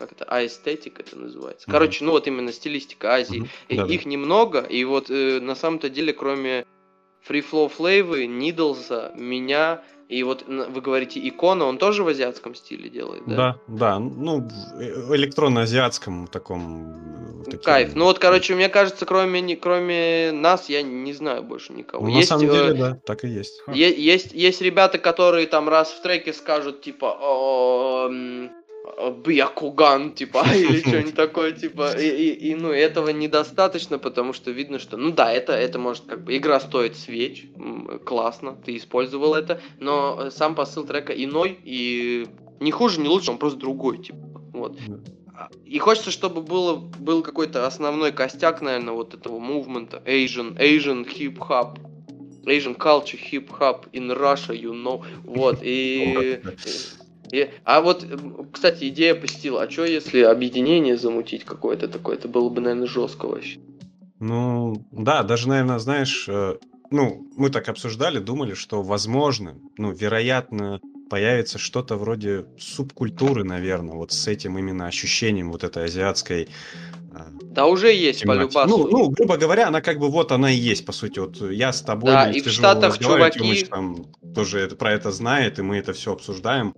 как 0.00 0.12
это, 0.12 0.24
аэстетик 0.24 0.98
это 0.98 1.16
называется. 1.18 1.68
Мгм. 1.68 1.72
Короче, 1.72 2.04
ну 2.04 2.12
вот 2.12 2.26
именно 2.26 2.52
стилистика 2.52 3.12
Азии. 3.14 3.48
И 3.68 3.76
Да-да. 3.76 3.92
Их 3.92 4.06
немного, 4.06 4.60
и 4.60 4.82
вот 4.84 5.10
э, 5.10 5.40
на 5.40 5.54
самом-то 5.54 5.90
деле, 5.90 6.12
кроме 6.14 6.64
Free 7.28 7.44
Flow 7.48 7.70
Flavы, 7.70 8.26
Нидлса, 8.26 9.12
меня, 9.14 9.82
и 10.08 10.22
вот 10.22 10.44
вы 10.48 10.80
говорите 10.80 11.20
Икона, 11.28 11.66
он 11.66 11.76
тоже 11.76 12.02
в 12.02 12.08
азиатском 12.08 12.54
стиле 12.54 12.88
делает, 12.88 13.22
да? 13.26 13.36
Да, 13.36 13.56
да, 13.68 13.98
ну, 13.98 14.48
э- 14.80 15.14
электронно-азиатском 15.16 16.26
таком... 16.28 17.42
э, 17.42 17.44
таким- 17.44 17.60
Кайф. 17.60 17.94
Ну 17.94 18.06
вот, 18.06 18.18
короче, 18.18 18.54
мне 18.54 18.68
кажется, 18.70 19.04
кроме, 19.04 19.40
не- 19.42 19.56
кроме 19.56 20.32
нас, 20.32 20.68
я 20.70 20.82
не 20.82 21.12
знаю 21.12 21.42
больше 21.42 21.74
никого. 21.74 22.06
Ну, 22.06 22.12
на 22.12 22.16
есть, 22.16 22.28
самом 22.28 22.48
э, 22.48 22.52
деле, 22.52 22.72
да, 22.72 22.94
так 23.04 23.24
и 23.24 23.28
есть. 23.28 23.62
Е- 23.68 24.02
есть, 24.02 24.32
есть 24.32 24.62
ребята, 24.62 24.98
которые 24.98 25.46
там 25.46 25.68
раз 25.68 25.90
в 25.92 26.00
треке 26.02 26.32
скажут, 26.32 26.80
типа, 26.80 27.16
«О, 27.20 28.08
м, 28.08 28.46
э, 28.46 28.50
Бьякуган, 29.24 30.12
типа, 30.12 30.44
или 30.54 30.80
что-нибудь 30.86 31.14
такое, 31.14 31.52
типа, 31.52 31.92
и, 31.98 32.08
и- 32.08 32.50
и, 32.50 32.54
ну, 32.54 32.70
этого 32.70 33.08
недостаточно, 33.10 33.98
потому 33.98 34.32
что 34.32 34.50
видно, 34.50 34.78
что, 34.78 34.96
ну 34.96 35.10
да, 35.10 35.32
это, 35.32 35.52
это 35.52 35.78
может, 35.78 36.04
как 36.06 36.24
бы, 36.24 36.36
игра 36.36 36.60
стоит 36.60 36.96
свеч, 36.96 37.46
классно, 38.04 38.56
ты 38.64 38.76
использовал 38.76 39.34
это, 39.34 39.60
но 39.78 40.30
сам 40.30 40.54
посыл 40.54 40.84
трека 40.84 41.12
иной, 41.12 41.58
и 41.64 42.26
не 42.60 42.70
хуже, 42.70 43.00
не 43.00 43.08
лучше, 43.08 43.30
он 43.30 43.38
просто 43.38 43.58
другой, 43.58 43.98
типа, 43.98 44.18
вот. 44.52 44.76
А, 45.34 45.48
И 45.64 45.78
хочется, 45.78 46.10
чтобы 46.10 46.42
было, 46.42 46.74
был 46.76 47.22
какой-то 47.22 47.66
основной 47.66 48.12
костяк, 48.12 48.60
наверное, 48.60 48.94
вот 48.94 49.14
этого 49.14 49.38
мувмента, 49.38 50.02
Asian, 50.06 50.56
Asian 50.58 51.06
hip-hop, 51.06 51.78
Asian 52.44 52.76
culture 52.76 53.18
hip-hop 53.30 53.90
in 53.92 54.10
Russia, 54.10 54.52
you 54.54 54.72
know. 54.72 55.02
Вот, 55.24 55.58
и... 55.62 56.40
и- 57.32 57.50
а 57.64 57.80
вот, 57.80 58.04
кстати, 58.52 58.88
идея 58.88 59.14
посетила, 59.14 59.62
а 59.62 59.70
что 59.70 59.84
если 59.84 60.20
объединение 60.20 60.96
замутить 60.96 61.44
какое-то 61.44 61.88
такое? 61.88 62.16
Это 62.16 62.28
было 62.28 62.48
бы, 62.48 62.60
наверное, 62.60 62.86
жестко 62.88 63.26
вообще. 63.26 63.58
Ну, 64.18 64.84
да, 64.92 65.22
даже, 65.22 65.48
наверное, 65.48 65.78
знаешь, 65.78 66.26
э, 66.28 66.56
ну, 66.90 67.26
мы 67.36 67.50
так 67.50 67.68
обсуждали, 67.68 68.18
думали, 68.18 68.54
что, 68.54 68.82
возможно, 68.82 69.54
ну, 69.78 69.92
вероятно, 69.92 70.80
появится 71.08 71.58
что-то 71.58 71.96
вроде 71.96 72.44
субкультуры, 72.58 73.44
наверное, 73.44 73.94
вот 73.94 74.12
с 74.12 74.28
этим 74.28 74.58
именно 74.58 74.86
ощущением 74.86 75.50
вот 75.50 75.64
этой 75.64 75.84
азиатской 75.84 76.48
э, 77.12 77.18
Да 77.42 77.66
уже 77.66 77.92
есть 77.92 78.24
по 78.24 78.32
любасу. 78.34 78.68
Ну, 78.68 78.88
ну, 78.88 79.08
грубо 79.10 79.36
говоря, 79.36 79.66
она 79.68 79.80
как 79.80 79.98
бы 79.98 80.08
вот 80.08 80.30
она 80.30 80.52
и 80.52 80.56
есть, 80.56 80.84
по 80.86 80.92
сути. 80.92 81.18
Вот 81.18 81.40
я 81.50 81.72
с 81.72 81.82
тобой 81.82 82.12
Да, 82.12 82.30
и 82.30 82.40
в 82.40 82.48
Штатах 82.48 82.98
чуваки- 82.98 83.38
Тёмыч 83.40 83.64
там 83.68 84.06
тоже 84.34 84.60
это, 84.60 84.76
про 84.76 84.92
это 84.92 85.10
знает, 85.10 85.58
и 85.58 85.62
мы 85.62 85.78
это 85.78 85.92
все 85.92 86.12
обсуждаем. 86.12 86.72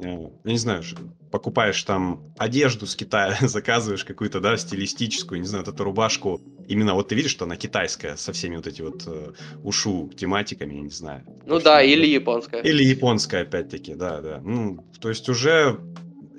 Э, 0.00 0.30
Я 0.44 0.52
не 0.52 0.58
знаю, 0.58 0.82
покупаешь 1.30 1.82
там 1.82 2.22
одежду 2.38 2.86
с 2.86 2.94
Китая, 2.96 3.36
заказываешь 3.40 4.04
какую-то, 4.04 4.40
да, 4.40 4.56
стилистическую, 4.56 5.40
не 5.40 5.46
знаю, 5.46 5.64
вот 5.64 5.74
эту 5.74 5.84
рубашку. 5.84 6.40
Именно 6.68 6.94
вот 6.94 7.08
ты 7.08 7.14
видишь, 7.14 7.30
что 7.32 7.44
она 7.44 7.56
китайская, 7.56 8.16
со 8.16 8.32
всеми 8.32 8.56
вот 8.56 8.66
эти 8.66 8.82
вот 8.82 9.04
э, 9.06 9.32
ушу 9.62 10.10
тематиками, 10.16 10.74
я 10.74 10.80
не 10.82 10.90
знаю. 10.90 11.24
Ну 11.46 11.54
Точно, 11.54 11.70
да, 11.70 11.82
или 11.82 12.06
японская. 12.06 12.62
Или 12.62 12.84
японская, 12.84 13.42
опять-таки, 13.42 13.94
да, 13.94 14.20
да. 14.20 14.40
Ну, 14.42 14.84
то 15.00 15.08
есть 15.08 15.28
уже 15.28 15.80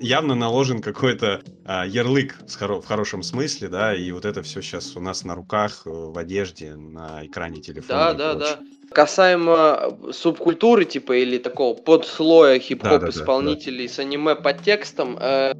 явно 0.00 0.34
наложен 0.34 0.80
какой-то 0.80 1.42
а, 1.64 1.86
ярлык 1.86 2.36
с 2.46 2.56
хоро- 2.56 2.80
в 2.80 2.86
хорошем 2.86 3.22
смысле, 3.22 3.68
да, 3.68 3.94
и 3.94 4.10
вот 4.12 4.24
это 4.24 4.42
все 4.42 4.62
сейчас 4.62 4.96
у 4.96 5.00
нас 5.00 5.24
на 5.24 5.34
руках, 5.34 5.82
э, 5.84 5.90
в 5.90 6.16
одежде, 6.16 6.74
на 6.74 7.26
экране 7.26 7.60
телефона. 7.60 8.14
Да, 8.14 8.14
да, 8.14 8.34
прочее. 8.36 8.56
да. 8.56 8.64
Касаемо 8.92 9.98
э, 10.08 10.12
субкультуры, 10.12 10.84
типа, 10.84 11.12
или 11.16 11.38
такого 11.38 11.74
подслоя 11.74 12.58
хип-хоп 12.58 13.04
исполнителей 13.04 13.88
с 13.88 13.98
аниме 13.98 14.34
подтекстом, 14.34 15.16
э, 15.20 15.54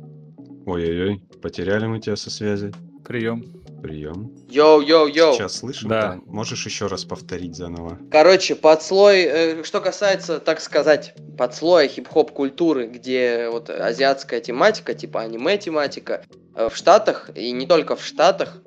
Ой-ой-ой, 0.66 1.22
потеряли 1.42 1.86
мы 1.86 2.00
тебя 2.00 2.16
со 2.16 2.30
связи. 2.30 2.72
Прием. 3.04 3.44
Прием. 3.82 4.30
yo-yo-yo. 4.48 5.32
Сейчас 5.32 5.56
слышим? 5.56 5.88
Да. 5.88 6.02
там? 6.02 6.22
Можешь 6.26 6.66
еще 6.66 6.86
раз 6.86 7.04
повторить 7.04 7.56
заново? 7.56 7.98
Короче, 8.10 8.54
подслой, 8.54 9.22
э, 9.22 9.64
что 9.64 9.80
касается, 9.80 10.38
так 10.38 10.60
сказать, 10.60 11.14
подслоя 11.38 11.88
хип-хоп 11.88 12.30
культуры, 12.30 12.86
где 12.88 13.48
вот 13.50 13.70
азиатская 13.70 14.40
тематика, 14.40 14.94
типа 14.94 15.22
аниме-тематика, 15.22 16.22
э, 16.54 16.68
в 16.68 16.76
Штатах, 16.76 17.30
и 17.34 17.50
не 17.52 17.66
только 17.66 17.96
в 17.96 18.04
Штатах, 18.04 18.62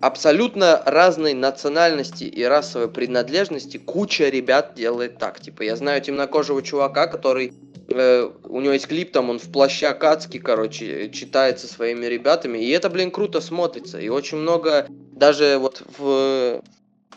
абсолютно 0.00 0.82
разной 0.84 1.34
национальности 1.34 2.24
и 2.24 2.42
расовой 2.42 2.88
принадлежности 2.88 3.76
куча 3.78 4.28
ребят 4.28 4.74
делает 4.74 5.18
так. 5.18 5.40
Типа, 5.40 5.62
я 5.62 5.76
знаю 5.76 6.00
темнокожего 6.02 6.62
чувака, 6.62 7.06
который 7.06 7.52
э, 7.88 8.30
у 8.44 8.60
него 8.60 8.72
есть 8.72 8.86
клип, 8.86 9.12
там 9.12 9.30
он 9.30 9.38
в 9.38 9.50
плаще 9.50 9.86
Акацки, 9.86 10.38
короче, 10.38 11.10
читает 11.10 11.58
со 11.60 11.66
своими 11.66 12.06
ребятами, 12.06 12.58
и 12.58 12.70
это, 12.70 12.90
блин, 12.90 13.10
круто 13.10 13.40
смотрится. 13.40 13.98
И 13.98 14.08
очень 14.08 14.38
много 14.38 14.86
даже 15.12 15.58
вот 15.58 15.82
в 15.98 16.62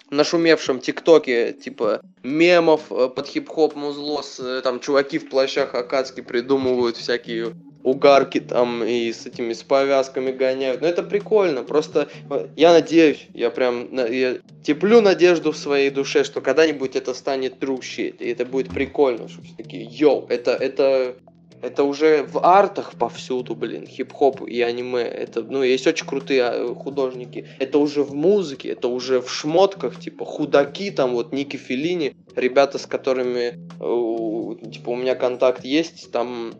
нашумевшем 0.09 0.79
ТикТоке, 0.79 1.53
типа, 1.53 2.01
мемов 2.23 2.91
э, 2.91 3.09
под 3.09 3.27
хип-хоп 3.27 3.75
музло, 3.75 4.21
с, 4.21 4.39
э, 4.39 4.61
там, 4.61 4.79
чуваки 4.79 5.19
в 5.19 5.29
плащах 5.29 5.75
Акацки 5.75 6.21
придумывают 6.21 6.97
всякие 6.97 7.53
угарки 7.88 8.39
там 8.39 8.84
и 8.84 9.11
с 9.11 9.26
этими 9.26 9.53
с 9.53 9.64
повязками 9.64 10.31
гоняют. 10.31 10.81
Но 10.81 10.88
это 10.88 11.03
прикольно. 11.03 11.64
Просто 11.64 12.09
я 12.55 12.73
надеюсь, 12.73 13.27
я 13.34 13.49
прям 13.49 13.88
я 13.93 14.38
теплю 14.64 15.01
надежду 15.01 15.51
в 15.51 15.57
своей 15.57 15.89
душе, 15.89 16.23
что 16.23 16.41
когда-нибудь 16.41 16.95
это 16.95 17.14
станет 17.14 17.64
true 17.64 17.77
и 17.77 18.30
это 18.30 18.45
будет 18.45 18.69
прикольно, 18.69 19.30
что 19.30 19.41
все 19.41 19.53
такие, 19.55 19.88
йоу, 19.89 20.26
это, 20.27 20.51
это, 20.51 21.15
это 21.61 21.84
уже 21.84 22.23
в 22.23 22.39
артах 22.39 22.93
повсюду, 22.99 23.55
блин, 23.55 23.85
хип-хоп 23.88 24.45
и 24.47 24.61
аниме. 24.61 25.03
Это, 25.03 25.43
ну, 25.43 25.64
есть 25.64 25.88
очень 25.88 26.05
крутые 26.05 26.43
а, 26.43 26.76
художники. 26.76 27.47
Это 27.59 27.77
уже 27.77 28.03
в 28.03 28.14
музыке, 28.14 28.69
это 28.69 28.88
уже 28.88 29.22
в 29.22 29.31
шмотках, 29.31 29.99
типа 29.99 30.26
худаки, 30.26 30.91
там 30.91 31.14
вот 31.14 31.31
Ники 31.31 31.57
Филини, 31.57 32.15
ребята, 32.35 32.77
с 32.77 32.85
которыми, 32.85 33.53
э, 33.80 34.69
типа, 34.72 34.89
у 34.89 34.95
меня 34.95 35.15
контакт 35.15 35.64
есть, 35.64 36.11
там 36.11 36.53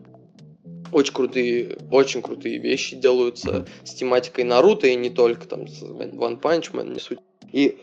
очень 0.92 1.14
крутые, 1.14 1.78
очень 1.92 2.22
крутые 2.22 2.58
вещи 2.58 2.96
делаются 2.96 3.68
с 3.84 3.94
тематикой 3.94 4.44
Наруто 4.44 4.88
и 4.88 4.96
не 4.96 5.10
только, 5.10 5.48
там, 5.48 5.68
с 5.68 5.82
One 5.82 6.40
Punch 6.42 6.72
Man, 6.72 6.94
не 6.94 7.00
суть. 7.00 7.20
И 7.52 7.78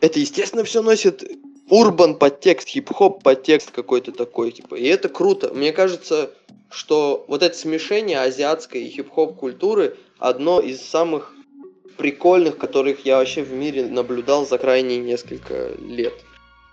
это, 0.00 0.18
естественно, 0.18 0.64
все 0.64 0.82
носит 0.82 1.24
урбан 1.68 2.18
подтекст, 2.18 2.68
хип-хоп 2.68 3.22
подтекст 3.22 3.70
какой-то 3.70 4.12
такой, 4.12 4.52
типа. 4.52 4.74
И 4.74 4.84
это 4.84 5.08
круто. 5.08 5.52
Мне 5.54 5.72
кажется, 5.72 6.30
что 6.70 7.24
вот 7.28 7.42
это 7.42 7.56
смешение 7.56 8.20
азиатской 8.20 8.82
и 8.84 8.90
хип-хоп 8.90 9.36
культуры 9.36 9.96
одно 10.18 10.60
из 10.60 10.80
самых 10.82 11.32
прикольных, 11.96 12.58
которых 12.58 13.04
я 13.04 13.18
вообще 13.18 13.42
в 13.42 13.52
мире 13.52 13.86
наблюдал 13.86 14.46
за 14.46 14.58
крайние 14.58 14.98
несколько 14.98 15.72
лет. 15.78 16.14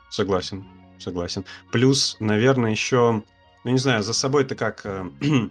Согласен, 0.10 0.66
согласен. 1.00 1.46
Плюс, 1.72 2.18
наверное, 2.20 2.72
еще, 2.72 3.24
ну 3.64 3.72
не 3.72 3.78
знаю, 3.78 4.04
за 4.04 4.14
собой 4.14 4.44
ты 4.46 4.56
как 4.56 4.82
э, 4.86 5.06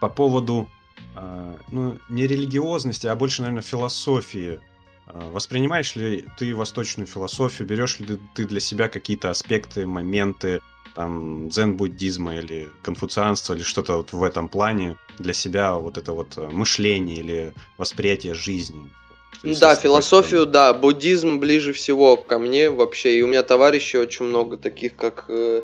по 0.00 0.08
поводу, 0.08 0.68
э, 1.16 1.54
ну, 1.70 1.98
не 2.08 2.26
религиозности, 2.26 3.06
а 3.06 3.14
больше, 3.14 3.42
наверное, 3.42 3.62
философии. 3.62 4.60
Э, 5.06 5.30
Воспринимаешь 5.30 5.94
ли 5.94 6.26
ты 6.38 6.54
восточную 6.54 7.06
философию, 7.06 7.68
берешь 7.68 8.00
ли 8.00 8.18
ты 8.34 8.46
для 8.46 8.60
себя 8.60 8.88
какие-то 8.88 9.30
аспекты, 9.30 9.86
моменты, 9.86 10.60
там, 10.94 11.48
дзен-буддизма 11.48 12.36
или 12.36 12.68
конфуцианства, 12.82 13.54
или 13.54 13.62
что-то 13.62 13.98
вот 13.98 14.12
в 14.12 14.22
этом 14.22 14.48
плане 14.48 14.96
для 15.18 15.32
себя, 15.32 15.74
вот 15.74 15.96
это 15.96 16.12
вот 16.12 16.36
мышление 16.36 17.16
или 17.16 17.54
восприятие 17.78 18.34
жизни? 18.34 18.90
Есть, 19.42 19.60
Да, 19.60 19.74
философию, 19.74 20.46
да, 20.46 20.74
буддизм 20.74 21.38
ближе 21.38 21.72
всего 21.72 22.16
ко 22.16 22.38
мне 22.38 22.70
вообще. 22.70 23.18
И 23.18 23.22
у 23.22 23.26
меня 23.26 23.42
товарищи 23.42 23.96
очень 23.96 24.26
много 24.26 24.56
таких, 24.56 24.94
как 24.96 25.24
э, 25.28 25.62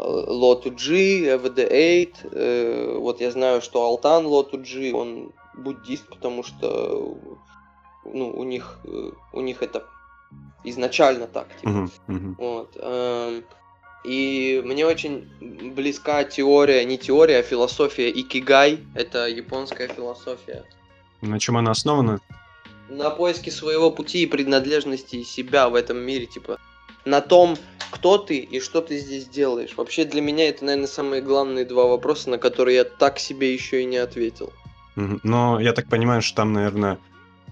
Лоту-Джи, 0.00 1.26
FD8. 1.36 2.14
э, 2.32 2.96
вот 2.98 3.20
я 3.20 3.30
знаю, 3.30 3.60
что 3.60 3.82
Алтан 3.82 4.26
Лоту-Джи, 4.26 4.92
он 4.92 5.32
буддист, 5.54 6.08
потому 6.08 6.42
что 6.42 7.18
ну, 8.04 8.30
у 8.30 8.44
них, 8.44 8.78
э, 8.84 9.10
у 9.32 9.40
них 9.40 9.62
это 9.62 9.84
изначально 10.64 11.26
так. 11.26 11.48
типа. 11.56 11.68
Мгм, 11.70 11.90
мгм. 12.06 12.36
Вот. 12.38 12.76
эм, 12.76 13.44
И 14.04 14.62
мне 14.64 14.86
очень 14.86 15.28
близка 15.74 16.24
теория, 16.24 16.84
не 16.84 16.96
теория, 16.96 17.38
а 17.38 17.42
философия 17.42 18.10
Икигай. 18.10 18.78
Это 18.94 19.28
японская 19.28 19.88
философия. 19.88 20.64
На 21.20 21.38
чем 21.38 21.56
она 21.56 21.72
основана? 21.72 22.20
на 22.90 23.10
поиске 23.10 23.50
своего 23.50 23.90
пути 23.90 24.22
и 24.22 24.26
принадлежности 24.26 25.22
себя 25.22 25.68
в 25.68 25.74
этом 25.74 25.98
мире, 25.98 26.26
типа, 26.26 26.58
на 27.04 27.20
том, 27.20 27.56
кто 27.90 28.18
ты 28.18 28.38
и 28.38 28.60
что 28.60 28.80
ты 28.80 28.98
здесь 28.98 29.26
делаешь. 29.26 29.74
Вообще 29.76 30.04
для 30.04 30.20
меня 30.20 30.48
это, 30.48 30.64
наверное, 30.64 30.86
самые 30.86 31.22
главные 31.22 31.64
два 31.64 31.86
вопроса, 31.86 32.30
на 32.30 32.38
которые 32.38 32.76
я 32.76 32.84
так 32.84 33.18
себе 33.18 33.52
еще 33.52 33.82
и 33.82 33.84
не 33.84 33.96
ответил. 33.96 34.52
Но 34.96 35.60
я 35.60 35.72
так 35.72 35.88
понимаю, 35.88 36.22
что 36.22 36.36
там, 36.36 36.52
наверное, 36.52 36.98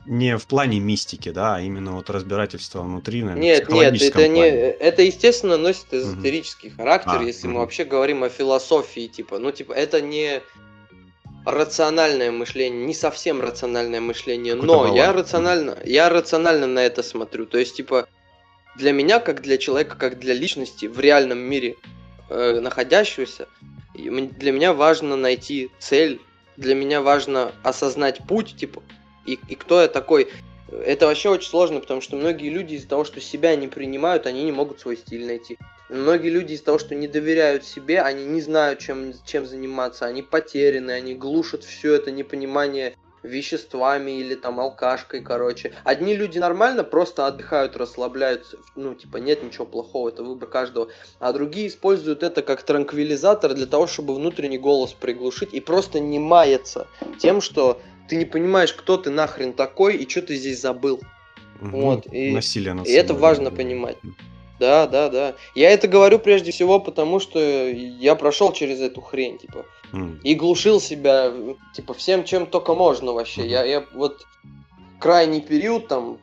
не 0.08 0.36
в 0.38 0.46
плане 0.46 0.80
мистики, 0.80 1.30
да, 1.30 1.56
а 1.56 1.60
именно 1.60 1.92
вот 1.92 2.08
разбирательство 2.08 2.82
внутри, 2.82 3.22
наверное, 3.22 3.42
Нет, 3.42 3.68
нет, 3.68 4.00
это 4.00 4.26
не, 4.26 4.48
это 4.48 5.02
естественно 5.02 5.58
носит 5.58 5.92
эзотерический 5.92 6.70
угу. 6.70 6.78
характер, 6.78 7.18
а, 7.18 7.22
если 7.22 7.46
угу. 7.46 7.54
мы 7.54 7.60
вообще 7.60 7.84
говорим 7.84 8.24
о 8.24 8.30
философии, 8.30 9.06
типа, 9.06 9.38
ну 9.38 9.50
типа 9.50 9.72
это 9.72 10.00
не 10.00 10.42
рациональное 11.44 12.30
мышление, 12.30 12.86
не 12.86 12.94
совсем 12.94 13.40
рациональное 13.40 14.00
мышление, 14.00 14.54
но 14.54 14.94
я 14.94 15.12
рационально, 15.12 15.76
я 15.84 16.08
рационально 16.08 16.66
на 16.66 16.80
это 16.80 17.02
смотрю, 17.02 17.44
то 17.46 17.58
есть 17.58 17.76
типа 17.76 18.08
для 18.78 18.92
меня, 18.92 19.18
как 19.18 19.42
для 19.42 19.58
человека, 19.58 19.96
как 19.96 20.18
для 20.18 20.34
личности 20.34 20.86
в 20.86 20.98
реальном 21.00 21.38
мире 21.38 21.76
э, 22.30 22.60
находящегося, 22.60 23.48
для 23.94 24.52
меня 24.52 24.72
важно 24.72 25.16
найти 25.16 25.70
цель, 25.80 26.20
для 26.56 26.74
меня 26.74 27.02
важно 27.02 27.52
осознать 27.64 28.20
путь, 28.26 28.56
типа, 28.56 28.82
и, 29.26 29.38
и 29.48 29.54
кто 29.56 29.82
я 29.82 29.88
такой. 29.88 30.28
Это 30.70 31.06
вообще 31.06 31.30
очень 31.30 31.48
сложно, 31.48 31.80
потому 31.80 32.00
что 32.00 32.16
многие 32.16 32.50
люди 32.50 32.74
из-за 32.74 32.88
того, 32.88 33.04
что 33.04 33.20
себя 33.20 33.56
не 33.56 33.68
принимают, 33.68 34.26
они 34.26 34.44
не 34.44 34.52
могут 34.52 34.80
свой 34.80 34.96
стиль 34.96 35.26
найти. 35.26 35.58
Многие 35.88 36.28
люди 36.28 36.52
из-за 36.52 36.64
того, 36.64 36.78
что 36.78 36.94
не 36.94 37.08
доверяют 37.08 37.64
себе, 37.64 38.02
они 38.02 38.26
не 38.26 38.42
знают, 38.42 38.78
чем, 38.78 39.14
чем 39.24 39.46
заниматься, 39.46 40.04
они 40.06 40.22
потеряны, 40.22 40.92
они 40.92 41.14
глушат 41.14 41.64
все 41.64 41.94
это 41.94 42.10
непонимание 42.10 42.96
веществами 43.22 44.12
или 44.12 44.34
там 44.34 44.60
алкашкой, 44.60 45.22
короче. 45.22 45.72
Одни 45.84 46.14
люди 46.14 46.38
нормально 46.38 46.84
просто 46.84 47.26
отдыхают, 47.26 47.76
расслабляются, 47.76 48.58
ну, 48.76 48.94
типа, 48.94 49.18
нет 49.18 49.42
ничего 49.42 49.66
плохого, 49.66 50.08
это 50.08 50.22
выбор 50.22 50.48
каждого. 50.48 50.88
А 51.18 51.32
другие 51.32 51.68
используют 51.68 52.22
это 52.22 52.42
как 52.42 52.62
транквилизатор 52.62 53.54
для 53.54 53.66
того, 53.66 53.86
чтобы 53.86 54.14
внутренний 54.14 54.58
голос 54.58 54.92
приглушить 54.92 55.52
и 55.52 55.60
просто 55.60 56.00
не 56.00 56.18
маяться 56.18 56.86
тем, 57.18 57.40
что 57.40 57.80
ты 58.08 58.16
не 58.16 58.24
понимаешь, 58.24 58.72
кто 58.72 58.96
ты 58.96 59.10
нахрен 59.10 59.52
такой 59.52 59.96
и 59.96 60.08
что 60.08 60.22
ты 60.22 60.36
здесь 60.36 60.60
забыл. 60.60 61.00
Угу, 61.60 61.80
вот, 61.80 62.06
и, 62.12 62.30
насилие 62.30 62.72
над 62.72 62.86
и 62.86 62.92
это 62.92 63.14
важно 63.14 63.50
понимать. 63.50 63.96
Да, 64.58 64.86
да, 64.86 65.08
да. 65.08 65.34
Я 65.54 65.70
это 65.70 65.86
говорю 65.86 66.18
прежде 66.18 66.50
всего 66.50 66.80
потому, 66.80 67.20
что 67.20 67.38
я 67.38 68.14
прошел 68.16 68.52
через 68.52 68.80
эту 68.80 69.00
хрень, 69.00 69.38
типа. 69.38 69.64
Mm. 69.92 70.20
И 70.22 70.34
глушил 70.34 70.80
себя, 70.80 71.32
типа, 71.74 71.94
всем, 71.94 72.24
чем 72.24 72.46
только 72.46 72.74
можно 72.74 73.12
вообще. 73.12 73.42
Mm-hmm. 73.42 73.48
Я, 73.48 73.64
я 73.64 73.84
вот 73.94 74.26
крайний 74.98 75.40
период, 75.40 75.88
там, 75.88 76.18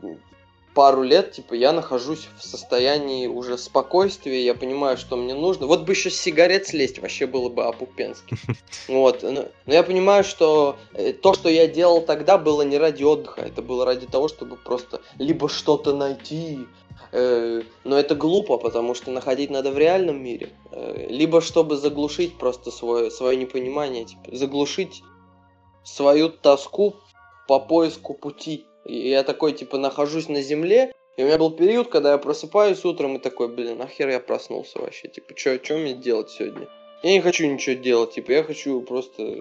пару 0.75 1.01
лет, 1.01 1.31
типа, 1.31 1.53
я 1.55 1.71
нахожусь 1.71 2.27
в 2.37 2.43
состоянии 2.43 3.27
уже 3.27 3.57
спокойствия, 3.57 4.43
я 4.43 4.53
понимаю, 4.53 4.97
что 4.97 5.15
мне 5.15 5.33
нужно. 5.33 5.65
Вот 5.65 5.85
бы 5.85 5.93
еще 5.93 6.11
с 6.11 6.19
сигарет 6.19 6.67
слезть, 6.67 6.99
вообще 6.99 7.25
было 7.25 7.49
бы 7.49 7.63
опупенски. 7.65 8.35
Вот. 8.87 9.23
Но, 9.23 9.45
но 9.65 9.73
я 9.73 9.81
понимаю, 9.81 10.23
что 10.23 10.77
э, 10.93 11.13
то, 11.13 11.33
что 11.33 11.49
я 11.49 11.65
делал 11.65 12.01
тогда, 12.01 12.37
было 12.37 12.61
не 12.61 12.77
ради 12.77 13.03
отдыха, 13.03 13.41
это 13.41 13.63
было 13.63 13.85
ради 13.85 14.05
того, 14.05 14.27
чтобы 14.27 14.57
просто 14.57 15.01
либо 15.17 15.49
что-то 15.49 15.95
найти, 15.95 16.67
но 17.83 17.97
это 17.97 18.15
глупо, 18.15 18.57
потому 18.57 18.93
что 18.93 19.11
находить 19.11 19.49
надо 19.49 19.71
в 19.71 19.77
реальном 19.77 20.21
мире. 20.21 20.49
Э, 20.71 21.07
либо 21.07 21.39
чтобы 21.39 21.77
заглушить 21.77 22.37
просто 22.37 22.71
свое, 22.71 23.09
свое 23.09 23.37
непонимание, 23.37 24.05
типа, 24.05 24.35
заглушить 24.35 25.01
свою 25.83 26.29
тоску 26.29 26.95
по 27.47 27.59
поиску 27.59 28.13
пути. 28.13 28.65
И 28.85 29.09
я 29.09 29.23
такой, 29.23 29.53
типа, 29.53 29.77
нахожусь 29.77 30.27
на 30.27 30.41
земле, 30.41 30.93
и 31.15 31.23
у 31.23 31.25
меня 31.25 31.37
был 31.37 31.51
период, 31.51 31.87
когда 31.87 32.11
я 32.11 32.17
просыпаюсь 32.17 32.83
утром 32.83 33.15
и 33.15 33.19
такой, 33.19 33.47
блин, 33.47 33.77
нахер 33.77 34.09
я 34.09 34.19
проснулся 34.19 34.79
вообще, 34.79 35.07
типа, 35.07 35.33
что 35.37 35.77
мне 35.77 35.93
делать 35.93 36.29
сегодня? 36.29 36.67
Я 37.01 37.11
не 37.11 37.21
хочу 37.21 37.45
ничего 37.45 37.75
делать, 37.75 38.11
типа, 38.11 38.31
я 38.31 38.43
хочу 38.43 38.81
просто 38.81 39.37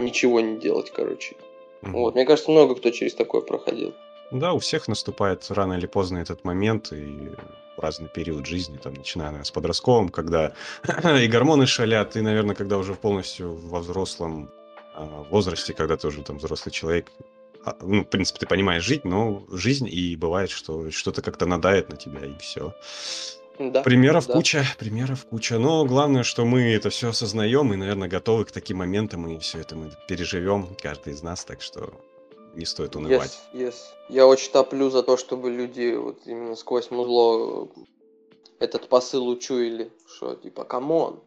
ничего 0.00 0.40
не 0.40 0.58
делать, 0.58 0.90
короче. 0.90 1.36
Вот, 1.82 2.14
мне 2.14 2.26
кажется, 2.26 2.50
много 2.50 2.74
кто 2.74 2.90
через 2.90 3.14
такое 3.14 3.42
проходил. 3.42 3.94
Да, 4.30 4.52
у 4.52 4.58
всех 4.58 4.88
наступает 4.88 5.50
рано 5.50 5.74
или 5.74 5.86
поздно 5.86 6.18
этот 6.18 6.44
момент, 6.44 6.92
и 6.92 7.32
разный 7.76 8.08
период 8.08 8.46
жизни, 8.46 8.76
там, 8.76 8.94
начиная 8.94 9.28
наверное, 9.28 9.44
с 9.44 9.50
подростковым, 9.50 10.08
когда 10.10 10.52
и 11.20 11.26
гормоны 11.26 11.66
шалят, 11.66 12.16
и, 12.16 12.20
наверное, 12.20 12.54
когда 12.54 12.78
уже 12.78 12.94
полностью 12.94 13.54
во 13.54 13.80
взрослом 13.80 14.50
а, 14.94 15.24
возрасте, 15.30 15.74
когда 15.74 15.96
ты 15.96 16.06
уже 16.06 16.22
там 16.22 16.38
взрослый 16.38 16.72
человек, 16.72 17.10
а, 17.64 17.76
ну, 17.80 18.04
в 18.04 18.08
принципе, 18.08 18.40
ты 18.40 18.46
понимаешь 18.46 18.84
жить, 18.84 19.04
но 19.04 19.44
жизнь, 19.50 19.88
и 19.90 20.16
бывает, 20.16 20.50
что 20.50 20.90
что-то 20.90 21.22
как-то 21.22 21.46
надает 21.46 21.88
на 21.88 21.96
тебя, 21.96 22.24
и 22.26 22.36
все. 22.38 22.74
Да, 23.58 23.82
примеров 23.82 24.26
да. 24.26 24.34
куча, 24.34 24.64
примеров 24.78 25.26
куча. 25.26 25.58
Но 25.58 25.84
главное, 25.84 26.22
что 26.22 26.46
мы 26.46 26.72
это 26.72 26.88
все 26.88 27.10
осознаем 27.10 27.72
и, 27.74 27.76
наверное, 27.76 28.08
готовы 28.08 28.46
к 28.46 28.52
таким 28.52 28.78
моментам, 28.78 29.28
и 29.28 29.38
все 29.38 29.58
это 29.58 29.76
мы 29.76 29.90
переживем, 30.08 30.74
каждый 30.80 31.12
из 31.12 31.22
нас, 31.22 31.44
так 31.44 31.60
что 31.60 31.92
не 32.54 32.64
стоит 32.64 32.96
унывать. 32.96 33.38
Yes, 33.52 33.68
yes. 33.68 33.74
Я 34.08 34.26
очень 34.26 34.52
топлю 34.52 34.90
за 34.90 35.02
то, 35.02 35.16
чтобы 35.16 35.50
люди 35.50 35.94
вот 35.94 36.20
именно 36.26 36.56
сквозь 36.56 36.90
музло 36.90 37.68
этот 38.58 38.88
посыл 38.88 39.28
учуяли, 39.28 39.90
что 40.06 40.34
типа, 40.34 40.64
come 40.64 40.96
on, 40.96 41.20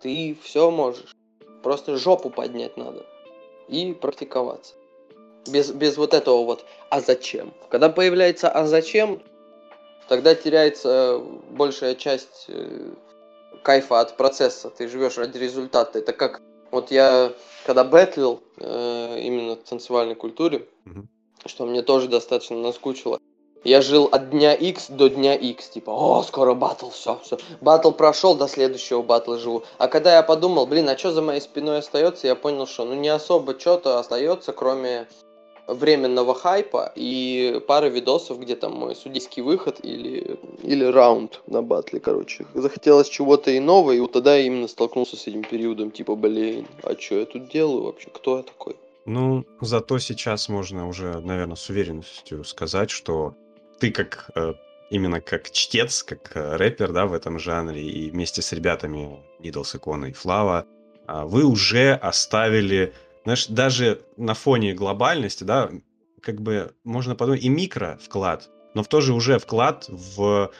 ты 0.00 0.36
все 0.42 0.70
можешь, 0.70 1.14
просто 1.62 1.96
жопу 1.96 2.30
поднять 2.30 2.76
надо 2.76 3.04
и 3.68 3.92
практиковаться. 3.94 4.74
Без, 5.46 5.72
без 5.72 5.96
вот 5.96 6.14
этого 6.14 6.44
вот 6.44 6.64
«а 6.88 7.00
зачем?». 7.00 7.52
Когда 7.68 7.88
появляется 7.88 8.48
«а 8.48 8.66
зачем?», 8.66 9.22
тогда 10.08 10.34
теряется 10.34 11.18
большая 11.50 11.96
часть 11.96 12.44
э, 12.48 12.92
кайфа 13.62 14.00
от 14.00 14.16
процесса. 14.16 14.70
Ты 14.70 14.88
живешь 14.88 15.16
ради 15.16 15.38
результата. 15.38 15.98
Это 15.98 16.12
как 16.12 16.40
вот 16.72 16.90
я 16.90 17.32
когда 17.64 17.84
бэтлил 17.84 18.42
э, 18.58 19.20
именно 19.20 19.54
в 19.54 19.62
танцевальной 19.62 20.14
культуре, 20.14 20.66
mm-hmm. 20.86 21.04
что 21.46 21.64
мне 21.66 21.82
тоже 21.82 22.08
достаточно 22.08 22.56
наскучило. 22.56 23.20
Я 23.64 23.80
жил 23.80 24.08
от 24.10 24.30
дня 24.30 24.54
X 24.54 24.88
до 24.88 25.08
дня 25.08 25.36
X, 25.36 25.68
типа, 25.68 25.90
о, 25.90 26.24
скоро 26.24 26.54
батл, 26.54 26.90
все, 26.90 27.20
все. 27.22 27.38
Батл 27.60 27.92
прошел, 27.92 28.34
до 28.34 28.48
следующего 28.48 29.02
батла 29.02 29.38
живу. 29.38 29.62
А 29.78 29.86
когда 29.86 30.16
я 30.16 30.24
подумал, 30.24 30.66
блин, 30.66 30.88
а 30.88 30.98
что 30.98 31.12
за 31.12 31.22
моей 31.22 31.40
спиной 31.40 31.78
остается, 31.78 32.26
я 32.26 32.34
понял, 32.34 32.66
что 32.66 32.84
ну 32.84 32.94
не 32.94 33.08
особо 33.08 33.58
что-то 33.58 34.00
остается, 34.00 34.52
кроме 34.52 35.06
временного 35.74 36.34
хайпа 36.34 36.92
и 36.94 37.60
пары 37.66 37.90
видосов, 37.90 38.40
где 38.40 38.56
там 38.56 38.72
мой 38.72 38.94
судейский 38.94 39.42
выход 39.42 39.78
или, 39.82 40.38
или 40.62 40.84
раунд 40.84 41.40
на 41.46 41.62
батле, 41.62 42.00
короче. 42.00 42.46
Захотелось 42.54 43.08
чего-то 43.08 43.56
иного, 43.56 43.92
и 43.92 44.00
вот 44.00 44.12
тогда 44.12 44.36
я 44.36 44.46
именно 44.46 44.68
столкнулся 44.68 45.16
с 45.16 45.26
этим 45.26 45.42
периодом, 45.42 45.90
типа, 45.90 46.14
блин, 46.14 46.66
а 46.82 46.94
что 46.98 47.16
я 47.16 47.26
тут 47.26 47.48
делаю 47.48 47.84
вообще? 47.84 48.08
Кто 48.12 48.38
я 48.38 48.42
такой? 48.42 48.76
Ну, 49.04 49.44
зато 49.60 49.98
сейчас 49.98 50.48
можно 50.48 50.88
уже, 50.88 51.20
наверное, 51.20 51.56
с 51.56 51.68
уверенностью 51.68 52.44
сказать, 52.44 52.90
что 52.90 53.34
ты 53.80 53.90
как 53.90 54.30
э, 54.36 54.54
именно 54.90 55.20
как 55.20 55.50
чтец, 55.50 56.02
как 56.02 56.36
э, 56.36 56.56
рэпер, 56.56 56.92
да, 56.92 57.06
в 57.06 57.12
этом 57.12 57.38
жанре, 57.38 57.82
и 57.82 58.10
вместе 58.10 58.42
с 58.42 58.52
ребятами 58.52 59.18
Needles, 59.40 59.76
Икона 59.76 60.06
и 60.06 60.12
Флава, 60.12 60.66
э, 61.08 61.22
вы 61.24 61.44
уже 61.44 61.94
оставили 61.94 62.92
знаешь, 63.24 63.46
даже 63.46 64.02
на 64.16 64.34
фоне 64.34 64.74
глобальности, 64.74 65.44
да, 65.44 65.70
как 66.20 66.40
бы 66.40 66.74
можно 66.84 67.14
подумать 67.14 67.42
и 67.42 67.48
микро 67.48 67.98
вклад, 68.02 68.48
но 68.74 68.82
в 68.82 68.88
то 68.88 69.00
же 69.00 69.12
уже 69.12 69.38
вклад 69.38 69.86
в 69.88 70.50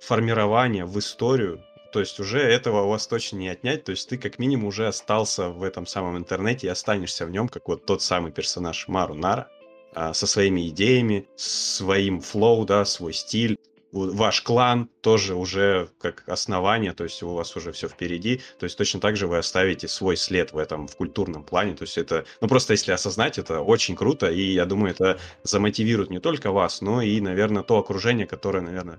формирование, 0.00 0.84
в 0.84 0.98
историю. 0.98 1.62
То 1.92 2.00
есть 2.00 2.18
уже 2.18 2.40
этого 2.40 2.82
у 2.82 2.88
вас 2.88 3.06
точно 3.06 3.36
не 3.36 3.48
отнять. 3.48 3.84
То 3.84 3.90
есть 3.90 4.08
ты 4.08 4.18
как 4.18 4.38
минимум 4.38 4.66
уже 4.66 4.88
остался 4.88 5.48
в 5.48 5.62
этом 5.62 5.86
самом 5.86 6.18
интернете 6.18 6.66
и 6.66 6.70
останешься 6.70 7.24
в 7.24 7.30
нем, 7.30 7.48
как 7.48 7.68
вот 7.68 7.86
тот 7.86 8.02
самый 8.02 8.32
персонаж 8.32 8.88
Мару 8.88 9.14
Нара, 9.14 9.48
а, 9.94 10.12
со 10.12 10.26
своими 10.26 10.68
идеями, 10.68 11.28
своим 11.36 12.20
флоу, 12.20 12.64
да, 12.64 12.84
свой 12.84 13.12
стиль 13.12 13.56
ваш 13.94 14.42
клан 14.42 14.88
тоже 15.00 15.34
уже 15.34 15.88
как 15.98 16.24
основание, 16.26 16.92
то 16.92 17.04
есть 17.04 17.22
у 17.22 17.32
вас 17.34 17.56
уже 17.56 17.72
все 17.72 17.88
впереди, 17.88 18.40
то 18.58 18.64
есть 18.64 18.76
точно 18.76 19.00
так 19.00 19.16
же 19.16 19.26
вы 19.26 19.38
оставите 19.38 19.86
свой 19.86 20.16
след 20.16 20.52
в 20.52 20.58
этом, 20.58 20.88
в 20.88 20.96
культурном 20.96 21.44
плане, 21.44 21.74
то 21.74 21.84
есть 21.84 21.96
это, 21.96 22.24
ну 22.40 22.48
просто 22.48 22.72
если 22.72 22.92
осознать, 22.92 23.38
это 23.38 23.60
очень 23.60 23.94
круто, 23.94 24.30
и 24.30 24.42
я 24.42 24.66
думаю, 24.66 24.90
это 24.90 25.18
замотивирует 25.44 26.10
не 26.10 26.18
только 26.18 26.50
вас, 26.50 26.80
но 26.80 27.02
и, 27.02 27.20
наверное, 27.20 27.62
то 27.62 27.78
окружение, 27.78 28.26
которое, 28.26 28.60
наверное, 28.60 28.98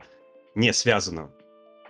не 0.56 0.72
связано 0.72 1.30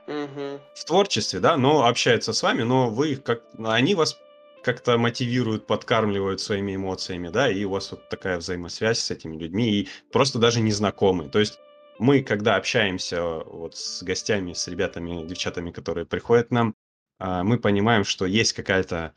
угу. 0.08 0.60
в 0.74 0.86
творчестве, 0.86 1.40
да, 1.40 1.58
но 1.58 1.86
общаются 1.86 2.34
с 2.34 2.42
вами, 2.42 2.64
но 2.64 2.90
вы 2.90 3.18
как, 3.18 3.44
они 3.64 3.94
вас 3.94 4.18
как-то 4.64 4.98
мотивируют, 4.98 5.68
подкармливают 5.68 6.42
своими 6.42 6.76
эмоциями, 6.76 7.30
да, 7.30 7.52
и 7.52 7.64
у 7.66 7.70
вас 7.70 7.92
вот 7.92 8.10
такая 8.10 8.40
взаимосвязь 8.40 8.98
с 8.98 9.12
этими 9.12 9.38
людьми, 9.38 9.70
и 9.70 9.90
просто 10.12 10.40
даже 10.40 10.60
незнакомые. 10.60 11.30
То 11.30 11.40
есть 11.40 11.60
мы, 12.00 12.22
когда 12.22 12.56
общаемся 12.56 13.22
вот 13.24 13.76
с 13.76 14.04
гостями, 14.04 14.54
с 14.54 14.68
ребятами, 14.68 15.26
девчатами, 15.26 15.72
которые 15.72 16.06
приходят 16.06 16.50
к 16.50 16.52
нам, 16.52 16.76
а, 17.20 17.44
мы 17.44 17.58
понимаем, 17.58 18.04
что 18.04 18.26
есть 18.26 18.54
какая-то, 18.54 19.14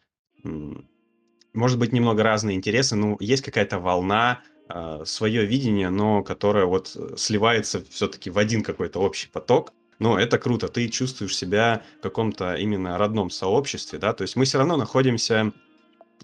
может 1.53 1.79
быть, 1.79 1.93
немного 1.93 2.23
разные 2.23 2.57
интересы, 2.57 2.97
но 2.97 3.17
есть 3.21 3.43
какая-то 3.43 3.79
волна, 3.79 4.43
а, 4.69 5.05
свое 5.05 5.45
видение, 5.45 5.91
но 5.91 6.23
которое 6.23 6.67
вот 6.67 6.97
сливается 7.17 7.83
все-таки 7.91 8.31
в 8.31 8.39
один 8.39 8.63
какой-то 8.63 9.01
общий 9.01 9.29
поток. 9.29 9.73
но 9.99 10.17
это 10.17 10.39
круто, 10.39 10.69
ты 10.69 10.89
чувствуешь 10.89 11.37
себя 11.37 11.83
в 11.99 12.03
каком-то 12.03 12.55
именно 12.55 12.99
родном 12.99 13.31
сообществе, 13.31 13.99
да, 13.99 14.13
то 14.13 14.23
есть 14.23 14.37
мы 14.37 14.45
все 14.45 14.59
равно 14.59 14.77
находимся 14.77 15.53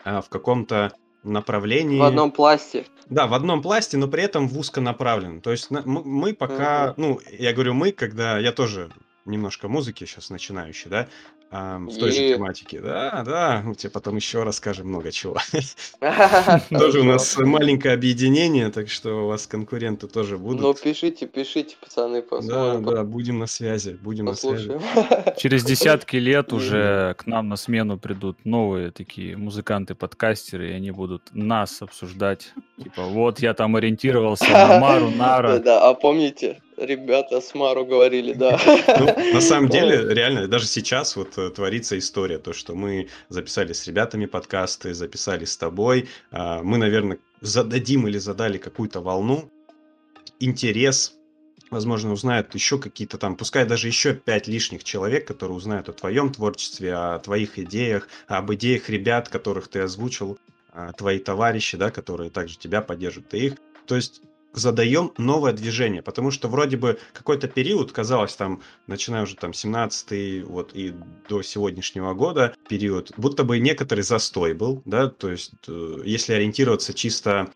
а, 0.05 0.21
в 0.21 0.29
каком-то 0.29 0.93
направлении. 1.25 1.99
В 1.99 2.05
одном 2.05 2.31
пласте. 2.31 2.87
Да, 3.11 3.27
в 3.27 3.35
одном 3.35 3.63
пласте, 3.63 3.97
но 3.97 4.09
при 4.09 4.23
этом 4.23 4.49
в 4.49 4.59
узконаправленном. 4.59 5.41
То 5.41 5.51
есть 5.51 5.71
мы 5.71 6.35
пока, 6.35 6.95
ну, 6.97 7.21
я 7.39 7.53
говорю 7.53 7.75
мы, 7.75 7.93
когда 7.93 8.39
я 8.39 8.53
тоже 8.53 8.91
немножко 9.25 9.69
музыки 9.69 10.05
сейчас 10.05 10.31
начинающий, 10.31 10.91
да, 10.91 11.09
с 11.55 11.97
той 11.97 12.11
же 12.11 12.35
тематики. 12.35 12.79
Да, 12.79 13.23
да, 13.25 13.63
мы 13.65 13.75
тебе 13.77 13.91
потом 13.91 14.17
еще 14.17 14.43
расскажем 14.43 14.89
много 14.89 15.13
чего. 15.13 15.37
Тоже 16.71 17.01
у 17.01 17.05
нас 17.05 17.37
маленькое 17.39 17.95
объединение, 17.95 18.71
так 18.71 18.89
что 18.89 19.25
у 19.25 19.29
вас 19.29 19.47
конкуренты 19.47 20.09
тоже 20.09 20.37
будут. 20.37 20.61
Ну, 20.61 20.75
пишите, 20.75 21.27
пишите, 21.27 21.77
пацаны, 21.81 22.25
Да, 22.43 22.79
да, 22.79 23.05
будем 23.05 23.39
на 23.39 23.47
связи, 23.47 23.97
будем 24.03 24.25
на 24.27 24.35
связи. 24.35 24.73
Через 25.39 25.65
десятки 25.65 26.17
лет 26.17 26.53
уже 26.53 27.15
к 27.19 27.27
нам 27.27 27.49
на 27.49 27.57
смену 27.57 27.99
придут 27.99 28.45
новые 28.45 28.91
такие 28.91 29.37
музыканты-подкастеры, 29.37 30.71
и 30.71 30.73
они 30.73 30.91
будут 30.91 31.23
нас 31.33 31.81
обсуждать. 31.83 32.53
Типа, 32.83 33.03
вот 33.03 33.39
я 33.39 33.55
там 33.55 33.77
ориентировался 33.77 34.51
на 34.51 34.81
Мару, 34.81 35.11
Нара. 35.11 35.59
Да, 35.61 35.89
а 35.89 35.95
помните, 35.95 36.61
ребята 36.77 37.41
с 37.41 37.55
Мару 37.55 37.85
говорили, 37.85 38.33
да. 38.33 38.59
Ну, 38.99 39.35
на 39.35 39.41
самом 39.41 39.69
деле, 39.71 40.13
реально, 40.13 40.49
даже 40.49 40.67
сейчас 40.67 41.17
вот 41.17 41.37
э, 41.39 41.51
творится 41.51 41.99
история, 41.99 42.39
то, 42.39 42.53
что 42.53 42.75
мы 42.75 43.09
записали 43.29 43.73
с 43.73 43.87
ребятами 43.87 44.27
подкасты, 44.27 44.95
записали 44.95 45.45
с 45.45 45.57
тобой, 45.57 46.09
а, 46.31 46.63
мы, 46.63 46.79
наверное, 46.79 47.19
зададим 47.41 48.07
или 48.09 48.19
задали 48.19 48.59
какую-то 48.59 49.01
волну, 49.01 49.51
интерес, 50.41 51.15
возможно, 51.71 52.13
узнают 52.13 52.55
еще 52.55 52.79
какие-то 52.79 53.19
там, 53.19 53.37
пускай 53.37 53.65
даже 53.65 53.89
еще 53.89 54.15
пять 54.15 54.47
лишних 54.47 54.85
человек, 54.85 55.27
которые 55.27 55.57
узнают 55.57 55.89
о 55.89 55.93
твоем 55.93 56.33
творчестве, 56.33 56.95
о 56.95 57.19
твоих 57.19 57.59
идеях, 57.59 58.09
об 58.27 58.53
идеях 58.55 58.89
ребят, 58.89 59.29
которых 59.29 59.69
ты 59.69 59.81
озвучил, 59.81 60.39
а, 60.73 60.93
твои 60.93 61.19
товарищи, 61.19 61.77
да, 61.77 61.91
которые 61.91 62.31
также 62.31 62.59
тебя 62.59 62.83
поддержат, 62.83 63.29
ты 63.29 63.47
их. 63.47 63.55
То 63.87 63.97
есть 63.97 64.23
задаем 64.55 65.13
новое 65.19 65.53
движение, 65.53 66.03
потому 66.03 66.31
что 66.31 66.49
вроде 66.49 66.77
бы 66.77 66.99
какой-то 67.13 67.49
период, 67.49 67.93
казалось 67.93 68.35
там, 68.35 68.63
начиная 68.87 69.23
уже 69.23 69.37
там 69.37 69.53
17 69.53 70.45
вот 70.45 70.71
и 70.75 70.95
до 71.29 71.43
сегодняшнего 71.43 72.15
года 72.15 72.55
период, 72.69 73.13
будто 73.17 73.45
бы 73.45 73.59
некоторый 73.59 74.03
застой 74.03 74.55
был, 74.55 74.83
да, 74.85 75.09
то 75.09 75.31
есть 75.31 75.53
э, 75.69 76.03
если 76.05 76.35
ориентироваться 76.35 76.95
чисто 76.95 77.51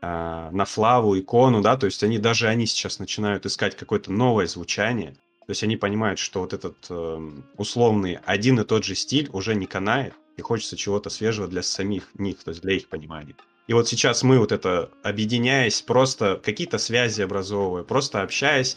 э, 0.00 0.48
на 0.52 0.64
Флаву, 0.64 1.18
икону, 1.18 1.62
да, 1.62 1.76
то 1.76 1.86
есть 1.86 2.02
они 2.02 2.18
даже 2.18 2.48
они 2.48 2.66
сейчас 2.66 2.98
начинают 2.98 3.46
искать 3.46 3.76
какое-то 3.76 4.12
новое 4.12 4.46
звучание, 4.46 5.12
то 5.46 5.50
есть 5.50 5.62
они 5.64 5.76
понимают, 5.76 6.18
что 6.18 6.40
вот 6.40 6.52
этот 6.52 6.76
э, 6.88 7.30
условный 7.56 8.18
один 8.24 8.60
и 8.60 8.64
тот 8.64 8.84
же 8.84 8.94
стиль 8.94 9.28
уже 9.32 9.54
не 9.54 9.66
канает, 9.66 10.14
и 10.36 10.42
хочется 10.42 10.76
чего-то 10.76 11.10
свежего 11.10 11.48
для 11.48 11.62
самих 11.62 12.08
них, 12.14 12.42
то 12.42 12.50
есть 12.50 12.62
для 12.62 12.74
их 12.74 12.88
понимания. 12.88 13.34
И 13.68 13.74
вот 13.74 13.88
сейчас 13.88 14.22
мы 14.22 14.38
вот 14.38 14.50
это, 14.50 14.90
объединяясь, 15.02 15.82
просто 15.82 16.40
какие-то 16.42 16.78
связи 16.78 17.22
образовывая, 17.22 17.84
просто 17.84 18.22
общаясь 18.22 18.76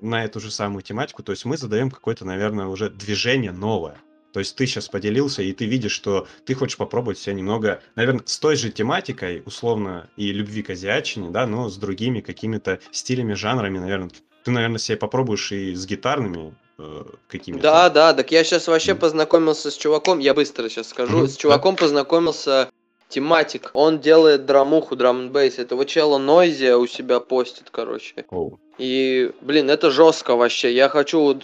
на 0.00 0.24
эту 0.24 0.40
же 0.40 0.50
самую 0.50 0.82
тематику, 0.82 1.22
то 1.22 1.32
есть 1.32 1.44
мы 1.44 1.56
задаем 1.56 1.90
какое-то, 1.90 2.24
наверное, 2.24 2.66
уже 2.66 2.90
движение 2.90 3.52
новое. 3.52 3.96
То 4.34 4.40
есть 4.40 4.56
ты 4.56 4.66
сейчас 4.66 4.88
поделился, 4.88 5.42
и 5.42 5.52
ты 5.52 5.64
видишь, 5.64 5.92
что 5.92 6.26
ты 6.44 6.54
хочешь 6.54 6.76
попробовать 6.76 7.18
себя 7.18 7.34
немного, 7.34 7.80
наверное, 7.94 8.24
с 8.26 8.36
той 8.40 8.56
же 8.56 8.72
тематикой, 8.72 9.44
условно, 9.46 10.10
и 10.16 10.32
любви 10.32 10.64
к 10.64 10.70
азиатчине, 10.70 11.30
да, 11.30 11.46
но 11.46 11.68
с 11.68 11.76
другими 11.76 12.20
какими-то 12.20 12.80
стилями, 12.90 13.34
жанрами, 13.34 13.78
наверное. 13.78 14.10
Ты, 14.42 14.50
наверное, 14.50 14.78
себе 14.78 14.96
попробуешь 14.96 15.52
и 15.52 15.76
с 15.76 15.86
гитарными 15.86 16.52
э, 16.78 17.04
какими-то. 17.28 17.62
Да, 17.62 17.90
да, 17.90 18.12
так 18.12 18.32
я 18.32 18.42
сейчас 18.42 18.66
вообще 18.66 18.92
mm. 18.92 18.96
познакомился 18.96 19.70
с 19.70 19.76
чуваком, 19.76 20.18
я 20.18 20.34
быстро 20.34 20.68
сейчас 20.68 20.88
скажу, 20.88 21.22
mm-hmm. 21.22 21.28
с 21.28 21.36
чуваком 21.36 21.76
да. 21.76 21.82
познакомился 21.82 22.70
тематик. 23.14 23.70
Он 23.74 24.00
делает 24.00 24.44
драмуху, 24.46 24.96
драм 24.96 25.30
бейс. 25.30 25.58
Этого 25.58 25.84
чела 25.84 26.18
Нойзи 26.18 26.72
у 26.72 26.86
себя 26.86 27.20
постит, 27.20 27.70
короче. 27.70 28.24
Oh. 28.30 28.58
И, 28.78 29.30
блин, 29.40 29.70
это 29.70 29.90
жестко 29.90 30.34
вообще. 30.36 30.74
Я 30.74 30.88
хочу 30.88 31.38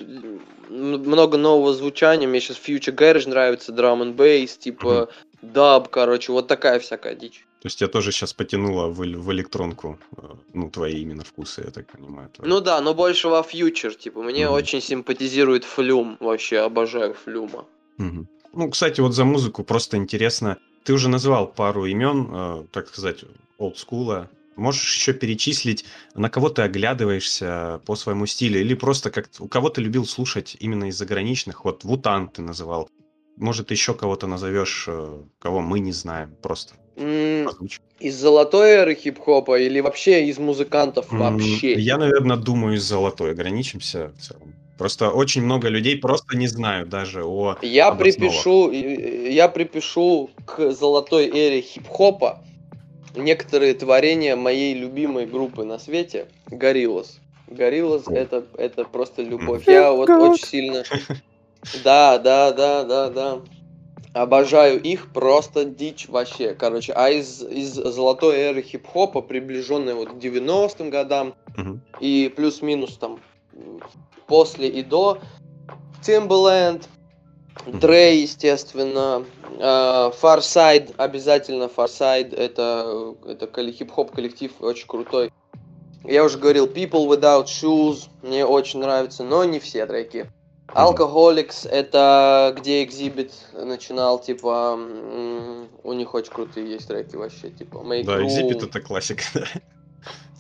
много 0.69 1.37
нового 1.37 1.73
звучания. 1.73 2.27
Мне 2.27 2.41
сейчас 2.41 2.57
Future 2.57 2.95
Garage 2.95 3.29
нравится, 3.29 3.73
драм 3.73 4.03
and 4.03 4.15
бейс, 4.15 4.57
типа 4.57 5.09
даб, 5.43 5.89
короче, 5.89 6.33
вот 6.33 6.49
такая 6.49 6.79
всякая 6.81 7.15
дичь. 7.15 7.47
То 7.63 7.67
есть 7.67 7.81
я 7.81 7.89
тоже 7.89 8.11
сейчас 8.13 8.33
потянула 8.33 8.89
в, 8.89 8.99
в 9.01 9.33
электронку, 9.33 9.99
э, 10.17 10.23
ну, 10.55 10.71
твои 10.71 11.03
именно 11.03 11.25
вкусы, 11.25 11.63
я 11.67 11.71
так 11.71 11.87
понимаю. 11.93 12.31
Твои. 12.31 12.49
Ну 12.49 12.61
да, 12.61 12.81
но 12.81 12.95
больше 12.95 13.29
во 13.29 13.43
фьючер, 13.43 13.95
типа, 13.95 14.23
мне 14.23 14.45
mm 14.45 14.51
очень 14.51 14.81
симпатизирует 14.81 15.65
флюм, 15.65 16.17
вообще 16.21 16.59
обожаю 16.59 17.15
флюма. 17.15 17.67
mm 17.99 18.25
Ну, 18.53 18.71
кстати, 18.71 19.01
вот 19.03 19.13
за 19.13 19.25
музыку 19.25 19.63
просто 19.63 19.97
интересно, 19.97 20.57
ты 20.85 20.93
уже 20.93 21.09
назвал 21.09 21.47
пару 21.47 21.87
имен, 21.87 22.29
э, 22.31 22.65
так 22.73 22.89
сказать, 22.89 23.25
олдскула. 23.59 24.29
Можешь 24.57 24.95
еще 24.95 25.13
перечислить, 25.13 25.85
на 26.15 26.29
кого 26.29 26.51
ты 26.51 26.63
оглядываешься 26.63 27.81
по 27.87 27.97
своему 27.97 28.27
стилю, 28.27 28.61
или 28.61 28.75
просто 28.75 29.11
как 29.11 29.29
у 29.39 29.49
кого 29.49 29.71
ты 29.71 29.81
любил 29.81 30.05
слушать 30.05 30.57
именно 30.61 30.85
из 30.85 30.97
заграничных? 30.97 31.65
Вот 31.65 31.85
Вутан 31.85 32.29
ты 32.29 32.43
называл. 32.43 32.89
Может, 33.37 33.71
еще 33.71 33.95
кого-то 33.95 34.27
назовешь, 34.27 34.85
э, 34.89 35.23
кого 35.39 35.61
мы 35.61 35.81
не 35.81 35.93
знаем, 35.93 36.35
просто. 36.43 36.75
Из 36.97 38.17
золотой 38.17 38.71
эры 38.71 38.95
хип-хопа 38.95 39.59
или 39.59 39.81
вообще 39.81 40.27
из 40.27 40.39
музыкантов 40.39 41.11
вообще? 41.11 41.75
Я, 41.75 41.97
наверное, 41.97 42.37
думаю, 42.37 42.77
из 42.77 42.83
золотой 42.83 43.31
ограничимся 43.31 44.13
в 44.19 44.21
целом. 44.21 44.55
Просто 44.81 45.11
очень 45.11 45.43
много 45.43 45.69
людей 45.69 45.99
просто 45.99 46.39
не 46.39 46.47
знают 46.47 46.89
даже 46.89 47.23
о 47.23 47.59
Я 47.61 47.93
припишу, 47.93 48.71
я 48.71 49.51
припишу 49.51 50.31
к 50.47 50.73
золотой 50.73 51.27
эре 51.29 51.61
хип-хопа 51.61 52.39
некоторые 53.15 53.75
творения 53.75 54.37
моей 54.37 54.73
любимой 54.73 55.27
группы 55.27 55.65
на 55.65 55.79
свете 55.79 56.29
Гориллас. 56.47 57.19
Гориллас 57.47 58.09
это, 58.09 58.47
это 58.57 58.85
просто 58.87 59.21
любовь. 59.21 59.65
Я 59.67 59.93
вот 59.93 60.09
очень 60.09 60.47
сильно... 60.47 60.85
Да, 61.85 62.17
да, 62.17 62.51
да, 62.53 62.85
да, 62.85 63.11
да. 63.11 63.41
Обожаю 64.15 64.81
их, 64.81 65.13
просто 65.13 65.67
дичь 65.67 66.09
вообще, 66.09 66.55
короче. 66.55 66.95
А 66.95 67.11
из, 67.11 67.43
из 67.43 67.75
золотой 67.75 68.39
эры 68.39 68.63
хип-хопа, 68.63 69.21
приближенной 69.21 69.93
вот 69.93 70.09
к 70.09 70.15
90-м 70.15 70.89
годам, 70.89 71.35
и 72.01 72.33
плюс-минус 72.35 72.97
там 72.97 73.21
после 74.31 74.69
и 74.69 74.83
до. 74.83 75.19
Timbaland, 76.03 76.85
Dre, 77.67 78.15
естественно, 78.15 79.25
Фарсайд, 80.19 80.93
обязательно 80.97 81.69
Фарсайд, 81.69 82.33
это, 82.33 83.15
это 83.27 83.73
хип-хоп 83.73 84.13
коллектив 84.13 84.53
очень 84.61 84.87
крутой. 84.87 85.33
Я 86.05 86.25
уже 86.25 86.39
говорил, 86.39 86.67
People 86.67 87.07
Without 87.09 87.45
Shoes, 87.45 88.09
мне 88.23 88.47
очень 88.47 88.81
нравится, 88.81 89.25
но 89.25 89.45
не 89.45 89.59
все 89.59 89.85
треки. 89.85 90.31
Alcoholics, 90.69 91.69
это 91.69 92.55
где 92.57 92.85
Exhibit 92.85 93.33
начинал, 93.53 94.21
типа, 94.21 94.79
у 95.83 95.93
них 95.93 96.15
очень 96.15 96.33
крутые 96.33 96.71
есть 96.71 96.87
треки 96.87 97.17
вообще, 97.17 97.51
типа, 97.51 97.79
Make 97.79 98.05
Да, 98.05 98.23
Exhibit 98.23 98.69
это 98.69 98.81
классика, 98.81 99.25
да. 99.35 99.47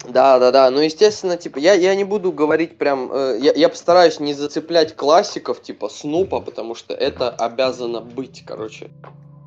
Да, 0.09 0.39
да, 0.39 0.51
да. 0.51 0.71
Ну, 0.71 0.81
естественно, 0.81 1.37
типа, 1.37 1.59
я, 1.59 1.75
я 1.75 1.95
не 1.95 2.05
буду 2.05 2.33
говорить 2.33 2.79
прям. 2.79 3.11
Э, 3.13 3.39
я, 3.41 3.53
я 3.53 3.69
постараюсь 3.69 4.19
не 4.19 4.33
зацеплять 4.33 4.97
классиков, 4.97 5.61
типа 5.63 5.89
Снупа, 5.89 6.41
потому 6.41 6.75
что 6.75 6.95
это 6.95 7.31
обязано 7.31 8.01
быть, 8.01 8.43
короче. 8.47 8.91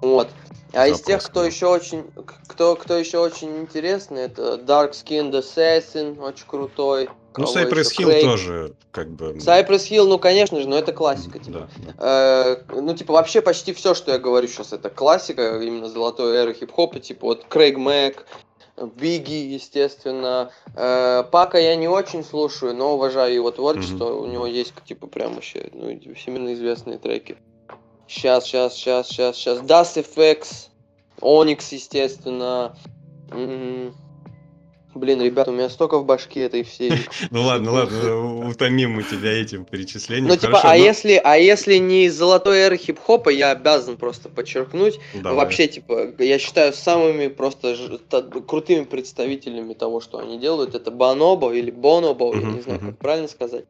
Вот. 0.01 0.29
А 0.73 0.87
из 0.87 1.01
тех, 1.01 1.23
кто 1.23 1.43
еще 1.43 1.67
очень, 1.67 2.05
кто, 2.47 2.75
кто 2.75 2.97
еще 2.97 3.19
очень 3.19 3.57
интересный, 3.59 4.23
это 4.23 4.55
Dark 4.55 4.91
Skinned 4.91 5.31
Assassin, 5.31 6.19
очень 6.19 6.45
крутой. 6.47 7.09
Ну, 7.37 7.45
Cypress 7.45 7.91
Hill 7.97 8.05
Крейг. 8.05 8.23
тоже, 8.23 8.73
как 8.91 9.09
бы... 9.09 9.33
Cypress 9.33 9.89
Hill, 9.89 10.05
ну, 10.05 10.19
конечно 10.19 10.59
же, 10.59 10.67
но 10.67 10.77
это 10.77 10.91
классика, 10.93 11.39
типа. 11.39 11.67
Да, 11.77 11.93
да. 11.97 12.57
Э, 12.69 12.81
ну, 12.81 12.93
типа, 12.95 13.13
вообще 13.13 13.41
почти 13.41 13.73
все, 13.73 13.93
что 13.93 14.11
я 14.11 14.19
говорю 14.19 14.47
сейчас, 14.47 14.73
это 14.73 14.89
классика, 14.89 15.59
именно 15.61 15.89
золотой 15.89 16.35
эры 16.35 16.53
хип-хопа, 16.53 16.99
типа, 16.99 17.25
вот 17.25 17.45
Крейг 17.49 17.77
Мэг, 17.77 18.25
Биги, 18.77 19.53
естественно. 19.53 20.51
Э, 20.75 21.23
Пака 21.31 21.59
я 21.59 21.75
не 21.75 21.87
очень 21.87 22.23
слушаю, 22.23 22.73
но 22.73 22.95
уважаю 22.95 23.33
его 23.33 23.51
творчество. 23.51 24.05
Mm-hmm. 24.05 24.21
У 24.21 24.25
него 24.25 24.47
есть, 24.47 24.73
типа, 24.85 25.07
прям 25.07 25.35
вообще, 25.35 25.69
ну, 25.73 25.99
всемирно 26.15 26.53
известные 26.53 26.97
треки. 26.97 27.37
Сейчас, 28.07 28.45
сейчас, 28.45 28.73
сейчас, 28.73 29.07
сейчас, 29.07 29.37
сейчас. 29.37 29.59
Das 29.59 29.95
FX, 29.95 30.69
Onyx, 31.21 31.67
естественно. 31.71 32.75
М-м-м. 33.31 33.95
Блин, 34.95 35.21
ребята, 35.21 35.51
у 35.51 35.53
меня 35.53 35.69
столько 35.69 35.97
в 35.97 36.05
башке 36.05 36.41
этой 36.41 36.63
всей. 36.63 36.93
Ну 37.31 37.43
ладно, 37.43 37.71
ладно, 37.71 38.47
утомим 38.47 38.91
мы 38.91 39.03
тебя 39.03 39.31
этим 39.31 39.65
перечислением. 39.65 40.27
Ну 40.27 40.35
типа, 40.35 40.61
а 40.63 40.77
если, 40.77 41.19
а 41.23 41.35
если 41.35 41.77
не 41.77 42.05
из 42.05 42.15
золотой 42.15 42.59
эры 42.59 42.77
хип-хопа, 42.77 43.29
я 43.29 43.51
обязан 43.51 43.97
просто 43.97 44.29
подчеркнуть. 44.29 44.99
Вообще, 45.13 45.67
типа, 45.67 46.13
я 46.19 46.37
считаю 46.37 46.73
самыми 46.73 47.27
просто 47.27 47.75
крутыми 48.47 48.83
представителями 48.83 49.73
того, 49.73 49.99
что 50.01 50.19
они 50.19 50.37
делают, 50.37 50.75
это 50.75 50.91
Банобо 50.91 51.53
или 51.53 51.71
Бонобо, 51.71 52.35
я 52.35 52.51
не 52.51 52.61
знаю, 52.61 52.79
как 52.79 52.97
правильно 52.97 53.27
сказать. 53.27 53.65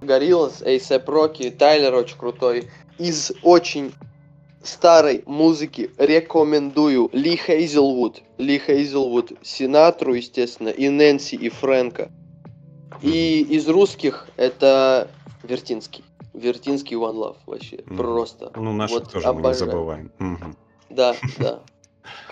Gorillaz, 0.00 0.62
A$AP 0.62 1.04
Rocky, 1.06 1.50
Тайлер 1.50 1.94
очень 1.94 2.16
крутой. 2.16 2.68
Из 2.98 3.32
очень 3.42 3.92
старой 4.62 5.22
музыки 5.26 5.90
рекомендую 5.98 7.10
Ли 7.12 7.36
Хейзелвуд. 7.36 8.22
Ли 8.38 8.58
Хейзелвуд, 8.58 9.32
Синатру, 9.42 10.14
естественно, 10.14 10.68
и 10.68 10.88
Нэнси, 10.88 11.34
и 11.34 11.48
Фрэнка. 11.48 12.10
И 13.02 13.42
из 13.42 13.68
русских 13.68 14.28
это 14.36 15.10
Вертинский. 15.42 16.04
Вертинский 16.34 16.96
One 16.96 17.14
Love 17.14 17.36
вообще. 17.46 17.82
Мгм. 17.86 17.96
Просто. 17.96 18.52
Ну, 18.56 18.72
наших 18.72 19.00
Вот 19.00 19.12
тоже 19.12 19.26
мы 19.26 19.32
не 19.34 19.38
обожаю. 19.40 19.70
забываем. 19.70 20.12
Мгм. 20.18 20.56
Да, 20.90 21.16
да. 21.38 21.60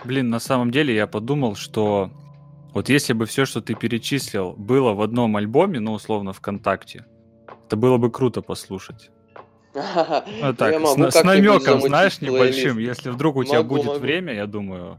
Блин, 0.03 0.29
на 0.29 0.39
самом 0.39 0.71
деле 0.71 0.95
я 0.95 1.07
подумал, 1.07 1.55
что 1.55 2.09
вот 2.73 2.89
если 2.89 3.13
бы 3.13 3.25
все, 3.25 3.45
что 3.45 3.61
ты 3.61 3.75
перечислил, 3.75 4.53
было 4.53 4.93
в 4.93 5.01
одном 5.01 5.35
альбоме, 5.35 5.79
ну, 5.79 5.93
условно, 5.93 6.33
ВКонтакте, 6.33 7.05
это 7.65 7.75
было 7.75 7.97
бы 7.97 8.11
круто 8.11 8.41
послушать. 8.41 9.09
Ну, 9.73 10.53
так, 10.53 10.73
с, 10.87 11.23
намеком, 11.23 11.81
знаешь, 11.81 12.21
небольшим. 12.21 12.79
Если 12.79 13.09
вдруг 13.09 13.35
у 13.35 13.43
тебя 13.43 13.61
будет 13.61 13.99
время, 13.99 14.33
я 14.33 14.47
думаю, 14.47 14.97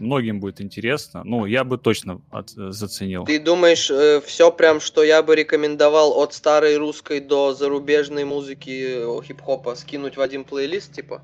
многим 0.00 0.40
будет 0.40 0.60
интересно. 0.60 1.22
Ну, 1.24 1.46
я 1.46 1.64
бы 1.64 1.78
точно 1.78 2.20
от- 2.30 2.50
заценил. 2.50 3.24
Ты 3.24 3.38
думаешь, 3.38 3.90
все 4.24 4.50
прям, 4.50 4.80
что 4.80 5.02
я 5.04 5.22
бы 5.22 5.36
рекомендовал 5.36 6.18
от 6.20 6.32
старой 6.34 6.76
русской 6.76 7.20
до 7.20 7.52
зарубежной 7.54 8.24
музыки 8.24 9.18
э, 9.20 9.22
хип-хопа 9.22 9.74
скинуть 9.76 10.16
в 10.16 10.20
один 10.20 10.44
плейлист, 10.44 10.92
типа? 10.92 11.22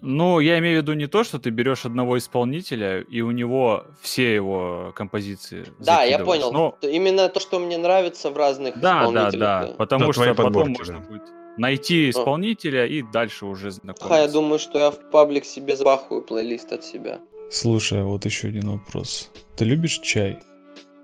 Ну, 0.00 0.38
я 0.38 0.58
имею 0.60 0.78
в 0.78 0.82
виду 0.82 0.92
не 0.92 1.08
то, 1.08 1.24
что 1.24 1.38
ты 1.40 1.50
берешь 1.50 1.84
одного 1.84 2.16
исполнителя, 2.18 3.00
и 3.00 3.20
у 3.20 3.32
него 3.32 3.84
все 4.00 4.32
его 4.32 4.92
композиции 4.94 5.64
Да, 5.80 6.04
я 6.04 6.20
понял. 6.20 6.52
Но 6.52 6.76
Именно 6.82 7.28
то, 7.28 7.40
что 7.40 7.58
мне 7.58 7.78
нравится 7.78 8.30
в 8.30 8.36
разных 8.36 8.78
Да, 8.80 9.00
да, 9.10 9.28
исполнителях. 9.28 9.68
да. 9.70 9.74
Потому 9.76 10.06
Да, 10.06 10.12
что 10.12 10.24
потом 10.34 10.44
подборки, 10.44 10.78
можно 10.78 11.00
да. 11.00 11.06
будет 11.10 11.22
найти 11.56 12.10
исполнителя 12.10 12.86
и 12.86 13.02
дальше 13.02 13.44
уже 13.46 13.72
знакомиться. 13.72 14.08
Ха, 14.08 14.20
я 14.20 14.28
думаю, 14.28 14.60
что 14.60 14.78
я 14.78 14.90
в 14.92 15.10
паблик 15.10 15.44
себе 15.44 15.74
забахаю 15.74 16.22
плейлист 16.22 16.72
от 16.72 16.84
себя. 16.84 17.18
Слушай, 17.50 18.02
а 18.02 18.04
вот 18.04 18.24
еще 18.24 18.48
один 18.48 18.70
вопрос. 18.70 19.30
Ты 19.56 19.64
любишь 19.64 20.00
чай? 20.02 20.38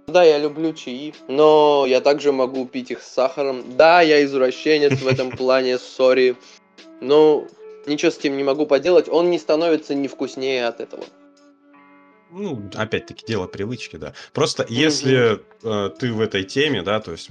Да, 0.07 0.23
я 0.23 0.39
люблю 0.39 0.75
чаи, 0.75 1.15
но 1.29 1.87
я 1.89 2.01
также 2.01 2.33
могу 2.33 2.67
пить 2.67 2.91
их 2.91 3.03
с 3.03 3.13
сахаром. 3.13 3.77
Да, 3.77 4.03
я 4.03 4.23
извращенец 4.25 5.01
в 5.01 5.07
этом 5.07 5.31
плане, 5.37 5.79
сори. 5.79 6.37
Но 7.01 7.47
ничего 7.87 8.11
с 8.11 8.19
этим 8.19 8.37
не 8.37 8.45
могу 8.45 8.67
поделать, 8.67 9.09
он 9.09 9.31
не 9.31 9.39
становится 9.39 9.95
не 9.95 10.09
вкуснее 10.09 10.67
от 10.67 10.81
этого. 10.81 11.05
Ну, 12.31 12.69
опять-таки, 12.75 13.25
дело 13.27 13.47
привычки, 13.47 13.97
да. 13.97 14.13
Просто 14.33 14.67
если 14.69 15.41
э, 15.63 15.91
ты 15.91 16.13
в 16.13 16.21
этой 16.21 16.43
теме, 16.43 16.83
да, 16.83 17.01
то 17.01 17.13
есть 17.13 17.31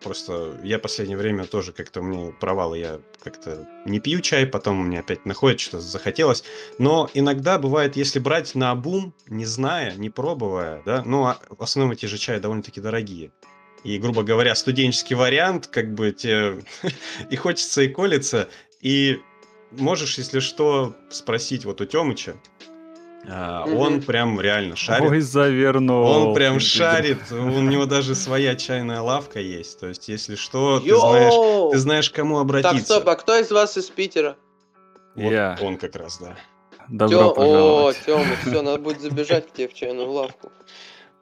просто 0.00 0.58
я 0.62 0.78
последнее 0.78 1.16
время 1.16 1.44
тоже 1.44 1.72
как-то 1.72 2.02
мне 2.02 2.32
провалы, 2.32 2.78
я 2.78 3.00
как-то 3.22 3.68
не 3.84 4.00
пью 4.00 4.20
чай, 4.20 4.46
потом 4.46 4.86
мне 4.86 5.00
опять 5.00 5.26
находит, 5.26 5.60
что 5.60 5.80
захотелось. 5.80 6.44
Но 6.78 7.10
иногда 7.14 7.58
бывает, 7.58 7.96
если 7.96 8.18
брать 8.18 8.54
на 8.54 8.70
обум, 8.70 9.14
не 9.26 9.44
зная, 9.44 9.94
не 9.96 10.10
пробуя, 10.10 10.82
да, 10.84 11.02
ну, 11.04 11.26
а 11.26 11.40
в 11.48 11.62
основном 11.62 11.92
эти 11.92 12.06
же 12.06 12.18
чаи 12.18 12.38
довольно-таки 12.38 12.80
дорогие. 12.80 13.30
И, 13.84 13.98
грубо 13.98 14.22
говоря, 14.22 14.54
студенческий 14.54 15.14
вариант, 15.14 15.68
как 15.68 15.94
бы 15.94 16.12
тебе 16.12 16.64
и 17.30 17.36
хочется, 17.36 17.82
и 17.82 17.88
колется. 17.88 18.48
И 18.80 19.20
можешь, 19.70 20.18
если 20.18 20.40
что, 20.40 20.96
спросить 21.10 21.64
вот 21.64 21.80
у 21.80 21.84
Темыча. 21.84 22.36
А. 23.26 23.64
Он 23.66 24.00
прям 24.02 24.40
реально 24.40 24.76
шарит. 24.76 25.10
Ой, 25.10 25.20
завернул. 25.20 26.06
Он 26.06 26.34
прям 26.34 26.60
шарит, 26.60 27.18
у 27.30 27.60
него 27.60 27.84
даже 27.86 28.14
своя 28.14 28.54
чайная 28.54 29.00
лавка 29.00 29.40
есть. 29.40 29.80
То 29.80 29.88
есть, 29.88 30.08
если 30.08 30.34
что, 30.36 30.80
ты 30.80 30.94
знаешь, 30.96 31.72
ты 31.72 31.78
знаешь, 31.78 32.10
кому 32.10 32.36
Так, 32.36 32.42
обратиться. 32.42 32.84
стоп, 32.94 33.08
а 33.08 33.16
кто 33.16 33.36
из 33.38 33.50
вас 33.50 33.76
из 33.76 33.86
Питера? 33.90 34.36
Вот 35.14 35.30
Я. 35.32 35.58
он 35.60 35.76
как 35.78 35.96
раз, 35.96 36.18
да. 36.18 36.36
Добро 36.88 37.34
Тё- 37.34 37.88
О. 37.88 37.92
Тёма, 37.92 38.24
все, 38.46 38.62
надо 38.62 38.78
будет 38.78 39.00
забежать 39.00 39.48
к 39.48 39.52
тебе 39.52 39.68
в 39.68 39.74
чайную 39.74 40.10
лавку. 40.10 40.50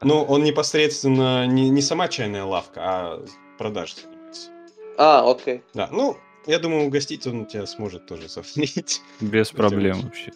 Ну, 0.02 0.22
он 0.22 0.44
непосредственно 0.44 1.46
не, 1.46 1.70
не 1.70 1.80
сама 1.82 2.08
чайная 2.08 2.44
лавка, 2.44 2.80
а 2.84 3.24
продаж 3.58 3.94
занимается. 3.96 4.50
А, 4.98 5.28
окей. 5.28 5.62
Да, 5.74 5.88
ну, 5.90 6.18
я 6.46 6.58
думаю, 6.58 6.84
угостить 6.86 7.26
он 7.26 7.46
тебя 7.46 7.66
сможет 7.66 8.06
тоже 8.06 8.28
сохранить. 8.28 9.00
Без 9.20 9.50
проблем 9.50 10.02
вообще. 10.02 10.32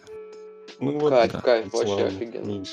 Ну 0.81 0.99
вот, 0.99 1.11
Кайф, 1.11 1.31
да, 1.31 1.41
кайф, 1.41 1.73
вообще 1.73 1.87
славно, 1.87 2.07
офигенно. 2.07 2.65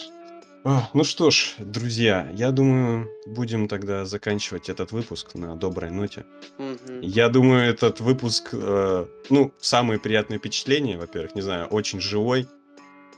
А, 0.65 0.89
ну 0.93 1.05
что 1.05 1.31
ж, 1.31 1.55
друзья, 1.59 2.29
я 2.35 2.51
думаю, 2.51 3.09
будем 3.27 3.69
тогда 3.69 4.05
заканчивать 4.05 4.69
этот 4.69 4.93
выпуск 4.93 5.35
на 5.35 5.55
доброй 5.57 5.91
ноте. 5.91 6.25
Мгм. 6.59 7.01
Я 7.01 7.29
думаю, 7.29 7.71
этот 7.71 8.01
выпуск, 8.01 8.51
э, 8.53 9.07
ну, 9.31 9.53
самые 9.61 10.01
приятные 10.01 10.39
впечатления, 10.39 10.99
во-первых, 10.99 11.35
не 11.35 11.43
знаю, 11.43 11.67
очень 11.67 12.01
живой. 12.01 12.49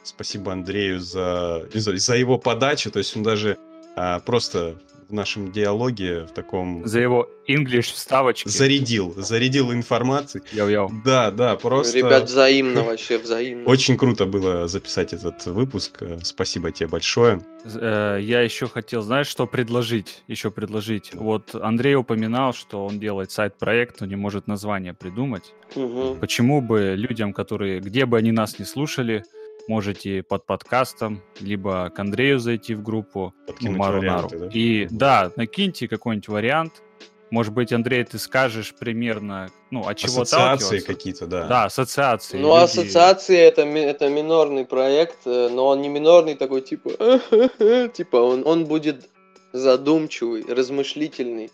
Спасибо 0.03 0.53
Андрею 0.53 1.01
за, 1.01 1.69
за, 1.73 1.97
за 1.97 2.17
его 2.17 2.39
подачу. 2.39 2.91
То 2.91 2.99
есть 2.99 3.17
он 3.17 3.23
даже 3.23 3.59
а, 3.97 4.21
просто 4.21 4.77
в 5.11 5.13
нашем 5.13 5.51
диалоге 5.53 6.21
в 6.25 6.31
таком 6.33 6.87
За 6.87 7.01
его 7.01 7.29
English 7.49 7.93
вставочки. 7.93 8.49
зарядил, 8.49 9.13
зарядил 9.17 9.73
информацией. 9.73 10.45
Йоу-йоу. 10.53 10.91
Да, 11.05 11.31
да, 11.31 11.57
просто 11.57 11.99
Ребят, 11.99 12.25
взаимно 12.25 12.85
вообще, 12.85 13.19
взаимно. 13.19 13.69
очень 13.69 13.97
круто 13.97 14.25
было 14.27 14.69
записать 14.69 15.13
этот 15.13 15.45
выпуск. 15.47 16.03
Спасибо 16.23 16.71
тебе 16.71 16.89
большое. 16.89 17.41
Э, 17.65 18.19
Я 18.21 18.41
еще 18.43 18.69
хотел, 18.69 19.03
знаешь, 19.03 19.27
что 19.27 19.47
предложить? 19.47 20.23
Еще 20.29 20.51
предложить. 20.51 21.11
Вот 21.15 21.55
Андрей 21.55 21.97
упоминал, 21.97 22.55
что 22.55 22.87
он 22.87 23.01
делает 23.01 23.31
сайт-проект, 23.33 24.01
но 24.01 24.07
не 24.07 24.17
может 24.17 24.47
название 24.47 24.95
придумать. 24.95 25.53
Мгм. 25.75 26.19
Почему 26.21 26.61
бы 26.61 26.95
людям, 26.97 27.33
которые, 27.33 27.81
где 27.81 28.07
бы 28.07 28.17
они 28.17 28.31
нас 28.33 28.59
не 28.59 28.65
слушали, 28.65 29.25
можете 29.69 30.23
под 30.23 30.47
подкастом, 30.47 31.23
либо 31.41 31.91
к 31.91 31.99
Андрею 31.99 32.39
зайти 32.39 32.75
в 32.75 32.83
группу, 32.83 33.35
ну, 33.47 33.53
Подкинуть 33.53 33.79
Мару 33.79 34.03
Нару. 34.03 34.29
варианты, 34.29 34.39
да? 34.39 34.49
И 34.53 34.87
да, 34.91 35.33
накиньте 35.37 35.89
какой-нибудь 35.89 36.29
вариант. 36.29 36.83
Может 37.31 37.53
быть, 37.55 37.73
Андрей, 37.73 38.03
ты 38.03 38.19
скажешь 38.19 38.75
примерно, 38.75 39.51
ну, 39.71 39.87
от 39.87 39.97
чего 39.97 40.23
Ассоциации 40.23 40.81
какие-то, 40.81 41.27
да. 41.27 41.47
Да, 41.47 41.65
ассоциации. 41.67 42.39
Ну, 42.39 42.49
Люди- 42.49 42.65
ассоциации 42.65 43.37
это, 43.39 43.63
это 43.63 44.09
минорный 44.09 44.65
проект, 44.65 45.19
э, 45.27 45.49
но 45.49 45.69
он 45.69 45.81
не 45.81 45.89
минорный 45.89 46.35
такой, 46.35 46.63
типа, 46.63 46.91
типа 47.95 48.17
он, 48.17 48.43
он 48.45 48.65
будет 48.65 49.09
задумчивый, 49.53 50.45
размышлительный. 50.49 51.51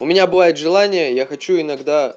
У 0.00 0.06
меня 0.06 0.26
бывает 0.26 0.56
желание, 0.56 1.14
я 1.14 1.26
хочу 1.26 1.60
иногда, 1.60 2.16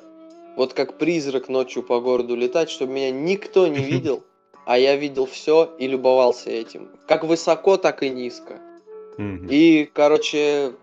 вот 0.55 0.73
как 0.73 0.97
призрак 0.97 1.49
ночью 1.49 1.83
по 1.83 1.99
городу 1.99 2.35
летать, 2.35 2.69
чтобы 2.69 2.93
меня 2.93 3.11
никто 3.11 3.67
не 3.67 3.79
видел, 3.83 4.23
а 4.65 4.77
я 4.77 4.95
видел 4.95 5.25
все 5.25 5.71
и 5.77 5.87
любовался 5.87 6.49
этим. 6.49 6.89
Как 7.07 7.23
высоко, 7.23 7.77
так 7.77 8.03
и 8.03 8.09
низко. 8.09 8.59
Мгм. 9.17 9.47
И, 9.49 9.89
короче, 9.93 10.73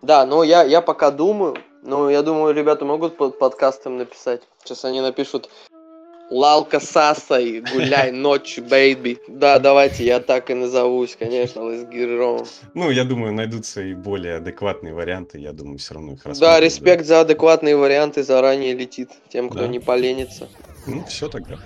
да, 0.00 0.24
но 0.26 0.44
я, 0.44 0.62
я 0.62 0.80
пока 0.80 1.10
думаю, 1.10 1.56
но 1.82 2.08
я 2.10 2.22
думаю, 2.22 2.54
ребята 2.54 2.84
могут 2.84 3.16
под 3.16 3.38
подкастом 3.38 3.98
написать. 3.98 4.42
Сейчас 4.64 4.84
они 4.84 5.00
напишут 5.00 5.50
Лалка 6.30 6.80
Сасой, 6.80 7.60
гуляй 7.60 8.10
ночью, 8.12 8.64
бейби. 8.64 9.18
Да, 9.28 9.58
давайте, 9.58 10.04
я 10.04 10.20
так 10.20 10.50
и 10.50 10.54
назовусь, 10.54 11.16
конечно, 11.18 11.60
on. 11.60 12.46
Ну, 12.74 12.90
я 12.90 13.04
думаю, 13.04 13.34
найдутся 13.34 13.82
и 13.82 13.92
более 13.92 14.36
адекватные 14.36 14.94
варианты. 14.94 15.38
Я 15.38 15.52
думаю, 15.52 15.78
все 15.78 15.94
равно 15.94 16.12
их 16.12 16.22
Да, 16.38 16.58
респект 16.60 17.04
за 17.04 17.20
адекватные 17.20 17.76
варианты 17.76 18.22
заранее 18.22 18.72
летит 18.72 19.10
тем, 19.28 19.50
кто 19.50 19.60
Да. 19.60 19.66
не 19.66 19.80
поленится. 19.80 20.48
Ну, 20.86 21.04
все 21.04 21.28
тогда. 21.28 21.58